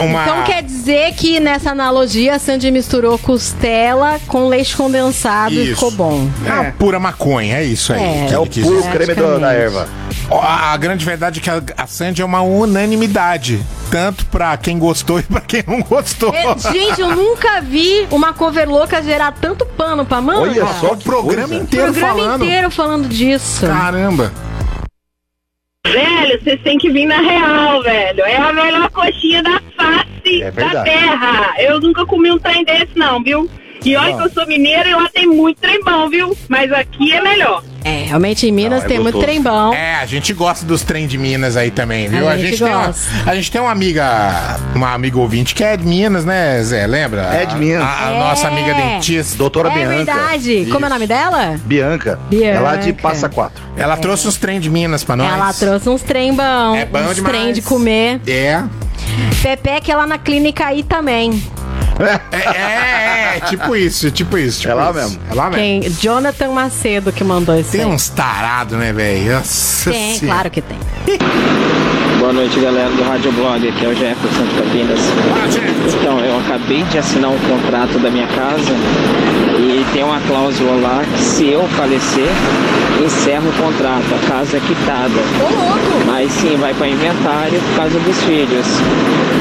uma... 0.00 0.22
Então 0.22 0.44
quer 0.44 0.62
dizer 0.62 1.12
que 1.14 1.40
nessa 1.40 1.72
analogia 1.72 2.36
a 2.36 2.38
Sandy 2.38 2.70
misturou 2.70 3.18
costela 3.18 4.20
com 4.28 4.46
leite 4.46 4.76
condensado 4.76 5.52
e 5.54 5.64
Isso. 5.64 5.74
ficou 5.74 5.90
bom. 5.90 6.30
É 6.46 6.52
uma 6.52 6.70
pura 6.70 7.00
maconha, 7.00 7.56
é 7.56 7.64
isso 7.64 7.92
aí. 7.92 8.00
É. 8.00 8.26
que 8.28 8.34
É 8.34 8.38
o 8.38 8.46
puro 8.46 8.80
creme 8.92 9.12
do- 9.14 9.40
da 9.40 9.52
erva. 9.52 9.88
A, 10.30 10.72
a 10.72 10.76
grande 10.76 11.04
verdade 11.04 11.40
é 11.40 11.42
que 11.42 11.50
a, 11.50 11.62
a 11.76 11.86
Sandy 11.86 12.22
é 12.22 12.24
uma 12.24 12.40
unanimidade. 12.42 13.60
Tanto 13.90 14.24
pra 14.26 14.56
quem 14.56 14.78
gostou 14.78 15.18
e 15.18 15.22
pra 15.22 15.40
quem 15.40 15.64
não 15.66 15.82
gostou. 15.82 16.32
É, 16.32 16.56
gente, 16.72 17.00
eu 17.00 17.14
nunca 17.16 17.60
vi 17.60 18.06
uma 18.10 18.32
cover 18.32 18.68
louca 18.68 19.02
gerar 19.02 19.32
tanto 19.32 19.66
pano 19.66 20.04
pra 20.04 20.20
manga. 20.20 20.42
Olha 20.42 20.66
só 20.74 20.92
o 20.92 20.96
programa 20.96 21.48
coisa. 21.48 21.60
o 21.60 21.64
inteiro 21.64 21.92
programa 21.92 22.22
falando. 22.22 22.44
inteiro 22.44 22.70
falando 22.70 23.08
disso. 23.08 23.66
Caramba. 23.66 24.32
Velho, 25.86 26.40
vocês 26.40 26.60
têm 26.62 26.78
que 26.78 26.90
vir 26.90 27.06
na 27.06 27.20
real, 27.20 27.82
velho. 27.82 28.20
É 28.22 28.36
a 28.36 28.52
melhor 28.52 28.90
coxinha 28.90 29.42
da 29.42 29.60
face 29.76 30.42
É 30.42 30.50
da 30.50 30.82
terra. 30.84 31.54
Eu 31.58 31.80
nunca 31.80 32.06
comi 32.06 32.30
um 32.30 32.38
trem 32.38 32.64
desse, 32.64 32.96
não, 32.96 33.22
viu? 33.22 33.50
E 33.84 33.96
olha 33.96 34.14
que 34.16 34.22
eu 34.22 34.30
sou 34.30 34.46
mineira 34.46 34.88
e 34.88 34.94
lá 34.94 35.08
tem 35.12 35.26
muito 35.26 35.58
trem 35.60 35.80
bom, 35.82 36.08
viu? 36.08 36.36
Mas 36.48 36.70
aqui 36.72 37.12
é 37.12 37.20
melhor. 37.22 37.62
É, 37.82 38.04
realmente 38.08 38.46
em 38.46 38.52
Minas 38.52 38.80
Não, 38.80 38.84
é 38.84 38.88
tem 38.88 38.98
muito 38.98 39.14
gostoso. 39.14 39.24
trem 39.26 39.42
bom. 39.42 39.72
É, 39.72 39.94
a 39.94 40.04
gente 40.06 40.34
gosta 40.34 40.66
dos 40.66 40.82
trem 40.82 41.06
de 41.06 41.16
Minas 41.16 41.56
aí 41.56 41.70
também, 41.70 42.08
viu? 42.08 42.28
A 42.28 42.32
A, 42.32 42.36
gente 42.36 42.50
gente, 42.50 42.58
tem 42.64 42.74
uma, 42.74 42.86
gosta. 42.88 43.30
a 43.30 43.34
gente 43.34 43.50
tem 43.50 43.60
uma 43.60 43.70
amiga, 43.70 44.58
uma 44.74 44.92
amiga 44.92 45.18
ouvinte 45.18 45.54
que 45.54 45.64
é 45.64 45.78
de 45.78 45.86
Minas, 45.86 46.26
né, 46.26 46.62
Zé? 46.62 46.86
Lembra? 46.86 47.22
É 47.22 47.46
de 47.46 47.56
Minas. 47.56 47.82
A, 47.82 48.08
a 48.08 48.12
É. 48.12 48.18
nossa 48.18 48.48
amiga 48.48 48.74
dentista. 48.74 49.38
Doutora 49.38 49.70
é 49.70 49.72
Bianca. 49.72 49.94
verdade. 49.96 50.68
Como 50.70 50.84
é 50.84 50.88
o 50.88 50.92
nome 50.92 51.06
dela? 51.06 51.58
Bianca. 51.64 52.18
Bianca. 52.28 52.58
É 52.58 52.60
lá 52.60 52.76
de 52.76 52.92
Passa 52.92 53.30
Quatro. 53.30 53.62
Ela 53.78 53.96
trouxe 53.96 54.28
uns 54.28 54.36
trem 54.36 54.60
de 54.60 54.68
Minas 54.68 55.02
pra 55.02 55.16
nós. 55.16 55.32
Ela 55.32 55.52
trouxe 55.54 55.88
uns 55.88 56.02
trem 56.02 56.34
bom. 56.34 56.74
É 56.76 56.84
bom 56.84 56.98
uns 57.00 57.14
demais. 57.16 57.34
trem 57.34 57.52
de 57.54 57.62
comer. 57.62 58.20
É. 58.26 58.62
Pepe 59.42 59.80
que 59.80 59.90
é 59.90 59.96
lá 59.96 60.06
na 60.06 60.18
clínica 60.18 60.66
aí 60.66 60.82
também. 60.82 61.42
É, 62.32 62.36
é, 62.36 63.36
é, 63.36 63.40
tipo 63.48 63.74
isso, 63.76 64.10
tipo 64.10 64.36
isso. 64.38 64.60
tipo 64.60 64.72
É 64.72 64.74
lá 64.74 64.84
isso. 64.90 64.94
mesmo? 64.94 65.20
É 65.30 65.34
lá 65.34 65.50
mesmo. 65.50 65.56
Quem? 65.82 65.90
Jonathan 65.90 66.48
Macedo 66.52 67.12
que 67.12 67.22
mandou 67.24 67.58
isso 67.58 67.72
Tem 67.72 67.82
aí. 67.82 67.86
uns 67.86 68.08
tarados, 68.08 68.78
né, 68.78 68.92
velho? 68.92 69.40
Tem, 69.42 69.42
Senhora. 69.42 70.18
claro 70.26 70.50
que 70.50 70.62
tem. 70.62 70.78
Boa 72.18 72.32
noite, 72.32 72.58
galera 72.60 72.90
do 72.90 73.02
Rádio 73.02 73.32
Blog. 73.32 73.66
Aqui 73.68 73.84
é 73.84 73.88
o 73.88 73.94
Jefferson 73.94 74.44
de 74.44 74.54
Campinas. 74.54 75.00
Então, 76.00 76.20
eu 76.20 76.38
acabei 76.40 76.82
de 76.84 76.98
assinar 76.98 77.30
um 77.30 77.38
contrato 77.38 77.98
da 77.98 78.10
minha 78.10 78.26
casa 78.28 78.72
e 79.58 79.69
tem 79.92 80.04
uma 80.04 80.20
cláusula 80.20 80.72
lá 80.80 81.02
que 81.04 81.22
se 81.22 81.48
eu 81.48 81.66
falecer, 81.76 82.28
encerra 83.04 83.42
o 83.48 83.52
contrato, 83.52 84.04
a 84.14 84.28
casa 84.28 84.56
é 84.56 84.60
quitada. 84.60 85.20
Mas 86.06 86.30
sim, 86.32 86.56
vai 86.56 86.72
para 86.74 86.88
inventário 86.88 87.60
por 87.60 87.76
causa 87.76 87.98
dos 87.98 88.16
filhos. 88.22 88.66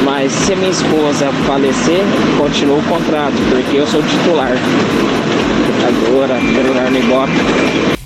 Mas 0.04 0.32
se 0.32 0.54
a 0.54 0.56
minha 0.56 0.72
esposa 0.72 1.32
falecer, 1.46 2.04
continua 2.38 2.78
o 2.78 2.84
contrato, 2.84 3.36
porque 3.50 3.78
eu 3.78 3.88
sou 3.88 4.02
titular. 4.02 4.54
Agora, 5.88 6.40
celular 6.40 6.92
no 6.92 6.98
Ibope. 6.98 7.99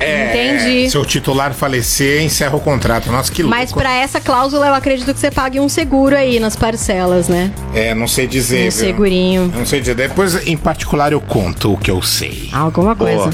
É, 0.00 0.56
Entendi. 0.56 0.90
Se 0.90 0.96
o 0.98 1.04
titular 1.04 1.52
falecer, 1.52 2.22
encerra 2.22 2.56
o 2.56 2.60
contrato. 2.60 3.12
Nossa, 3.12 3.30
que 3.30 3.42
louco. 3.42 3.56
Mas 3.56 3.70
pra 3.72 3.92
essa 3.92 4.20
cláusula 4.20 4.66
eu 4.66 4.74
acredito 4.74 5.12
que 5.12 5.20
você 5.20 5.30
pague 5.30 5.60
um 5.60 5.68
seguro 5.68 6.16
aí 6.16 6.40
nas 6.40 6.56
parcelas, 6.56 7.28
né? 7.28 7.52
É, 7.74 7.94
não 7.94 8.08
sei 8.08 8.26
dizer. 8.26 8.68
Um 8.68 8.70
segurinho. 8.70 9.52
Não 9.54 9.66
sei 9.66 9.80
dizer. 9.80 9.94
Depois, 9.94 10.46
em 10.46 10.56
particular, 10.56 11.12
eu 11.12 11.20
conto 11.20 11.74
o 11.74 11.76
que 11.76 11.90
eu 11.90 12.00
sei. 12.00 12.48
Alguma 12.52 12.96
coisa. 12.96 13.30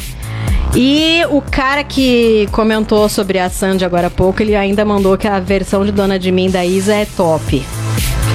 E 0.75 1.23
o 1.31 1.41
cara 1.41 1.83
que 1.85 2.49
comentou 2.53 3.09
sobre 3.09 3.39
a 3.39 3.49
Sandy 3.49 3.85
agora 3.85 4.09
há 4.09 4.11
pouco, 4.11 4.43
ele 4.43 4.55
ainda 4.55 4.85
mandou 4.85 5.17
que 5.17 5.27
a 5.27 5.41
versão 5.41 5.85
de 5.85 5.93
Dona 5.93 6.19
de 6.19 6.31
Mim 6.31 6.51
da 6.51 6.67
Isa 6.67 6.95
é 6.95 7.07
top. 7.07 7.65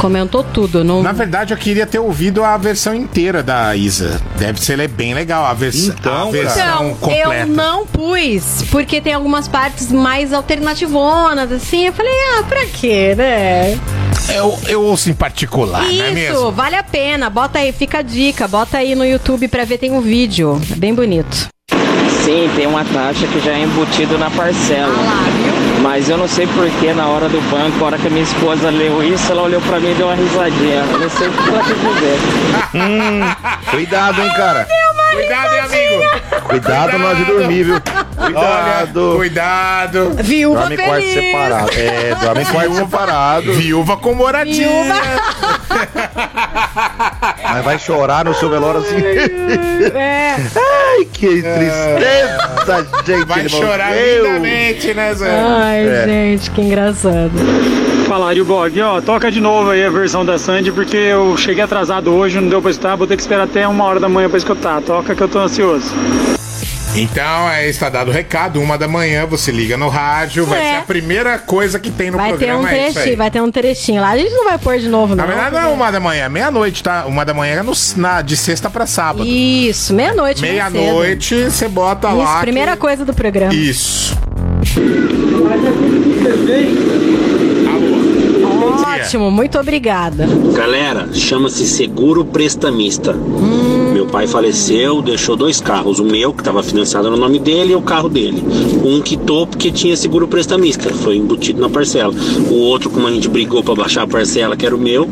Comentou 0.01 0.43
tudo. 0.43 0.83
Não... 0.83 1.03
Na 1.03 1.11
verdade, 1.11 1.53
eu 1.53 1.57
queria 1.57 1.85
ter 1.85 1.99
ouvido 1.99 2.43
a 2.43 2.57
versão 2.57 2.95
inteira 2.95 3.43
da 3.43 3.75
Isa. 3.75 4.19
Deve 4.35 4.59
ser 4.59 4.73
ela 4.73 4.81
é 4.83 4.87
bem 4.87 5.13
legal. 5.13 5.45
A, 5.45 5.53
vers 5.53 5.75
Então, 5.75 6.29
a 6.29 6.31
versão 6.31 6.85
Então, 6.87 6.95
completa. 6.95 7.35
eu 7.41 7.47
não 7.47 7.85
pus, 7.85 8.63
porque 8.71 8.99
tem 8.99 9.13
algumas 9.13 9.47
partes 9.47 9.91
mais 9.91 10.33
alternativonas, 10.33 11.51
assim. 11.51 11.85
Eu 11.85 11.93
falei, 11.93 12.11
ah, 12.39 12.43
pra 12.49 12.65
quê, 12.65 13.13
né? 13.15 13.77
Eu, 14.33 14.57
eu 14.67 14.81
ouço 14.81 15.07
em 15.11 15.13
particular, 15.13 15.83
não 15.83 15.89
é 15.89 15.93
Isso, 16.09 16.13
mesmo? 16.15 16.51
vale 16.51 16.75
a 16.77 16.83
pena. 16.83 17.29
Bota 17.29 17.59
aí, 17.59 17.71
fica 17.71 17.99
a 17.99 18.01
dica. 18.01 18.47
Bota 18.47 18.79
aí 18.79 18.95
no 18.95 19.05
YouTube 19.05 19.47
pra 19.49 19.65
ver, 19.65 19.77
tem 19.77 19.91
um 19.91 20.01
vídeo. 20.01 20.59
É 20.71 20.75
bem 20.77 20.95
bonito. 20.95 21.47
Sim, 22.25 22.49
tem 22.55 22.65
uma 22.65 22.83
taxa 22.85 23.27
que 23.27 23.39
já 23.39 23.51
é 23.51 23.61
embutido 23.63 24.17
na 24.17 24.31
parcela. 24.31 24.93
Mas 25.81 26.07
eu 26.09 26.17
não 26.17 26.27
sei 26.27 26.45
porquê, 26.47 26.93
na 26.93 27.07
hora 27.07 27.27
do 27.27 27.41
banco, 27.49 27.77
na 27.79 27.85
hora 27.85 27.97
que 27.97 28.07
a 28.07 28.09
minha 28.09 28.23
esposa 28.23 28.69
leu 28.69 29.03
isso, 29.03 29.31
ela 29.31 29.43
olhou 29.43 29.61
pra 29.61 29.79
mim 29.79 29.91
e 29.91 29.95
deu 29.95 30.07
uma 30.07 30.15
risadinha. 30.15 30.83
Eu 30.91 30.99
não 30.99 31.09
sei 31.09 31.27
o 31.27 31.31
que 31.31 31.49
ela 31.49 31.63
quis 31.63 31.75
dizer. 31.75 32.19
Hum, 32.75 33.21
cuidado, 33.71 34.21
hein, 34.21 34.31
cara. 34.35 34.67
Cuidado, 35.11 35.53
hein, 35.53 35.59
amigo? 35.59 36.03
Cuidado 36.47 36.97
na 36.97 37.05
hora 37.07 37.15
de 37.15 37.25
dormir, 37.25 37.63
viu? 37.63 37.81
Cuidado. 38.15 39.13
Cuidado. 39.17 40.11
Viúva 40.23 40.59
Dorme 40.61 40.75
em 40.75 40.77
quarto 40.77 41.01
feliz. 41.01 41.13
separado. 41.13 41.69
É, 41.75 42.15
dorme 42.21 42.45
quarto 42.45 42.73
separado. 42.75 43.53
Viúva 43.53 43.97
com 43.97 44.13
moradia. 44.13 44.67
Mas 47.43 47.65
vai 47.65 47.77
chorar 47.79 48.23
no 48.25 48.33
seu 48.33 48.49
velório 48.49 48.79
assim. 48.81 48.95
É. 49.97 50.35
Ai, 50.55 51.05
que 51.11 51.41
tristeza, 51.41 52.87
gente. 53.05 53.25
Vai 53.25 53.49
chorar 53.49 53.91
lindamente, 53.93 54.93
né, 54.93 55.13
Zé? 55.13 55.29
Ai, 55.29 55.70
É. 55.77 56.05
gente, 56.05 56.51
que 56.51 56.61
engraçado. 56.61 57.31
Fala, 58.07 58.25
Rádio 58.27 58.43
Blog, 58.45 58.81
ó, 58.81 58.99
toca 59.01 59.31
de 59.31 59.39
novo 59.39 59.69
aí 59.69 59.85
a 59.85 59.89
versão 59.89 60.25
da 60.25 60.37
Sandy, 60.37 60.71
porque 60.71 60.97
eu 60.97 61.37
cheguei 61.37 61.63
atrasado 61.63 62.11
hoje, 62.13 62.39
não 62.41 62.49
deu 62.49 62.61
pra 62.61 62.69
escutar, 62.71 62.95
vou 62.95 63.07
ter 63.07 63.15
que 63.15 63.21
esperar 63.21 63.43
até 63.43 63.65
uma 63.67 63.85
hora 63.85 63.99
da 64.01 64.09
manhã 64.09 64.27
pra 64.29 64.37
escutar. 64.37 64.81
Toca 64.81 65.15
que 65.15 65.21
eu 65.21 65.29
tô 65.29 65.39
ansioso. 65.39 65.93
Então, 66.93 67.49
é, 67.49 67.69
está 67.69 67.87
dado 67.87 68.09
o 68.09 68.11
recado. 68.11 68.59
Uma 68.61 68.77
da 68.77 68.85
manhã, 68.85 69.25
você 69.25 69.49
liga 69.49 69.77
no 69.77 69.87
rádio. 69.87 70.45
Vai 70.45 70.59
É. 70.59 70.71
ser 70.71 70.75
a 70.79 70.81
primeira 70.81 71.39
coisa 71.39 71.79
que 71.79 71.89
tem 71.89 72.11
no 72.11 72.17
Vai 72.17 72.31
ter 72.33 72.37
programa. 72.47 72.63
um 72.63 72.67
é 72.67 72.73
isso 72.73 72.81
aí. 72.87 72.93
trechinho, 72.93 73.17
vai 73.17 73.31
ter 73.31 73.41
um 73.41 73.49
trechinho 73.49 74.01
lá. 74.01 74.09
A 74.09 74.17
gente 74.17 74.33
não 74.33 74.43
vai 74.43 74.57
pôr 74.57 74.77
de 74.77 74.89
novo, 74.89 75.15
não. 75.15 75.23
Na 75.23 75.25
verdade, 75.25 75.55
não 75.55 75.61
é 75.61 75.67
uma 75.67 75.89
da 75.89 76.01
manhã, 76.01 76.25
é 76.25 76.29
meia-noite, 76.29 76.83
tá? 76.83 77.05
Uma 77.05 77.23
da 77.23 77.33
manhã 77.33 77.59
é 77.59 77.63
no, 77.63 77.71
na, 77.95 78.21
de 78.21 78.35
sexta 78.35 78.69
pra 78.69 78.85
sábado. 78.85 79.25
Isso, 79.25 79.93
meia-noite. 79.93 80.41
Meia-noite, 80.41 81.45
você 81.45 81.69
bota 81.69 82.09
Isso, 82.09 82.17
lá. 82.17 82.35
que- 82.39 82.41
primeira 82.41 82.75
coisa 82.75 83.05
do 83.05 83.13
programa. 83.13 83.53
Isso. 83.53 84.17
Ótimo, 89.11 89.31
muito 89.31 89.59
obrigada. 89.59 90.27
Galera, 90.53 91.09
chama-se 91.13 91.65
seguro 91.65 92.23
prestamista. 92.23 93.13
Meu 93.93 94.05
pai 94.05 94.27
faleceu, 94.27 95.01
deixou 95.01 95.35
dois 95.35 95.59
carros, 95.59 95.99
o 95.99 96.05
meu 96.05 96.31
que 96.31 96.41
estava 96.41 96.63
financiado 96.63 97.09
no 97.09 97.17
nome 97.17 97.39
dele 97.39 97.73
e 97.73 97.75
o 97.75 97.81
carro 97.81 98.07
dele. 98.07 98.41
Um 98.85 99.01
quitou 99.01 99.45
porque 99.45 99.71
tinha 99.71 99.97
seguro 99.97 100.27
prestamista, 100.27 100.89
foi 100.93 101.17
embutido 101.17 101.59
na 101.59 101.69
parcela. 101.69 102.13
O 102.49 102.53
outro, 102.53 102.89
como 102.89 103.07
a 103.07 103.11
gente 103.11 103.27
brigou 103.27 103.63
para 103.63 103.75
baixar 103.75 104.03
a 104.03 104.07
parcela, 104.07 104.55
que 104.55 104.65
era 104.65 104.75
o 104.75 104.79
meu, 104.79 105.09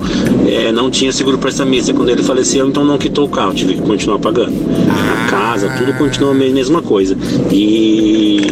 eh, 0.48 0.72
não 0.72 0.90
tinha 0.90 1.12
seguro 1.12 1.38
prestamista 1.38 1.94
quando 1.94 2.10
ele 2.10 2.24
faleceu, 2.24 2.68
então 2.68 2.86
não 2.86 2.98
quitou 2.98 3.26
o 3.26 3.30
carro, 3.30 3.54
tive 3.54 3.74
que 3.74 3.82
continuar 3.82 4.20
pagando. 4.20 4.54
A 4.90 5.30
casa, 5.30 5.70
tudo 5.78 5.94
continua 5.98 6.32
a 6.32 6.34
mesma 6.34 6.82
coisa. 6.82 7.18
E 7.52 8.48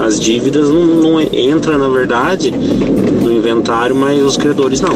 as 0.00 0.18
dívidas 0.18 0.68
não, 0.68 0.84
não 0.84 1.20
entra 1.20 1.76
na 1.76 1.88
verdade 1.88 2.50
no 2.50 3.32
inventário, 3.32 3.94
mas 3.94 4.20
os 4.22 4.36
credores 4.36 4.80
não. 4.80 4.94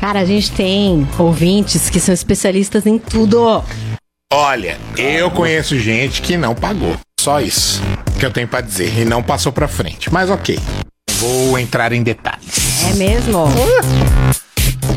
Cara, 0.00 0.20
a 0.20 0.24
gente 0.24 0.52
tem 0.52 1.06
ouvintes 1.18 1.90
que 1.90 2.00
são 2.00 2.14
especialistas 2.14 2.86
em 2.86 2.98
tudo. 2.98 3.62
Olha, 4.32 4.78
eu 4.96 5.30
conheço 5.30 5.78
gente 5.78 6.20
que 6.22 6.36
não 6.36 6.54
pagou. 6.54 6.96
Só 7.20 7.40
isso 7.40 7.82
que 8.18 8.24
eu 8.24 8.30
tenho 8.30 8.48
pra 8.48 8.60
dizer. 8.60 8.98
E 8.98 9.04
não 9.04 9.22
passou 9.22 9.52
pra 9.52 9.68
frente. 9.68 10.12
Mas 10.12 10.30
ok. 10.30 10.58
Vou 11.18 11.58
entrar 11.58 11.92
em 11.92 12.02
detalhes. 12.02 12.84
É 12.84 12.94
mesmo? 12.94 13.46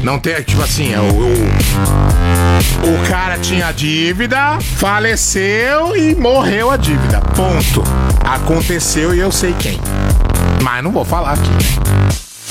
Não 0.03 0.19
tem, 0.19 0.41
tipo 0.43 0.61
assim, 0.61 0.93
é 0.93 0.99
o, 0.99 1.03
o, 1.03 3.03
o 3.03 3.07
cara 3.07 3.37
tinha 3.37 3.71
dívida, 3.71 4.59
faleceu 4.77 5.95
e 5.95 6.15
morreu 6.15 6.71
a 6.71 6.77
dívida. 6.77 7.21
Ponto. 7.35 7.83
Aconteceu 8.25 9.13
e 9.13 9.19
eu 9.19 9.31
sei 9.31 9.53
quem. 9.53 9.79
Mas 10.61 10.83
não 10.83 10.91
vou 10.91 11.05
falar 11.05 11.33
aqui. 11.33 11.49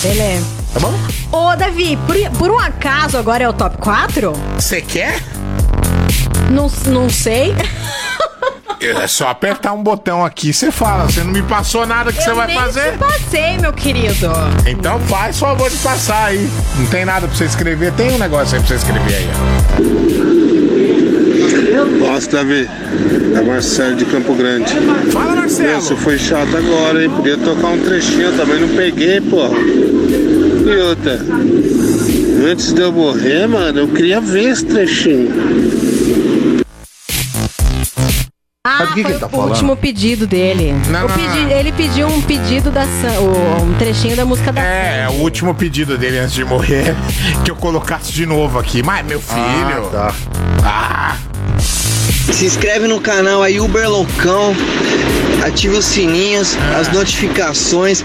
Beleza. 0.03 0.47
Tá 0.73 0.81
bom? 0.81 0.95
Ô, 1.33 1.57
Davi, 1.57 1.99
por, 2.07 2.17
por 2.39 2.51
um 2.51 2.59
acaso 2.59 3.17
agora 3.17 3.45
é 3.45 3.49
o 3.49 3.53
top 3.53 3.79
4? 3.79 4.33
Você 4.57 4.81
quer? 4.81 5.21
Não, 6.51 6.71
não 6.93 7.09
sei. 7.11 7.55
É 8.81 9.07
só 9.09 9.29
apertar 9.29 9.73
um 9.73 9.83
botão 9.83 10.25
aqui, 10.25 10.53
você 10.53 10.71
fala. 10.71 11.05
Você 11.07 11.23
não 11.25 11.33
me 11.33 11.43
passou 11.43 11.85
nada 11.87 12.13
que 12.13 12.23
você 12.23 12.31
Eu 12.31 12.37
vai 12.37 12.47
nem 12.47 12.57
fazer? 12.57 12.93
te 12.93 12.99
passei, 12.99 13.59
meu 13.59 13.73
querido. 13.73 14.31
Então 14.67 15.01
faz 15.01 15.39
favor 15.39 15.69
de 15.69 15.77
passar 15.79 16.27
aí. 16.27 16.49
Não 16.79 16.87
tem 16.87 17.05
nada 17.05 17.27
pra 17.27 17.37
você 17.37 17.45
escrever? 17.45 17.93
Tem 17.95 18.13
um 18.13 18.19
negócio 18.19 18.57
aí 18.57 18.61
pra 18.63 18.69
você 18.69 18.75
escrever 18.77 19.15
aí. 19.15 19.29
ó. 22.05 22.09
Nossa, 22.13 22.31
Davi. 22.31 22.69
É 23.37 23.41
Marcelo 23.43 23.97
de 23.97 24.05
Campo 24.05 24.35
Grande. 24.35 24.73
Fala, 25.13 25.35
Marcelo. 25.37 25.81
Você 25.81 25.97
foi 25.97 26.19
chato 26.19 26.57
agora, 26.57 27.03
hein? 27.03 27.11
Podia 27.11 27.37
tocar 27.37 27.69
um 27.69 27.79
trechinho, 27.81 28.23
eu 28.23 28.37
também 28.37 28.61
não 28.61 28.69
peguei, 28.69 29.21
pô. 29.21 29.47
E 30.69 30.77
outra. 30.83 31.19
Antes 32.51 32.73
de 32.73 32.81
eu 32.81 32.93
morrer, 32.93 33.47
mano, 33.49 33.81
eu 33.81 33.89
queria 33.89 34.21
ver 34.21 34.51
esse 34.51 34.65
trechinho. 34.65 35.29
Ah, 38.69 38.77
Mas 38.81 38.89
do 38.91 38.95
que 38.95 39.01
que 39.01 39.03
foi 39.05 39.13
ele 39.13 39.21
tá 39.21 39.27
o 39.27 39.31
falando? 39.31 39.49
último 39.51 39.77
pedido 39.77 40.27
dele. 40.27 40.75
Não, 40.91 41.07
O 41.07 41.09
não, 41.09 41.15
pedi- 41.17 41.27
não. 41.45 41.51
Ele 41.51 41.73
pediu 41.73 42.07
um 42.07 42.21
pedido 42.21 42.71
da 42.71 42.83
Sam, 42.83 43.21
o- 43.21 43.63
um 43.63 43.75
trechinho 43.79 44.15
da 44.15 44.25
música 44.27 44.53
da 44.53 44.61
É, 44.61 45.05
é 45.05 45.09
o 45.09 45.23
último 45.23 45.55
pedido 45.55 45.97
dele 45.97 46.19
antes 46.19 46.35
de 46.35 46.45
morrer 46.45 46.95
que 47.45 47.51
eu 47.51 47.57
colocasse 47.57 48.13
de 48.13 48.27
novo 48.27 48.59
aqui. 48.59 48.83
Mas, 48.83 49.07
meu 49.07 49.21
filho. 49.21 49.39
Ah, 49.41 49.89
tá. 49.91 50.15
Ah, 50.65 51.17
Se 52.33 52.45
inscreve 52.47 52.87
no 52.87 53.01
canal 53.01 53.43
aí, 53.43 53.59
Uber 53.61 53.89
Loucão. 53.89 54.55
Ativa 55.45 55.77
os 55.79 55.85
sininhos, 55.87 56.57
as 56.79 56.89
notificações, 56.93 58.05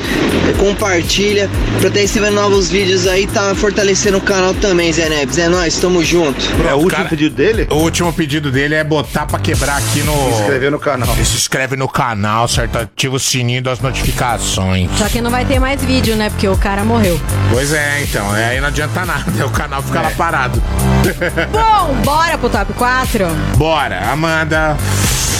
compartilha 0.59 1.49
pra 1.79 1.87
estar 1.87 1.99
recebendo 1.99 2.35
novos 2.35 2.69
vídeos 2.69 3.07
aí, 3.07 3.25
tá 3.25 3.55
fortalecendo 3.55 4.19
o 4.19 4.21
canal 4.21 4.53
também, 4.53 4.93
Zé 4.93 5.09
Neves. 5.09 5.39
É 5.39 5.49
nóis, 5.49 5.75
tamo 5.79 6.03
junto. 6.03 6.39
É 6.69 6.73
o 6.75 6.77
último 6.77 7.05
pedido 7.09 7.35
dele? 7.35 7.67
O 7.71 7.75
último 7.77 8.13
pedido 8.13 8.51
dele 8.51 8.75
é 8.75 8.83
botar 8.83 9.25
pra 9.25 9.39
quebrar 9.39 9.77
aqui 9.77 10.03
no. 10.03 10.13
Se 10.13 10.41
inscrever 10.41 10.71
no 10.71 10.79
canal. 10.79 11.15
Se 11.15 11.21
inscreve 11.35 11.75
no 11.75 11.89
canal, 11.89 12.47
certo? 12.47 12.77
Ativa 12.77 13.15
o 13.15 13.19
sininho 13.19 13.63
das 13.63 13.79
notificações. 13.79 14.89
Só 14.97 15.09
que 15.09 15.19
não 15.19 15.31
vai 15.31 15.43
ter 15.43 15.59
mais 15.59 15.83
vídeo, 15.83 16.15
né? 16.15 16.29
Porque 16.29 16.47
o 16.47 16.55
cara 16.57 16.83
morreu. 16.83 17.19
Pois 17.51 17.73
é, 17.73 18.03
então. 18.03 18.35
é, 18.35 18.49
Aí 18.49 18.61
não 18.61 18.67
adianta 18.67 19.05
nada. 19.05 19.23
O 19.43 19.49
canal 19.49 19.81
fica 19.83 20.01
lá 20.01 20.11
parado. 20.11 20.61
Bom, 21.51 21.93
bora 22.05 22.37
pro 22.37 22.49
top 22.49 22.71
4? 22.73 23.25
Bora, 23.57 24.12
Amanda. 24.13 24.77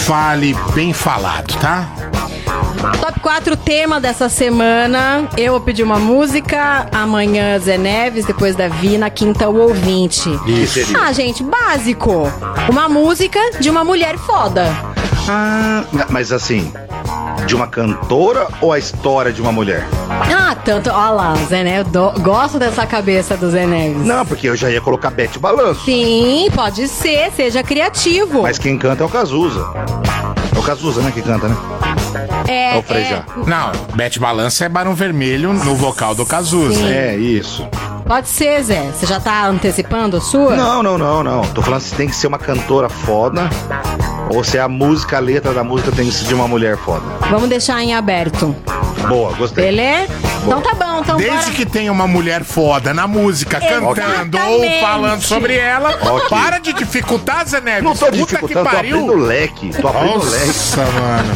Fale 0.04 0.52
bem 0.74 0.92
falado, 0.92 1.56
tá? 1.60 1.88
Top 3.00 3.20
4 3.20 3.56
tema 3.56 4.00
dessa 4.00 4.28
semana. 4.28 5.28
Eu 5.38 5.52
vou 5.52 5.60
pedir 5.60 5.84
uma 5.84 6.00
música. 6.00 6.88
Amanhã 6.92 7.56
Zé 7.60 7.78
Neves, 7.78 8.24
depois 8.24 8.56
da 8.56 8.66
Vina, 8.66 9.08
quinta 9.08 9.48
o 9.48 9.60
ouvinte. 9.60 10.28
Isso. 10.46 10.80
Ah, 11.00 11.12
gente, 11.12 11.44
básico. 11.44 12.24
Uma 12.68 12.88
música 12.88 13.38
de 13.60 13.70
uma 13.70 13.84
mulher 13.84 14.18
foda. 14.18 14.66
Ah, 15.28 15.84
mas 16.10 16.32
assim, 16.32 16.72
de 17.46 17.54
uma 17.54 17.66
cantora 17.66 18.46
ou 18.60 18.72
a 18.72 18.78
história 18.78 19.32
de 19.32 19.40
uma 19.40 19.52
mulher? 19.52 19.86
Ah, 20.10 20.54
tanto. 20.64 20.90
Olha 20.90 21.10
lá, 21.10 21.34
Zé 21.48 21.62
Neves. 21.64 21.92
do- 21.92 22.12
Gosto 22.20 22.58
dessa 22.58 22.86
cabeça 22.86 23.36
do 23.36 23.50
Zé 23.50 23.66
Neves. 23.66 24.04
Não, 24.06 24.24
porque 24.26 24.48
eu 24.48 24.56
já 24.56 24.70
ia 24.70 24.80
colocar 24.80 25.10
Bete 25.10 25.38
Balanço. 25.38 25.84
Sim, 25.84 26.48
pode 26.54 26.86
ser, 26.88 27.30
seja 27.32 27.62
criativo. 27.62 28.42
Mas 28.42 28.58
quem 28.58 28.76
canta 28.78 29.02
é 29.02 29.06
o 29.06 29.08
Cazuza. 29.08 29.66
É 30.54 30.58
o 30.58 30.62
Cazuza, 30.62 31.00
né, 31.02 31.10
que 31.12 31.22
canta, 31.22 31.48
né? 31.48 31.56
É, 32.46 32.76
É 32.76 32.78
o 32.78 32.82
Frejá. 32.82 33.24
Não, 33.46 33.72
Bete 33.94 34.18
Balança 34.20 34.64
é 34.64 34.68
Barão 34.68 34.94
Vermelho 34.94 35.52
no 35.52 35.74
vocal 35.74 36.14
do 36.14 36.24
Cazuza. 36.26 36.74
Sim. 36.74 36.88
É, 36.92 37.16
isso. 37.16 37.66
Pode 38.06 38.28
ser, 38.28 38.62
Zé. 38.62 38.82
Você 38.92 39.06
já 39.06 39.18
tá 39.18 39.46
antecipando 39.46 40.18
a 40.18 40.20
sua? 40.20 40.54
Não, 40.54 40.82
não, 40.82 40.98
não, 40.98 41.22
não. 41.22 41.40
Tô 41.42 41.62
falando 41.62 41.80
se 41.80 41.94
tem 41.94 42.06
que 42.06 42.14
ser 42.14 42.26
uma 42.26 42.38
cantora 42.38 42.88
foda 42.90 43.48
ou 44.30 44.42
se 44.44 44.58
a 44.58 44.68
música, 44.68 45.16
a 45.16 45.20
letra 45.20 45.52
da 45.52 45.62
música 45.64 45.92
tem 45.92 46.06
que 46.06 46.12
ser 46.14 46.24
de 46.26 46.34
uma 46.34 46.48
mulher 46.48 46.76
foda. 46.76 47.04
Vamos 47.30 47.48
deixar 47.48 47.82
em 47.82 47.94
aberto. 47.94 48.54
Boa, 49.08 49.32
gostei. 49.34 49.64
Beleza? 49.66 50.12
Então 50.46 50.60
tá 50.60 50.74
bom, 50.74 51.00
então 51.00 51.16
Desde 51.16 51.38
bora. 51.38 51.50
que 51.52 51.66
tenha 51.66 51.92
uma 51.92 52.06
mulher 52.06 52.42
foda 52.44 52.92
na 52.94 53.06
música, 53.06 53.60
cantando 53.60 53.86
ou 53.86 53.92
Exatamente. 53.96 54.80
falando 54.80 55.22
sobre 55.22 55.56
ela, 55.56 55.90
Ok. 56.02 56.28
para 56.30 56.58
de 56.58 56.72
dificultar, 56.72 57.46
Zé 57.48 57.60
Neves. 57.60 57.82
Não 57.82 57.92
tô 57.94 58.06
Puta 58.06 58.16
dificultando, 58.16 58.64
tô 58.64 58.70
que 58.70 58.76
pariu. 58.76 58.96
abrindo 58.98 59.16
leque. 59.16 59.70
Tô 59.80 59.88
abrindo 59.88 60.24
leque. 60.24 60.46
Nossa, 60.46 60.84
mano. 60.84 61.34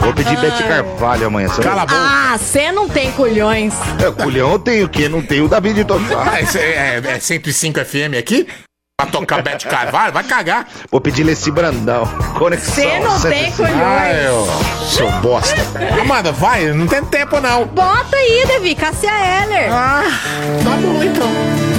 Vou 0.00 0.12
pedir 0.12 0.36
Bete 0.38 0.62
Carvalho 0.64 1.26
amanhã. 1.28 1.48
Cala 1.48 1.82
a 1.82 1.86
boca. 1.86 1.98
Ah, 1.98 2.36
você 2.38 2.70
não 2.72 2.88
tem 2.88 3.10
culhões. 3.12 3.72
É, 4.06 4.10
culhão 4.10 4.52
eu 4.52 4.58
tenho 4.58 4.84
o 4.84 4.88
quê? 4.88 5.08
Não 5.08 5.22
tenho 5.22 5.46
o 5.46 5.48
David 5.48 5.76
de 5.76 5.84
Total. 5.84 6.20
Ah, 6.30 6.40
esse 6.42 6.58
é, 6.58 7.00
é 7.02 7.18
105 7.18 7.80
FM 7.84 8.18
aqui? 8.18 8.46
Pra 9.04 9.20
tocar 9.20 9.42
Bete 9.42 9.66
Carvalho? 9.66 10.12
Vai 10.12 10.24
cagar. 10.24 10.66
Vou 10.90 11.00
pedir 11.00 11.24
Leci 11.24 11.50
Brandão. 11.50 12.06
Conexão. 12.38 12.74
Você 12.74 12.98
não 13.00 13.20
tem 13.20 13.50
105. 13.50 13.56
culhões. 13.56 13.82
Ah, 13.82 14.12
eu 14.14 14.46
sou 14.82 15.10
bosta. 15.20 15.62
Amanda, 16.00 16.32
vai, 16.32 16.66
não 16.72 16.86
tem 16.86 17.04
tempo 17.04 17.40
não. 17.40 17.66
Bota 17.66 18.16
aí, 18.16 18.44
Devi, 18.46 18.74
Cássia 18.74 19.10
Eller. 19.10 19.70
Ah, 19.72 20.02
tá 20.62 20.70
bom 20.70 21.02
então. 21.02 21.73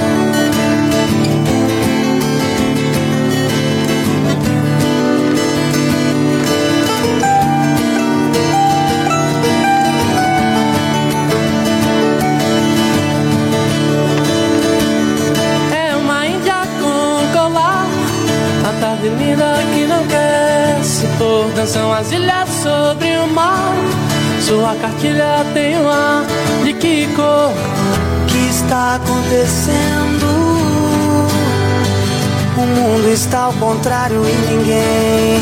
Dançam 21.66 21.92
as 21.92 22.12
ilhas 22.12 22.48
sobre 22.62 23.18
o 23.18 23.28
mar 23.34 23.74
Sua 24.40 24.76
cartilha 24.76 25.44
tem 25.52 25.76
um 25.76 25.90
ar 25.90 26.24
de 26.64 26.74
que 26.74 27.08
cor 27.16 27.50
O 27.52 28.26
que 28.28 28.38
está 28.52 28.98
acontecendo? 28.98 30.28
O 32.56 32.62
mundo 32.62 33.12
está 33.12 33.46
ao 33.46 33.54
contrário 33.54 34.22
e 34.24 34.54
ninguém 34.54 35.40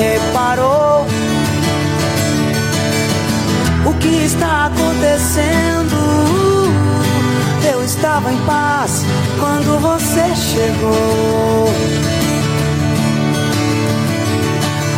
reparou. 0.00 1.06
O 3.84 3.94
que 3.98 4.24
está 4.24 4.66
acontecendo? 4.66 5.96
Eu 7.70 7.84
estava 7.84 8.32
em 8.32 8.38
paz 8.46 9.04
quando 9.38 9.78
você 9.80 10.34
chegou. 10.34 12.11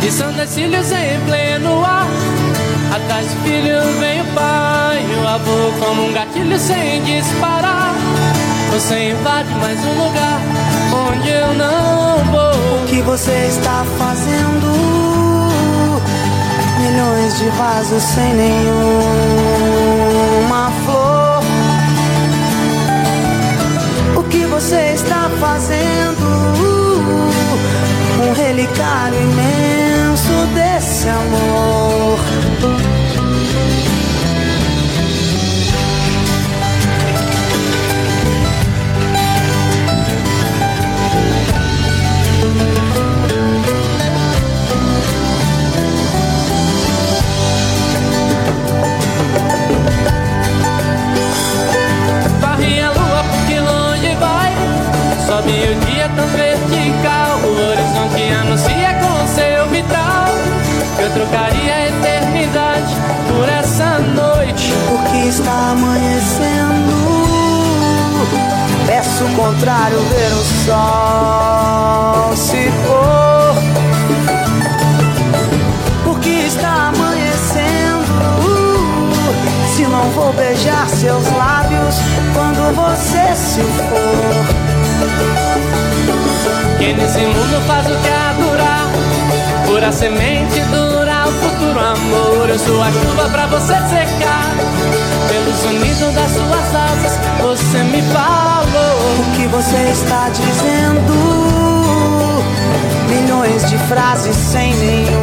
E 0.05 0.11
são 0.11 0.31
cílios 0.45 0.91
em 0.91 1.19
pleno 1.25 1.83
ar 1.83 2.05
Atrás 2.93 3.25
do 3.25 3.41
filho 3.41 3.81
vem 3.99 4.21
o 4.21 4.25
pai 4.35 5.03
O 5.23 5.27
avô 5.27 5.71
como 5.83 6.05
um 6.05 6.13
gatilho 6.13 6.59
sem 6.59 7.03
disparar 7.03 7.95
Você 8.71 9.09
invade 9.09 9.49
mais 9.55 9.79
um 9.83 10.03
lugar 10.05 10.39
Onde 11.09 11.27
eu 11.27 11.55
não 11.55 12.23
vou 12.25 12.83
O 12.83 12.85
que 12.87 13.01
você 13.01 13.47
está 13.47 13.83
fazendo? 13.97 14.75
Milhões 16.79 17.39
de 17.39 17.49
vasos 17.49 18.03
sem 18.03 18.33
nenhuma 18.35 18.71
flor. 20.85 21.41
O 24.15 24.23
que 24.29 24.45
você 24.45 24.91
está 24.93 25.31
fazendo? 25.39 26.25
Um 28.23 28.33
relicário 28.33 29.19
imenso 29.19 29.94
desse 30.53 31.09
amor. 31.09 32.17
Varre 52.39 52.81
a 52.81 52.91
lua 52.91 53.23
porque 53.29 53.59
longe 53.59 54.15
vai 54.15 54.53
Sobe 55.27 55.51
o 55.51 55.84
trocaria 61.15 61.73
a 61.73 61.87
eternidade 61.87 62.93
por 63.29 63.47
essa 63.47 63.99
noite 63.99 64.73
Porque 64.89 65.29
está 65.29 65.71
amanhecendo. 65.71 67.05
Peço 68.85 69.23
o 69.23 69.35
contrário, 69.35 69.97
ver 69.97 70.33
o 70.33 70.43
sol 70.65 72.35
se 72.35 72.69
pôr. 72.85 73.55
Porque 76.03 76.29
está 76.29 76.89
amanhecendo. 76.89 78.05
Se 79.75 79.83
não 79.83 80.09
vou 80.11 80.33
beijar 80.33 80.87
seus 80.89 81.25
lábios 81.31 81.95
quando 82.33 82.75
você 82.75 83.35
se 83.35 83.61
for. 83.61 84.45
Que 86.77 86.93
nesse 86.93 87.21
mundo 87.21 87.61
faz 87.67 87.85
o 87.85 87.95
que 88.01 88.09
há 88.09 88.33
durar 88.33 88.85
Pura 89.65 89.91
semente 89.91 90.59
dura 90.71 90.83
o 90.83 90.84
futuro 91.35 91.79
amor 91.79 92.49
Eu 92.49 92.59
sou 92.59 92.81
a 92.81 92.91
chuva 92.91 93.29
pra 93.29 93.47
você 93.47 93.73
secar 93.73 94.55
Pelo 95.27 95.53
sonido 95.53 96.11
das 96.13 96.31
suas 96.31 96.75
asas 96.75 97.19
Você 97.41 97.83
me 97.83 98.01
falou 98.01 99.19
O 99.19 99.35
que 99.35 99.47
você 99.47 99.77
está 99.91 100.29
dizendo? 100.29 101.55
Milhões 103.09 103.69
de 103.69 103.77
frases 103.77 104.35
sem 104.35 104.75
nenhuma 104.75 105.21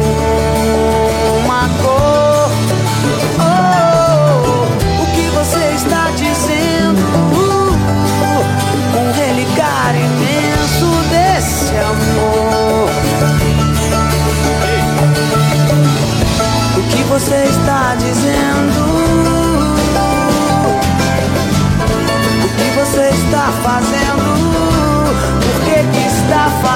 cor. 1.81 2.49
Oh, 3.39 5.03
o 5.03 5.05
que 5.13 5.27
você 5.29 5.75
está 5.75 6.09
dizendo? 6.15 7.01
Um 8.95 9.11
relicário 9.11 10.01
imenso 10.01 10.87
desse 11.09 11.75
amor. 11.77 12.42
Você 17.13 17.43
está 17.43 17.93
dizendo? 17.93 18.81
O 22.43 22.49
que 22.57 22.69
você 22.79 23.09
está 23.09 23.51
fazendo? 23.61 24.25
Por 25.39 25.57
que 25.63 25.75
que 25.91 26.07
está 26.07 26.49
fazendo 26.49 26.72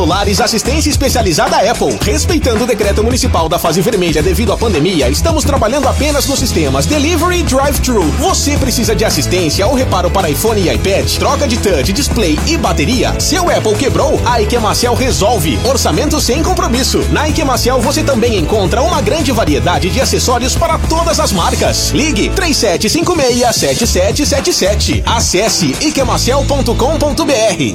Celulares, 0.00 0.40
assistência 0.40 0.88
especializada 0.88 1.58
Apple. 1.70 1.98
Respeitando 2.00 2.64
o 2.64 2.66
decreto 2.66 3.04
municipal 3.04 3.50
da 3.50 3.58
fase 3.58 3.82
vermelha 3.82 4.22
devido 4.22 4.50
à 4.50 4.56
pandemia, 4.56 5.10
estamos 5.10 5.44
trabalhando 5.44 5.86
apenas 5.86 6.26
nos 6.26 6.38
sistemas 6.38 6.86
Delivery 6.86 7.40
e 7.40 7.42
Drive-Thru. 7.42 8.04
Você 8.18 8.56
precisa 8.56 8.96
de 8.96 9.04
assistência 9.04 9.66
ou 9.66 9.74
reparo 9.74 10.10
para 10.10 10.30
iPhone 10.30 10.58
e 10.58 10.72
iPad, 10.72 11.06
troca 11.18 11.46
de 11.46 11.58
touch, 11.58 11.92
display 11.92 12.38
e 12.46 12.56
bateria? 12.56 13.14
Seu 13.20 13.50
Apple 13.50 13.74
quebrou? 13.74 14.18
A 14.24 14.40
Ike 14.40 14.58
Marcel 14.58 14.94
resolve. 14.94 15.58
Orçamento 15.68 16.18
sem 16.18 16.42
compromisso. 16.42 17.04
Na 17.10 17.28
Ike 17.28 17.44
Marcel 17.44 17.78
você 17.82 18.02
também 18.02 18.38
encontra 18.38 18.80
uma 18.80 19.02
grande 19.02 19.32
variedade 19.32 19.90
de 19.90 20.00
acessórios 20.00 20.56
para 20.56 20.78
todas 20.78 21.20
as 21.20 21.30
marcas. 21.30 21.90
Ligue 21.90 22.30
3756-7777. 22.30 25.02
Acesse 25.04 25.76
ikemacel.com.br. 25.78 27.74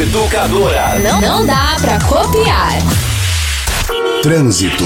Educadora. 0.00 0.93
Não, 1.02 1.20
não 1.20 1.46
dá 1.46 1.76
pra 1.80 1.98
copiar. 2.04 2.72
Trânsito. 4.22 4.84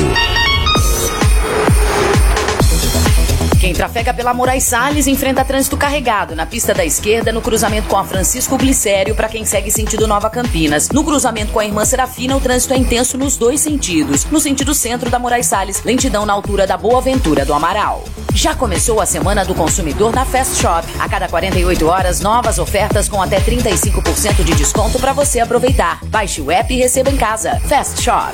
Quem 3.61 3.75
trafega 3.75 4.15
pela 4.15 4.33
Moraes 4.33 4.65
Salles 4.65 5.07
enfrenta 5.07 5.45
trânsito 5.45 5.77
carregado 5.77 6.35
na 6.35 6.47
pista 6.47 6.73
da 6.73 6.85
esquerda 6.85 7.33
no 7.33 7.43
cruzamento 7.43 7.89
com 7.89 7.97
a 7.97 8.05
Francisco 8.05 8.57
Glicério 8.57 9.15
para 9.15 9.29
quem 9.29 9.45
segue 9.45 9.71
sentido 9.71 10.07
Nova 10.07 10.31
Campinas. 10.31 10.89
No 10.91 11.05
cruzamento 11.05 11.53
com 11.53 11.59
a 11.59 11.67
Irmã 11.67 11.85
Serafina, 11.85 12.37
o 12.37 12.41
trânsito 12.41 12.73
é 12.73 12.79
intenso 12.79 13.19
nos 13.19 13.37
dois 13.37 13.61
sentidos. 13.61 14.25
No 14.31 14.41
sentido 14.41 14.73
centro 14.73 15.11
da 15.11 15.19
Moraes 15.19 15.47
Salles, 15.47 15.83
lentidão 15.85 16.25
na 16.25 16.33
altura 16.33 16.67
da 16.67 16.77
Boa 16.77 17.03
Ventura 17.03 17.45
do 17.45 17.53
Amaral. 17.53 18.05
Já 18.35 18.55
começou 18.55 19.01
a 19.01 19.07
Semana 19.07 19.45
do 19.45 19.55
Consumidor 19.55 20.15
na 20.15 20.25
Fast 20.25 20.61
Shop. 20.61 20.87
A 20.99 21.09
cada 21.09 21.29
48 21.29 21.87
horas, 21.87 22.21
novas 22.21 22.59
ofertas 22.59 23.09
com 23.09 23.21
até 23.21 23.41
35% 23.41 24.45
de 24.45 24.55
desconto 24.55 24.99
para 24.99 25.13
você 25.13 25.41
aproveitar. 25.41 26.01
Baixe 26.07 26.41
o 26.41 26.51
app 26.51 26.73
e 26.73 26.79
receba 26.79 27.11
em 27.11 27.17
casa. 27.17 27.59
Fast 27.67 28.03
Shop. 28.03 28.33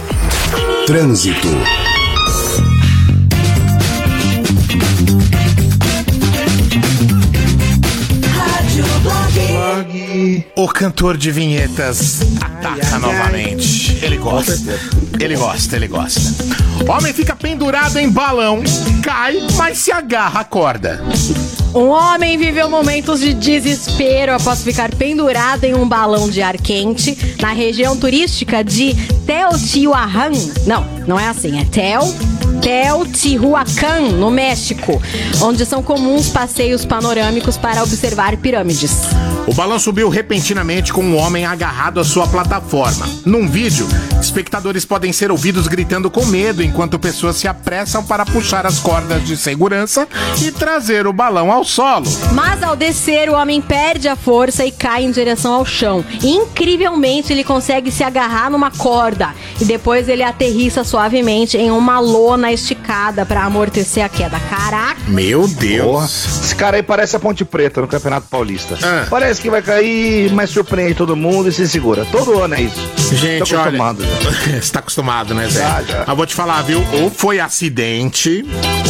Trânsito. 0.87 1.49
O 10.57 10.69
cantor 10.69 11.17
de 11.17 11.31
vinhetas 11.31 12.21
ataca 12.41 12.99
novamente. 12.99 13.99
Ele 14.05 14.17
gosta. 14.17 14.79
Ele 15.21 15.37
gosta, 15.37 15.77
ele 15.77 15.89
gosta. 15.89 16.64
Homem 16.89 17.13
fica 17.15 17.35
pendurado 17.35 17.99
em 17.99 18.11
balão, 18.11 18.63
cai, 19.03 19.43
mas 19.57 19.79
se 19.79 19.91
agarra 19.91 20.41
à 20.41 20.45
corda. 20.45 21.03
Um 21.75 21.89
homem 21.89 22.37
viveu 22.37 22.69
momentos 22.69 23.21
de 23.21 23.33
desespero 23.33 24.35
após 24.35 24.63
ficar 24.63 24.95
pendurado 24.95 25.65
em 25.65 25.75
um 25.75 25.89
balão 25.89 26.29
de 26.29 26.43
ar 26.43 26.57
quente 26.57 27.37
na 27.41 27.53
região 27.53 27.97
turística 27.97 28.63
de 28.63 28.95
Teotihuacan. 29.27 30.33
Não, 30.67 30.87
não 31.07 31.19
é 31.19 31.27
assim, 31.27 31.59
é 31.59 31.65
Tel 31.65 32.03
Teotihuacan, 32.61 34.13
no 34.13 34.31
México, 34.31 35.01
onde 35.43 35.67
são 35.67 35.83
comuns 35.83 36.29
passeios 36.29 36.85
panorâmicos 36.85 37.57
para 37.57 37.83
observar 37.83 38.37
pirâmides. 38.37 38.93
O 39.47 39.53
balão 39.53 39.79
subiu 39.79 40.09
repentinamente 40.09 40.91
com 40.91 41.05
um 41.05 41.19
homem 41.19 41.45
agarrado 41.45 42.01
à 42.01 42.05
sua 42.05 42.27
plataforma. 42.27 43.07
Num 43.27 43.47
vídeo, 43.47 43.87
espectadores 44.19 44.87
podem 44.87 45.13
ser 45.13 45.31
ouvidos 45.31 45.69
gritando 45.69 46.11
com 46.11 46.25
medo 46.25 46.63
enquanto 46.63 46.99
pessoas 46.99 47.37
se 47.37 47.47
apressam 47.47 48.03
para 48.03 48.25
puxar 48.25 48.65
as 48.65 48.79
cordas 48.79 49.23
de 49.27 49.37
segurança 49.37 50.09
e 50.41 50.51
trazer 50.51 51.07
o 51.07 51.13
balão 51.13 51.53
ao 51.53 51.63
solo. 51.63 52.07
Mas 52.33 52.63
ao 52.63 52.75
descer, 52.75 53.29
o 53.29 53.35
homem 53.35 53.61
perde 53.61 54.09
a 54.09 54.17
força 54.17 54.65
e 54.65 54.73
cai 54.73 55.05
em 55.05 55.11
direção 55.11 55.53
ao 55.53 55.67
chão. 55.67 56.03
Incrivelmente, 56.23 57.31
ele 57.31 57.45
consegue 57.45 57.91
se 57.91 58.03
agarrar 58.03 58.51
numa 58.51 58.71
corda 58.71 59.35
e 59.61 59.65
depois 59.67 60.09
ele 60.09 60.23
aterrissa 60.23 60.83
suavemente 60.85 61.59
em 61.59 61.71
uma 61.71 62.01
lona 62.01 62.51
esticada 62.51 63.27
para 63.27 63.45
amortecer 63.45 64.03
a 64.03 64.09
queda. 64.09 64.41
Caraca! 64.41 65.01
Meu 65.07 65.47
Deus! 65.47 65.85
Porra, 65.85 66.05
esse 66.07 66.55
cara 66.55 66.77
aí 66.79 66.83
parece 66.83 67.15
a 67.15 67.21
Ponte 67.21 67.45
Preta 67.45 67.83
no 67.83 67.87
Campeonato 67.87 68.27
Paulista. 68.29 68.79
Ah. 68.83 69.07
Parece 69.11 69.34
que 69.39 69.51
vai 69.51 69.63
cair, 69.63 70.33
mas 70.33 70.51
surpreende 70.51 70.95
todo 70.95 71.15
mundo 71.17 71.49
e 71.49 71.53
se 71.53 71.67
segura. 71.69 72.05
Todo 72.11 72.41
ano 72.41 72.55
é 72.55 72.63
isso. 72.63 72.81
Gente, 73.15 73.51
Tô 73.51 73.57
olha. 73.57 73.63
acostumado 73.65 74.03
já. 74.05 74.61
Você 74.61 74.73
tá 74.73 74.79
acostumado, 74.81 75.35
né, 75.35 75.49
Zé? 75.49 75.61
Já, 75.61 75.83
já. 75.83 76.05
Mas 76.07 76.17
vou 76.17 76.27
te 76.27 76.35
falar, 76.35 76.63
viu? 76.63 76.85
Ou 77.01 77.11
foi 77.11 77.41
acidente, 77.41 78.45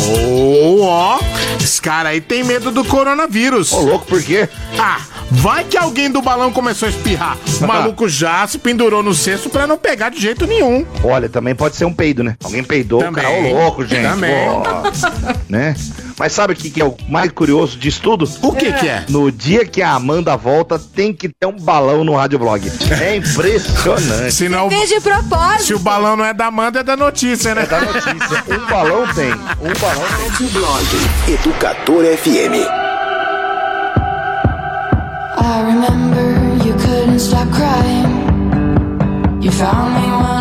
ou, 0.09 0.83
ó, 0.83 1.19
esse 1.61 1.81
cara 1.81 2.11
aí 2.11 2.21
tem 2.21 2.45
medo 2.45 2.71
do 2.71 2.85
coronavírus. 2.85 3.73
Ô, 3.73 3.81
louco, 3.81 4.07
por 4.07 4.23
quê? 4.23 4.49
Ah, 4.79 4.99
vai 5.31 5.65
que 5.65 5.77
alguém 5.77 6.11
do 6.11 6.21
balão 6.21 6.53
começou 6.53 6.87
a 6.87 6.91
espirrar. 6.91 7.37
O 7.61 7.66
maluco 7.66 8.09
já 8.09 8.47
se 8.47 8.59
pendurou 8.59 9.03
no 9.03 9.15
cesto 9.15 9.49
pra 9.49 9.66
não 9.66 9.79
pegar 9.79 10.11
de 10.11 10.21
jeito 10.21 10.47
nenhum. 10.47 10.85
Olha, 11.03 11.29
também 11.29 11.55
pode 11.55 11.77
ser 11.77 11.85
um 11.85 11.93
peido, 11.93 12.23
né? 12.23 12.37
Alguém 12.43 12.62
peidou, 12.62 13.03
o 13.03 13.12
cara, 13.12 13.31
ô 13.31 13.53
louco, 13.53 13.87
gente. 13.87 14.03
Também. 14.03 14.33
Pô, 14.47 14.62
né? 15.49 15.75
Mas 16.19 16.32
sabe 16.32 16.53
o 16.53 16.57
que, 16.57 16.70
que 16.70 16.81
é 16.81 16.85
o 16.85 16.95
mais 17.09 17.31
curioso 17.32 17.77
disso 17.77 18.01
tudo? 18.03 18.28
O 18.43 18.53
que 18.53 18.73
que 18.73 18.86
é? 18.89 19.05
No 19.09 19.31
dia 19.32 19.65
que 19.66 19.82
a 19.82 19.93
Amanda 19.95 20.36
volta, 20.36 20.78
tem 20.78 21.12
que 21.12 21.28
ter 21.28 21.47
um 21.47 21.57
balão 21.59 22.05
no 22.05 22.15
Rádio 22.15 22.39
Blog. 22.39 22.70
É 23.01 23.16
impressionante. 23.16 24.32
Se 24.32 24.49
não, 24.49 24.70
Fez 24.70 24.89
de 24.89 25.01
propósito. 25.01 25.65
se 25.65 25.74
o 25.74 25.78
balão 25.78 26.16
não 26.16 26.24
é 26.24 26.32
da 26.32 26.47
Amanda, 26.47 26.81
é 26.81 26.82
da 26.82 26.97
notícia, 26.97 27.55
né? 27.55 27.62
É 27.62 27.66
da 27.66 27.81
notícia. 27.81 28.45
Um 28.49 28.66
balão 28.70 29.07
tem. 29.15 29.32
Um 29.32 29.81
balão 29.81 30.05
tem. 30.16 30.28
Rádio 30.28 30.49
Blog. 30.51 30.85
Educador 31.28 32.05
FM. 32.16 32.55
I 35.36 35.61
remember 35.66 36.65
you 36.66 36.74
couldn't 36.74 37.19
stop 37.20 37.49
crying. 37.53 38.23
You 39.43 39.51
found 39.51 39.95
me 39.95 40.07
when 40.11 40.34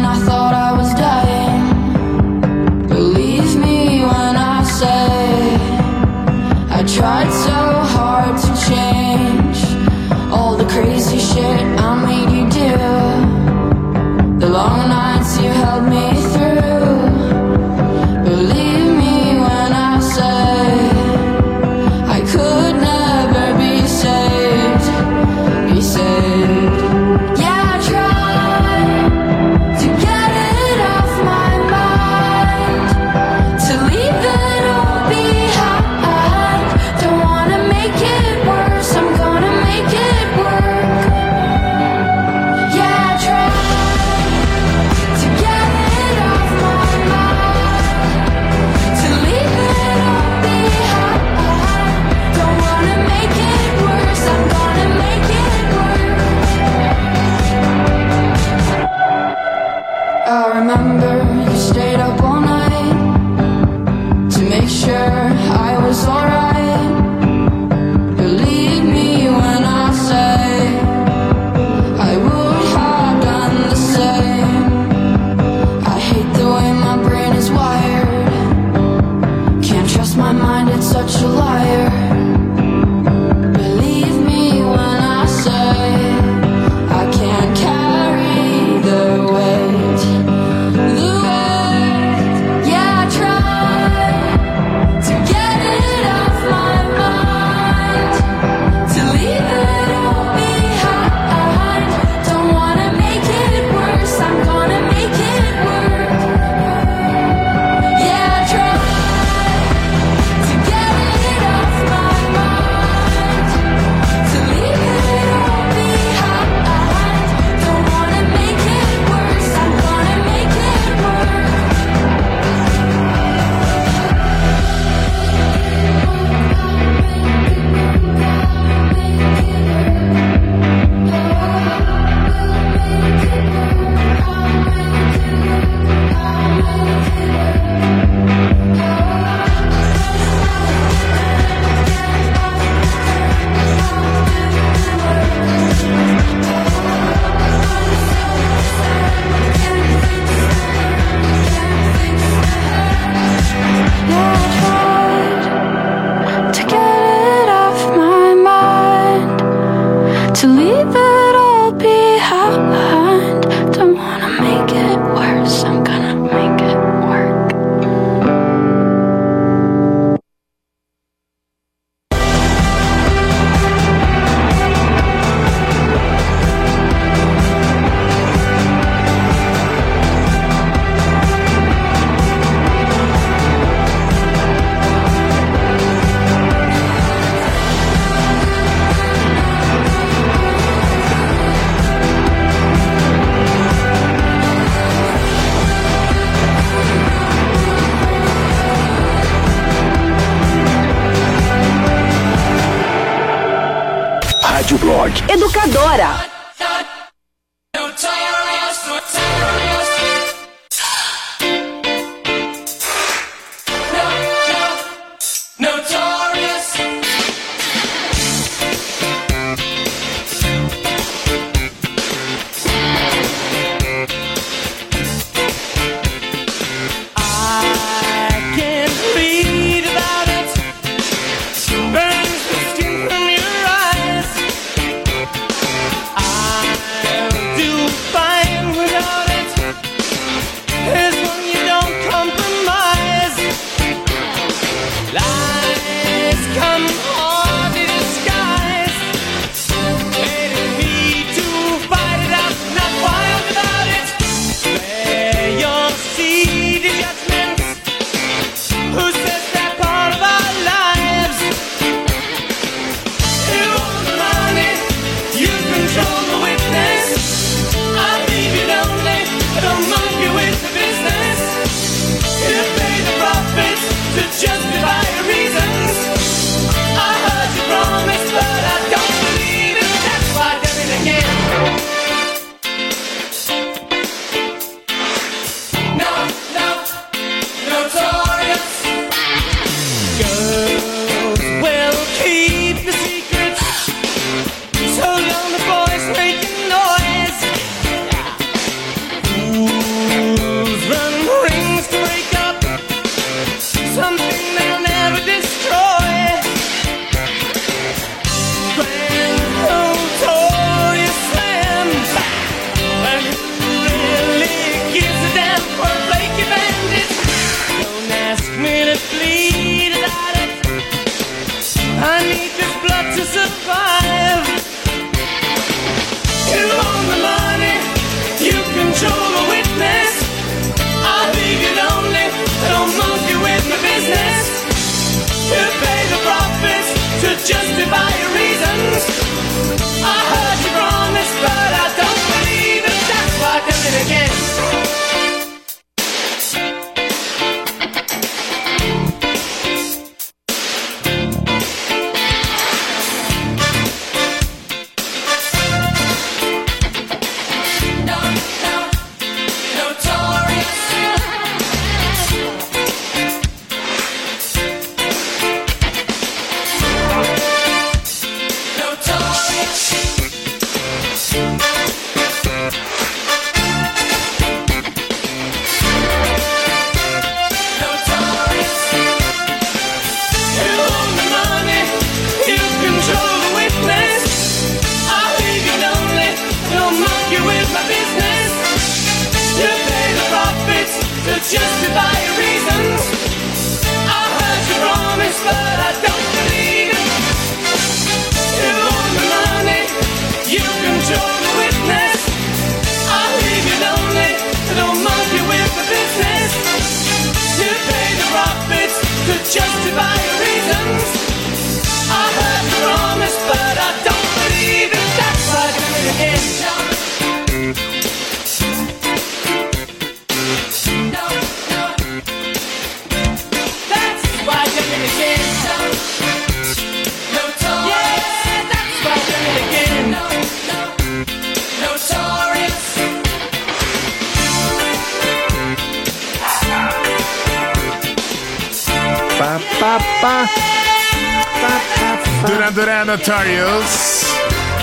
Duran 442.45 442.71
Duran 442.71 443.05
Notorious. 443.05 444.23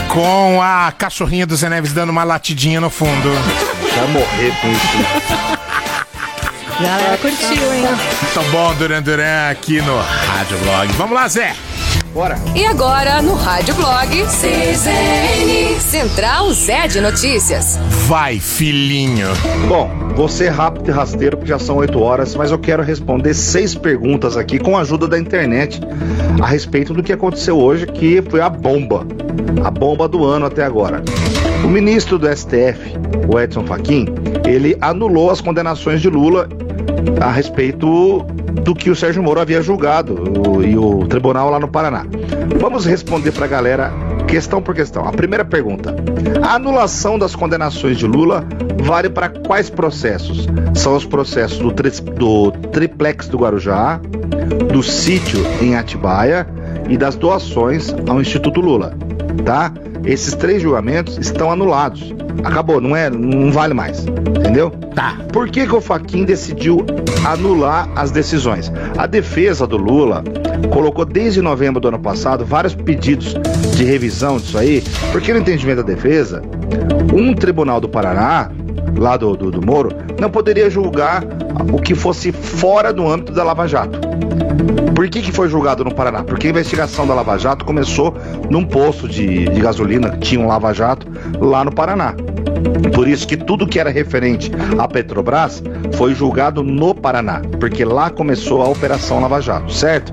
Com 0.09 0.61
a 0.61 0.93
cachorrinha 0.93 1.47
do 1.47 1.57
Zé 1.57 1.69
Neves 1.69 1.93
dando 1.93 2.11
uma 2.11 2.25
latidinha 2.25 2.81
no 2.81 2.91
fundo. 2.91 3.31
Já 3.95 4.07
morrer 4.09 4.53
com 4.61 4.69
isso. 4.71 5.61
Galera 6.81 7.17
curtiu, 7.19 7.75
hein? 7.75 7.87
Muito 7.87 8.51
bom, 8.51 8.75
Duran 8.75 9.03
Duran, 9.03 9.51
aqui 9.51 9.81
no 9.81 10.01
Rádio 10.01 10.59
Blog. 10.59 10.93
Vamos 10.93 11.15
lá, 11.15 11.29
Zé. 11.29 11.55
Bora. 12.13 12.37
E 12.57 12.67
agora, 12.67 13.23
no 13.23 13.35
Rádio 13.35 13.73
Blog, 13.75 14.09
CZN, 14.25 15.79
Central 15.79 16.53
Zé 16.53 16.89
de 16.89 17.01
Notícias. 17.01 17.79
Vai, 18.09 18.41
filhinho. 18.41 19.29
Bom, 19.69 19.89
vou 20.17 20.29
ser 20.29 20.49
rápido 20.49 20.89
e 20.89 20.91
rasteiro 20.93 21.37
porque 21.37 21.51
já 21.51 21.59
são 21.59 21.77
8 21.77 22.01
horas, 22.01 22.35
mas 22.35 22.51
eu 22.51 22.59
quero 22.59 22.83
responder 22.83 23.33
seis 23.35 23.77
perguntas 23.77 24.37
aqui 24.37 24.59
com 24.59 24.77
a 24.77 24.81
ajuda 24.81 25.07
da 25.07 25.17
internet 25.17 25.81
a 26.43 26.47
respeito 26.47 26.93
do 26.93 27.01
que 27.01 27.13
aconteceu 27.13 27.57
hoje, 27.57 27.87
que 27.87 28.21
foi 28.23 28.41
a 28.41 28.49
bomba. 28.49 29.07
A 29.65 29.71
bomba 29.71 30.09
do 30.09 30.25
ano 30.25 30.47
até 30.47 30.65
agora. 30.65 31.05
O 31.65 31.69
ministro 31.69 32.19
do 32.19 32.27
STF, 32.27 32.97
o 33.33 33.39
Edson 33.39 33.65
Fachin, 33.65 34.07
ele 34.45 34.77
anulou 34.81 35.31
as 35.31 35.41
condenações 35.41 36.01
de 36.01 36.09
Lula 36.09 36.49
a 37.21 37.31
respeito 37.31 38.27
do 38.65 38.75
que 38.75 38.91
o 38.91 38.97
Sérgio 38.97 39.23
Moro 39.23 39.41
havia 39.41 39.63
julgado 39.63 40.15
o- 40.49 40.63
e 40.63 40.77
o 40.77 41.07
tribunal 41.07 41.51
lá 41.51 41.59
no 41.61 41.69
Paraná. 41.69 42.05
Vamos 42.59 42.85
responder 42.85 43.33
para 43.33 43.45
a 43.47 43.49
galera 43.49 43.93
questão 44.27 44.61
por 44.63 44.75
questão. 44.75 45.07
A 45.07 45.13
primeira 45.13 45.45
pergunta: 45.45 45.95
a 46.43 46.55
anulação 46.55 47.19
das 47.19 47.35
condenações 47.35 47.97
de 47.99 48.07
Lula 48.07 48.45
vale 48.83 49.09
para 49.09 49.29
quais 49.29 49.71
processos? 49.71 50.47
São 50.75 50.95
os 50.97 51.05
processos 51.05 51.59
do, 51.59 51.73
tris- 51.73 52.01
do 52.01 52.51
triplex 52.73 53.29
do 53.29 53.39
Guarujá, 53.39 54.01
do 54.73 54.83
sítio 54.83 55.41
em 55.61 55.75
Atibaia 55.77 56.47
e 56.89 56.97
das 56.97 57.15
doações 57.17 57.95
ao 58.09 58.21
Instituto 58.21 58.61
Lula. 58.61 58.95
tá? 59.45 59.73
Esses 60.05 60.35
três 60.35 60.63
julgamentos 60.63 61.19
estão 61.19 61.51
anulados. 61.51 62.15
Acabou, 62.45 62.81
não 62.81 62.97
é, 62.97 63.11
não 63.11 63.53
vale 63.53 63.75
mais. 63.75 64.05
Entendeu? 64.07 64.71
Tá. 64.95 65.19
Por 65.33 65.49
que, 65.49 65.67
que 65.67 65.75
o 65.75 65.81
Faquin 65.81 66.25
decidiu 66.25 66.85
anular 67.25 67.89
as 67.95 68.11
decisões? 68.11 68.73
A 68.97 69.07
defesa 69.07 69.67
do 69.67 69.77
Lula 69.77 70.25
colocou 70.73 71.05
desde 71.05 71.41
novembro 71.41 71.81
do 71.81 71.89
ano 71.89 71.99
passado 71.99 72.45
vários 72.45 72.75
pedidos 72.75 73.35
de 73.77 73.85
revisão 73.85 74.39
disso 74.39 74.59
aí, 74.59 74.83
porque 75.13 75.33
no 75.33 75.39
entendimento 75.41 75.79
da 75.79 75.83
defesa, 75.83 76.43
um 77.15 77.35
tribunal 77.35 77.81
do 77.81 77.89
Paraná, 77.89 78.51
lá 78.97 79.17
do, 79.17 79.37
do, 79.37 79.51
do 79.51 79.65
Moro, 79.65 79.91
não 80.21 80.31
poderia 80.31 80.69
julgar 80.71 81.25
o 81.73 81.81
que 81.81 81.95
fosse 81.95 82.33
fora 82.33 82.93
do 82.93 83.09
âmbito 83.09 83.33
da 83.33 83.43
Lava 83.43 83.67
Jato. 83.67 83.99
Por 84.95 85.09
que, 85.09 85.23
que 85.23 85.33
foi 85.33 85.49
julgado 85.49 85.85
no 85.85 85.95
Paraná? 85.95 86.23
Porque 86.23 86.47
a 86.47 86.51
investigação 86.51 87.07
da 87.07 87.15
Lava 87.15 87.39
Jato 87.39 87.65
começou 87.65 88.15
num 88.51 88.65
posto 88.65 89.09
de, 89.09 89.47
de 89.47 89.61
gasolina 89.61 90.11
que 90.11 90.19
tinha 90.19 90.41
um 90.41 90.47
Lava 90.47 90.73
Jato 90.75 91.07
lá 91.41 91.65
no 91.65 91.73
Paraná. 91.73 92.15
Por 92.95 93.09
isso 93.09 93.27
que 93.27 93.37
tudo 93.37 93.67
que 93.67 93.81
era 93.81 93.89
referente 93.89 94.51
à 94.79 94.87
Petrobras 94.87 95.63
foi 95.93 96.15
julgado 96.15 96.63
no 96.63 96.95
Paraná, 96.95 97.41
porque 97.59 97.85
lá 97.85 98.11
começou 98.11 98.63
a 98.63 98.69
Operação 98.69 99.21
Lava 99.21 99.41
Jato, 99.41 99.73
certo? 99.73 100.13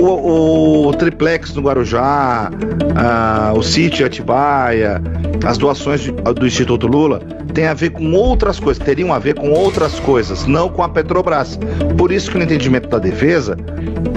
O, 0.00 0.88
o 0.88 0.94
triplex 0.94 1.52
no 1.54 1.62
Guarujá, 1.62 2.50
ah, 2.96 3.52
o 3.56 3.62
sítio 3.62 4.06
Atibaia, 4.06 5.02
as 5.44 5.58
doações 5.58 6.06
do 6.06 6.46
Instituto 6.46 6.86
Lula 6.86 7.20
tem 7.50 7.66
a 7.66 7.74
ver 7.74 7.90
com 7.90 8.12
outras 8.12 8.58
coisas, 8.58 8.82
teriam 8.82 9.12
a 9.12 9.18
ver 9.18 9.34
com 9.34 9.50
outras 9.50 9.98
coisas, 10.00 10.46
não 10.46 10.68
com 10.68 10.82
a 10.82 10.88
Petrobras. 10.88 11.58
Por 11.96 12.12
isso 12.12 12.30
que 12.30 12.38
no 12.38 12.44
entendimento 12.44 12.88
da 12.88 12.98
defesa, 12.98 13.56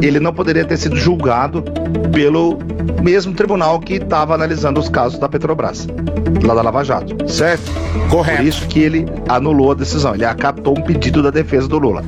ele 0.02 0.20
não 0.20 0.34
poderia 0.34 0.66
ter 0.66 0.78
sido 0.78 0.96
julgado 0.96 1.64
pelo 2.12 2.60
mesmo 3.02 3.34
tribunal 3.34 3.80
que 3.80 3.96
estava 3.96 4.34
analisando 4.34 4.80
os 4.80 4.90
casos 4.90 5.20
da 5.20 5.28
Petrobras, 5.28 5.88
lá 6.44 6.54
da 6.54 6.62
Lava 6.62 6.84
Jato, 6.84 7.16
certo? 7.30 7.72
Correto. 8.10 8.38
Por 8.38 8.46
isso 8.46 8.68
que 8.68 8.80
ele 8.80 9.06
anulou 9.28 9.72
a 9.72 9.76
decisão, 9.76 10.14
ele 10.14 10.26
acatou 10.26 10.78
um 10.78 10.82
pedido 10.82 11.22
da 11.22 11.30
defesa 11.30 11.68
do 11.68 11.78
Lula. 11.78 12.04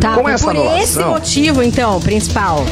Tá, 0.00 0.14
com 0.14 0.28
essa 0.28 0.46
por 0.46 0.56
esse 0.56 0.66
anulação, 0.66 1.10
motivo, 1.12 1.62
então, 1.62 2.00
principal. 2.00 2.64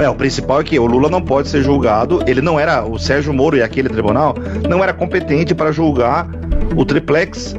é, 0.00 0.08
o 0.08 0.14
principal 0.14 0.60
é 0.60 0.64
que 0.64 0.78
o 0.78 0.86
Lula 0.86 1.08
não 1.08 1.22
pode 1.22 1.48
ser 1.48 1.62
julgado. 1.62 2.22
Ele 2.26 2.40
não 2.40 2.58
era, 2.58 2.84
o 2.84 2.98
Sérgio 2.98 3.32
Moro 3.32 3.56
e 3.56 3.62
aquele 3.62 3.88
tribunal 3.88 4.34
não 4.68 4.82
era 4.82 4.92
competente 4.92 5.54
para 5.54 5.72
julgar 5.72 6.28
o 6.76 6.84
triplex, 6.84 7.54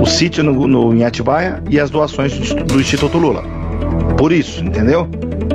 o 0.00 0.06
sítio 0.06 0.42
no, 0.44 0.66
no, 0.66 0.94
em 0.94 1.04
Atibaia 1.04 1.62
e 1.70 1.78
as 1.78 1.90
doações 1.90 2.36
do, 2.38 2.64
do 2.64 2.80
Instituto 2.80 3.18
Lula. 3.18 3.42
Por 4.16 4.32
isso, 4.32 4.62
entendeu? 4.64 5.06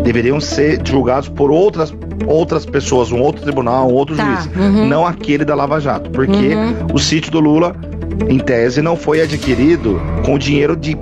Deveriam 0.04 0.40
ser 0.40 0.80
julgados 0.84 1.30
por 1.30 1.52
outras, 1.52 1.94
outras 2.26 2.66
pessoas, 2.66 3.12
um 3.12 3.20
outro 3.22 3.42
tribunal, 3.42 3.90
um 3.90 3.94
outro 3.94 4.16
Tá, 4.16 4.24
juiz. 4.26 4.50
uhum. 4.56 4.88
Não 4.88 5.06
aquele 5.06 5.44
da 5.46 5.56
Lava 5.56 5.80
Jato. 5.80 6.10
Porque 6.12 6.54
Uhum. 6.56 6.88
o 6.94 7.00
sítio 7.00 7.32
do 7.32 7.40
Lula, 7.40 7.76
em 8.28 8.38
tese, 8.38 8.82
não 8.82 8.96
foi 8.96 9.22
adquirido 9.22 10.00
com 10.26 10.38
dinheiro 10.38 10.76
de, 10.76 10.96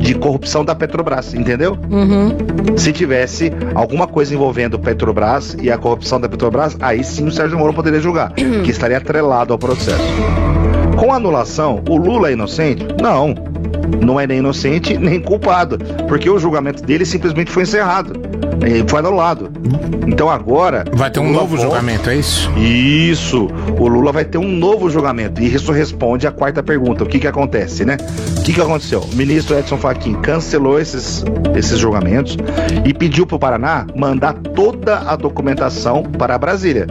de 0.00 0.14
corrupção 0.14 0.64
da 0.64 0.74
Petrobras, 0.74 1.32
entendeu? 1.34 1.78
Uhum. 1.90 2.76
Se 2.76 2.92
tivesse 2.92 3.52
alguma 3.74 4.06
coisa 4.06 4.34
envolvendo 4.34 4.78
Petrobras 4.78 5.56
e 5.60 5.70
a 5.70 5.78
corrupção 5.78 6.20
da 6.20 6.28
Petrobras, 6.28 6.76
aí 6.80 7.02
sim 7.04 7.26
o 7.26 7.30
Sérgio 7.30 7.58
Moro 7.58 7.72
poderia 7.72 8.00
julgar, 8.00 8.32
que 8.64 8.70
estaria 8.70 8.98
atrelado 8.98 9.52
ao 9.52 9.58
processo. 9.58 10.02
Com 10.96 11.12
anulação, 11.12 11.82
o 11.88 11.96
Lula 11.96 12.30
é 12.30 12.32
inocente? 12.32 12.86
Não. 13.00 13.34
Não 14.02 14.18
é 14.18 14.26
nem 14.26 14.38
inocente 14.38 14.96
nem 14.96 15.20
culpado, 15.20 15.78
porque 16.08 16.28
o 16.28 16.38
julgamento 16.38 16.82
dele 16.82 17.04
simplesmente 17.04 17.50
foi 17.50 17.64
encerrado. 17.64 18.14
Foi 18.88 18.98
anulado. 19.00 19.50
Então 20.06 20.30
agora. 20.30 20.84
Vai 20.92 21.10
ter 21.10 21.20
um 21.20 21.24
Lula 21.26 21.40
novo 21.40 21.56
volta- 21.56 21.62
julgamento, 21.64 22.10
é 22.10 22.16
isso? 22.16 22.50
Isso. 22.56 23.48
O 23.78 23.88
Lula 23.88 24.12
vai 24.12 24.24
ter 24.24 24.38
um 24.38 24.48
novo 24.48 24.88
julgamento. 24.90 25.42
E 25.42 25.54
isso 25.54 25.72
responde 25.72 26.26
à 26.26 26.32
quarta 26.32 26.62
pergunta. 26.62 27.04
O 27.04 27.06
que 27.06 27.18
que 27.18 27.26
acontece, 27.26 27.84
né? 27.84 27.96
O 28.38 28.42
que 28.42 28.52
que 28.52 28.60
aconteceu? 28.60 29.00
O 29.00 29.14
ministro 29.16 29.58
Edson 29.58 29.76
Fachin 29.76 30.14
cancelou 30.14 30.78
esses, 30.80 31.24
esses 31.56 31.78
julgamentos 31.78 32.36
e 32.84 32.94
pediu 32.94 33.26
para 33.26 33.36
o 33.36 33.38
Paraná 33.38 33.86
mandar 33.96 34.34
toda 34.34 34.98
a 35.00 35.16
documentação 35.16 36.02
para 36.04 36.38
Brasília. 36.38 36.86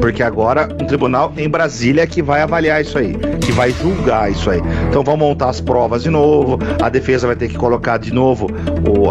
Porque 0.00 0.22
agora 0.22 0.68
um 0.80 0.86
tribunal 0.86 1.32
em 1.36 1.48
Brasília 1.48 2.02
é 2.02 2.06
que 2.06 2.22
vai 2.22 2.42
avaliar 2.42 2.80
isso 2.82 2.98
aí, 2.98 3.14
que 3.40 3.50
vai 3.52 3.70
julgar 3.72 4.30
isso 4.30 4.50
aí. 4.50 4.60
Então 4.88 5.02
vão 5.02 5.16
montar 5.16 5.48
as 5.48 5.60
provas 5.60 6.02
de 6.02 6.10
novo, 6.10 6.58
a 6.80 6.88
defesa 6.88 7.26
vai 7.26 7.34
ter 7.36 7.48
que 7.48 7.56
colocar 7.56 7.96
de 7.98 8.12
novo 8.12 8.46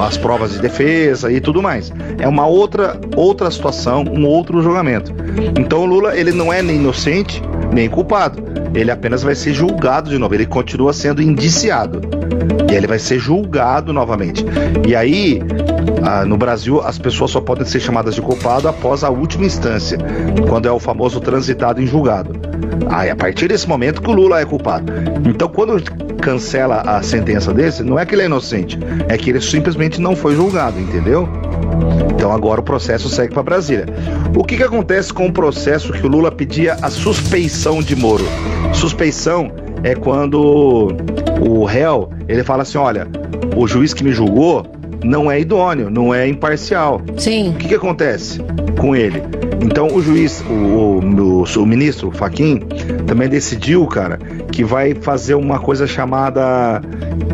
as 0.05 0.15
provas 0.17 0.51
de 0.53 0.59
defesa 0.59 1.31
e 1.31 1.39
tudo 1.41 1.56
mais. 1.61 1.91
É 2.19 2.27
uma 2.27 2.45
outra 2.45 2.99
outra 3.15 3.49
situação, 3.51 4.03
um 4.03 4.25
outro 4.25 4.61
julgamento. 4.61 5.13
Então 5.59 5.81
o 5.81 5.85
Lula 5.85 6.17
ele 6.17 6.31
não 6.31 6.51
é 6.51 6.61
nem 6.61 6.77
inocente 6.77 7.41
nem 7.71 7.89
culpado. 7.89 8.43
Ele 8.73 8.91
apenas 8.91 9.23
vai 9.23 9.35
ser 9.35 9.53
julgado 9.53 10.09
de 10.09 10.17
novo. 10.17 10.33
Ele 10.33 10.45
continua 10.45 10.93
sendo 10.93 11.21
indiciado. 11.21 12.01
E 12.71 12.75
ele 12.75 12.87
vai 12.87 12.99
ser 12.99 13.19
julgado 13.19 13.93
novamente. 13.93 14.45
E 14.87 14.95
aí, 14.95 15.41
ah, 16.03 16.25
no 16.25 16.37
Brasil, 16.37 16.81
as 16.81 16.97
pessoas 16.97 17.31
só 17.31 17.41
podem 17.41 17.65
ser 17.65 17.79
chamadas 17.79 18.15
de 18.15 18.21
culpado 18.21 18.67
após 18.67 19.03
a 19.03 19.09
última 19.09 19.45
instância, 19.45 19.97
quando 20.47 20.67
é 20.67 20.71
o 20.71 20.79
famoso 20.79 21.19
transitado 21.19 21.81
em 21.81 21.87
julgado. 21.87 22.33
Aí, 22.89 23.09
a 23.09 23.15
partir 23.15 23.47
desse 23.47 23.67
momento 23.67 24.01
que 24.01 24.09
o 24.09 24.13
Lula 24.13 24.39
é 24.39 24.45
culpado. 24.45 24.91
Então, 25.25 25.47
quando 25.47 25.81
cancela 26.17 26.81
a 26.81 27.01
sentença 27.01 27.53
desse, 27.53 27.83
não 27.83 27.97
é 27.97 28.05
que 28.05 28.15
ele 28.15 28.23
é 28.23 28.25
inocente, 28.25 28.77
é 29.07 29.17
que 29.17 29.29
ele 29.29 29.41
simplesmente 29.41 30.01
não 30.01 30.15
foi 30.15 30.35
julgado, 30.35 30.79
entendeu? 30.79 31.27
Então 32.27 32.35
agora 32.35 32.59
o 32.59 32.63
processo 32.63 33.07
segue 33.07 33.33
para 33.33 33.41
Brasília. 33.41 33.85
O 34.35 34.43
que, 34.43 34.57
que 34.57 34.63
acontece 34.63 35.13
com 35.13 35.27
o 35.27 35.31
processo 35.31 35.93
que 35.93 36.05
o 36.05 36.09
Lula 36.09 36.29
pedia 36.29 36.73
a 36.81 36.89
suspeição 36.89 37.81
de 37.81 37.95
Moro? 37.95 38.25
Suspeição 38.73 39.49
é 39.81 39.95
quando 39.95 40.89
o 41.39 41.63
réu 41.63 42.09
ele 42.27 42.43
fala 42.43 42.63
assim, 42.63 42.77
olha, 42.77 43.07
o 43.55 43.65
juiz 43.65 43.93
que 43.93 44.03
me 44.03 44.11
julgou 44.11 44.65
não 45.05 45.31
é 45.31 45.39
idôneo, 45.39 45.89
não 45.89 46.13
é 46.13 46.27
imparcial. 46.27 47.01
Sim. 47.15 47.51
O 47.51 47.53
que, 47.53 47.69
que 47.69 47.75
acontece 47.75 48.41
com 48.77 48.93
ele? 48.93 49.23
Então 49.61 49.87
o 49.87 50.01
juiz, 50.01 50.43
o, 50.49 50.51
o, 50.51 51.43
o, 51.43 51.65
ministro 51.65 52.11
Faquim, 52.11 52.59
também 53.05 53.29
decidiu, 53.29 53.85
cara, 53.87 54.19
que 54.51 54.65
vai 54.65 54.93
fazer 54.93 55.35
uma 55.35 55.59
coisa 55.59 55.87
chamada 55.87 56.81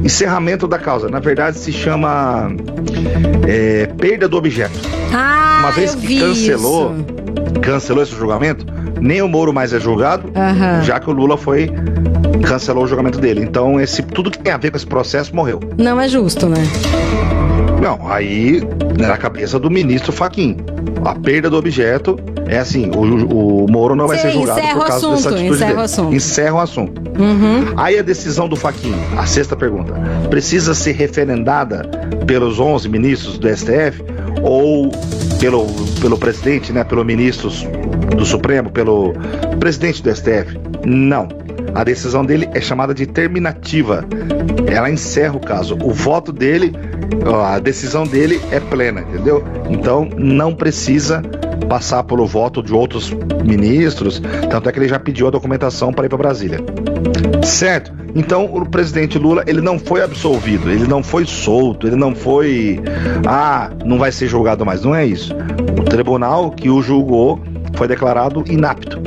encerramento 0.03 0.67
da 0.67 0.77
causa. 0.77 1.09
Na 1.09 1.19
verdade, 1.19 1.57
se 1.57 1.71
chama 1.71 2.51
é, 3.47 3.87
perda 4.03 4.27
do 4.27 4.35
objeto. 4.35 4.77
Ah, 5.13 5.59
Uma 5.61 5.71
vez 5.71 5.95
que 5.95 6.19
cancelou, 6.19 6.93
isso. 6.93 7.59
cancelou 7.61 8.03
esse 8.03 8.13
julgamento, 8.13 8.65
nem 8.99 9.21
o 9.21 9.29
Moro 9.29 9.53
mais 9.53 9.71
é 9.71 9.79
julgado, 9.79 10.29
Aham. 10.35 10.81
já 10.83 10.99
que 10.99 11.09
o 11.09 11.13
Lula 11.13 11.37
foi 11.37 11.71
cancelou 12.45 12.83
o 12.83 12.87
julgamento 12.87 13.17
dele. 13.17 13.41
Então, 13.41 13.79
esse 13.79 14.03
tudo 14.03 14.29
que 14.29 14.37
tem 14.39 14.51
a 14.51 14.57
ver 14.57 14.71
com 14.71 14.75
esse 14.75 14.85
processo 14.85 15.33
morreu. 15.33 15.61
Não 15.77 16.01
é 16.01 16.09
justo, 16.09 16.49
né? 16.49 16.57
Não, 17.83 18.09
aí 18.09 18.61
na 18.97 19.17
cabeça 19.17 19.59
do 19.59 19.69
ministro 19.69 20.13
Faquim. 20.13 20.55
A 21.03 21.13
perda 21.15 21.49
do 21.49 21.57
objeto 21.57 22.17
é 22.47 22.57
assim, 22.57 22.89
o, 22.95 23.63
o 23.63 23.69
Moro 23.69 23.93
não 23.93 24.07
vai 24.07 24.17
ser 24.17 24.31
julgado 24.31 24.61
por 24.61 24.87
causa 24.87 24.95
assunto, 24.95 25.15
dessa 25.15 25.29
atitude 25.29 25.49
encerra 25.49 25.67
dele. 25.67 25.79
o 25.79 25.83
assunto. 25.83 26.15
Encerra 26.15 26.55
o 26.55 26.59
assunto. 26.59 27.01
Uhum. 27.19 27.73
Aí 27.75 27.99
a 27.99 28.01
decisão 28.01 28.47
do 28.47 28.55
Faquin, 28.55 28.95
a 29.17 29.25
sexta 29.25 29.57
pergunta, 29.57 29.93
precisa 30.29 30.73
ser 30.73 30.93
referendada 30.93 31.83
pelos 32.25 32.57
11 32.57 32.87
ministros 32.87 33.37
do 33.37 33.49
STF 33.49 34.01
ou 34.41 34.89
pelo, 35.41 35.67
pelo 35.99 36.17
presidente, 36.17 36.71
né, 36.71 36.85
pelo 36.85 37.03
ministro 37.03 37.49
do 38.15 38.25
Supremo, 38.25 38.71
pelo 38.71 39.13
presidente 39.59 40.01
do 40.01 40.15
STF? 40.15 40.57
Não. 40.85 41.27
A 41.75 41.83
decisão 41.83 42.23
dele 42.23 42.47
é 42.53 42.61
chamada 42.61 42.93
de 42.93 43.05
terminativa. 43.05 44.05
Ela 44.67 44.89
encerra 44.89 45.35
o 45.35 45.39
caso. 45.39 45.77
O 45.83 45.91
voto 45.91 46.31
dele, 46.31 46.73
a 47.43 47.59
decisão 47.59 48.05
dele 48.05 48.41
é 48.51 48.59
plena, 48.59 49.01
entendeu? 49.01 49.43
Então 49.69 50.07
não 50.17 50.53
precisa 50.53 51.21
passar 51.67 52.03
pelo 52.03 52.25
voto 52.25 52.61
de 52.61 52.73
outros 52.73 53.11
ministros, 53.43 54.21
tanto 54.49 54.69
é 54.69 54.71
que 54.71 54.79
ele 54.79 54.87
já 54.87 54.99
pediu 54.99 55.27
a 55.27 55.31
documentação 55.31 55.93
para 55.93 56.05
ir 56.05 56.09
para 56.09 56.17
Brasília. 56.17 56.59
Certo? 57.43 57.91
Então 58.15 58.45
o 58.45 58.65
presidente 58.65 59.17
Lula 59.17 59.43
ele 59.47 59.61
não 59.61 59.79
foi 59.79 60.03
absolvido, 60.03 60.69
ele 60.69 60.87
não 60.87 61.01
foi 61.01 61.25
solto, 61.25 61.87
ele 61.87 61.95
não 61.95 62.13
foi 62.13 62.79
ah 63.25 63.71
não 63.83 63.97
vai 63.97 64.11
ser 64.11 64.27
julgado 64.27 64.65
mais, 64.65 64.83
não 64.83 64.93
é 64.95 65.05
isso. 65.05 65.33
O 65.79 65.83
tribunal 65.83 66.51
que 66.51 66.69
o 66.69 66.81
julgou 66.81 67.41
foi 67.75 67.87
declarado 67.87 68.43
inapto. 68.47 69.01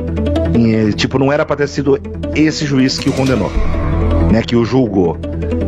E, 0.55 0.93
tipo 0.93 1.19
não 1.19 1.33
era 1.33 1.45
para 1.45 1.57
ter 1.57 1.69
sido 1.69 2.01
esse 2.35 2.65
juiz 2.65 2.99
que 2.99 3.09
o 3.09 3.13
condenou, 3.13 3.51
né? 4.31 4.43
Que 4.43 4.57
o 4.57 4.65
julgou. 4.65 5.17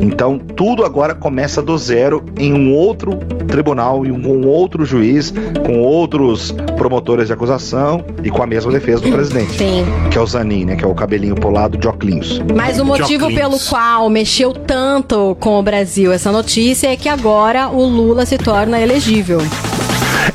Então 0.01 0.39
tudo 0.39 0.85
agora 0.85 1.15
começa 1.15 1.61
do 1.63 1.77
zero 1.77 2.25
em 2.39 2.53
um 2.53 2.73
outro 2.73 3.17
tribunal 3.49 4.05
e 4.07 4.13
um 4.13 4.47
outro 4.47 4.85
juiz 4.85 5.33
com 5.65 5.81
outros 5.81 6.53
promotores 6.77 7.27
de 7.27 7.33
acusação 7.33 8.05
e 8.23 8.31
com 8.31 8.43
a 8.43 8.47
mesma 8.47 8.71
defesa 8.71 9.03
do 9.03 9.11
presidente. 9.11 9.57
Sim. 9.59 9.85
Que 10.11 10.19
é 10.19 10.21
o 10.21 10.27
Zanin, 10.27 10.65
né? 10.65 10.77
Que 10.77 10.85
é 10.85 10.89
o 10.89 10.95
cabelinho 10.95 11.35
polado 11.35 11.77
de 11.77 11.87
óculos. 11.89 12.41
Mas 12.55 12.79
o 12.79 12.85
motivo 12.85 13.27
pelo 13.35 13.59
qual 13.59 14.09
mexeu 14.09 14.53
tanto 14.53 15.37
com 15.41 15.59
o 15.59 15.63
Brasil 15.63 16.13
essa 16.13 16.31
notícia 16.31 16.89
é 16.93 16.97
que 16.97 17.09
agora 17.09 17.69
o 17.69 17.85
Lula 17.85 18.25
se 18.25 18.39
torna 18.39 18.81
elegível. 18.81 19.41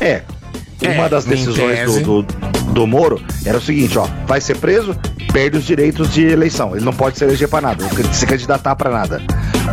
É. 0.02 0.22
Uma 0.84 1.06
É, 1.06 1.10
das 1.10 1.24
decisões 1.24 2.02
do, 2.02 2.22
do, 2.24 2.34
do 2.74 2.88
Moro 2.88 3.22
era 3.46 3.58
o 3.58 3.62
seguinte, 3.62 3.98
ó, 3.98 4.06
vai 4.28 4.42
ser 4.42 4.58
preso, 4.58 4.94
perde 5.34 5.58
os 5.58 5.66
direitos 5.66 6.14
de 6.14 6.24
eleição. 6.26 6.76
Ele 6.76 6.86
não 6.86 6.94
pode 6.94 7.18
se 7.18 7.26
eleger 7.26 7.50
para 7.50 7.62
nada, 7.62 7.84
não 7.84 8.14
se 8.14 8.26
candidatar 8.26 8.76
para 8.76 8.92
nada. 8.92 9.22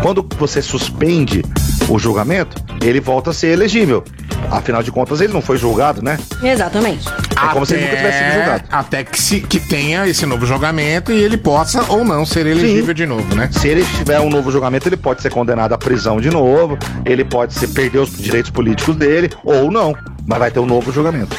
Quando 0.02 0.26
você 0.38 0.62
suspende 0.62 1.44
o 1.88 1.98
julgamento, 1.98 2.56
ele 2.82 3.00
volta 3.00 3.30
a 3.30 3.32
ser 3.34 3.48
elegível. 3.48 4.02
Afinal 4.50 4.82
de 4.82 4.90
contas, 4.90 5.20
ele 5.20 5.32
não 5.32 5.42
foi 5.42 5.58
julgado, 5.58 6.02
né? 6.02 6.18
Exatamente. 6.42 7.06
É 7.08 7.52
como 7.52 7.64
se 7.66 7.74
ele 7.74 7.84
nunca 7.84 7.96
tivesse 7.96 8.18
sido 8.18 8.32
julgado. 8.32 8.64
Até 8.70 9.04
que, 9.04 9.20
se, 9.20 9.40
que 9.40 9.60
tenha 9.60 10.08
esse 10.08 10.24
novo 10.26 10.46
julgamento 10.46 11.12
e 11.12 11.22
ele 11.22 11.36
possa 11.36 11.84
ou 11.88 12.04
não 12.04 12.24
ser 12.24 12.46
elegível 12.46 12.86
Sim. 12.86 12.94
de 12.94 13.06
novo, 13.06 13.34
né? 13.34 13.48
Se 13.52 13.68
ele 13.68 13.84
tiver 13.98 14.18
um 14.18 14.30
novo 14.30 14.50
julgamento, 14.50 14.88
ele 14.88 14.96
pode 14.96 15.20
ser 15.20 15.30
condenado 15.30 15.74
à 15.74 15.78
prisão 15.78 16.20
de 16.20 16.30
novo, 16.30 16.78
ele 17.04 17.24
pode 17.24 17.54
ser, 17.54 17.68
perder 17.68 17.98
os 17.98 18.16
direitos 18.16 18.50
políticos 18.50 18.96
dele, 18.96 19.30
ou 19.44 19.70
não. 19.70 19.94
Mas 20.26 20.38
vai 20.38 20.50
ter 20.50 20.58
um 20.58 20.66
novo 20.66 20.90
julgamento. 20.90 21.36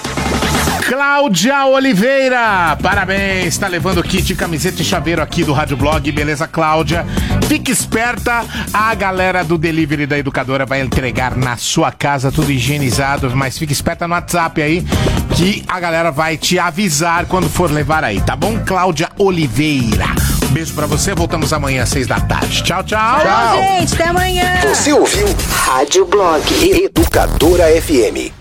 Cláudia 0.91 1.67
Oliveira, 1.67 2.77
parabéns, 2.83 3.57
tá 3.57 3.65
levando 3.69 4.03
kit, 4.03 4.35
camiseta 4.35 4.81
e 4.81 4.83
chaveiro 4.83 5.21
aqui 5.21 5.41
do 5.41 5.53
Rádio 5.53 5.77
Blog, 5.77 6.11
beleza, 6.11 6.45
Cláudia? 6.49 7.05
Fique 7.47 7.71
esperta, 7.71 8.43
a 8.73 8.93
galera 8.93 9.41
do 9.41 9.57
delivery 9.57 10.05
da 10.05 10.17
educadora 10.17 10.65
vai 10.65 10.81
entregar 10.81 11.37
na 11.37 11.55
sua 11.55 11.93
casa, 11.93 12.29
tudo 12.29 12.51
higienizado, 12.51 13.33
mas 13.33 13.57
fique 13.57 13.71
esperta 13.71 14.05
no 14.05 14.15
WhatsApp 14.15 14.61
aí, 14.61 14.85
que 15.33 15.63
a 15.65 15.79
galera 15.79 16.11
vai 16.11 16.35
te 16.35 16.59
avisar 16.59 17.25
quando 17.25 17.49
for 17.49 17.71
levar 17.71 18.03
aí, 18.03 18.19
tá 18.19 18.35
bom? 18.35 18.59
Cláudia 18.59 19.11
Oliveira. 19.17 20.07
Um 20.43 20.51
beijo 20.51 20.73
pra 20.73 20.87
você, 20.87 21.15
voltamos 21.15 21.53
amanhã 21.53 21.83
às 21.83 21.89
seis 21.89 22.05
da 22.05 22.19
tarde. 22.19 22.63
Tchau, 22.63 22.83
tchau. 22.83 23.21
Tchau, 23.21 23.57
gente. 23.61 23.93
Até 23.93 24.07
amanhã. 24.09 24.59
Você 24.67 24.91
ouviu 24.91 25.27
Rádio 25.51 26.05
Blog 26.05 26.43
Educadora 26.61 27.63
FM. 27.81 28.40